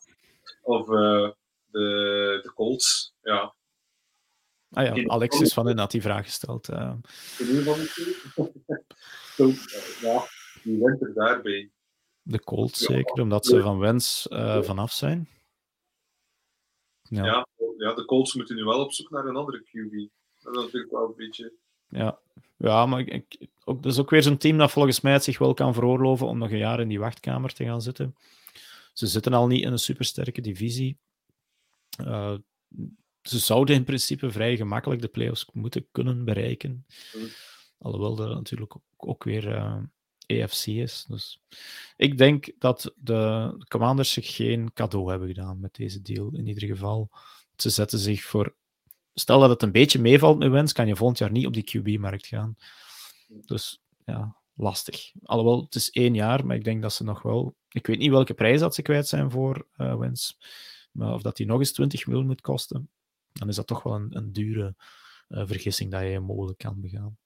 Of 0.62 0.88
uh, 0.88 1.30
de, 1.70 2.40
de 2.43 2.52
Colts, 2.55 3.14
ja. 3.20 3.55
Ah 4.70 4.97
ja, 4.97 5.06
Alexis 5.06 5.52
van 5.52 5.64
den 5.64 5.78
had 5.78 5.90
die 5.90 6.02
vraag 6.02 6.24
gesteld. 6.24 6.68
Uh. 6.68 6.76
ja, 10.01 10.24
die 10.62 10.78
wint 10.78 11.02
er 11.02 11.14
daarbij. 11.14 11.70
De 12.22 12.40
Colts 12.40 12.80
ja, 12.80 12.86
zeker, 12.86 13.22
omdat 13.22 13.47
ze 13.47 13.60
van 13.60 13.78
Wens 13.78 14.26
uh, 14.30 14.62
vanaf 14.62 14.93
zijn. 14.93 15.28
Ja. 17.02 17.24
ja. 17.24 17.47
Ja, 17.76 17.94
de 17.94 18.05
Colts 18.05 18.34
moeten 18.34 18.56
nu 18.56 18.64
wel 18.64 18.80
op 18.80 18.93
zoek 18.93 19.10
naar 19.10 19.24
een 19.24 19.36
andere 19.36 19.60
QB. 19.60 20.10
Dat 20.43 20.55
is 20.56 20.62
natuurlijk 20.62 20.93
wel 20.93 21.05
een 21.05 21.14
beetje... 21.16 21.52
Ja, 21.88 22.18
ja, 22.56 22.86
maar 22.86 23.20
ook, 23.64 23.82
dat 23.82 23.92
is 23.92 23.98
ook 23.98 24.10
weer 24.10 24.22
zo'n 24.22 24.36
team 24.36 24.58
dat 24.58 24.70
volgens 24.70 25.00
mij 25.00 25.12
het 25.12 25.24
zich 25.24 25.38
wel 25.38 25.54
kan 25.54 25.74
veroorloven 25.74 26.26
om 26.26 26.38
nog 26.38 26.50
een 26.50 26.58
jaar 26.58 26.80
in 26.80 26.88
die 26.88 27.00
wachtkamer 27.00 27.52
te 27.52 27.64
gaan 27.64 27.82
zitten. 27.82 28.16
Ze 28.92 29.06
zitten 29.06 29.32
al 29.32 29.46
niet 29.46 29.62
in 29.62 29.72
een 29.72 29.78
supersterke 29.78 30.40
divisie. 30.40 30.98
Uh, 32.00 32.34
ze 33.22 33.38
zouden 33.38 33.74
in 33.74 33.84
principe 33.84 34.30
vrij 34.30 34.56
gemakkelijk 34.56 35.00
de 35.00 35.08
playoffs 35.08 35.48
moeten 35.52 35.86
kunnen 35.92 36.24
bereiken. 36.24 36.86
Alhoewel 37.78 38.14
dat 38.14 38.28
natuurlijk 38.28 38.76
ook, 38.76 38.84
ook 38.96 39.24
weer 39.24 39.46
uh, 39.46 39.76
eh, 40.26 40.42
EFC 40.42 40.66
is. 40.66 41.04
Dus 41.08 41.40
ik 41.96 42.18
denk 42.18 42.50
dat 42.58 42.92
de 42.96 43.52
commanders 43.68 44.12
zich 44.12 44.34
geen 44.34 44.72
cadeau 44.72 45.10
hebben 45.10 45.28
gedaan 45.28 45.60
met 45.60 45.74
deze 45.74 46.02
deal. 46.02 46.30
In 46.32 46.46
ieder 46.46 46.68
geval, 46.68 47.10
ze 47.56 47.70
zetten 47.70 47.98
zich 47.98 48.22
voor 48.22 48.54
stel 49.20 49.40
dat 49.40 49.51
het 49.51 49.62
een 49.62 49.72
beetje 49.72 49.98
meevalt 49.98 50.38
met 50.38 50.51
Wens, 50.51 50.72
kan 50.72 50.86
je 50.86 50.97
volgend 50.97 51.18
jaar 51.18 51.30
niet 51.30 51.47
op 51.47 51.52
die 51.52 51.64
QB-markt 51.64 52.26
gaan. 52.26 52.56
Dus 53.28 53.82
ja, 54.05 54.36
lastig. 54.55 55.12
Alhoewel, 55.22 55.60
het 55.60 55.74
is 55.74 55.90
één 55.90 56.14
jaar, 56.14 56.47
maar 56.47 56.56
ik 56.56 56.64
denk 56.64 56.82
dat 56.82 56.93
ze 56.93 57.05
nog 57.05 57.22
wel... 57.22 57.55
Ik 57.68 57.86
weet 57.86 57.98
niet 57.98 58.10
welke 58.10 58.34
prijs 58.34 58.60
dat 58.60 58.74
ze 58.74 58.82
kwijt 58.82 59.09
zijn 59.09 59.30
voor 59.30 59.66
uh, 59.76 59.97
Wens. 59.97 60.38
Maar 60.93 61.14
of 61.14 61.22
dat 61.22 61.36
die 61.36 61.47
nog 61.47 61.59
eens 61.59 61.72
20 61.72 62.06
miljoen 62.06 62.26
moet 62.26 62.40
kosten, 62.40 62.90
dan 63.32 63.48
is 63.48 63.56
dat 63.56 63.66
toch 63.66 63.82
wel 63.82 63.94
een, 63.94 64.16
een 64.16 64.32
dure 64.32 64.74
uh, 65.28 65.43
vergissing 65.47 65.90
dat 65.90 66.02
je 66.02 66.20
mogelijk 66.20 66.59
kan 66.59 66.80
begaan. 66.80 67.16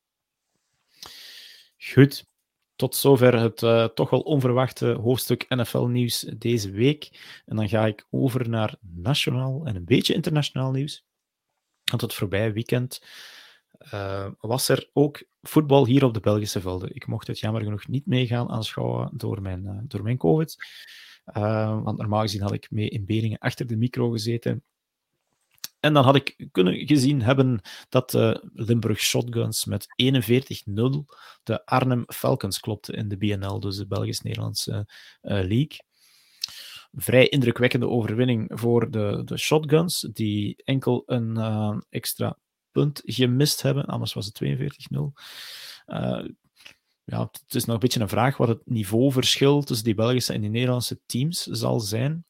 Goed, 1.79 2.27
tot 2.77 2.97
zover 2.97 3.41
het 3.41 3.62
uh, 3.62 3.85
toch 3.85 4.11
wel 4.11 4.21
onverwachte 4.21 4.87
hoofdstuk 4.87 5.45
NFL-nieuws 5.49 6.21
deze 6.21 6.71
week. 6.71 7.09
En 7.47 7.57
dan 7.57 7.69
ga 7.69 7.87
ik 7.87 8.07
over 8.11 8.49
naar 8.49 8.75
nationaal 8.81 9.67
en 9.67 9.77
een 9.77 9.85
beetje 9.85 10.15
internationaal 10.15 10.71
nieuws. 10.71 11.05
Want 11.91 12.03
het 12.03 12.15
voorbije 12.15 12.53
weekend 12.53 13.01
uh, 13.95 14.27
was 14.41 14.69
er 14.69 14.91
ook 14.93 15.25
voetbal 15.43 15.87
hier 15.87 16.05
op 16.05 16.15
de 16.15 16.21
Belgische 16.21 16.61
velden. 16.61 16.95
Ik 16.95 17.07
mocht 17.07 17.27
het 17.27 17.39
jammer 17.39 17.62
genoeg 17.62 17.89
niet 17.89 18.07
meegaan 18.07 18.49
aanschouwen 18.49 19.11
door 19.12 19.43
mijn, 19.43 19.65
uh, 19.65 19.79
door 19.83 20.03
mijn 20.03 20.17
COVID. 20.17 20.57
Uh, 21.37 21.83
want 21.83 21.99
normaal 21.99 22.21
gezien 22.21 22.41
had 22.41 22.53
ik 22.53 22.71
mee 22.71 22.89
in 22.89 23.05
Beringen 23.05 23.39
achter 23.39 23.67
de 23.67 23.77
micro 23.77 24.11
gezeten. 24.11 24.62
En 25.81 25.93
dan 25.93 26.05
had 26.05 26.15
ik 26.15 26.49
kunnen 26.53 26.87
gezien 26.87 27.23
hebben 27.23 27.61
dat 27.89 28.15
uh, 28.15 28.35
Limburg 28.53 29.01
Shotguns 29.01 29.65
met 29.65 29.87
41-0 30.03 30.75
de 31.43 31.67
Arnhem 31.67 32.05
Falcons 32.07 32.61
klopte 32.61 32.93
in 32.93 33.09
de 33.09 33.17
BNL, 33.17 33.61
dus 33.61 33.77
de 33.77 33.87
Belgisch-Nederlandse 33.87 34.89
League 35.21 35.79
vrij 36.93 37.29
indrukwekkende 37.29 37.89
overwinning 37.89 38.51
voor 38.53 38.91
de, 38.91 39.23
de 39.25 39.37
Shotguns, 39.37 40.09
die 40.12 40.62
enkel 40.65 41.03
een 41.07 41.37
uh, 41.37 41.77
extra 41.89 42.37
punt 42.73 43.03
gemist 43.05 43.62
hebben. 43.62 43.85
Anders 43.85 44.12
was 44.12 44.27
het 44.27 44.41
42-0. 44.45 44.47
Uh, 45.87 46.25
ja, 47.05 47.21
het 47.21 47.55
is 47.55 47.65
nog 47.65 47.75
een 47.75 47.81
beetje 47.81 48.01
een 48.01 48.09
vraag 48.09 48.37
wat 48.37 48.49
het 48.49 48.61
niveauverschil 48.65 49.62
tussen 49.62 49.87
die 49.87 49.95
Belgische 49.95 50.33
en 50.33 50.41
die 50.41 50.51
Nederlandse 50.51 51.01
teams 51.07 51.43
zal 51.43 51.81
zijn. 51.81 52.25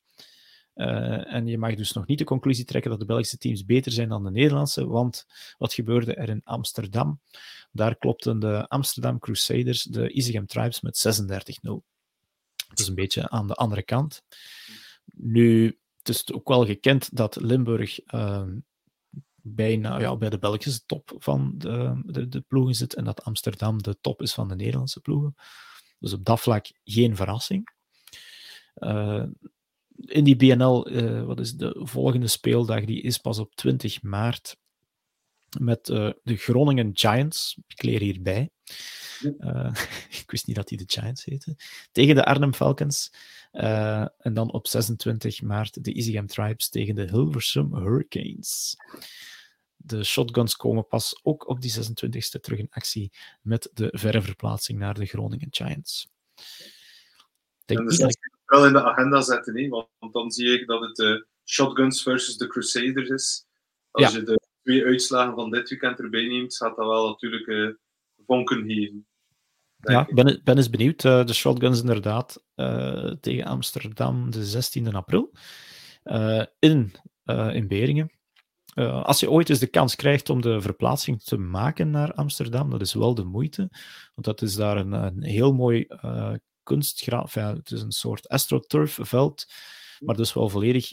Uh, 0.75 1.33
en 1.33 1.47
je 1.47 1.59
mag 1.59 1.75
dus 1.75 1.93
nog 1.93 2.07
niet 2.07 2.19
de 2.19 2.25
conclusie 2.25 2.65
trekken 2.65 2.91
dat 2.91 3.01
de 3.01 3.07
Belgische 3.07 3.39
teams 3.39 3.65
beter 3.65 3.93
zijn 3.93 4.09
dan 4.09 4.25
de 4.25 4.31
Nederlandse, 4.31 4.87
want 4.87 5.27
wat 5.59 5.75
gebeurde 5.75 6.15
er 6.15 6.29
in 6.29 6.41
Amsterdam? 6.45 7.21
Daar 7.73 7.97
klopten 7.97 8.39
de 8.39 8.69
Amsterdam 8.69 9.19
Crusaders 9.19 9.83
de 9.83 10.11
Isegem 10.11 10.47
Tribes 10.47 10.81
met 10.81 11.25
36-0. 11.69 11.71
Dat 12.71 12.79
is 12.79 12.89
een 12.89 12.95
beetje 12.95 13.29
aan 13.29 13.47
de 13.47 13.55
andere 13.55 13.83
kant. 13.83 14.23
Nu, 15.05 15.79
het 15.99 16.09
is 16.09 16.33
ook 16.33 16.49
wel 16.49 16.67
gekend 16.67 17.17
dat 17.17 17.37
Limburg 17.37 18.01
ehm, 18.01 18.59
bijna 19.43 19.99
ja, 19.99 20.17
bij 20.17 20.31
de 20.31 20.39
Belgische 20.39 20.85
top 20.87 21.13
van 21.19 21.55
de, 21.57 22.29
de, 22.29 22.41
ploegen 22.41 22.75
zit 22.75 22.95
en 22.95 23.05
dat 23.05 23.25
Amsterdam 23.25 23.83
de 23.83 23.99
top 24.01 24.23
is 24.23 24.35
van 24.35 24.49
de 24.49 24.55
Nederlandse 24.55 25.01
ploegen. 25.01 25.35
Dus 25.99 26.13
op 26.13 26.25
dat 26.25 26.41
vlak 26.41 26.67
geen 26.85 27.17
verrassing. 27.17 27.75
Uh, 28.75 29.25
in 29.97 30.25
die 30.25 30.37
BNL, 30.37 30.91
uh, 30.91 31.25
wat 31.25 31.41
is 31.41 31.53
de 31.53 31.81
volgende 31.83 32.27
speeldag? 32.27 32.85
Die 32.85 33.03
is 33.03 33.19
pas 33.19 33.39
op 33.39 33.55
20 33.55 34.03
maart 34.03 34.57
met 35.59 35.89
uh, 35.89 36.11
de 36.23 36.37
Groningen 36.37 36.91
Giants. 36.93 37.59
Ik 37.67 37.83
leer 37.83 38.01
hierbij. 38.01 38.51
Uh, 39.23 39.75
ik 40.23 40.31
wist 40.31 40.47
niet 40.47 40.57
dat 40.57 40.69
die 40.69 40.79
de 40.79 40.85
Giants 40.87 41.25
heten. 41.25 41.57
Tegen 41.93 42.15
de 42.15 42.25
Arnhem 42.25 42.55
Falcons. 42.55 43.13
Uh, 43.53 44.07
en 44.19 44.35
dan 44.35 44.53
op 44.53 44.67
26 44.67 45.43
maart 45.43 45.85
de 45.85 45.93
Easyham 45.93 46.27
Tribes 46.27 46.69
tegen 46.69 46.95
de 46.95 47.05
Hilversum 47.05 47.75
Hurricanes. 47.75 48.77
De 49.77 50.05
shotguns 50.05 50.57
komen 50.57 50.87
pas 50.87 51.21
ook 51.23 51.49
op 51.49 51.61
die 51.61 51.73
26e 51.73 52.41
terug 52.41 52.59
in 52.59 52.71
actie 52.71 53.13
met 53.43 53.71
de 53.75 53.89
verre 53.93 54.23
verplaatsing 54.23 54.79
naar 54.79 54.95
de 54.95 55.07
Groningen 55.07 55.49
Giants. 55.51 56.09
Denk 57.65 57.89
dus 57.89 57.99
dat 57.99 58.19
wel 58.45 58.67
in 58.67 58.73
de 58.73 58.83
agenda 58.83 59.21
zetten, 59.21 59.59
hè? 59.59 59.69
want 59.69 60.13
dan 60.13 60.31
zie 60.31 60.61
ik 60.61 60.67
dat 60.67 60.81
het 60.81 60.97
de 60.97 61.27
Shotguns 61.45 62.03
versus 62.03 62.37
de 62.37 62.47
Crusaders 62.47 63.09
is. 63.09 63.47
Als 63.91 64.13
je 64.13 64.23
de 64.23 64.41
twee 64.63 64.85
uitslagen 64.85 65.35
van 65.35 65.51
dit 65.51 65.69
weekend 65.69 65.99
erbij 65.99 66.27
neemt, 66.27 66.57
gaat 66.57 66.77
dat 66.77 66.87
wel 66.87 67.09
natuurlijk 67.09 67.47
uh, 67.47 67.71
vonken 68.27 68.65
geven. 68.67 69.07
Ja, 69.81 70.09
ik 70.09 70.15
ben, 70.15 70.41
ben 70.45 70.57
eens 70.57 70.71
benieuwd. 70.71 71.05
Uh, 71.05 71.25
de 71.25 71.33
Shotguns 71.33 71.81
inderdaad 71.81 72.45
uh, 72.57 73.13
tegen 73.21 73.45
Amsterdam 73.45 74.31
de 74.31 74.71
16e 74.81 74.93
april 74.93 75.33
in, 76.59 76.93
in 77.53 77.69
Beringen. 77.69 78.11
als 78.75 79.21
je 79.21 79.31
ooit 79.31 79.49
eens 79.49 79.59
de 79.59 79.67
kans 79.67 79.97
krijgt 79.97 80.31
om 80.31 80.41
de 80.41 80.61
verplaatsing 80.61 81.23
te 81.23 81.37
maken 81.37 81.91
naar 81.91 82.13
Amsterdam, 82.13 82.71
dat 82.71 82.81
is 82.81 82.95
wel 82.95 83.15
de 83.15 83.25
moeite. 83.25 83.69
Want 84.15 84.27
dat 84.27 84.43
is 84.43 84.55
daar 84.55 84.77
een, 84.77 84.93
een 84.93 85.23
heel 85.23 85.53
mooi 85.53 85.87
kunstgraf. 86.63 87.35
Ja, 87.35 87.55
het 87.55 87.71
is 87.71 87.83
een 87.83 87.93
soort 87.93 88.29
astroturfveld, 88.29 89.47
maar 89.99 90.17
dus 90.17 90.33
wel 90.33 90.49
volledig 90.49 90.93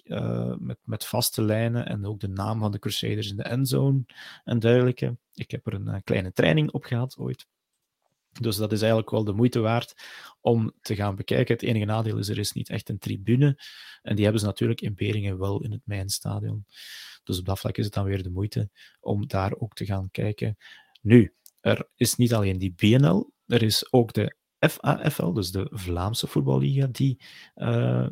met, 0.57 0.77
met 0.83 1.05
vaste 1.05 1.41
lijnen 1.41 1.85
en 1.85 2.05
ook 2.05 2.19
de 2.19 2.29
naam 2.29 2.59
van 2.59 2.71
de 2.71 2.79
Crusaders 2.79 3.29
in 3.29 3.37
de 3.37 3.43
endzone 3.43 4.05
en 4.43 4.59
dergelijke. 4.59 5.17
Ik 5.33 5.51
heb 5.51 5.67
er 5.67 5.73
een 5.73 6.03
kleine 6.03 6.31
training 6.31 6.71
op 6.71 6.83
gehad 6.83 7.17
ooit. 7.17 7.47
Dus 8.41 8.55
dat 8.55 8.71
is 8.71 8.79
eigenlijk 8.79 9.11
wel 9.11 9.23
de 9.23 9.33
moeite 9.33 9.59
waard 9.59 9.95
om 10.41 10.73
te 10.81 10.95
gaan 10.95 11.15
bekijken. 11.15 11.53
Het 11.53 11.63
enige 11.63 11.85
nadeel 11.85 12.17
is, 12.17 12.29
er 12.29 12.37
is 12.37 12.51
niet 12.51 12.69
echt 12.69 12.89
een 12.89 12.99
tribune. 12.99 13.61
En 14.01 14.15
die 14.15 14.23
hebben 14.23 14.41
ze 14.41 14.47
natuurlijk 14.47 14.81
in 14.81 14.95
Beringen 14.95 15.37
wel 15.37 15.63
in 15.63 15.71
het 15.71 15.81
Mijnstadion. 15.85 16.65
Dus 17.23 17.39
op 17.39 17.45
dat 17.45 17.59
vlak 17.59 17.77
is 17.77 17.85
het 17.85 17.93
dan 17.93 18.05
weer 18.05 18.23
de 18.23 18.29
moeite 18.29 18.69
om 18.99 19.27
daar 19.27 19.55
ook 19.57 19.73
te 19.73 19.85
gaan 19.85 20.11
kijken. 20.11 20.57
Nu, 21.01 21.33
er 21.61 21.89
is 21.95 22.15
niet 22.15 22.33
alleen 22.33 22.57
die 22.57 22.73
BNL, 22.75 23.31
er 23.45 23.63
is 23.63 23.91
ook 23.91 24.13
de 24.13 24.35
FAFL, 24.59 25.31
dus 25.31 25.51
de 25.51 25.67
Vlaamse 25.71 26.27
voetballiga, 26.27 26.87
die 26.91 27.21
uh, 27.55 28.07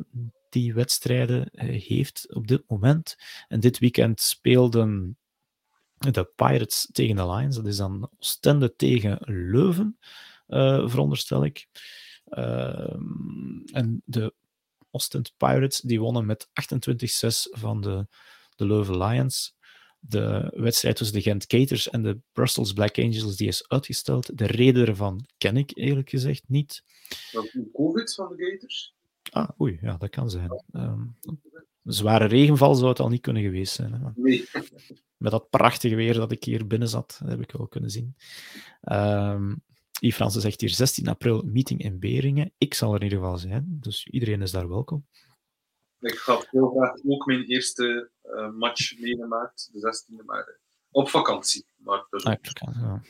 die 0.48 0.74
wedstrijden 0.74 1.48
uh, 1.52 1.82
heeft 1.82 2.34
op 2.34 2.46
dit 2.46 2.62
moment. 2.66 3.16
En 3.48 3.60
dit 3.60 3.78
weekend 3.78 4.20
speelden 4.20 5.16
de 5.98 6.24
Pirates 6.34 6.88
tegen 6.92 7.16
de 7.16 7.26
Lions. 7.26 7.56
Dat 7.56 7.66
is 7.66 7.76
dan 7.76 8.10
Oostende 8.18 8.74
tegen 8.76 9.18
Leuven, 9.24 9.98
uh, 10.48 10.88
veronderstel 10.88 11.44
ik. 11.44 11.68
en 13.72 14.02
de 14.04 14.34
Ostend 14.90 15.32
Pirates 15.36 15.80
die 15.80 16.00
wonnen 16.00 16.26
met 16.26 16.48
28-6 16.48 16.48
van 17.50 17.80
de, 17.80 18.06
de 18.56 18.66
Leuven 18.66 18.98
Lions. 18.98 19.54
De 19.98 20.52
wedstrijd 20.54 20.96
tussen 20.96 21.16
de 21.16 21.22
Gent 21.22 21.46
Caters 21.46 21.90
en 21.90 22.02
de 22.02 22.18
Brussels 22.32 22.72
Black 22.72 22.98
Angels 22.98 23.36
die 23.36 23.48
is 23.48 23.68
uitgesteld. 23.68 24.38
De 24.38 24.46
reden 24.46 24.86
ervan 24.86 25.26
ken 25.38 25.56
ik 25.56 25.70
eerlijk 25.74 26.10
gezegd 26.10 26.42
niet. 26.48 26.82
de 27.30 27.70
COVID 27.72 28.14
van 28.14 28.36
de 28.36 28.44
Gators? 28.44 28.94
Ah, 29.30 29.60
oei, 29.60 29.78
ja, 29.80 29.96
dat 29.96 30.10
kan 30.10 30.30
zijn. 30.30 30.62
Um, 30.72 31.16
een 31.20 31.40
zware 31.86 32.24
regenval 32.24 32.74
zou 32.74 32.88
het 32.88 33.00
al 33.00 33.08
niet 33.08 33.20
kunnen 33.20 33.42
geweest 33.42 33.74
zijn. 33.74 33.92
Hè? 33.92 34.08
Nee. 34.14 34.48
Met 35.16 35.30
dat 35.30 35.50
prachtige 35.50 35.94
weer 35.94 36.14
dat 36.14 36.32
ik 36.32 36.44
hier 36.44 36.66
binnen 36.66 36.88
zat, 36.88 37.20
heb 37.24 37.40
ik 37.40 37.52
wel 37.52 37.68
kunnen 37.68 37.90
zien. 37.90 38.16
Um, 38.82 39.62
Yves 40.00 40.16
Fransen 40.16 40.40
zegt 40.40 40.60
hier 40.60 40.70
16 40.70 41.08
april 41.08 41.42
meeting 41.42 41.80
in 41.82 41.98
Beringen. 41.98 42.52
Ik 42.58 42.74
zal 42.74 42.90
er 42.94 42.98
in 42.98 43.04
ieder 43.04 43.18
geval 43.18 43.38
zijn, 43.38 43.76
dus 43.80 44.06
iedereen 44.06 44.42
is 44.42 44.50
daar 44.50 44.68
welkom. 44.68 45.06
Ik 46.00 46.14
ga 46.14 46.42
heel 46.50 46.70
graag 46.70 46.94
ook 47.06 47.26
mijn 47.26 47.44
eerste 47.44 48.10
uh, 48.24 48.50
match 48.50 48.98
meegemaakt, 48.98 49.68
de 49.72 50.04
16e 50.20 50.24
maart. 50.24 50.58
Op 50.90 51.08
vakantie. 51.08 51.66
Maar 51.76 52.06
dus 52.10 52.24
ah, 52.24 52.34
ja. 52.54 53.02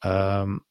Um, 0.00 0.66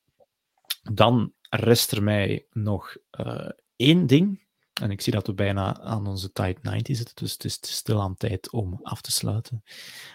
dan 0.83 1.33
rest 1.49 1.91
er 1.91 2.03
mij 2.03 2.47
nog 2.51 2.97
uh, 3.19 3.49
één 3.75 4.07
ding. 4.07 4.45
En 4.81 4.91
ik 4.91 5.01
zie 5.01 5.13
dat 5.13 5.27
we 5.27 5.33
bijna 5.33 5.79
aan 5.79 6.07
onze 6.07 6.31
tight 6.31 6.63
90 6.63 6.95
zitten, 6.95 7.15
dus 7.15 7.33
het 7.33 7.43
is 7.43 7.59
stil 7.61 8.01
aan 8.01 8.15
tijd 8.15 8.51
om 8.51 8.79
af 8.83 9.01
te 9.01 9.11
sluiten. 9.11 9.63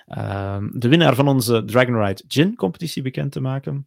Uh, 0.07 0.65
de 0.73 0.89
winnaar 0.89 1.15
van 1.15 1.29
onze 1.29 1.65
Dragon 1.65 2.05
Ride 2.05 2.25
Gin 2.29 2.55
competitie 2.55 3.03
bekend 3.03 3.33
te 3.33 3.41
maken. 3.41 3.87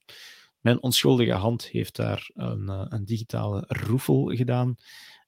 Mijn 0.59 0.81
onschuldige 0.81 1.31
hand 1.31 1.63
heeft 1.63 1.95
daar 1.95 2.29
een, 2.33 2.61
uh, 2.61 2.85
een 2.89 3.05
digitale 3.05 3.63
roefel 3.67 4.25
gedaan. 4.25 4.75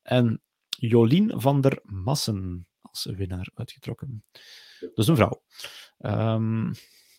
En 0.02 0.42
Jolien 0.70 1.34
van 1.36 1.62
der 1.62 1.80
Massen 1.84 2.68
als 2.82 3.06
winnaar 3.06 3.50
uitgetrokken. 3.54 4.24
Dus 4.94 5.08
een 5.08 5.16
vrouw. 5.16 5.42
Um, 6.00 6.72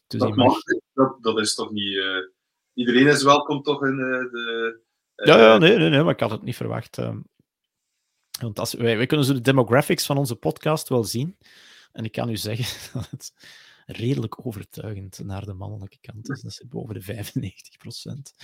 dus 0.06 0.20
dat, 0.20 0.36
mag, 0.36 0.56
dat, 0.92 1.22
dat, 1.22 1.38
is 1.38 1.54
toch 1.54 1.70
niet. 1.70 1.92
Uh, 1.92 2.16
iedereen 2.74 3.06
is 3.06 3.22
welkom 3.22 3.62
toch 3.62 3.84
in 3.84 3.98
uh, 3.98 4.30
de. 4.30 4.82
Ja, 5.14 5.38
ja, 5.38 5.58
nee, 5.58 5.76
nee, 5.76 5.88
nee, 5.88 6.02
maar 6.02 6.12
ik 6.12 6.20
had 6.20 6.30
het 6.30 6.42
niet 6.42 6.56
verwacht. 6.56 6.98
Um, 6.98 7.24
want 8.52 8.70
wij, 8.70 9.06
kunnen 9.06 9.26
zo 9.26 9.32
de 9.32 9.40
demographics 9.40 10.06
van 10.06 10.16
onze 10.16 10.36
podcast 10.36 10.88
wel 10.88 11.04
zien. 11.04 11.36
En 11.92 12.04
ik 12.04 12.12
kan 12.12 12.30
u 12.30 12.36
zeggen 12.36 12.92
dat 12.92 13.10
het 13.10 13.32
redelijk 13.86 14.46
overtuigend 14.46 15.20
naar 15.24 15.44
de 15.44 15.52
mannelijke 15.52 15.98
kant 16.00 16.30
is. 16.30 16.42
Dat 16.42 16.52
zit 16.52 16.68
boven 16.68 16.94
de 16.94 17.00
95 17.00 17.76
procent. 17.76 18.34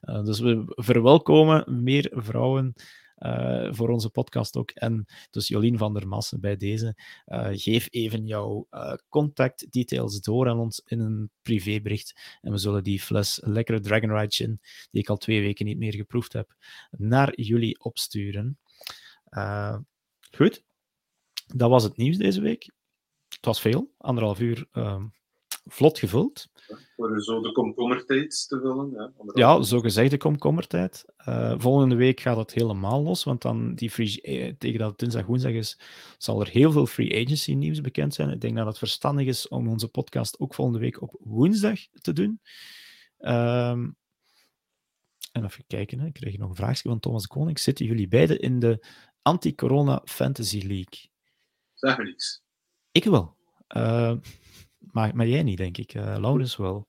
dus 0.00 0.40
we 0.40 0.62
verwelkomen 0.66 1.82
meer 1.82 2.10
vrouwen 2.12 2.74
uh, 3.20 3.68
voor 3.72 3.88
onze 3.88 4.10
podcast 4.10 4.56
ook. 4.56 4.70
En 4.70 5.06
dus 5.30 5.48
Jolien 5.48 5.78
van 5.78 5.94
der 5.94 6.08
Massen 6.08 6.40
bij 6.40 6.56
deze. 6.56 6.96
Uh, 7.26 7.48
geef 7.52 7.86
even 7.90 8.26
jouw 8.26 8.68
contactdetails 9.08 10.20
door 10.20 10.48
aan 10.48 10.58
ons 10.58 10.82
in 10.84 11.00
een 11.00 11.30
privébericht. 11.42 12.38
En 12.40 12.52
we 12.52 12.58
zullen 12.58 12.84
die 12.84 13.00
fles 13.00 13.40
lekkere 13.44 13.80
Dragon 13.80 14.18
Ride 14.18 14.34
Gin, 14.34 14.60
die 14.90 15.02
ik 15.02 15.08
al 15.08 15.16
twee 15.16 15.40
weken 15.40 15.66
niet 15.66 15.78
meer 15.78 15.94
geproefd 15.94 16.32
heb, 16.32 16.54
naar 16.90 17.40
jullie 17.40 17.80
opsturen. 17.80 18.58
Goed, 20.36 20.64
dat 21.46 21.70
was 21.70 21.82
het 21.82 21.96
nieuws 21.96 22.16
deze 22.16 22.40
week. 22.40 22.70
Het 23.28 23.44
was 23.44 23.60
veel, 23.60 23.90
anderhalf 23.96 24.40
uur 24.40 24.68
ehm, 24.72 25.06
vlot 25.64 25.98
gevuld. 25.98 26.48
Voor 26.96 27.22
zo 27.22 27.40
de 27.40 27.52
komkommertijd 27.52 28.48
te 28.48 28.60
vullen. 28.60 29.12
Ja, 29.34 29.56
ja 29.56 29.62
zo 29.62 29.80
gezegd 29.80 30.10
de 30.10 30.16
komkommertijd. 30.16 31.04
Uh, 31.28 31.54
volgende 31.58 31.94
week 31.94 32.20
gaat 32.20 32.36
het 32.36 32.52
helemaal 32.52 33.02
los, 33.02 33.24
want 33.24 33.42
dan 33.42 33.74
die 33.74 33.90
free, 33.90 34.20
eh, 34.20 34.52
tegen 34.58 34.78
dat 34.78 34.88
het 34.88 34.98
dinsdag 34.98 35.26
woensdag 35.26 35.52
is, 35.52 35.78
zal 36.18 36.40
er 36.40 36.48
heel 36.48 36.72
veel 36.72 36.86
free 36.86 37.24
agency 37.24 37.54
nieuws 37.54 37.80
bekend 37.80 38.14
zijn. 38.14 38.30
Ik 38.30 38.40
denk 38.40 38.56
dat 38.56 38.66
het 38.66 38.78
verstandig 38.78 39.26
is 39.26 39.48
om 39.48 39.68
onze 39.68 39.88
podcast 39.88 40.40
ook 40.40 40.54
volgende 40.54 40.80
week 40.80 41.02
op 41.02 41.16
woensdag 41.20 41.78
te 42.00 42.12
doen. 42.12 42.40
Um, 43.18 43.98
en 45.32 45.44
even 45.44 45.64
kijken, 45.66 45.98
hè. 45.98 46.06
ik 46.06 46.12
kreeg 46.12 46.38
nog 46.38 46.48
een 46.48 46.56
vraagje 46.56 46.88
van 46.88 47.00
Thomas 47.00 47.26
Koning. 47.26 47.58
Zitten 47.58 47.86
jullie 47.86 48.08
beiden 48.08 48.40
in 48.40 48.58
de 48.58 48.86
Anti-Corona 49.22 50.02
Fantasy 50.04 50.58
League? 50.58 51.10
Zeg 51.74 51.98
me 51.98 52.04
niks. 52.04 52.42
Ik 52.90 53.04
wel. 53.04 53.36
Uh, 53.76 54.14
maar, 54.78 55.16
maar 55.16 55.26
jij 55.26 55.42
niet, 55.42 55.58
denk 55.58 55.76
ik. 55.78 55.94
Uh, 55.94 56.16
Laurens 56.18 56.56
wel. 56.56 56.88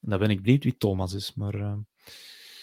En 0.00 0.10
dan 0.10 0.18
ben 0.18 0.30
ik 0.30 0.42
benieuwd 0.42 0.64
wie 0.64 0.76
Thomas 0.76 1.12
is. 1.12 1.34
Maar 1.34 1.54
uh, 1.54 1.76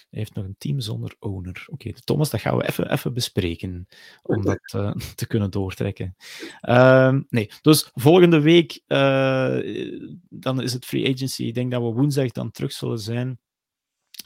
Hij 0.09 0.19
heeft 0.19 0.33
nog 0.33 0.45
een 0.45 0.57
team 0.57 0.79
zonder 0.79 1.15
owner. 1.19 1.65
Oké, 1.67 1.93
Thomas, 1.93 2.29
dat 2.29 2.41
gaan 2.41 2.57
we 2.57 2.67
even, 2.67 2.91
even 2.91 3.13
bespreken. 3.13 3.87
Om 4.21 4.41
dat 4.41 4.73
uh, 4.75 4.95
te 5.15 5.27
kunnen 5.27 5.51
doortrekken. 5.51 6.15
Nee, 7.29 7.49
dus 7.61 7.89
volgende 7.93 8.39
week 8.39 8.81
dan 10.29 10.61
is 10.61 10.73
het 10.73 10.85
free 10.85 11.13
agency. 11.13 11.43
Ik 11.43 11.53
denk 11.53 11.71
dat 11.71 11.81
we 11.81 11.87
woensdag 11.87 12.31
dan 12.31 12.51
terug 12.51 12.71
zullen 12.71 12.99
zijn. 12.99 13.39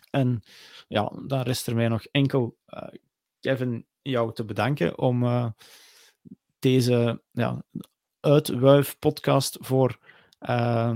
En 0.10 0.42
ja, 0.88 1.12
dan 1.26 1.42
rest 1.42 1.68
er 1.68 1.76
mij 1.76 1.88
nog 1.88 2.06
enkel, 2.06 2.58
Kevin, 3.40 3.86
jou 4.10 4.34
te 4.34 4.46
bedanken 4.46 4.98
om 4.98 5.24
uh, 5.24 5.50
deze 6.60 7.22
ja, 7.32 7.64
uitwuif-podcast 8.20 9.58
voor 9.60 9.98
uh, 10.50 10.96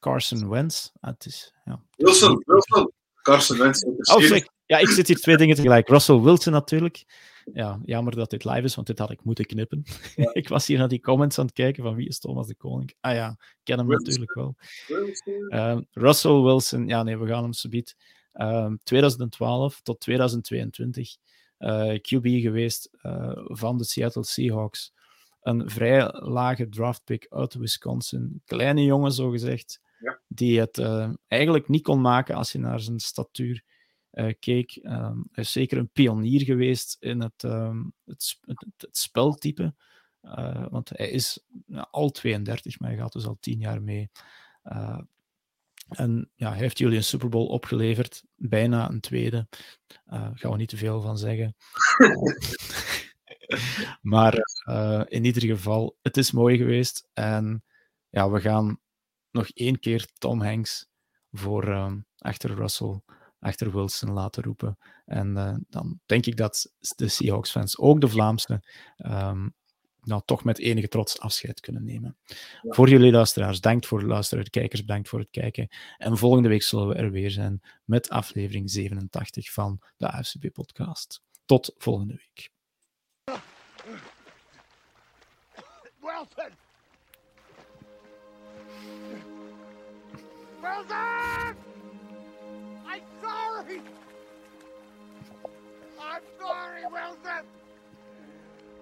Carson 0.00 0.48
Wentz. 0.48 0.90
Ah, 1.00 1.10
het 1.10 1.26
is, 1.26 1.54
ja. 1.64 1.82
Wilson, 1.96 2.42
Wilson. 2.46 2.92
Carson 3.22 3.58
Wentz. 3.58 3.82
Oh. 3.82 4.38
Ja, 4.68 4.78
ik 4.78 4.88
zit 4.88 5.06
hier 5.06 5.16
twee 5.16 5.36
dingen 5.36 5.56
tegelijk. 5.56 5.88
Russell 5.88 6.20
Wilson 6.20 6.52
natuurlijk. 6.52 7.04
Ja, 7.52 7.80
jammer 7.84 8.16
dat 8.16 8.30
dit 8.30 8.44
live 8.44 8.62
is, 8.62 8.74
want 8.74 8.86
dit 8.86 8.98
had 8.98 9.10
ik 9.10 9.24
moeten 9.24 9.44
knippen. 9.44 9.84
Ja. 10.14 10.30
ik 10.42 10.48
was 10.48 10.66
hier 10.66 10.78
naar 10.78 10.88
die 10.88 11.00
comments 11.00 11.38
aan 11.38 11.44
het 11.44 11.54
kijken 11.54 11.82
van 11.82 11.94
wie 11.94 12.08
is 12.08 12.18
Thomas 12.18 12.46
de 12.46 12.54
Koning. 12.54 12.94
Ah 13.00 13.14
ja, 13.14 13.30
ik 13.30 13.60
ken 13.62 13.78
hem 13.78 13.86
Wilson. 13.86 14.06
natuurlijk 14.06 14.34
wel. 14.34 14.56
Uh, 15.48 15.78
Russell 15.90 16.40
Wilson, 16.40 16.86
ja 16.86 17.02
nee, 17.02 17.18
we 17.18 17.26
gaan 17.26 17.42
hem 17.42 17.52
subiet. 17.52 17.96
Uh, 18.34 18.72
2012 18.82 19.80
tot 19.82 20.00
2022 20.00 21.16
uh, 21.16 21.27
QB 21.98 22.40
geweest 22.40 22.90
uh, 23.02 23.30
van 23.34 23.78
de 23.78 23.84
Seattle 23.84 24.24
Seahawks. 24.24 24.92
Een 25.42 25.70
vrij 25.70 26.12
lage 26.12 26.68
draftpick 26.68 27.26
uit 27.28 27.54
Wisconsin. 27.54 28.42
Kleine 28.44 28.84
jongen, 28.84 29.12
zo 29.12 29.30
gezegd. 29.30 29.80
Ja. 30.00 30.18
Die 30.28 30.60
het 30.60 30.78
uh, 30.78 31.10
eigenlijk 31.26 31.68
niet 31.68 31.82
kon 31.82 32.00
maken 32.00 32.34
als 32.34 32.52
je 32.52 32.58
naar 32.58 32.80
zijn 32.80 33.00
statuur 33.00 33.64
uh, 34.12 34.32
keek. 34.38 34.78
Um, 34.82 35.28
hij 35.32 35.44
is 35.44 35.52
zeker 35.52 35.78
een 35.78 35.90
pionier 35.90 36.42
geweest 36.44 36.96
in 37.00 37.20
het, 37.20 37.42
um, 37.42 37.92
het, 38.04 38.38
het, 38.40 38.64
het, 38.76 38.96
speltype. 38.96 39.74
Uh, 40.22 40.66
want 40.70 40.88
hij 40.88 41.10
is 41.10 41.44
nou, 41.66 41.86
al 41.90 42.10
32, 42.10 42.80
maar 42.80 42.90
hij 42.90 42.98
gaat 42.98 43.12
dus 43.12 43.26
al 43.26 43.36
10 43.40 43.58
jaar 43.58 43.82
mee. 43.82 44.10
Uh, 44.64 44.98
en 45.88 46.30
ja, 46.34 46.52
heeft 46.52 46.78
jullie 46.78 46.96
een 46.96 47.04
Super 47.04 47.28
Bowl 47.28 47.46
opgeleverd, 47.46 48.24
bijna 48.36 48.90
een 48.90 49.00
tweede. 49.00 49.48
Daar 50.04 50.32
gaan 50.34 50.50
we 50.50 50.56
niet 50.56 50.68
te 50.68 50.76
veel 50.76 51.00
van 51.00 51.18
zeggen. 51.18 51.56
maar 54.02 54.34
in 55.08 55.24
ieder 55.24 55.42
geval, 55.42 55.98
het 56.02 56.16
is 56.16 56.32
mooi 56.32 56.56
geweest. 56.56 57.08
En 57.12 57.64
ja, 58.08 58.30
we 58.30 58.40
gaan 58.40 58.80
nog 59.30 59.48
één 59.48 59.78
keer 59.78 60.08
Tom 60.18 60.42
Hanks 60.42 60.88
voor 61.30 61.68
um, 61.68 62.06
achter 62.18 62.54
Russell, 62.54 63.00
achter 63.38 63.72
Wilson 63.72 64.12
laten 64.12 64.42
roepen. 64.42 64.78
En 65.04 65.36
uh, 65.36 65.54
dan 65.68 66.00
denk 66.06 66.26
ik 66.26 66.36
dat 66.36 66.72
de 66.96 67.08
Seahawks-fans, 67.08 67.78
ook 67.78 68.00
de 68.00 68.08
Vlaamse, 68.08 68.62
um, 68.96 69.54
nou, 70.02 70.22
toch 70.24 70.44
met 70.44 70.58
enige 70.58 70.88
trots 70.88 71.20
afscheid 71.20 71.60
kunnen 71.60 71.84
nemen. 71.84 72.16
Ja. 72.26 72.36
Voor 72.62 72.88
jullie 72.88 73.12
luisteraars, 73.12 73.60
dank 73.60 73.84
voor 73.84 73.98
de 73.98 74.06
luisteraars, 74.06 74.50
kijkers, 74.50 74.80
bedankt 74.80 75.08
voor 75.08 75.18
het 75.18 75.30
kijken. 75.30 75.68
En 75.98 76.16
volgende 76.16 76.48
week 76.48 76.62
zullen 76.62 76.88
we 76.88 76.94
er 76.94 77.10
weer 77.10 77.30
zijn 77.30 77.62
met 77.84 78.08
aflevering 78.08 78.70
87 78.70 79.52
van 79.52 79.80
de 79.96 80.10
AFCB-podcast. 80.10 81.22
Tot 81.44 81.74
volgende 81.76 82.14
week. 82.14 82.50
Wilson! 86.00 86.52
Wilson! 90.60 91.56
I'm 92.86 93.02
sorry! 93.22 93.80
I'm 96.00 96.22
sorry, 96.38 96.82
Wilson! 96.92 97.67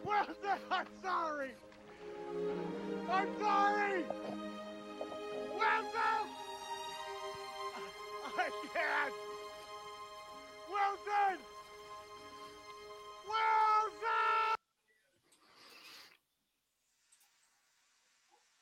Wilson, 0.07 0.37
I'm 0.70 0.87
sorry. 1.03 1.51
I'm 3.11 3.28
sorry. 3.41 4.05
Wilson! 5.53 6.23
I 8.39 8.51
can't. 8.73 9.15
Wilson! 10.70 11.39
Wilson! 13.27 14.36